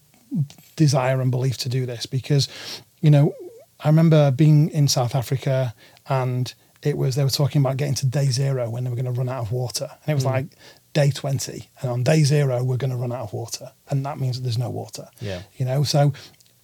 desire 0.75 1.19
and 1.19 1.31
belief 1.31 1.57
to 1.57 1.69
do 1.69 1.87
this 1.87 2.05
because, 2.05 2.47
you 3.01 3.09
know, 3.09 3.33
I 3.79 3.87
remember 3.87 4.29
being 4.29 4.69
in 4.69 4.87
South 4.87 5.15
Africa 5.15 5.73
and 6.07 6.53
it 6.83 6.97
was 6.97 7.15
they 7.15 7.23
were 7.23 7.29
talking 7.31 7.61
about 7.61 7.77
getting 7.77 7.95
to 7.95 8.05
day 8.05 8.27
zero 8.27 8.69
when 8.69 8.83
they 8.83 8.91
were 8.91 8.95
going 8.95 9.11
to 9.11 9.11
run 9.11 9.27
out 9.27 9.41
of 9.41 9.51
water, 9.51 9.89
and 9.89 10.11
it 10.11 10.13
was 10.13 10.23
hmm. 10.23 10.29
like 10.29 10.45
day 10.93 11.09
twenty, 11.09 11.69
and 11.81 11.89
on 11.89 12.03
day 12.03 12.23
zero 12.23 12.63
we're 12.63 12.77
going 12.77 12.91
to 12.91 12.95
run 12.95 13.11
out 13.11 13.21
of 13.21 13.33
water, 13.33 13.71
and 13.89 14.05
that 14.05 14.19
means 14.19 14.37
that 14.37 14.43
there's 14.43 14.57
no 14.57 14.69
water. 14.69 15.07
Yeah. 15.19 15.41
you 15.57 15.65
know 15.65 15.83
so 15.83 16.13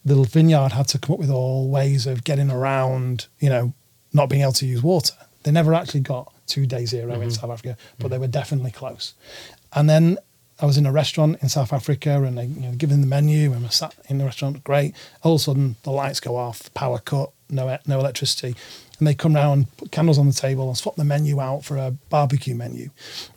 the 0.06 0.22
vineyard 0.24 0.72
had 0.72 0.88
to 0.89 0.99
come 0.99 1.16
up 1.16 1.20
with 1.20 1.32
all 1.32 1.70
ways 1.70 2.06
of 2.06 2.24
getting 2.24 2.51
around 2.51 3.26
you 3.39 3.49
know 3.49 3.74
not 4.14 4.30
being 4.30 4.43
able 4.43 4.53
to 4.53 4.68
use 4.68 4.84
water. 4.84 5.16
They 5.43 5.51
never 5.51 5.74
actually 5.74 6.01
got 6.01 6.32
to 6.48 6.66
day 6.66 6.86
0 6.86 7.22
in 7.22 7.32
south 7.32 7.50
africa 7.50 7.78
but 7.98 8.06
mm-hmm. 8.06 8.12
they 8.12 8.18
were 8.18 8.28
definitely 8.28 8.72
close. 8.72 9.14
And 9.74 9.89
then 9.89 10.18
i 10.62 10.66
was 10.66 10.78
in 10.78 10.86
a 10.86 10.91
restaurant 10.91 11.38
in 11.41 11.50
south 11.50 11.74
africa 11.74 12.24
and 12.24 12.38
they 12.38 12.46
you 12.46 12.62
know 12.62 12.72
given 12.72 13.02
the 13.02 13.08
menu 13.08 13.52
and 13.52 13.66
I 13.66 13.70
sat 13.70 13.93
in 14.10 14.18
the 14.20 14.26
restaurant 14.26 14.64
great. 14.64 14.93
All 15.24 15.36
of 15.36 15.41
a 15.41 15.43
sudden 15.43 15.76
the 15.84 15.91
lights 15.91 16.20
go 16.20 16.36
off 16.36 16.74
power 16.74 17.00
cut 17.00 17.32
no 17.50 17.78
no 17.86 18.00
electricity. 18.00 18.56
And 18.98 19.08
they 19.08 19.14
come 19.14 19.36
round, 19.36 19.76
put 19.78 19.91
candles 19.91 20.18
on 20.18 20.28
the 20.28 20.34
table, 20.34 20.70
and 20.70 20.78
swap 20.78 20.96
the 20.96 21.04
menu 21.04 21.41
out 21.41 21.66
for 21.66 21.76
a 21.78 21.91
barbecue 22.10 22.56
menu. 22.56 22.91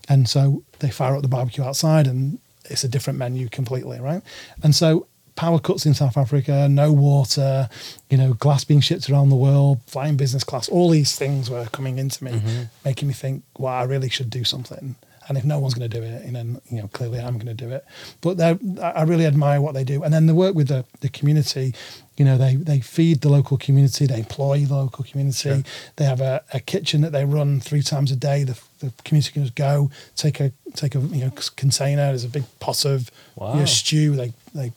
And 0.08 0.28
so 0.28 0.62
they 0.78 0.90
fire 0.90 1.16
up 1.16 1.22
the 1.22 1.28
barbecue 1.28 1.64
outside, 1.64 2.06
and 2.06 2.38
it's 2.66 2.84
a 2.84 2.88
different 2.88 3.18
menu 3.18 3.48
completely, 3.48 3.98
right? 3.98 4.22
And 4.62 4.74
so 4.74 5.08
power 5.38 5.60
cuts 5.60 5.86
in 5.86 5.94
South 5.94 6.16
Africa, 6.16 6.68
no 6.68 6.92
water, 6.92 7.68
you 8.10 8.18
know, 8.18 8.34
glass 8.34 8.64
being 8.64 8.80
shipped 8.80 9.08
around 9.08 9.28
the 9.28 9.36
world, 9.36 9.80
flying 9.86 10.16
business 10.16 10.42
class, 10.42 10.68
all 10.68 10.90
these 10.90 11.14
things 11.16 11.48
were 11.48 11.66
coming 11.66 11.96
into 11.96 12.24
me, 12.24 12.32
mm-hmm. 12.32 12.62
making 12.84 13.06
me 13.06 13.14
think, 13.14 13.44
well, 13.56 13.72
I 13.72 13.84
really 13.84 14.08
should 14.08 14.30
do 14.30 14.42
something. 14.42 14.96
And 15.28 15.38
if 15.38 15.44
no 15.44 15.60
one's 15.60 15.74
going 15.74 15.88
to 15.88 16.00
do 16.00 16.04
it, 16.04 16.24
and 16.24 16.34
then 16.34 16.60
you 16.70 16.80
know, 16.80 16.88
clearly 16.88 17.20
I'm 17.20 17.34
going 17.34 17.54
to 17.54 17.54
do 17.54 17.70
it. 17.70 17.84
But 18.20 18.40
I 18.40 19.02
really 19.02 19.26
admire 19.26 19.60
what 19.60 19.74
they 19.74 19.84
do, 19.84 20.02
and 20.02 20.12
then 20.12 20.26
the 20.26 20.34
work 20.34 20.54
with 20.54 20.68
the, 20.68 20.86
the 21.00 21.08
community. 21.10 21.74
You 22.16 22.24
know, 22.24 22.38
they 22.38 22.56
they 22.56 22.80
feed 22.80 23.20
the 23.20 23.28
local 23.28 23.58
community, 23.58 24.06
they 24.06 24.20
employ 24.20 24.64
the 24.64 24.74
local 24.74 25.04
community. 25.04 25.62
They 25.96 26.04
have 26.06 26.22
a, 26.22 26.42
a 26.54 26.60
kitchen 26.60 27.02
that 27.02 27.12
they 27.12 27.26
run 27.26 27.60
three 27.60 27.82
times 27.82 28.10
a 28.10 28.16
day. 28.16 28.42
The, 28.42 28.58
the 28.80 28.90
community 29.04 29.32
can 29.32 29.42
just 29.42 29.54
go 29.54 29.90
take 30.16 30.40
a 30.40 30.50
take 30.74 30.94
a 30.94 31.00
you 31.00 31.26
know 31.26 31.32
container. 31.56 32.06
There's 32.06 32.24
a 32.24 32.28
big 32.28 32.44
pot 32.58 32.86
of 32.86 33.10
you 33.38 33.60
know, 33.60 33.64
stew. 33.66 34.16
They 34.16 34.32
they 34.54 34.72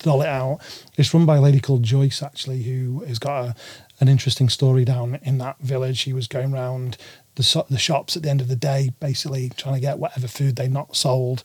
doll 0.00 0.22
it 0.22 0.28
out. 0.28 0.60
It's 0.96 1.12
run 1.12 1.26
by 1.26 1.36
a 1.36 1.40
lady 1.40 1.60
called 1.60 1.82
Joyce, 1.82 2.22
actually, 2.22 2.62
who 2.62 3.00
has 3.04 3.18
got 3.18 3.44
a, 3.44 3.54
an 4.00 4.08
interesting 4.08 4.48
story 4.48 4.84
down 4.84 5.18
in 5.22 5.38
that 5.38 5.58
village. 5.60 5.98
She 5.98 6.12
was 6.12 6.28
going 6.28 6.52
around 6.54 6.96
the, 7.36 7.42
so- 7.42 7.66
the 7.70 7.78
shops 7.78 8.16
at 8.16 8.22
the 8.22 8.30
end 8.30 8.40
of 8.40 8.48
the 8.48 8.56
day, 8.56 8.92
basically 9.00 9.50
trying 9.56 9.74
to 9.74 9.80
get 9.80 9.98
whatever 9.98 10.28
food 10.28 10.56
they 10.56 10.68
not 10.68 10.96
sold, 10.96 11.42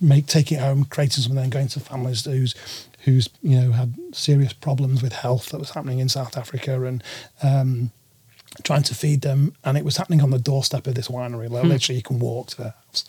make 0.00 0.26
take 0.26 0.50
it 0.50 0.60
home, 0.60 0.84
creating 0.84 1.22
something, 1.22 1.36
then 1.36 1.50
going 1.50 1.68
to 1.68 1.80
families 1.80 2.24
who's 2.24 2.54
who's 3.04 3.28
you 3.42 3.58
know 3.58 3.72
had 3.72 3.94
serious 4.12 4.52
problems 4.52 5.02
with 5.02 5.12
health 5.12 5.50
that 5.50 5.58
was 5.58 5.70
happening 5.70 5.98
in 5.98 6.08
South 6.08 6.36
Africa 6.36 6.82
and. 6.82 7.02
Um, 7.42 7.92
trying 8.64 8.82
to 8.82 8.96
feed 8.96 9.20
them, 9.22 9.54
and 9.62 9.78
it 9.78 9.84
was 9.84 9.96
happening 9.96 10.20
on 10.22 10.30
the 10.30 10.38
doorstep 10.38 10.88
of 10.88 10.94
this 10.96 11.06
winery. 11.06 11.48
Like, 11.48 11.62
Literally, 11.64 11.98
you 11.98 12.02
can 12.02 12.18
walk 12.18 12.48
to 12.48 12.56
the 12.56 12.70
house. 12.70 13.04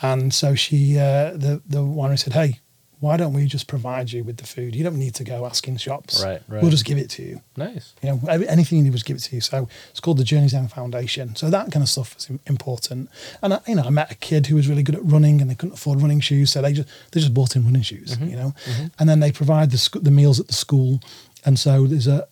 And 0.00 0.32
so 0.32 0.54
she, 0.54 0.98
uh, 0.98 1.32
the 1.32 1.60
the 1.66 1.80
winery 1.80 2.18
said, 2.18 2.32
"Hey, 2.32 2.60
why 3.00 3.16
don't 3.16 3.32
we 3.32 3.46
just 3.46 3.68
provide 3.68 4.10
you 4.10 4.24
with 4.24 4.38
the 4.38 4.46
food? 4.46 4.74
You 4.74 4.82
don't 4.82 4.98
need 4.98 5.14
to 5.16 5.24
go 5.24 5.46
asking 5.46 5.76
shops. 5.76 6.22
Right, 6.22 6.42
right. 6.48 6.62
We'll 6.62 6.70
just 6.70 6.84
give 6.84 6.98
it 6.98 7.08
to 7.10 7.22
you. 7.22 7.40
Nice. 7.56 7.94
You 8.02 8.10
know, 8.10 8.20
anything 8.28 8.78
you 8.78 8.84
need, 8.84 8.92
was 8.92 9.04
give 9.04 9.16
it 9.16 9.20
to 9.20 9.34
you. 9.36 9.40
So 9.40 9.68
it's 9.90 10.00
called 10.00 10.18
the 10.18 10.24
Journeys 10.24 10.52
End 10.52 10.72
Foundation. 10.72 11.36
So 11.36 11.48
that 11.50 11.70
kind 11.70 11.82
of 11.82 11.88
stuff 11.88 12.16
is 12.16 12.28
important. 12.46 13.08
And 13.42 13.54
I, 13.54 13.60
you 13.68 13.76
know, 13.76 13.84
I 13.84 13.90
met 13.90 14.10
a 14.10 14.16
kid 14.16 14.48
who 14.48 14.56
was 14.56 14.68
really 14.68 14.82
good 14.82 14.96
at 14.96 15.04
running, 15.04 15.40
and 15.40 15.48
they 15.48 15.54
couldn't 15.54 15.74
afford 15.74 16.00
running 16.00 16.20
shoes, 16.20 16.50
so 16.50 16.60
they 16.60 16.72
just 16.72 16.88
they 17.12 17.20
just 17.20 17.34
bought 17.34 17.54
him 17.54 17.64
running 17.64 17.82
shoes. 17.82 18.16
Mm-hmm, 18.16 18.28
you 18.28 18.36
know, 18.36 18.54
mm-hmm. 18.64 18.86
and 18.98 19.08
then 19.08 19.20
they 19.20 19.30
provide 19.30 19.70
the 19.70 19.78
sc- 19.78 20.02
the 20.02 20.10
meals 20.10 20.40
at 20.40 20.48
the 20.48 20.54
school. 20.54 21.00
And 21.44 21.56
so 21.58 21.86
there's 21.86 22.08
a 22.08 22.26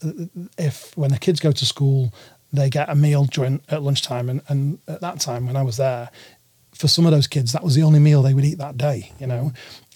if 0.59 0.97
when 0.97 1.13
the 1.13 1.19
kids 1.19 1.39
go 1.39 1.53
to 1.53 1.65
school, 1.65 2.13
they 2.53 2.71
get 2.71 2.89
a 2.89 2.97
meal 2.97 3.25
during 3.25 3.61
at 3.69 3.83
lunchtime, 3.83 4.29
and, 4.29 4.43
and 4.49 4.79
at 4.89 5.01
that 5.01 5.21
time 5.21 5.47
when 5.47 5.57
I 5.57 5.63
was 5.63 5.77
there, 5.77 6.11
for 6.77 6.89
some 6.89 7.07
of 7.07 7.13
those 7.13 7.27
kids, 7.27 7.53
that 7.53 7.63
was 7.63 7.75
the 7.75 7.83
only 7.83 7.99
meal 7.99 8.23
they 8.23 8.35
would 8.35 8.45
eat 8.45 8.59
that 8.59 8.77
day, 8.77 9.13
you 9.19 9.27
know. 9.27 9.53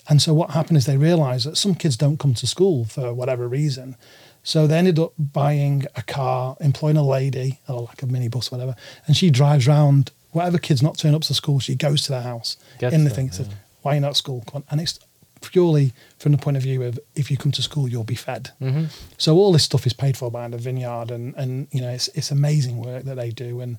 And 0.08 0.20
so 0.20 0.34
what 0.34 0.50
happened 0.50 0.78
is 0.78 0.86
they 0.86 0.96
realized 0.96 1.46
that 1.46 1.56
some 1.56 1.74
kids 1.74 1.96
don't 1.96 2.18
come 2.18 2.34
to 2.34 2.46
school 2.46 2.84
for 2.84 3.12
whatever 3.12 3.46
reason. 3.46 3.96
So 4.42 4.66
they 4.66 4.78
ended 4.78 4.98
up 4.98 5.12
buying 5.18 5.84
a 5.96 6.02
car, 6.02 6.56
employing 6.60 6.96
a 6.96 7.02
lady, 7.02 7.60
or 7.68 7.82
like 7.82 8.02
a 8.02 8.06
minibus, 8.06 8.50
whatever, 8.50 8.74
and 9.06 9.16
she 9.16 9.30
drives 9.30 9.66
round 9.66 10.12
whatever 10.32 10.58
kids 10.58 10.82
not 10.82 10.96
turn 10.98 11.14
up 11.14 11.22
to 11.22 11.34
school, 11.34 11.58
she 11.58 11.74
goes 11.74 12.02
to 12.02 12.12
their 12.12 12.22
house 12.22 12.56
Gets 12.78 12.94
in 12.94 13.04
the 13.04 13.10
them, 13.10 13.16
thing, 13.16 13.32
says, 13.32 13.48
yeah. 13.48 13.54
Why 13.82 13.92
are 13.92 13.94
you 13.96 14.00
not 14.00 14.10
at 14.10 14.16
school? 14.16 14.44
Come 14.46 14.56
on. 14.56 14.64
And 14.70 14.80
it's 14.80 15.00
purely 15.40 15.92
from 16.18 16.32
the 16.32 16.38
point 16.38 16.56
of 16.56 16.62
view 16.62 16.82
of 16.82 16.98
if 17.14 17.30
you 17.30 17.36
come 17.36 17.52
to 17.52 17.62
school, 17.62 17.88
you'll 17.88 18.04
be 18.04 18.14
fed. 18.14 18.50
Mm-hmm. 18.60 18.84
So 19.16 19.36
all 19.36 19.52
this 19.52 19.64
stuff 19.64 19.86
is 19.86 19.92
paid 19.92 20.16
for 20.16 20.30
by 20.30 20.48
the 20.48 20.58
vineyard, 20.58 21.10
and 21.10 21.34
and 21.36 21.68
you 21.72 21.80
know 21.80 21.88
it's 21.88 22.08
it's 22.08 22.30
amazing 22.30 22.76
work 22.76 23.04
that 23.04 23.16
they 23.16 23.30
do, 23.30 23.60
and 23.60 23.78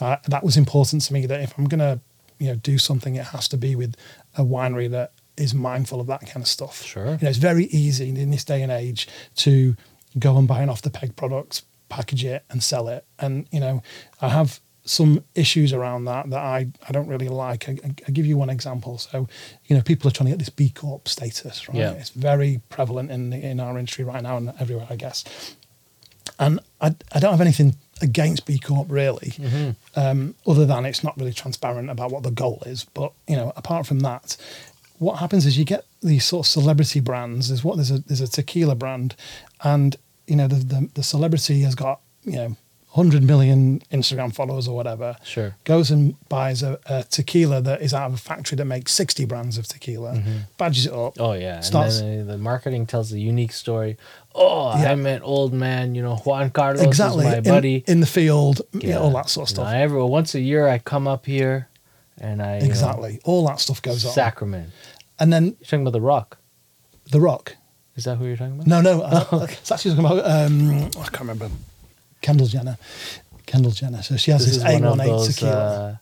uh, 0.00 0.16
that 0.28 0.42
was 0.42 0.56
important 0.56 1.02
to 1.02 1.12
me 1.12 1.26
that 1.26 1.40
if 1.40 1.56
I'm 1.58 1.66
gonna 1.66 2.00
you 2.38 2.48
know 2.48 2.54
do 2.54 2.78
something, 2.78 3.14
it 3.14 3.26
has 3.26 3.46
to 3.48 3.58
be 3.58 3.76
with 3.76 3.94
a 4.36 4.42
winery 4.42 4.90
that 4.90 5.12
is 5.36 5.54
mindful 5.54 6.00
of 6.00 6.06
that 6.08 6.20
kind 6.20 6.42
of 6.42 6.48
stuff. 6.48 6.82
Sure. 6.82 7.06
you 7.06 7.18
know 7.22 7.28
it's 7.28 7.38
very 7.38 7.64
easy 7.66 8.08
in 8.08 8.30
this 8.30 8.44
day 8.44 8.62
and 8.62 8.72
age 8.72 9.08
to 9.36 9.76
go 10.18 10.36
and 10.36 10.46
buy 10.46 10.62
an 10.62 10.68
off 10.68 10.82
the 10.82 10.90
peg 10.90 11.16
product, 11.16 11.62
package 11.88 12.24
it, 12.24 12.44
and 12.50 12.62
sell 12.62 12.88
it, 12.88 13.04
and 13.18 13.46
you 13.50 13.60
know 13.60 13.82
I 14.20 14.28
have 14.28 14.60
some 14.84 15.24
issues 15.34 15.72
around 15.72 16.06
that 16.06 16.28
that 16.30 16.40
I, 16.40 16.66
I 16.88 16.92
don't 16.92 17.06
really 17.06 17.28
like. 17.28 17.68
I, 17.68 17.72
I, 17.84 17.94
I'll 18.06 18.14
give 18.14 18.26
you 18.26 18.36
one 18.36 18.50
example. 18.50 18.98
So, 18.98 19.28
you 19.66 19.76
know, 19.76 19.82
people 19.82 20.08
are 20.08 20.10
trying 20.10 20.26
to 20.26 20.32
get 20.32 20.38
this 20.38 20.48
B 20.48 20.70
Corp 20.70 21.08
status, 21.08 21.68
right? 21.68 21.78
Yeah. 21.78 21.92
It's 21.92 22.10
very 22.10 22.60
prevalent 22.68 23.10
in 23.10 23.30
the, 23.30 23.36
in 23.38 23.60
our 23.60 23.78
industry 23.78 24.04
right 24.04 24.22
now 24.22 24.36
and 24.36 24.52
everywhere, 24.58 24.86
I 24.90 24.96
guess. 24.96 25.24
And 26.38 26.60
I, 26.80 26.94
I 27.12 27.20
don't 27.20 27.30
have 27.30 27.40
anything 27.40 27.76
against 28.00 28.46
B 28.46 28.58
Corp 28.58 28.88
really, 28.90 29.34
um, 29.94 30.34
other 30.46 30.66
than 30.66 30.84
it's 30.84 31.04
not 31.04 31.16
really 31.16 31.32
transparent 31.32 31.88
about 31.88 32.10
what 32.10 32.24
the 32.24 32.30
goal 32.32 32.62
is. 32.66 32.84
But 32.84 33.12
you 33.28 33.36
know, 33.36 33.52
apart 33.56 33.86
from 33.86 34.00
that, 34.00 34.36
what 34.98 35.18
happens 35.18 35.46
is 35.46 35.58
you 35.58 35.64
get 35.64 35.84
these 36.02 36.24
sort 36.24 36.46
of 36.46 36.50
celebrity 36.50 37.00
brands. 37.00 37.48
There's 37.48 37.64
what 37.64 37.76
there's 37.76 37.90
a 37.90 37.98
there's 38.00 38.20
a 38.20 38.28
tequila 38.28 38.74
brand, 38.74 39.14
and 39.64 39.96
you 40.26 40.36
know 40.36 40.48
the 40.48 40.56
the, 40.56 40.88
the 40.94 41.02
celebrity 41.02 41.60
has 41.62 41.74
got 41.74 42.00
you 42.24 42.32
know. 42.36 42.56
100 42.94 43.22
million 43.22 43.80
Instagram 43.90 44.34
followers 44.34 44.68
or 44.68 44.76
whatever, 44.76 45.16
Sure. 45.24 45.56
goes 45.64 45.90
and 45.90 46.14
buys 46.28 46.62
a, 46.62 46.78
a 46.84 47.04
tequila 47.04 47.62
that 47.62 47.80
is 47.80 47.94
out 47.94 48.08
of 48.08 48.12
a 48.12 48.18
factory 48.18 48.54
that 48.56 48.66
makes 48.66 48.92
60 48.92 49.24
brands 49.24 49.56
of 49.56 49.66
tequila, 49.66 50.12
mm-hmm. 50.16 50.36
badges 50.58 50.84
it 50.84 50.92
up. 50.92 51.18
Oh 51.18 51.32
yeah, 51.32 51.60
Starts- 51.60 52.00
and 52.00 52.18
then 52.18 52.26
the 52.26 52.36
marketing 52.36 52.84
tells 52.84 53.10
a 53.10 53.18
unique 53.18 53.52
story. 53.52 53.96
Oh, 54.34 54.78
Yeah. 54.78 54.92
I 54.92 54.94
met 54.96 55.22
old 55.24 55.54
man, 55.54 55.94
you 55.94 56.02
know, 56.02 56.16
Juan 56.16 56.50
Carlos 56.50 56.82
exactly. 56.82 57.24
is 57.28 57.32
my 57.36 57.40
buddy. 57.40 57.82
in 57.86 58.00
the 58.00 58.06
field, 58.06 58.60
yeah. 58.74 58.98
all 58.98 59.10
that 59.12 59.30
sort 59.30 59.50
of 59.50 59.56
You 59.56 59.62
know, 59.64 59.70
stuff. 59.70 59.74
every 59.74 60.02
once 60.04 60.34
a 60.34 60.40
year, 60.40 60.68
I 60.68 60.76
come 60.76 61.08
up 61.08 61.24
here, 61.24 61.68
and 62.22 62.40
I 62.42 62.58
know, 62.60 62.64
exactly. 62.64 63.20
all 63.24 63.46
that 63.48 63.60
stuff 63.60 63.82
goes 63.82 64.06
on. 64.06 64.12
Sacrament. 64.12 64.70
And 65.18 65.32
then 65.32 65.44
You're 65.44 65.52
talking 65.64 65.82
about 65.82 65.92
the 65.92 66.00
Rock. 66.00 66.38
The 67.10 67.20
Rock. 67.20 67.56
Is 67.96 68.04
that 68.04 68.16
who 68.16 68.26
you're 68.26 68.36
talking 68.36 68.54
about? 68.54 68.66
No, 68.66 68.80
no. 68.80 69.02
I, 69.02 69.44
it's 69.44 69.70
actually 69.70 69.96
talking 69.96 70.06
about, 70.18 70.24
um, 70.24 70.84
I 70.98 71.04
can't 71.04 71.20
remember. 71.20 71.50
Kendall 72.22 72.46
Jenner. 72.46 72.78
Kendall 73.44 73.72
Jenner. 73.72 74.02
So 74.02 74.16
she 74.16 74.30
has 74.30 74.46
This 74.46 74.56
this, 74.56 74.64
is 74.64 74.64
one 74.64 74.84
of 74.84 74.94
818 75.00 75.12
those. 75.16 75.34
tequila. 75.34 75.52
Uh, 75.52 75.96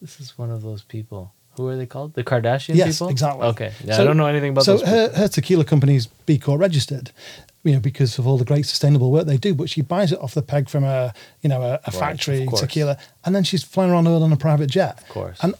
this 0.00 0.20
is 0.20 0.38
one 0.38 0.50
of 0.50 0.62
those 0.62 0.82
people. 0.82 1.32
Who 1.56 1.68
are 1.68 1.76
they 1.76 1.86
called? 1.86 2.14
The 2.14 2.22
Kardashian 2.24 2.76
yes, 2.76 2.96
people. 2.98 3.08
exactly. 3.08 3.46
Okay. 3.48 3.72
Yeah, 3.84 3.96
So- 3.96 4.02
I 4.02 4.04
don't 4.06 4.16
know 4.16 4.26
anything 4.26 4.50
about 4.50 4.64
so 4.64 4.76
those. 4.78 4.86
her, 4.88 5.06
people. 5.08 5.20
her 5.22 5.28
tequila 5.28 5.64
company's 5.64 6.06
B 6.06 6.38
Corp 6.38 6.60
registered, 6.60 7.10
you 7.66 7.74
know, 7.74 7.80
because 7.80 8.18
of 8.18 8.26
all 8.26 8.38
the 8.38 8.44
great 8.44 8.64
sustainable 8.64 9.10
work 9.10 9.26
they 9.26 9.36
do. 9.36 9.54
But 9.54 9.68
she 9.68 9.82
buys 9.82 10.12
it 10.12 10.20
off 10.20 10.34
the 10.34 10.42
peg 10.42 10.68
from 10.68 10.84
a, 10.84 11.12
you 11.42 11.48
know, 11.48 11.60
a, 11.62 11.80
a 11.84 11.90
factory 11.90 12.48
tequila, 12.56 12.96
and 13.24 13.34
then 13.34 13.44
she's 13.44 13.62
flying 13.62 13.90
around 13.90 14.04
the 14.04 14.10
world 14.10 14.22
on 14.22 14.32
a 14.32 14.36
private 14.36 14.70
jet. 14.70 15.02
Of 15.02 15.08
course. 15.08 15.38
And 15.42 15.54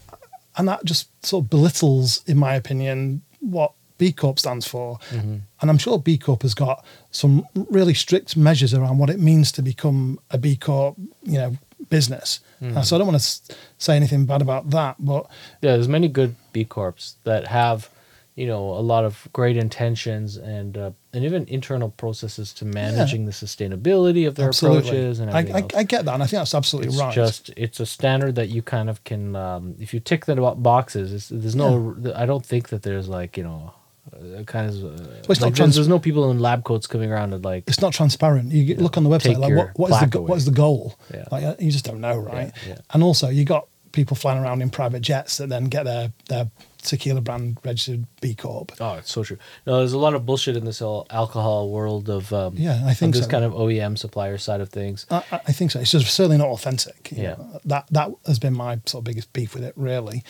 and 0.57 0.68
that 0.68 0.84
just 0.84 1.09
sort 1.24 1.44
of 1.44 1.50
belittles, 1.50 2.22
in 2.26 2.38
my 2.38 2.54
opinion, 2.54 3.22
what 3.40 3.72
B 3.98 4.12
Corp 4.12 4.38
stands 4.38 4.66
for. 4.66 4.98
Mm-hmm. 5.11 5.36
And 5.61 5.70
I'm 5.70 5.78
sure 5.78 5.98
B 5.98 6.18
Corp 6.18 6.42
has 6.42 6.54
got 6.54 6.84
some 7.11 7.46
really 7.54 7.94
strict 7.94 8.36
measures 8.36 8.74
around 8.74 8.98
what 8.98 9.11
it 9.11 9.20
means 9.20 9.52
to 9.52 9.62
become 9.62 10.18
a 10.30 10.38
B 10.38 10.57
Corp, 10.57 10.96
you 11.22 11.38
know, 11.38 11.57
business. 11.88 12.40
Mm-hmm. 12.62 12.78
Uh, 12.78 12.82
so 12.82 12.96
I 12.96 12.98
don't 12.98 13.09
want 13.09 13.20
to 13.20 13.54
say 13.78 13.96
anything 13.96 14.26
bad 14.26 14.42
about 14.42 14.70
that, 14.70 14.96
but 14.98 15.26
Yeah, 15.61 15.72
there's 15.72 15.88
many 15.88 16.09
good 16.09 16.36
B 16.52 16.64
corps 16.64 17.14
that 17.24 17.46
have, 17.48 17.90
you 18.34 18.46
know, 18.46 18.70
a 18.70 18.80
lot 18.80 19.04
of 19.04 19.28
great 19.32 19.57
intentions 19.57 20.36
and 20.36 20.76
uh, 20.76 20.90
and 21.16 21.24
even 21.24 21.46
internal 21.46 21.88
processes 21.88 22.52
to 22.52 22.66
managing 22.66 23.24
the 23.24 23.32
sustainability 23.32 24.28
of 24.28 24.34
their 24.34 24.48
absolutely, 24.48 24.88
approaches 24.90 25.18
and 25.18 25.30
I, 25.30 25.38
I. 25.38 25.64
I 25.74 25.82
get 25.82 26.04
that, 26.04 26.12
and 26.14 26.22
I 26.22 26.26
think 26.26 26.40
that's 26.40 26.54
absolutely 26.54 26.90
it's 26.90 27.00
right. 27.00 27.14
just 27.14 27.50
it's 27.56 27.80
a 27.80 27.86
standard 27.86 28.34
that 28.34 28.50
you 28.50 28.60
kind 28.60 28.90
of 28.90 29.02
can 29.04 29.34
um, 29.34 29.74
if 29.80 29.94
you 29.94 30.00
tick 30.00 30.26
the 30.26 30.36
bo- 30.36 30.54
boxes. 30.54 31.30
There's 31.30 31.56
no, 31.56 31.96
I 32.14 32.26
don't 32.26 32.44
think 32.44 32.68
that 32.68 32.82
there's 32.82 33.08
like 33.08 33.38
you 33.38 33.44
know, 33.44 33.72
uh, 34.12 34.42
kind 34.44 34.68
of. 34.68 34.84
Uh, 34.84 35.04
it's 35.18 35.28
like 35.28 35.38
there's, 35.38 35.56
trans- 35.56 35.74
there's 35.74 35.88
no 35.88 35.98
people 35.98 36.30
in 36.30 36.38
lab 36.38 36.64
coats 36.64 36.86
coming 36.86 37.10
around 37.10 37.32
and 37.32 37.42
like. 37.42 37.64
it's 37.66 37.80
not 37.80 37.94
transparent. 37.94 38.52
You 38.52 38.64
get- 38.64 38.78
look 38.78 38.98
on 38.98 39.04
the 39.04 39.10
website, 39.10 39.38
like 39.38 39.54
what, 39.54 39.78
what 39.78 39.90
is 39.90 40.10
the 40.10 40.18
away. 40.18 40.28
what 40.28 40.36
is 40.36 40.44
the 40.44 40.50
goal? 40.50 40.98
Yeah. 41.12 41.24
Like 41.32 41.44
uh, 41.44 41.54
you 41.58 41.70
just 41.70 41.86
don't 41.86 42.02
know, 42.02 42.18
right? 42.18 42.52
yeah. 42.68 42.76
And 42.90 43.02
also, 43.02 43.30
you 43.30 43.44
got 43.44 43.68
people 43.92 44.16
flying 44.16 44.42
around 44.42 44.60
in 44.60 44.68
private 44.68 45.00
jets 45.00 45.38
that 45.38 45.48
then 45.48 45.64
get 45.64 45.84
their 45.84 46.12
their 46.28 46.50
tequila 46.87 47.20
brand 47.20 47.59
registered 47.64 48.07
B 48.20 48.34
Corp. 48.34 48.72
Oh, 48.80 48.95
it's 48.95 49.12
so 49.12 49.24
true. 49.24 49.39
No, 49.66 49.78
there's 49.78 49.93
a 49.93 49.99
lot 49.99 50.14
of 50.14 50.24
bullshit 50.24 50.57
in 50.57 50.64
this 50.64 50.78
whole 50.78 51.07
alcohol 51.11 51.70
world 51.70 52.09
of 52.09 52.32
um, 52.32 52.55
Yeah, 52.57 52.82
I 52.87 52.95
think 52.95 53.14
this 53.14 53.24
so. 53.24 53.30
kind 53.30 53.45
of 53.45 53.53
OEM 53.53 53.99
supplier 53.99 54.39
side 54.39 54.61
of 54.61 54.68
things. 54.70 55.07
I, 55.11 55.22
I 55.32 55.41
I 55.49 55.53
think 55.53 55.70
so. 55.70 55.80
It's 55.80 55.91
just 55.91 56.07
certainly 56.12 56.39
not 56.39 56.49
authentic. 56.49 57.11
Yeah. 57.12 57.34
know. 57.34 57.61
that 57.64 57.87
that 57.91 58.11
has 58.26 58.39
been 58.39 58.55
my 58.55 58.80
sort 58.87 59.01
of 59.01 59.05
biggest 59.05 59.32
beef 59.32 59.55
with 59.55 59.64
it, 59.64 59.74
really. 59.76 60.24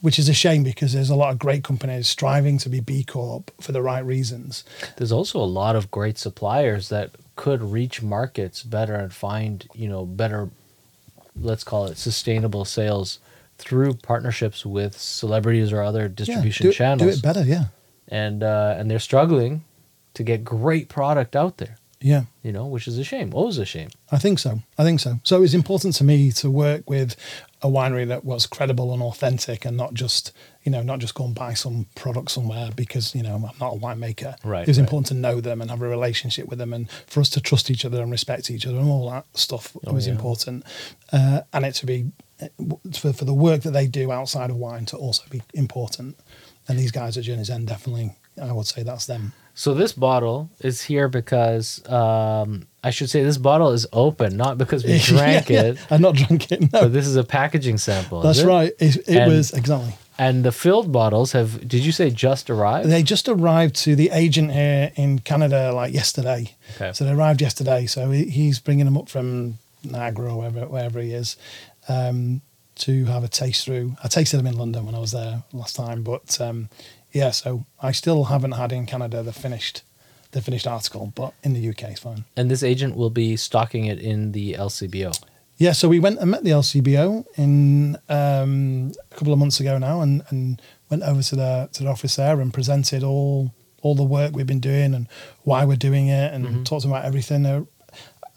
Which 0.00 0.18
is 0.18 0.30
a 0.30 0.34
shame 0.34 0.62
because 0.62 0.94
there's 0.94 1.10
a 1.10 1.14
lot 1.14 1.30
of 1.30 1.38
great 1.38 1.62
companies 1.62 2.08
striving 2.08 2.56
to 2.58 2.70
be 2.70 2.80
B 2.80 3.04
Corp 3.04 3.50
for 3.60 3.72
the 3.72 3.82
right 3.82 4.04
reasons. 4.04 4.64
There's 4.96 5.12
also 5.12 5.38
a 5.38 5.44
lot 5.44 5.76
of 5.76 5.90
great 5.90 6.16
suppliers 6.16 6.88
that 6.88 7.10
could 7.36 7.62
reach 7.62 8.02
markets 8.02 8.62
better 8.62 8.94
and 8.94 9.12
find, 9.12 9.66
you 9.74 9.88
know, 9.88 10.06
better, 10.06 10.48
let's 11.38 11.64
call 11.64 11.84
it 11.86 11.98
sustainable 11.98 12.64
sales 12.64 13.18
through 13.60 13.94
partnerships 13.94 14.64
with 14.66 14.96
celebrities 14.98 15.72
or 15.72 15.82
other 15.82 16.08
distribution 16.08 16.64
yeah, 16.64 16.68
do, 16.68 16.70
it- 16.70 16.76
channels. 16.76 17.02
Do 17.12 17.18
it 17.18 17.22
better, 17.22 17.44
yeah. 17.44 17.64
And 18.08 18.42
uh, 18.42 18.74
and 18.78 18.90
they're 18.90 18.98
struggling 18.98 19.64
to 20.14 20.22
get 20.24 20.44
great 20.44 20.88
product 20.88 21.36
out 21.36 21.58
there. 21.58 21.76
Yeah. 22.02 22.22
You 22.42 22.50
know, 22.50 22.64
which 22.66 22.88
is 22.88 22.96
a 22.98 23.04
shame. 23.04 23.30
Always 23.34 23.58
a 23.58 23.66
shame. 23.66 23.90
I 24.10 24.16
think 24.18 24.38
so. 24.38 24.62
I 24.78 24.84
think 24.84 25.00
so. 25.00 25.20
So 25.22 25.36
it 25.36 25.40
was 25.40 25.54
important 25.54 25.94
to 25.96 26.04
me 26.04 26.32
to 26.32 26.50
work 26.50 26.88
with 26.88 27.14
a 27.62 27.68
winery 27.68 28.08
that 28.08 28.24
was 28.24 28.46
credible 28.46 28.94
and 28.94 29.02
authentic, 29.02 29.66
and 29.66 29.76
not 29.76 29.92
just 29.94 30.32
you 30.64 30.72
know 30.72 30.82
not 30.82 30.98
just 30.98 31.14
go 31.14 31.26
and 31.26 31.34
buy 31.34 31.52
some 31.54 31.86
product 31.94 32.30
somewhere 32.30 32.70
because 32.74 33.14
you 33.14 33.22
know 33.22 33.34
I'm 33.34 33.42
not 33.60 33.74
a 33.74 33.78
winemaker. 33.78 34.34
Right, 34.42 34.62
It 34.62 34.68
was 34.68 34.78
right. 34.78 34.84
important 34.86 35.08
to 35.08 35.14
know 35.14 35.40
them 35.42 35.60
and 35.60 35.70
have 35.70 35.82
a 35.82 35.88
relationship 35.88 36.48
with 36.48 36.58
them, 36.58 36.72
and 36.72 36.90
for 37.06 37.20
us 37.20 37.28
to 37.30 37.40
trust 37.40 37.70
each 37.70 37.84
other 37.84 38.00
and 38.02 38.10
respect 38.10 38.50
each 38.50 38.66
other, 38.66 38.78
and 38.78 38.88
all 38.88 39.10
that 39.10 39.26
stuff 39.34 39.74
was 39.84 40.06
Oh, 40.06 40.10
yeah. 40.10 40.16
important. 40.16 40.64
Uh, 41.12 41.42
and 41.52 41.66
it 41.66 41.74
to 41.74 41.86
be 41.86 42.06
for 42.92 43.12
for 43.12 43.24
the 43.24 43.34
work 43.34 43.62
that 43.62 43.72
they 43.72 43.86
do 43.86 44.10
outside 44.12 44.50
of 44.50 44.56
wine 44.56 44.84
to 44.86 44.96
also 44.96 45.22
be 45.30 45.42
important. 45.54 46.16
And 46.68 46.78
these 46.78 46.90
guys 46.92 47.16
at 47.16 47.24
Journey's 47.24 47.50
End 47.50 47.66
definitely, 47.66 48.14
I 48.40 48.52
would 48.52 48.66
say 48.66 48.82
that's 48.82 49.06
them. 49.06 49.32
So 49.54 49.74
this 49.74 49.92
bottle 49.92 50.48
is 50.60 50.82
here 50.82 51.08
because 51.08 51.86
um, 51.88 52.66
I 52.84 52.90
should 52.90 53.10
say 53.10 53.22
this 53.24 53.38
bottle 53.38 53.72
is 53.72 53.86
open, 53.92 54.36
not 54.36 54.56
because 54.56 54.84
we 54.84 54.98
drank 55.02 55.48
Yeah, 55.48 55.62
it, 55.62 55.76
yeah. 55.76 55.82
I've 55.90 56.00
not 56.00 56.14
drunk 56.14 56.50
it. 56.52 56.60
No, 56.72 56.82
but 56.82 56.92
this 56.92 57.06
is 57.06 57.16
a 57.16 57.24
packaging 57.24 57.78
sample. 57.78 58.20
that's 58.22 58.38
it? 58.38 58.46
right. 58.46 58.72
It, 58.78 58.96
it 58.96 59.08
And- 59.08 59.32
was 59.32 59.52
exactly. 59.52 59.94
And 60.18 60.44
the 60.44 60.52
filled 60.52 60.92
bottles 60.92 61.32
have. 61.32 61.66
Did 61.66 61.82
you 61.82 61.92
say 61.92 62.10
just 62.10 62.50
arrived? 62.50 62.90
They 62.90 63.02
just 63.02 63.26
arrived 63.26 63.74
to 63.84 63.96
the 63.96 64.10
agent 64.12 64.52
here 64.52 64.92
in 64.94 65.20
Canada 65.20 65.72
like 65.72 65.94
yesterday. 65.94 66.54
Okay. 66.76 66.92
So 66.92 67.04
they 67.06 67.12
arrived 67.12 67.40
yesterday. 67.40 67.86
So 67.86 68.10
he's 68.10 68.58
bringing 68.60 68.84
them 68.84 68.98
up 68.98 69.08
from 69.08 69.56
Niagara 69.82 70.34
or 70.34 70.36
wherever, 70.40 70.66
wherever 70.66 71.00
he 71.00 71.14
is 71.14 71.36
um, 71.90 72.40
to 72.76 73.04
have 73.06 73.24
a 73.24 73.28
taste 73.28 73.64
through. 73.64 73.96
I 74.04 74.08
tasted 74.08 74.36
them 74.38 74.46
in 74.46 74.56
London 74.56 74.86
when 74.86 74.94
I 74.94 74.98
was 75.00 75.12
there 75.12 75.42
last 75.52 75.76
time, 75.76 76.02
but 76.02 76.40
um, 76.40 76.68
yeah. 77.12 77.30
So 77.30 77.64
I 77.82 77.92
still 77.92 78.24
haven't 78.24 78.52
had 78.52 78.72
in 78.72 78.86
Canada 78.86 79.22
the 79.22 79.32
finished, 79.32 79.82
the 80.30 80.40
finished 80.40 80.66
article, 80.66 81.12
but 81.14 81.34
in 81.42 81.52
the 81.52 81.68
UK 81.70 81.82
it's 81.90 82.00
fine. 82.00 82.24
And 82.36 82.50
this 82.50 82.62
agent 82.62 82.96
will 82.96 83.10
be 83.10 83.36
stocking 83.36 83.84
it 83.86 83.98
in 83.98 84.32
the 84.32 84.54
LCBO. 84.54 85.12
Yeah, 85.58 85.72
so 85.72 85.88
we 85.90 86.00
went 86.00 86.20
and 86.20 86.30
met 86.30 86.42
the 86.42 86.52
LCBO 86.52 87.26
in 87.36 87.96
um, 88.08 88.92
a 89.10 89.14
couple 89.14 89.32
of 89.34 89.38
months 89.38 89.60
ago 89.60 89.76
now, 89.76 90.00
and, 90.00 90.22
and 90.30 90.62
went 90.88 91.02
over 91.02 91.22
to 91.22 91.36
the 91.36 91.68
to 91.72 91.82
the 91.84 91.90
office 91.90 92.16
there 92.16 92.40
and 92.40 92.52
presented 92.54 93.02
all 93.02 93.52
all 93.82 93.94
the 93.94 94.02
work 94.04 94.34
we've 94.34 94.46
been 94.46 94.60
doing 94.60 94.94
and 94.94 95.06
why 95.42 95.64
we're 95.66 95.76
doing 95.76 96.08
it, 96.08 96.32
and 96.32 96.46
Mm-hmm. 96.46 96.62
talked 96.64 96.84
about 96.86 97.04
everything. 97.04 97.44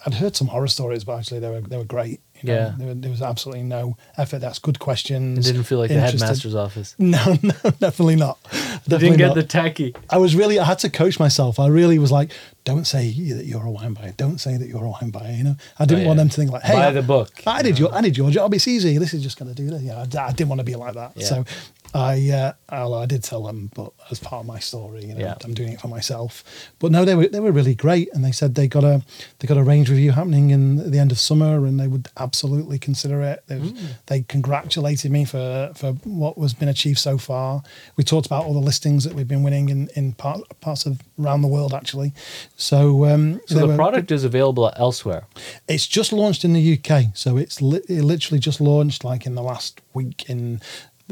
I'd 0.05 0.15
heard 0.15 0.35
some 0.35 0.47
horror 0.47 0.67
stories, 0.67 1.05
but 1.05 1.17
actually 1.19 1.39
they 1.39 1.49
were 1.49 1.61
they 1.61 1.77
were 1.77 1.85
great. 1.85 2.19
You 2.43 2.49
know. 2.53 2.55
Yeah. 2.55 2.73
there, 2.77 2.93
there 2.93 3.11
was 3.11 3.21
absolutely 3.21 3.63
no 3.63 3.97
effort. 4.17 4.39
That's 4.39 4.59
good 4.59 4.75
It 4.75 4.79
questions. 4.79 5.45
didn't 5.45 5.63
feel 5.63 5.79
like 5.79 5.89
the 5.89 5.95
interested- 5.95 6.19
headmaster's 6.21 6.55
office. 6.55 6.95
No, 6.99 7.37
no, 7.41 7.53
definitely 7.79 8.15
not. 8.17 8.37
You 8.51 8.59
Definitely 8.59 8.97
didn't 8.99 9.17
get 9.17 9.27
not. 9.27 9.35
the 9.35 9.43
tacky. 9.43 9.95
I 10.09 10.17
was 10.17 10.35
really, 10.35 10.59
I 10.59 10.65
had 10.65 10.79
to 10.79 10.89
coach 10.89 11.19
myself. 11.19 11.59
I 11.59 11.67
really 11.67 11.97
was 11.99 12.11
like, 12.11 12.31
don't 12.65 12.85
say 12.85 13.11
that 13.33 13.45
you're 13.45 13.63
a 13.65 13.71
wine 13.71 13.93
buyer. 13.93 14.13
Don't 14.17 14.39
say 14.39 14.57
that 14.57 14.67
you're 14.67 14.83
a 14.83 14.89
wine 14.89 15.09
buyer. 15.09 15.31
You 15.31 15.43
know, 15.43 15.55
I 15.79 15.85
didn't 15.85 16.03
Oh, 16.05 16.07
want 16.07 16.17
them 16.17 16.29
to 16.29 16.35
think 16.35 16.51
like, 16.51 16.63
hey, 16.63 16.73
Buy 16.73 16.91
the 16.91 17.01
book. 17.01 17.29
I 17.47 17.61
did 17.61 17.77
your, 17.79 17.93
I 17.93 18.01
did 18.01 18.17
your 18.17 18.29
job. 18.31 18.53
It's 18.53 18.67
easy. 18.67 18.97
This 18.97 19.13
is 19.13 19.21
just 19.23 19.37
going 19.39 19.53
to 19.53 19.55
do 19.55 19.69
this. 19.69 19.81
Yeah, 19.81 20.01
I 20.01 20.31
didn't 20.31 20.49
want 20.49 20.59
to 20.59 20.65
be 20.65 20.75
like 20.75 20.93
that. 20.95 21.11
Yeah. 21.15 21.25
So 21.25 21.45
I, 21.93 22.29
uh, 22.31 22.53
I 22.69 23.05
did 23.05 23.23
tell 23.23 23.43
them, 23.43 23.69
but 23.75 23.91
as 24.09 24.19
part 24.19 24.41
of 24.41 24.45
my 24.47 24.59
story, 24.59 25.05
you 25.05 25.13
know, 25.13 25.19
Yeah. 25.21 25.35
I'm 25.43 25.53
doing 25.53 25.73
it 25.73 25.81
for 25.81 25.87
myself. 25.87 26.43
But 26.79 26.91
no, 26.91 27.05
they 27.05 27.15
were, 27.15 27.27
they 27.27 27.39
were 27.39 27.51
really 27.51 27.75
great. 27.75 28.09
And 28.13 28.23
they 28.25 28.31
said 28.31 28.55
they 28.55 28.67
got 28.67 28.83
a, 28.83 29.03
they 29.39 29.47
got 29.47 29.57
a 29.57 29.63
range 29.63 29.89
review 29.89 30.11
happening 30.11 30.49
in 30.49 30.89
the 30.91 30.97
end 30.99 31.11
of 31.11 31.19
summer 31.19 31.65
and 31.65 31.79
they 31.79 31.87
would 31.87 32.07
absolutely 32.17 32.79
consider 32.79 33.21
it. 33.21 33.43
They, 33.47 33.59
Mm. 33.59 33.77
they 34.07 34.21
congratulated 34.23 35.11
me 35.11 35.23
for, 35.25 35.71
for 35.75 35.91
what 36.03 36.37
was 36.37 36.53
been 36.53 36.67
achieved 36.69 36.99
so 36.99 37.17
far. 37.17 37.61
We 37.95 38.03
talked 38.03 38.25
about 38.25 38.45
all 38.45 38.53
the 38.53 38.59
listings 38.59 39.03
that 39.03 39.13
we've 39.13 39.27
been 39.27 39.43
winning 39.43 39.69
in, 39.69 39.89
in 39.95 40.13
part, 40.13 40.41
parts 40.61 40.85
of 40.85 40.99
around 41.19 41.41
the 41.43 41.47
world 41.47 41.73
actually. 41.73 42.11
So, 42.57 43.05
um, 43.05 43.39
So 43.45 43.59
the 43.59 43.67
were- 43.67 43.75
product 43.75 44.11
is 44.11 44.23
available 44.23 44.71
elsewhere. 44.75 45.27
it's 45.67 45.87
just 45.87 46.11
launched 46.11 46.43
in 46.43 46.53
the 46.53 46.73
UK, 46.77 47.11
so 47.13 47.37
it's 47.37 47.61
li- 47.61 47.81
it 47.87 48.03
literally 48.03 48.39
just 48.39 48.59
launched 48.59 49.03
like 49.03 49.25
in 49.25 49.35
the 49.35 49.43
last 49.43 49.79
week 49.93 50.29
in 50.29 50.59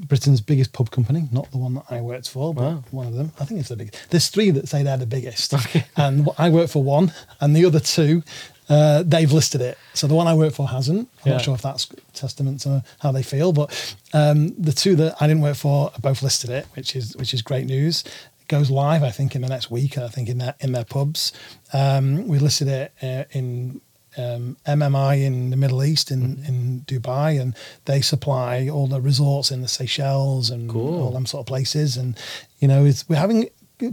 Britain's 0.08 0.42
biggest 0.42 0.74
pub 0.74 0.92
company, 0.92 1.28
not 1.32 1.50
the 1.52 1.58
one 1.58 1.76
that 1.76 1.86
I 1.90 2.02
worked 2.02 2.30
for, 2.30 2.54
but 2.54 2.64
Wow. 2.64 2.84
one 2.92 3.08
of 3.08 3.14
them. 3.14 3.32
I 3.40 3.46
think 3.46 3.60
it's 3.60 3.70
the 3.70 3.76
biggest. 3.76 4.10
There's 4.10 4.28
three 4.30 4.52
that 4.52 4.68
say 4.68 4.84
they're 4.84 4.98
the 4.98 5.06
biggest, 5.06 5.54
and 5.98 6.28
I 6.38 6.50
work 6.50 6.70
for 6.70 6.84
one, 6.84 7.14
and 7.40 7.56
the 7.56 7.66
other 7.66 7.80
two, 7.80 8.24
uh, 8.70 9.04
they've 9.06 9.32
listed 9.32 9.62
it. 9.62 9.78
So 9.94 10.08
the 10.08 10.16
one 10.16 10.28
I 10.28 10.34
work 10.34 10.54
for 10.54 10.68
hasn't. 10.68 11.10
I'm 11.24 11.30
Yeah. 11.30 11.34
not 11.34 11.42
sure 11.44 11.56
if 11.56 11.62
that's 11.62 11.88
testament 12.14 12.62
to 12.62 12.84
how 13.00 13.12
they 13.12 13.24
feel, 13.24 13.52
but 13.54 13.96
um, 14.14 14.54
the 14.58 14.72
two 14.74 14.96
that 14.98 15.16
I 15.22 15.28
didn't 15.28 15.42
work 15.44 15.58
for 15.58 15.92
are 15.94 16.00
both 16.00 16.22
listed 16.24 16.50
it, 16.50 16.66
which 16.76 16.96
is 16.96 17.16
which 17.18 17.34
is 17.34 17.42
great 17.42 17.66
news. 17.66 18.04
It 18.42 18.48
goes 18.48 18.70
live, 18.72 19.04
I 19.04 19.12
think, 19.12 19.36
in 19.36 19.42
the 19.42 19.50
next 19.50 19.70
week. 19.72 19.98
I 19.98 20.08
think 20.08 20.30
in 20.30 20.38
their 20.38 20.56
in 20.62 20.72
their 20.72 20.86
pubs. 20.86 21.34
Um, 21.74 22.28
we 22.28 22.40
listed 22.40 22.68
it 22.68 22.94
uh, 23.02 23.24
in 23.38 23.82
um, 24.18 24.58
MMI 24.68 25.24
in 25.24 25.50
the 25.52 25.58
Middle 25.58 25.84
East 25.84 26.12
in, 26.12 26.22
Mm-hmm. 26.38 26.46
in 26.46 26.82
Dubai, 26.82 27.40
and 27.42 27.56
they 27.86 28.02
supply 28.02 28.68
all 28.68 28.88
the 28.88 29.00
resorts 29.02 29.52
in 29.52 29.62
the 29.62 29.68
Seychelles 29.68 30.50
and 30.50 30.70
Cool. 30.70 31.02
all 31.02 31.12
them 31.12 31.26
sort 31.26 31.42
of 31.42 31.46
places. 31.48 31.98
And 31.98 32.18
you 32.60 32.68
know, 32.68 32.84
it's, 32.86 33.08
we're 33.08 33.16
having 33.16 33.50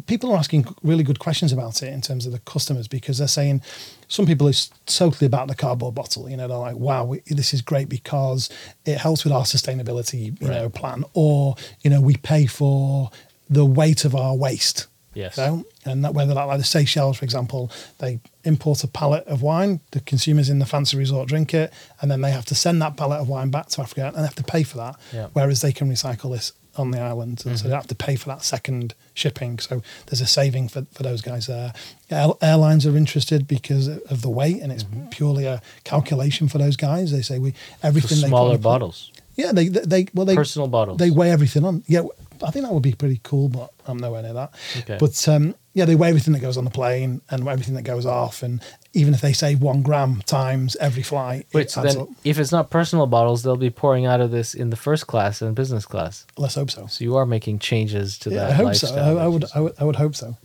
people 0.06 0.30
are 0.32 0.36
asking 0.36 0.66
really 0.82 1.02
good 1.02 1.18
questions 1.18 1.50
about 1.50 1.82
it 1.82 1.90
in 1.94 2.02
terms 2.02 2.26
of 2.26 2.32
the 2.32 2.38
customers 2.40 2.86
because 2.88 3.16
they're 3.16 3.26
saying 3.26 3.62
some 4.08 4.26
people 4.26 4.46
are 4.46 4.52
totally 4.84 5.24
about 5.26 5.48
the 5.48 5.54
cardboard 5.54 5.94
bottle. 5.94 6.28
You 6.28 6.36
know, 6.36 6.46
they're 6.48 6.58
like, 6.58 6.76
"Wow, 6.76 7.04
we, 7.06 7.20
this 7.30 7.54
is 7.54 7.62
great 7.62 7.88
because 7.88 8.50
it 8.84 8.98
helps 8.98 9.24
with 9.24 9.32
our 9.32 9.44
sustainability, 9.44 10.38
you 10.42 10.48
know, 10.48 10.68
plan," 10.68 11.04
or 11.14 11.54
you 11.82 11.88
know, 11.90 12.00
we 12.02 12.16
pay 12.16 12.44
for 12.46 13.10
the 13.48 13.64
weight 13.64 14.04
of 14.04 14.14
our 14.14 14.36
waste. 14.36 14.87
Yes. 15.18 15.34
So, 15.36 15.64
and 15.84 16.04
that 16.04 16.14
whether 16.14 16.34
that 16.34 16.44
like 16.44 16.58
the 16.58 16.64
Seychelles, 16.64 17.16
for 17.18 17.24
example, 17.24 17.70
they 17.98 18.20
import 18.44 18.84
a 18.84 18.88
pallet 18.88 19.24
of 19.26 19.42
wine, 19.42 19.80
the 19.90 20.00
consumers 20.00 20.48
in 20.48 20.58
the 20.58 20.66
fancy 20.66 20.96
resort 20.96 21.28
drink 21.28 21.52
it, 21.54 21.72
and 22.00 22.10
then 22.10 22.20
they 22.22 22.30
have 22.30 22.44
to 22.46 22.54
send 22.54 22.80
that 22.82 22.96
pallet 22.96 23.20
of 23.20 23.28
wine 23.28 23.50
back 23.50 23.66
to 23.70 23.82
Africa 23.82 24.06
and 24.06 24.16
they 24.16 24.22
have 24.22 24.34
to 24.36 24.44
pay 24.44 24.62
for 24.62 24.76
that. 24.78 24.94
Yeah. 25.12 25.22
Mm-hmm. 25.24 25.32
Whereas 25.34 25.60
they 25.60 25.72
can 25.72 25.90
recycle 25.90 26.30
this 26.32 26.52
on 26.76 26.92
the 26.92 27.00
island, 27.00 27.42
and 27.44 27.58
so 27.58 27.66
they 27.66 27.74
have 27.74 27.88
to 27.88 27.94
pay 28.06 28.14
for 28.14 28.28
that 28.28 28.44
second 28.44 28.94
shipping. 29.14 29.58
So 29.58 29.82
there's 30.06 30.20
a 30.20 30.26
saving 30.28 30.68
for, 30.68 30.86
for 30.92 31.02
those 31.02 31.20
guys 31.22 31.48
there. 31.48 31.72
Air, 32.08 32.28
airlines 32.40 32.86
are 32.86 32.96
interested 32.96 33.48
because 33.48 33.88
of 33.88 34.22
the 34.22 34.30
weight, 34.30 34.62
and 34.62 34.70
it's 34.70 34.84
Mm-hmm. 34.84 35.08
purely 35.08 35.44
a 35.46 35.60
calculation 35.82 36.46
for 36.46 36.58
those 36.58 36.76
guys. 36.76 37.10
They 37.10 37.22
say 37.22 37.40
we 37.40 37.52
everything 37.82 38.10
So 38.10 38.14
they 38.16 38.22
put 38.22 38.28
smaller 38.28 38.58
bottles, 38.58 39.10
Yeah, 39.34 39.50
they 39.52 39.66
they, 39.68 39.80
they 39.80 40.06
well 40.14 40.24
they 40.24 40.36
personal 40.36 40.68
bottles. 40.68 40.98
they 40.98 41.10
weigh 41.10 41.32
everything 41.32 41.64
on. 41.64 41.82
Yeah, 41.88 42.02
I 42.42 42.50
think 42.50 42.64
that 42.64 42.72
would 42.72 42.82
be 42.82 42.94
pretty 42.94 43.20
cool, 43.22 43.48
but 43.48 43.70
I'm 43.86 43.98
nowhere 43.98 44.22
near 44.22 44.32
that. 44.34 44.54
Okay. 44.78 44.96
But 44.98 45.28
um, 45.28 45.54
yeah, 45.74 45.84
they 45.84 45.94
weigh 45.94 46.08
everything 46.08 46.32
that 46.34 46.40
goes 46.40 46.56
on 46.56 46.64
the 46.64 46.70
plane 46.70 47.20
and 47.30 47.46
everything 47.48 47.74
that 47.74 47.82
goes 47.82 48.06
off, 48.06 48.42
and 48.42 48.62
even 48.92 49.14
if 49.14 49.20
they 49.20 49.32
save 49.32 49.60
one 49.60 49.82
gram 49.82 50.22
times 50.22 50.76
every 50.76 51.02
flight, 51.02 51.46
Wait, 51.52 51.66
it 51.66 51.70
so 51.70 51.82
then 51.82 51.98
up. 51.98 52.08
if 52.24 52.38
it's 52.38 52.52
not 52.52 52.70
personal 52.70 53.06
bottles, 53.06 53.42
they'll 53.42 53.56
be 53.56 53.70
pouring 53.70 54.06
out 54.06 54.20
of 54.20 54.30
this 54.30 54.54
in 54.54 54.70
the 54.70 54.76
first 54.76 55.06
class 55.06 55.40
and 55.42 55.54
business 55.54 55.86
class. 55.86 56.26
Let's 56.36 56.54
hope 56.54 56.70
so. 56.70 56.86
So 56.86 57.04
you 57.04 57.16
are 57.16 57.26
making 57.26 57.60
changes 57.60 58.18
to 58.18 58.30
Yeah, 58.30 58.36
that 58.46 58.50
I 58.50 58.54
hope 58.54 58.74
so. 58.74 58.94
I, 58.94 59.24
I 59.24 59.26
would, 59.26 59.44
I 59.54 59.60
would, 59.60 59.74
I 59.78 59.84
would 59.84 59.96
hope 59.96 60.16
so. 60.16 60.36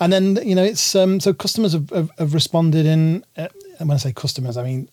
And 0.00 0.12
then 0.12 0.36
you 0.44 0.54
know, 0.54 0.64
it's 0.64 0.94
um, 0.94 1.20
so 1.20 1.32
customers 1.32 1.72
have, 1.72 1.90
have, 1.90 2.10
have 2.18 2.34
responded 2.34 2.86
in. 2.86 3.24
Uh, 3.36 3.48
and 3.78 3.88
when 3.88 3.96
I 3.96 3.98
say 3.98 4.12
customers, 4.12 4.56
I 4.56 4.64
mean. 4.64 4.88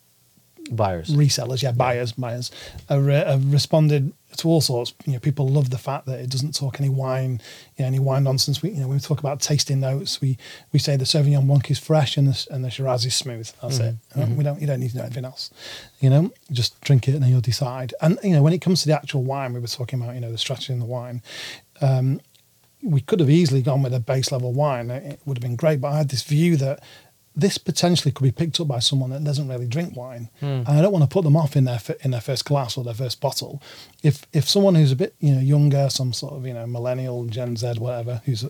Buyers. 0.72 1.10
resellers, 1.10 1.62
yeah, 1.62 1.72
buyers, 1.72 2.14
buyers 2.14 2.52
have, 2.90 3.06
re- 3.06 3.14
have 3.16 3.52
responded 3.52 4.14
to 4.38 4.48
all 4.48 4.62
sorts. 4.62 4.94
You 5.06 5.14
know, 5.14 5.20
people 5.20 5.48
love 5.48 5.70
the 5.70 5.78
fact 5.78 6.06
that 6.08 6.20
it 6.20 6.30
doesn't 6.30 6.56
talk 6.56 6.80
any 6.80 6.90
wine, 6.90 7.42
you 7.78 7.84
know, 7.84 7.88
any 7.88 8.00
wine 8.00 8.24
nonsense. 8.24 8.62
We, 8.62 8.72
you 8.72 8.80
know, 8.82 8.88
when 8.88 8.98
we 8.98 9.02
talk 9.02 9.20
about 9.20 9.42
tasting 9.42 9.80
notes, 9.80 10.22
we 10.22 10.38
we 10.72 10.80
say 10.80 10.96
the 10.98 11.06
Sauvignon 11.06 11.46
Blanc 11.46 11.70
is 11.70 11.80
fresh 11.80 12.18
and 12.18 12.28
the 12.28 12.48
and 12.50 12.64
the 12.66 12.70
Shiraz 12.72 13.06
is 13.06 13.14
smooth. 13.16 13.52
That's 13.62 13.80
it. 13.80 13.96
Uh, 14.16 14.26
We 14.36 14.44
don't 14.44 14.60
you 14.60 14.68
don't 14.68 14.80
need 14.80 14.92
to 14.92 14.98
know 14.98 15.04
anything 15.04 15.26
else. 15.26 15.52
You 16.00 16.10
know, 16.10 16.34
just 16.52 16.80
drink 16.82 17.08
it 17.08 17.14
and 17.14 17.24
then 17.24 17.30
you'll 17.30 17.42
decide. 17.42 17.94
And 18.02 18.18
you 18.24 18.32
know, 18.32 18.42
when 18.42 18.54
it 18.54 18.62
comes 18.62 18.82
to 18.82 18.88
the 18.88 18.96
actual 18.96 19.24
wine, 19.24 19.54
we 19.54 19.60
were 19.60 19.68
talking 19.68 20.02
about 20.02 20.16
you 20.16 20.22
know 20.22 20.32
the 20.32 20.38
strategy 20.38 20.74
in 20.74 20.80
the 20.80 20.86
wine. 20.86 21.22
Um, 21.82 22.20
we 22.82 23.02
could 23.02 23.20
have 23.20 23.30
easily 23.30 23.62
gone 23.62 23.82
with 23.82 23.94
a 23.94 24.00
base 24.00 24.32
level 24.32 24.52
wine. 24.52 24.90
It 24.90 25.20
would 25.26 25.38
have 25.38 25.42
been 25.44 25.56
great, 25.56 25.80
but 25.80 25.90
I 25.90 25.98
had 26.00 26.10
this 26.10 26.24
view 26.24 26.58
that 26.58 26.82
this 27.36 27.58
potentially 27.58 28.12
could 28.12 28.24
be 28.24 28.32
picked 28.32 28.60
up 28.60 28.68
by 28.68 28.80
someone 28.80 29.10
that 29.10 29.24
doesn't 29.24 29.48
really 29.48 29.66
drink 29.68 29.96
wine, 29.96 30.30
and 30.42 30.68
I 30.68 30.82
don't 30.82 30.92
want 30.92 31.04
to 31.04 31.14
put 31.14 31.24
them 31.24 31.36
off 31.36 31.56
in 31.56 31.64
their 31.66 31.80
in 32.02 32.12
their 32.12 32.22
first 32.22 32.46
glass 32.46 32.78
or 32.78 32.84
their 32.84 32.94
first 32.94 33.20
bottle. 33.22 33.62
If 34.04 34.26
if 34.34 34.48
someone 34.48 34.76
who's 34.76 34.92
a 34.92 34.96
bit 34.96 35.16
you 35.20 35.34
know 35.36 35.42
younger, 35.42 35.90
some 35.90 36.14
sort 36.14 36.34
of 36.34 36.46
you 36.46 36.54
know 36.54 36.68
millennial, 36.68 37.26
Gen 37.26 37.56
Z, 37.58 37.74
whatever, 37.80 38.22
who's 38.26 38.46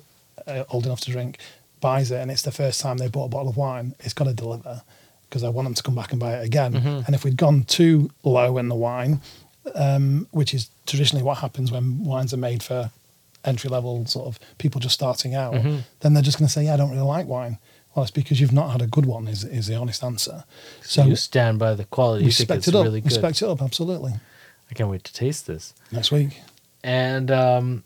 uh, 0.47 0.63
old 0.69 0.85
enough 0.85 0.99
to 1.01 1.11
drink, 1.11 1.37
buys 1.79 2.11
it, 2.11 2.17
and 2.21 2.29
it's 2.29 2.41
the 2.41 2.51
first 2.51 2.81
time 2.81 2.97
they 2.97 3.07
bought 3.07 3.25
a 3.25 3.29
bottle 3.29 3.49
of 3.49 3.57
wine, 3.57 3.95
it's 4.01 4.13
got 4.13 4.25
to 4.25 4.33
deliver 4.33 4.81
because 5.29 5.43
I 5.43 5.49
want 5.49 5.65
them 5.65 5.73
to 5.73 5.83
come 5.83 5.95
back 5.95 6.11
and 6.11 6.19
buy 6.19 6.33
it 6.37 6.45
again. 6.45 6.75
And 6.75 7.15
if 7.15 7.23
we'd 7.23 7.37
gone 7.37 7.63
too 7.63 8.11
low 8.23 8.57
in 8.59 8.69
the 8.69 8.75
wine, 8.75 9.19
um, 9.75 10.27
which 10.31 10.53
is 10.53 10.69
traditionally 10.85 11.23
what 11.23 11.39
happens 11.39 11.71
when 11.71 12.03
wines 12.03 12.33
are 12.33 12.37
made 12.37 12.61
for 12.61 12.91
entry 13.45 13.69
level 13.69 14.05
sort 14.05 14.27
of 14.27 14.39
people 14.57 14.79
just 14.79 14.93
starting 14.93 15.33
out, 15.35 15.53
then 16.01 16.13
they're 16.13 16.21
just 16.23 16.37
going 16.37 16.47
to 16.47 16.51
say, 16.53 16.65
"Yeah, 16.65 16.73
I 16.75 16.77
don't 16.77 16.91
really 16.91 17.01
like 17.01 17.27
wine." 17.27 17.57
Well, 17.95 18.03
it's 18.03 18.11
because 18.11 18.41
you've 18.41 18.53
not 18.53 18.71
had 18.71 18.81
a 18.81 18.87
good 18.87 19.05
one. 19.05 19.27
Is 19.27 19.43
is 19.43 19.67
the 19.67 19.75
honest 19.75 20.03
answer? 20.03 20.45
So 20.81 21.03
you 21.03 21.15
stand 21.15 21.59
by 21.59 21.75
the 21.75 21.85
quality. 21.85 22.25
Respect 22.25 22.59
it's 22.59 22.67
it 22.67 22.75
up. 22.75 22.85
really 22.85 23.01
good. 23.01 23.11
Respect 23.11 23.41
it 23.41 23.47
up. 23.47 23.61
Absolutely. 23.61 24.13
I 24.69 24.73
can't 24.73 24.89
wait 24.89 25.03
to 25.03 25.13
taste 25.13 25.45
this. 25.45 25.73
Next 25.91 26.11
week. 26.11 26.41
And 26.83 27.29
um, 27.29 27.83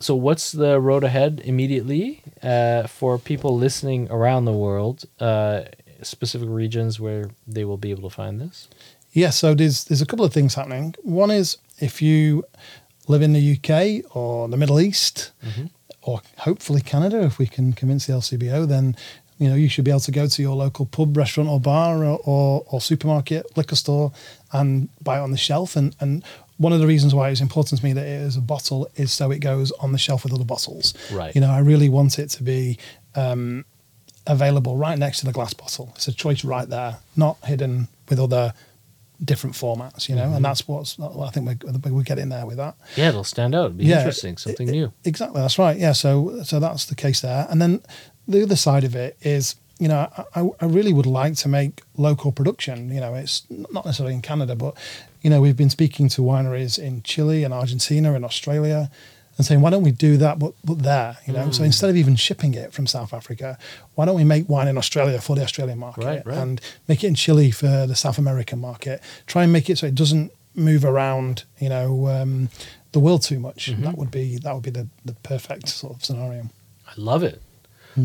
so 0.00 0.14
what's 0.14 0.52
the 0.52 0.80
road 0.80 1.04
ahead 1.04 1.42
immediately 1.44 2.22
uh, 2.42 2.86
for 2.86 3.18
people 3.18 3.56
listening 3.56 4.08
around 4.10 4.46
the 4.46 4.52
world, 4.52 5.04
uh, 5.20 5.62
specific 6.02 6.48
regions 6.48 6.98
where 6.98 7.30
they 7.46 7.64
will 7.64 7.76
be 7.76 7.90
able 7.90 8.08
to 8.08 8.14
find 8.14 8.40
this? 8.40 8.68
Yeah, 9.12 9.30
so 9.30 9.54
there's 9.54 9.84
there's 9.84 10.00
a 10.00 10.06
couple 10.06 10.24
of 10.24 10.32
things 10.32 10.54
happening. 10.54 10.94
One 11.02 11.30
is 11.30 11.58
if 11.78 12.00
you 12.00 12.44
live 13.08 13.22
in 13.22 13.32
the 13.34 13.56
UK 13.56 14.16
or 14.16 14.48
the 14.48 14.56
Middle 14.56 14.80
East, 14.80 15.32
or 16.02 16.22
hopefully 16.38 16.80
Canada, 16.80 17.22
if 17.22 17.38
we 17.38 17.46
can 17.46 17.72
convince 17.72 18.06
the 18.06 18.12
LCBO, 18.14 18.66
then 18.66 18.96
you 19.40 19.48
know 19.48 19.56
you 19.56 19.68
should 19.68 19.84
be 19.84 19.90
able 19.90 20.00
to 20.00 20.12
go 20.12 20.26
to 20.28 20.42
your 20.42 20.54
local 20.54 20.86
pub, 20.86 21.16
restaurant, 21.16 21.48
or 21.48 21.58
bar, 21.58 22.04
or, 22.04 22.20
or, 22.24 22.64
or 22.70 22.80
supermarket, 22.80 23.56
liquor 23.56 23.74
store, 23.76 24.12
and 24.52 24.88
buy 25.02 25.18
it 25.18 25.22
on 25.22 25.32
the 25.32 25.36
shelf. 25.38 25.74
And 25.76 25.96
and 25.98 26.22
one 26.58 26.72
of 26.74 26.80
the 26.80 26.86
reasons 26.86 27.14
why 27.14 27.30
it's 27.30 27.40
important 27.40 27.80
to 27.80 27.84
me 27.86 27.92
that 27.94 28.04
it 28.06 28.20
is 28.28 28.36
a 28.36 28.40
bottle 28.42 28.88
is 28.96 29.10
so 29.12 29.30
it 29.32 29.38
goes 29.40 29.72
on 29.80 29.92
the 29.92 29.98
shelf 29.98 30.24
with 30.24 30.32
other 30.34 30.44
bottles. 30.44 30.92
Right. 31.10 31.34
You 31.34 31.40
know, 31.40 31.50
I 31.50 31.60
really 31.60 31.88
want 31.88 32.18
it 32.18 32.28
to 32.36 32.42
be 32.42 32.78
um, 33.16 33.64
available 34.26 34.76
right 34.76 34.98
next 34.98 35.20
to 35.20 35.26
the 35.26 35.32
glass 35.32 35.54
bottle. 35.54 35.90
It's 35.96 36.06
a 36.08 36.12
choice 36.12 36.44
right 36.44 36.68
there, 36.68 36.98
not 37.16 37.38
hidden 37.44 37.88
with 38.10 38.20
other 38.20 38.52
different 39.24 39.54
formats. 39.56 40.08
You 40.08 40.16
know, 40.16 40.32
and 40.34 40.44
that's 40.44 40.66
what's 40.68 40.98
I 41.00 41.30
think 41.30 41.64
we're, 41.64 41.92
we're 41.92 42.02
getting 42.02 42.28
there 42.28 42.46
with 42.46 42.56
that. 42.58 42.74
Yeah, 42.96 43.08
it'll 43.08 43.24
stand 43.24 43.54
out. 43.54 43.66
It'll 43.66 43.76
be 43.78 43.84
Yeah, 43.86 43.98
interesting, 43.98 44.36
something 44.36 44.68
it- 44.68 44.72
new. 44.72 44.92
Exactly, 45.04 45.40
that's 45.40 45.58
right. 45.58 45.78
Yeah, 45.78 45.92
so 45.92 46.42
so 46.42 46.60
that's 46.60 46.84
the 46.86 46.94
case 46.94 47.20
there. 47.20 47.46
And 47.50 47.60
then 47.60 47.80
the 48.30 48.42
other 48.42 48.56
side 48.56 48.84
of 48.84 48.94
it 48.94 49.16
is, 49.22 49.56
you 49.78 49.88
know, 49.88 50.08
I, 50.34 50.48
I 50.60 50.66
really 50.66 50.92
would 50.92 51.06
like 51.06 51.34
to 51.36 51.48
make 51.48 51.82
local 51.96 52.32
production. 52.32 52.90
You 52.90 53.00
know, 53.00 53.14
it's 53.14 53.44
not 53.50 53.84
necessarily 53.84 54.14
in 54.14 54.22
Canada, 54.22 54.54
but 54.56 54.76
you 55.22 55.30
know, 55.30 55.40
we've 55.40 55.56
been 55.56 55.70
speaking 55.70 56.08
to 56.10 56.22
wineries 56.22 56.78
in 56.78 57.02
Chile 57.02 57.44
and 57.44 57.52
Argentina 57.52 58.14
and 58.14 58.24
Australia. 58.24 58.90
And 59.38 59.46
saying, 59.46 59.62
why 59.62 59.70
don't 59.70 59.82
we 59.82 59.92
do 59.92 60.18
that, 60.18 60.38
but, 60.38 60.52
but 60.62 60.80
there, 60.80 61.16
you 61.26 61.32
know? 61.32 61.46
Mm. 61.46 61.54
So 61.54 61.64
instead 61.64 61.88
of 61.88 61.96
even 61.96 62.14
shipping 62.14 62.52
it 62.52 62.74
from 62.74 62.86
South 62.86 63.14
Africa, 63.14 63.56
why 63.94 64.04
don't 64.04 64.16
we 64.16 64.24
make 64.24 64.50
wine 64.50 64.68
in 64.68 64.76
Australia 64.76 65.18
for 65.18 65.34
the 65.34 65.42
Australian 65.42 65.78
market 65.78 66.04
Right, 66.04 66.26
right. 66.26 66.36
and 66.36 66.60
make 66.88 67.02
it 67.02 67.06
in 67.06 67.14
Chile 67.14 67.50
for 67.50 67.86
the 67.86 67.94
South 67.94 68.18
American 68.18 68.58
market? 68.58 69.00
Try 69.26 69.44
and 69.44 69.52
make 69.52 69.70
it 69.70 69.78
so 69.78 69.86
it 69.86 69.94
doesn't 69.94 70.30
move 70.54 70.84
around, 70.84 71.44
you 71.58 71.70
know, 71.70 72.08
um, 72.08 72.50
the 72.92 73.00
world 73.00 73.22
too 73.22 73.40
much. 73.40 73.70
Mm-hmm. 73.70 73.84
That 73.84 73.96
would 73.96 74.10
be 74.10 74.36
that 74.38 74.52
would 74.52 74.62
be 74.62 74.70
the, 74.70 74.88
the 75.06 75.14
perfect 75.14 75.68
sort 75.68 75.96
of 75.96 76.04
scenario. 76.04 76.50
I 76.86 76.92
love 76.98 77.22
it. 77.22 77.40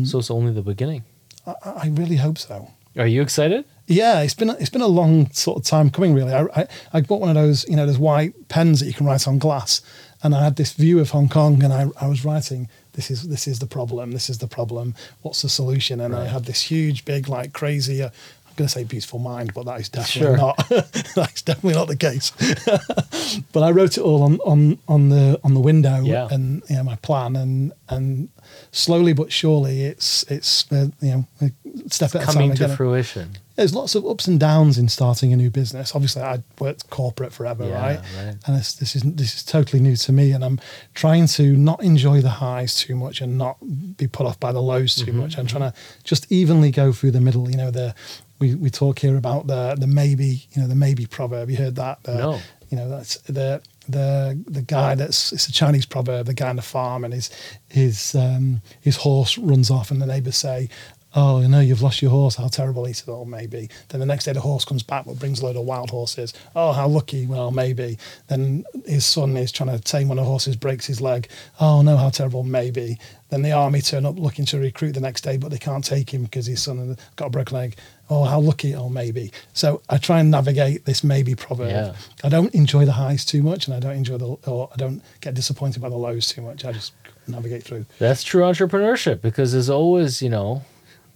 Mm. 0.02 0.06
So 0.06 0.18
it's 0.18 0.30
only 0.30 0.52
the 0.52 0.62
beginning. 0.62 1.04
I, 1.46 1.54
I 1.64 1.88
really 1.88 2.16
hope 2.16 2.38
so. 2.38 2.70
Are 2.96 3.06
you 3.06 3.22
excited? 3.22 3.64
Yeah, 3.86 4.20
it's 4.22 4.34
been 4.34 4.50
it's 4.50 4.70
been 4.70 4.80
a 4.80 4.86
long 4.86 5.30
sort 5.30 5.58
of 5.58 5.64
time 5.64 5.90
coming. 5.90 6.14
Really, 6.14 6.32
I, 6.32 6.44
I 6.54 6.66
I 6.92 7.00
bought 7.02 7.20
one 7.20 7.28
of 7.28 7.36
those 7.36 7.68
you 7.68 7.76
know 7.76 7.86
those 7.86 7.98
white 7.98 8.48
pens 8.48 8.80
that 8.80 8.86
you 8.86 8.94
can 8.94 9.06
write 9.06 9.28
on 9.28 9.38
glass, 9.38 9.80
and 10.22 10.34
I 10.34 10.42
had 10.42 10.56
this 10.56 10.72
view 10.72 10.98
of 10.98 11.10
Hong 11.10 11.28
Kong, 11.28 11.62
and 11.62 11.72
I 11.72 11.86
I 12.00 12.08
was 12.08 12.24
writing 12.24 12.68
this 12.96 13.10
is 13.10 13.28
this 13.28 13.46
is 13.46 13.58
the 13.60 13.66
problem, 13.66 14.10
this 14.10 14.28
is 14.28 14.38
the 14.38 14.48
problem, 14.48 14.94
what's 15.22 15.42
the 15.42 15.48
solution? 15.48 16.00
And 16.00 16.16
I 16.16 16.26
had 16.26 16.46
this 16.46 16.62
huge 16.62 17.04
big 17.04 17.28
like 17.28 17.52
crazy. 17.52 18.02
Uh, 18.02 18.10
going 18.56 18.66
to 18.68 18.72
say 18.72 18.84
beautiful 18.84 19.18
mind, 19.18 19.52
but 19.54 19.66
that 19.66 19.80
is 19.80 19.88
definitely 19.88 20.36
Sure. 20.36 20.36
not. 20.36 20.68
That's 21.14 21.42
definitely 21.42 21.74
not 21.74 21.88
the 21.88 21.96
case. 21.96 22.30
but 23.52 23.62
I 23.62 23.70
wrote 23.70 23.96
it 23.98 24.02
all 24.02 24.22
on 24.22 24.38
on 24.44 24.78
on 24.88 25.08
the 25.08 25.38
on 25.44 25.54
the 25.54 25.60
window 25.60 26.00
Yeah. 26.02 26.28
and 26.30 26.62
you 26.68 26.76
know 26.76 26.84
my 26.84 26.96
plan 26.96 27.36
and 27.36 27.72
and 27.88 28.28
slowly 28.72 29.12
but 29.12 29.32
surely 29.32 29.82
it's 29.84 30.24
it's 30.24 30.70
uh, 30.72 30.88
you 31.00 31.10
know 31.10 31.24
a 31.40 31.50
step 31.90 32.14
at 32.14 32.22
a 32.22 32.24
time. 32.26 32.34
Coming 32.34 32.54
to 32.56 32.68
fruition. 32.68 33.36
There's 33.56 33.74
lots 33.74 33.94
of 33.94 34.04
ups 34.06 34.26
and 34.26 34.38
downs 34.38 34.76
in 34.76 34.86
starting 34.88 35.32
a 35.32 35.36
new 35.36 35.48
business. 35.50 35.94
Obviously, 35.94 36.20
I 36.20 36.42
worked 36.58 36.90
corporate 36.90 37.32
forever, 37.32 37.64
Yeah, 37.66 37.80
right? 37.82 38.00
right. 38.18 38.36
And 38.46 38.54
this, 38.58 38.74
this 38.74 38.94
is 38.94 39.02
this 39.02 39.34
is 39.34 39.44
totally 39.44 39.80
new 39.82 39.96
to 39.96 40.12
me, 40.12 40.32
and 40.32 40.44
I'm 40.44 40.60
trying 40.92 41.26
to 41.28 41.56
not 41.56 41.82
enjoy 41.82 42.20
the 42.20 42.28
highs 42.28 42.76
too 42.76 42.94
much 42.96 43.22
and 43.22 43.38
not 43.38 43.56
be 43.96 44.06
put 44.08 44.26
off 44.26 44.38
by 44.38 44.52
the 44.52 44.60
lows 44.60 44.94
too 44.94 45.06
Mm-hmm, 45.06 45.20
much. 45.20 45.38
I'm 45.38 45.46
trying 45.46 45.70
to 45.72 45.74
just 46.04 46.30
evenly 46.30 46.70
go 46.70 46.92
through 46.92 47.12
the 47.12 47.20
middle. 47.20 47.50
You 47.50 47.56
know, 47.56 47.70
the 47.70 47.94
we, 48.38 48.54
we 48.54 48.70
talk 48.70 48.98
here 48.98 49.16
about 49.16 49.46
the 49.46 49.76
the 49.78 49.86
maybe, 49.86 50.46
you 50.52 50.62
know, 50.62 50.68
the 50.68 50.74
maybe 50.74 51.06
proverb. 51.06 51.50
You 51.50 51.56
heard 51.56 51.76
that? 51.76 52.02
The, 52.02 52.14
No. 52.14 52.40
You 52.68 52.76
know, 52.76 52.88
that's 52.88 53.18
the 53.22 53.62
the 53.88 54.42
the 54.48 54.62
guy 54.62 54.96
that's 54.96 55.32
it's 55.32 55.48
a 55.48 55.52
Chinese 55.52 55.86
proverb. 55.86 56.26
The 56.26 56.34
guy 56.34 56.48
on 56.48 56.56
the 56.56 56.62
farm 56.62 57.04
and 57.04 57.14
his 57.14 57.30
his 57.68 58.14
um, 58.14 58.60
his 58.80 58.96
horse 58.96 59.38
runs 59.38 59.70
off, 59.70 59.90
and 59.90 60.00
the 60.02 60.06
neighbours 60.06 60.36
say. 60.36 60.68
Oh, 61.18 61.40
you 61.40 61.48
know, 61.48 61.60
you've 61.60 61.80
lost 61.80 62.02
your 62.02 62.10
horse. 62.10 62.36
How 62.36 62.48
terrible. 62.48 62.84
He 62.84 62.92
said, 62.92 63.08
Oh, 63.08 63.24
maybe. 63.24 63.70
Then 63.88 64.00
the 64.00 64.06
next 64.06 64.26
day, 64.26 64.34
the 64.34 64.40
horse 64.40 64.66
comes 64.66 64.82
back, 64.82 65.06
but 65.06 65.18
brings 65.18 65.40
a 65.40 65.46
load 65.46 65.56
of 65.56 65.64
wild 65.64 65.88
horses. 65.88 66.34
Oh, 66.54 66.72
how 66.72 66.86
lucky. 66.86 67.26
Well, 67.26 67.50
maybe. 67.50 67.98
Then 68.28 68.64
his 68.84 69.06
son 69.06 69.34
is 69.38 69.50
trying 69.50 69.70
to 69.70 69.82
tame 69.82 70.08
one 70.08 70.18
of 70.18 70.24
the 70.24 70.30
horses, 70.30 70.56
breaks 70.56 70.84
his 70.84 71.00
leg. 71.00 71.28
Oh, 71.58 71.80
no, 71.80 71.96
how 71.96 72.10
terrible. 72.10 72.42
Maybe. 72.42 72.98
Then 73.30 73.40
the 73.40 73.52
army 73.52 73.80
turn 73.80 74.04
up 74.04 74.18
looking 74.18 74.44
to 74.46 74.58
recruit 74.58 74.92
the 74.92 75.00
next 75.00 75.22
day, 75.22 75.38
but 75.38 75.50
they 75.50 75.58
can't 75.58 75.82
take 75.82 76.12
him 76.12 76.24
because 76.24 76.44
his 76.44 76.62
son 76.62 76.98
got 77.16 77.26
a 77.28 77.30
broken 77.30 77.56
leg. 77.56 77.76
Oh, 78.10 78.24
how 78.24 78.38
lucky. 78.38 78.74
Oh, 78.74 78.90
maybe. 78.90 79.32
So 79.54 79.80
I 79.88 79.96
try 79.96 80.20
and 80.20 80.30
navigate 80.30 80.84
this 80.84 81.02
maybe 81.02 81.34
proverb. 81.34 81.70
Yeah. 81.70 81.94
I 82.22 82.28
don't 82.28 82.54
enjoy 82.54 82.84
the 82.84 82.92
highs 82.92 83.24
too 83.24 83.42
much, 83.42 83.66
and 83.66 83.74
I 83.74 83.80
don't 83.80 83.96
enjoy 83.96 84.18
the, 84.18 84.26
or 84.46 84.68
I 84.70 84.76
don't 84.76 85.02
get 85.22 85.32
disappointed 85.32 85.80
by 85.80 85.88
the 85.88 85.96
lows 85.96 86.28
too 86.28 86.42
much. 86.42 86.66
I 86.66 86.72
just 86.72 86.92
navigate 87.26 87.64
through. 87.64 87.86
That's 87.98 88.22
true 88.22 88.42
entrepreneurship 88.42 89.22
because 89.22 89.52
there's 89.52 89.70
always, 89.70 90.20
you 90.20 90.28
know, 90.28 90.62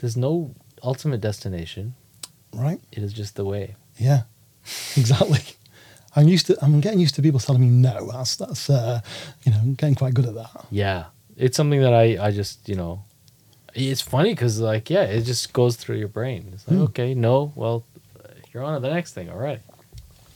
there's 0.00 0.16
no 0.16 0.54
ultimate 0.82 1.20
destination. 1.20 1.94
Right? 2.52 2.80
It 2.92 3.02
is 3.02 3.12
just 3.12 3.36
the 3.36 3.44
way. 3.44 3.76
Yeah, 3.96 4.22
exactly. 4.96 5.40
I'm 6.16 6.26
used 6.26 6.46
to. 6.46 6.58
I'm 6.62 6.80
getting 6.80 6.98
used 6.98 7.14
to 7.14 7.22
people 7.22 7.38
telling 7.38 7.62
me 7.62 7.68
no. 7.68 8.10
That's 8.12 8.34
that's. 8.36 8.68
Uh, 8.68 9.00
you 9.44 9.52
know, 9.52 9.58
I'm 9.62 9.74
getting 9.74 9.94
quite 9.94 10.14
good 10.14 10.26
at 10.26 10.34
that. 10.34 10.66
Yeah. 10.70 11.04
It's 11.36 11.56
something 11.56 11.80
that 11.80 11.94
I, 11.94 12.18
I 12.26 12.30
just, 12.32 12.68
you 12.68 12.74
know, 12.74 13.02
it's 13.74 14.02
funny 14.02 14.32
because, 14.34 14.60
like, 14.60 14.90
yeah, 14.90 15.04
it 15.04 15.22
just 15.22 15.52
goes 15.54 15.76
through 15.76 15.96
your 15.96 16.08
brain. 16.08 16.50
It's 16.52 16.68
like, 16.68 16.76
Hmm. 16.76 16.82
okay, 16.84 17.14
no, 17.14 17.52
well, 17.54 17.84
you're 18.52 18.62
on 18.62 18.74
to 18.74 18.80
the 18.80 18.92
next 18.92 19.14
thing. 19.14 19.30
All 19.30 19.38
right. 19.38 19.60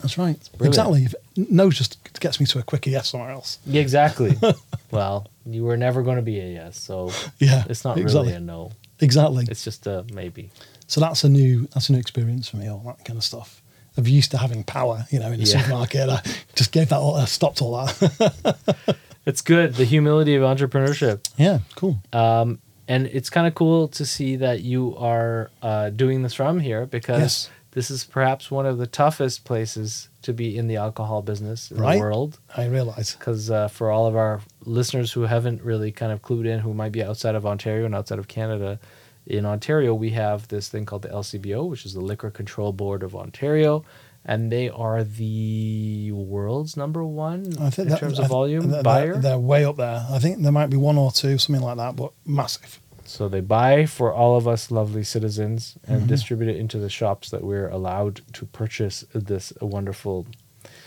That's 0.00 0.16
right. 0.16 0.38
Exactly. 0.62 1.04
If, 1.04 1.14
no 1.36 1.68
just 1.70 1.98
gets 2.20 2.38
me 2.40 2.46
to 2.46 2.58
a 2.58 2.62
quicker 2.62 2.88
yes 2.90 3.08
somewhere 3.10 3.30
else. 3.32 3.58
Yeah, 3.66 3.82
exactly. 3.82 4.38
well, 4.90 5.26
you 5.44 5.64
were 5.64 5.76
never 5.76 6.02
going 6.02 6.16
to 6.16 6.22
be 6.22 6.38
a 6.40 6.46
yes, 6.46 6.78
so 6.80 7.10
Yeah, 7.38 7.64
it's 7.68 7.84
not 7.84 7.98
exactly. 7.98 8.28
really 8.28 8.36
a 8.36 8.40
no. 8.40 8.72
Exactly. 9.00 9.46
It's 9.50 9.64
just 9.64 9.86
a 9.86 10.04
maybe. 10.12 10.50
So 10.86 11.00
that's 11.00 11.24
a 11.24 11.28
new 11.28 11.66
that's 11.74 11.88
a 11.88 11.92
new 11.92 11.98
experience 11.98 12.48
for 12.48 12.56
me. 12.58 12.68
All 12.68 12.82
that 12.86 13.04
kind 13.04 13.16
of 13.16 13.24
stuff. 13.24 13.60
I'm 13.96 14.06
used 14.06 14.30
to 14.32 14.38
having 14.38 14.64
power. 14.64 15.06
You 15.10 15.20
know, 15.20 15.30
in 15.32 15.40
the 15.40 15.46
Yeah. 15.46 15.60
supermarket. 15.62 16.08
I 16.08 16.20
just 16.56 16.72
gave 16.72 16.88
that. 16.88 16.98
All, 16.98 17.14
I 17.16 17.24
stopped 17.26 17.62
all 17.62 17.72
that. 17.86 18.96
It's 19.26 19.40
good. 19.40 19.72
The 19.76 19.84
humility 19.86 20.34
of 20.34 20.42
entrepreneurship. 20.42 21.26
yeah. 21.38 21.60
Cool. 21.76 21.98
Um, 22.12 22.58
and 22.86 23.06
it's 23.06 23.30
kind 23.30 23.46
of 23.46 23.54
cool 23.54 23.88
to 23.88 24.04
see 24.04 24.36
that 24.36 24.60
you 24.60 24.94
are 24.98 25.50
uh, 25.62 25.88
doing 25.88 26.20
this 26.22 26.34
from 26.34 26.60
here 26.60 26.84
because 26.84 27.20
Yes. 27.20 27.50
This 27.74 27.90
is 27.90 28.04
perhaps 28.04 28.50
one 28.50 28.66
of 28.66 28.78
the 28.78 28.86
toughest 28.86 29.44
places 29.44 30.08
to 30.22 30.32
be 30.32 30.56
in 30.56 30.66
the 30.68 30.76
alcohol 30.76 31.22
business 31.22 31.70
in 31.70 31.76
Right. 31.76 31.94
the 31.96 32.00
world. 32.00 32.38
I 32.56 32.66
realise. 32.66 33.14
Because 33.14 33.50
uh, 33.50 33.68
for 33.68 33.90
all 33.90 34.06
of 34.06 34.16
our 34.16 34.40
listeners 34.64 35.12
who 35.12 35.22
haven't 35.22 35.62
really 35.62 35.92
kind 35.92 36.10
of 36.12 36.22
clued 36.22 36.46
in, 36.46 36.60
who 36.60 36.72
might 36.72 36.92
be 36.92 37.02
outside 37.04 37.34
of 37.34 37.44
Ontario 37.44 37.84
and 37.84 37.94
outside 37.94 38.18
of 38.18 38.26
Canada, 38.28 38.78
in 39.26 39.44
Ontario 39.44 39.94
we 39.94 40.10
have 40.10 40.48
this 40.48 40.68
thing 40.68 40.84
called 40.86 41.02
the 41.02 41.08
LCBO, 41.08 41.68
which 41.68 41.84
is 41.84 41.94
the 41.94 42.00
Liquor 42.00 42.30
Control 42.30 42.72
Board 42.72 43.02
of 43.02 43.14
Ontario, 43.16 43.84
and 44.24 44.50
they 44.52 44.70
are 44.70 45.02
the 45.04 46.10
world's 46.12 46.76
number 46.76 47.04
one 47.04 47.44
in 47.44 47.50
that, 47.88 47.98
terms 47.98 48.02
I 48.02 48.06
of 48.06 48.16
th- 48.16 48.28
volume 48.28 48.70
they're, 48.70 48.82
buyer. 48.82 49.16
They're 49.18 49.38
way 49.38 49.64
up 49.64 49.76
there. 49.76 50.06
I 50.10 50.18
think 50.18 50.42
there 50.42 50.52
might 50.52 50.70
be 50.70 50.76
one 50.78 50.96
or 50.96 51.10
two, 51.10 51.36
something 51.38 51.62
like 51.62 51.76
that, 51.78 51.96
but 51.96 52.12
massive. 52.24 52.80
So 53.14 53.28
they 53.28 53.40
buy 53.40 53.86
for 53.86 54.12
all 54.12 54.36
of 54.36 54.46
us 54.48 54.70
lovely 54.70 55.04
citizens 55.04 55.76
and 55.86 55.98
Mm-hmm. 55.98 56.06
distribute 56.08 56.48
it 56.50 56.56
into 56.56 56.78
the 56.78 56.90
shops 56.90 57.30
that 57.30 57.42
we're 57.44 57.68
allowed 57.68 58.20
to 58.34 58.46
purchase 58.46 59.04
this 59.14 59.52
wonderful. 59.60 60.26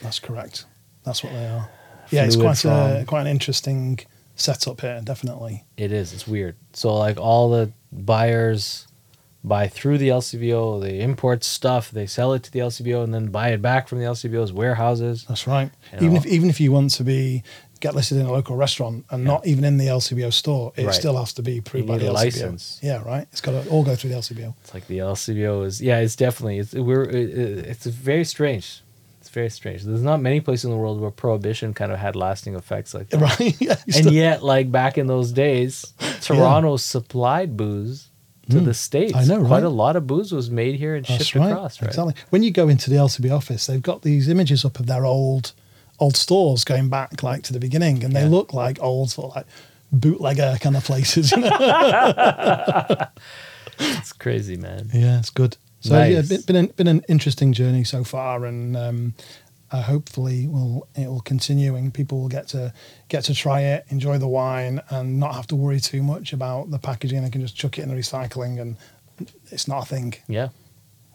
That's 0.01 0.19
correct. 0.19 0.65
That's 1.05 1.23
what 1.23 1.31
they 1.33 1.45
are. 1.47 1.69
Yeah, 2.09 2.25
it's 2.25 2.35
quite 2.35 2.63
a 2.65 3.03
quite 3.07 3.21
an 3.21 3.27
interesting 3.27 3.99
setup 4.35 4.81
here. 4.81 5.01
Definitely. 5.03 5.63
It 5.77 5.91
is. 5.91 6.13
It's 6.13 6.27
weird. 6.27 6.55
So 6.73 6.93
like 6.95 7.17
all 7.17 7.49
the 7.49 7.71
buyers 7.91 8.87
buy 9.43 9.67
through 9.67 9.97
the 9.97 10.09
LCBO. 10.09 10.81
They 10.81 10.99
import 10.99 11.43
stuff. 11.43 11.91
They 11.91 12.05
sell 12.07 12.33
it 12.33 12.43
to 12.43 12.51
the 12.51 12.59
LCBO 12.59 13.03
and 13.03 13.13
then 13.13 13.27
buy 13.27 13.49
it 13.49 13.61
back 13.61 13.87
from 13.87 13.99
the 13.99 14.05
LCBO's 14.05 14.51
warehouses. 14.51 15.25
That's 15.27 15.47
right. 15.47 15.71
Even 15.95 16.13
know. 16.13 16.17
if 16.19 16.25
even 16.25 16.49
if 16.49 16.59
you 16.59 16.71
want 16.71 16.91
to 16.91 17.03
be 17.03 17.43
get 17.77 17.95
listed 17.95 18.17
in 18.17 18.25
a 18.25 18.31
local 18.31 18.55
restaurant 18.55 19.05
and 19.11 19.23
not 19.23 19.45
even 19.47 19.63
in 19.63 19.77
the 19.77 19.87
LCBO 19.87 20.31
store, 20.33 20.73
it 20.75 20.85
Right. 20.85 20.93
still 20.95 21.17
has 21.17 21.33
to 21.33 21.41
be 21.43 21.57
approved 21.59 21.87
by 21.87 21.97
the 21.97 22.05
LCBO. 22.05 22.13
license. 22.13 22.79
Yeah, 22.81 23.01
right. 23.03 23.27
It's 23.31 23.41
got 23.41 23.51
to 23.63 23.69
all 23.69 23.83
go 23.83 23.95
through 23.95 24.09
the 24.11 24.15
LCBO. 24.17 24.53
It's 24.63 24.73
like 24.73 24.87
the 24.87 24.99
LCBO 24.99 25.65
is. 25.65 25.81
Yeah, 25.81 25.99
it's 25.99 26.15
definitely. 26.15 26.59
It's 26.59 26.73
we're. 26.73 27.03
It, 27.03 27.15
it- 27.37 27.65
it's 27.67 27.85
very 27.85 28.23
strange. 28.25 28.81
It's 29.21 29.29
very 29.29 29.49
strange. 29.49 29.83
There's 29.83 30.01
not 30.01 30.21
many 30.21 30.39
places 30.39 30.65
in 30.65 30.71
the 30.71 30.77
world 30.77 31.01
where 31.01 31.11
prohibition 31.11 31.73
kind 31.73 31.91
of 31.91 31.99
had 31.99 32.15
lasting 32.15 32.55
effects 32.55 32.93
like 32.93 33.09
that. 33.09 33.19
Right. 33.19 33.55
yeah, 33.61 33.75
and 33.85 33.93
still- 33.95 34.13
yet 34.13 34.41
like 34.43 34.71
back 34.71 34.97
in 34.97 35.07
those 35.07 35.31
days 35.33 35.85
toronto 36.21 36.77
supplied 36.77 37.57
booze 37.57 38.07
to 38.49 38.57
Mm, 38.61 38.65
the 38.65 38.73
states 38.73 39.13
I 39.13 39.25
know, 39.25 39.43
quite 39.45 39.63
a 39.63 39.69
lot 39.69 39.97
of 39.97 40.07
booze 40.07 40.31
was 40.31 40.49
made 40.49 40.75
here 40.75 40.95
and 40.95 41.05
That's 41.05 41.25
shipped 41.25 41.35
right. 41.43 41.51
across 41.51 41.81
right 41.81 41.89
Exactly. 41.89 42.13
When 42.29 42.43
you 42.43 42.51
go 42.51 42.69
into 42.69 42.89
the 42.89 42.95
LCB 42.95 43.29
office, 43.35 43.65
they've 43.67 43.81
got 43.81 44.03
these 44.03 44.29
images 44.29 44.63
up 44.63 44.79
of 44.79 44.85
their 44.85 45.03
old 45.05 45.51
old 45.99 46.15
stores 46.15 46.63
going 46.63 46.89
back 46.89 47.23
like 47.23 47.43
to 47.43 47.53
the 47.53 47.59
beginning, 47.59 48.03
and 48.03 48.15
they 48.15 48.23
Yeah. 48.23 48.29
look 48.29 48.53
like 48.53 48.77
old 48.81 49.11
sort 49.11 49.31
of 49.31 49.35
like 49.37 49.45
bootlegger 49.91 50.57
kind 50.61 50.75
of 50.77 50.83
places. 50.83 51.31
You 51.31 51.37
know? 51.41 51.49
It's 53.79 54.11
crazy, 54.13 54.57
man. 54.57 54.89
yeah, 54.93 55.19
it's 55.19 55.29
good. 55.29 55.55
So 55.81 55.93
yeah, 56.03 56.15
Nice. 56.15 56.29
been 56.29 56.41
been 56.41 56.55
an, 56.55 56.67
been 56.75 56.87
an 56.87 57.03
interesting 57.07 57.53
journey 57.53 57.83
so 57.83 58.03
far, 58.03 58.45
and 58.45 58.75
um, 58.75 59.13
uh, 59.71 59.83
hopefully 59.83 60.47
will 60.47 60.87
it 60.95 61.07
will 61.07 61.21
continue, 61.21 61.75
and 61.75 61.93
people 61.93 62.19
will 62.19 62.27
get 62.29 62.47
to 62.49 62.73
get 63.09 63.23
to 63.25 63.35
try 63.35 63.61
it, 63.61 63.85
enjoy 63.89 64.17
the 64.17 64.27
wine, 64.27 64.81
and 64.89 65.19
not 65.19 65.35
have 65.35 65.45
to 65.47 65.55
worry 65.55 65.79
too 65.79 66.01
much 66.01 66.33
about 66.33 66.71
the 66.71 66.79
packaging. 66.79 67.21
They 67.23 67.29
can 67.29 67.41
just 67.41 67.55
chuck 67.55 67.77
it 67.77 67.83
in 67.83 67.89
the 67.89 67.95
recycling, 67.95 68.59
and 68.59 68.77
it's 69.51 69.67
not 69.67 69.83
a 69.83 69.85
thing. 69.85 70.15
Yeah. 70.27 70.49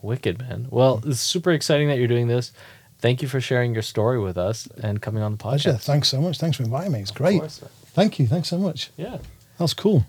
Wicked, 0.03 0.39
man. 0.39 0.67
Well, 0.71 1.03
it's 1.05 1.21
super 1.21 1.51
exciting 1.53 1.89
that 1.89 1.99
you're 1.99 2.09
doing 2.09 2.29
this. 2.29 2.53
Thank 3.03 3.21
you 3.21 3.27
for 3.27 3.41
sharing 3.41 3.75
your 3.75 3.83
story 3.83 4.21
with 4.21 4.39
us 4.39 4.69
and 4.81 5.03
coming 5.03 5.25
on 5.25 5.33
the 5.33 5.39
podcast. 5.39 5.63
Pleasure. 5.63 5.73
Thanks 5.75 6.09
so 6.09 6.21
much. 6.21 6.39
Thanks 6.39 6.57
for 6.57 6.63
inviting 6.63 6.93
me. 6.93 7.01
It's 7.01 7.11
great. 7.11 7.41
course. 7.41 7.61
Thank 7.87 8.21
you. 8.21 8.29
Thanks 8.29 8.49
so 8.49 8.59
much. 8.59 8.91
Yeah. 8.97 9.19
That's 9.59 9.75
cool. 9.75 10.07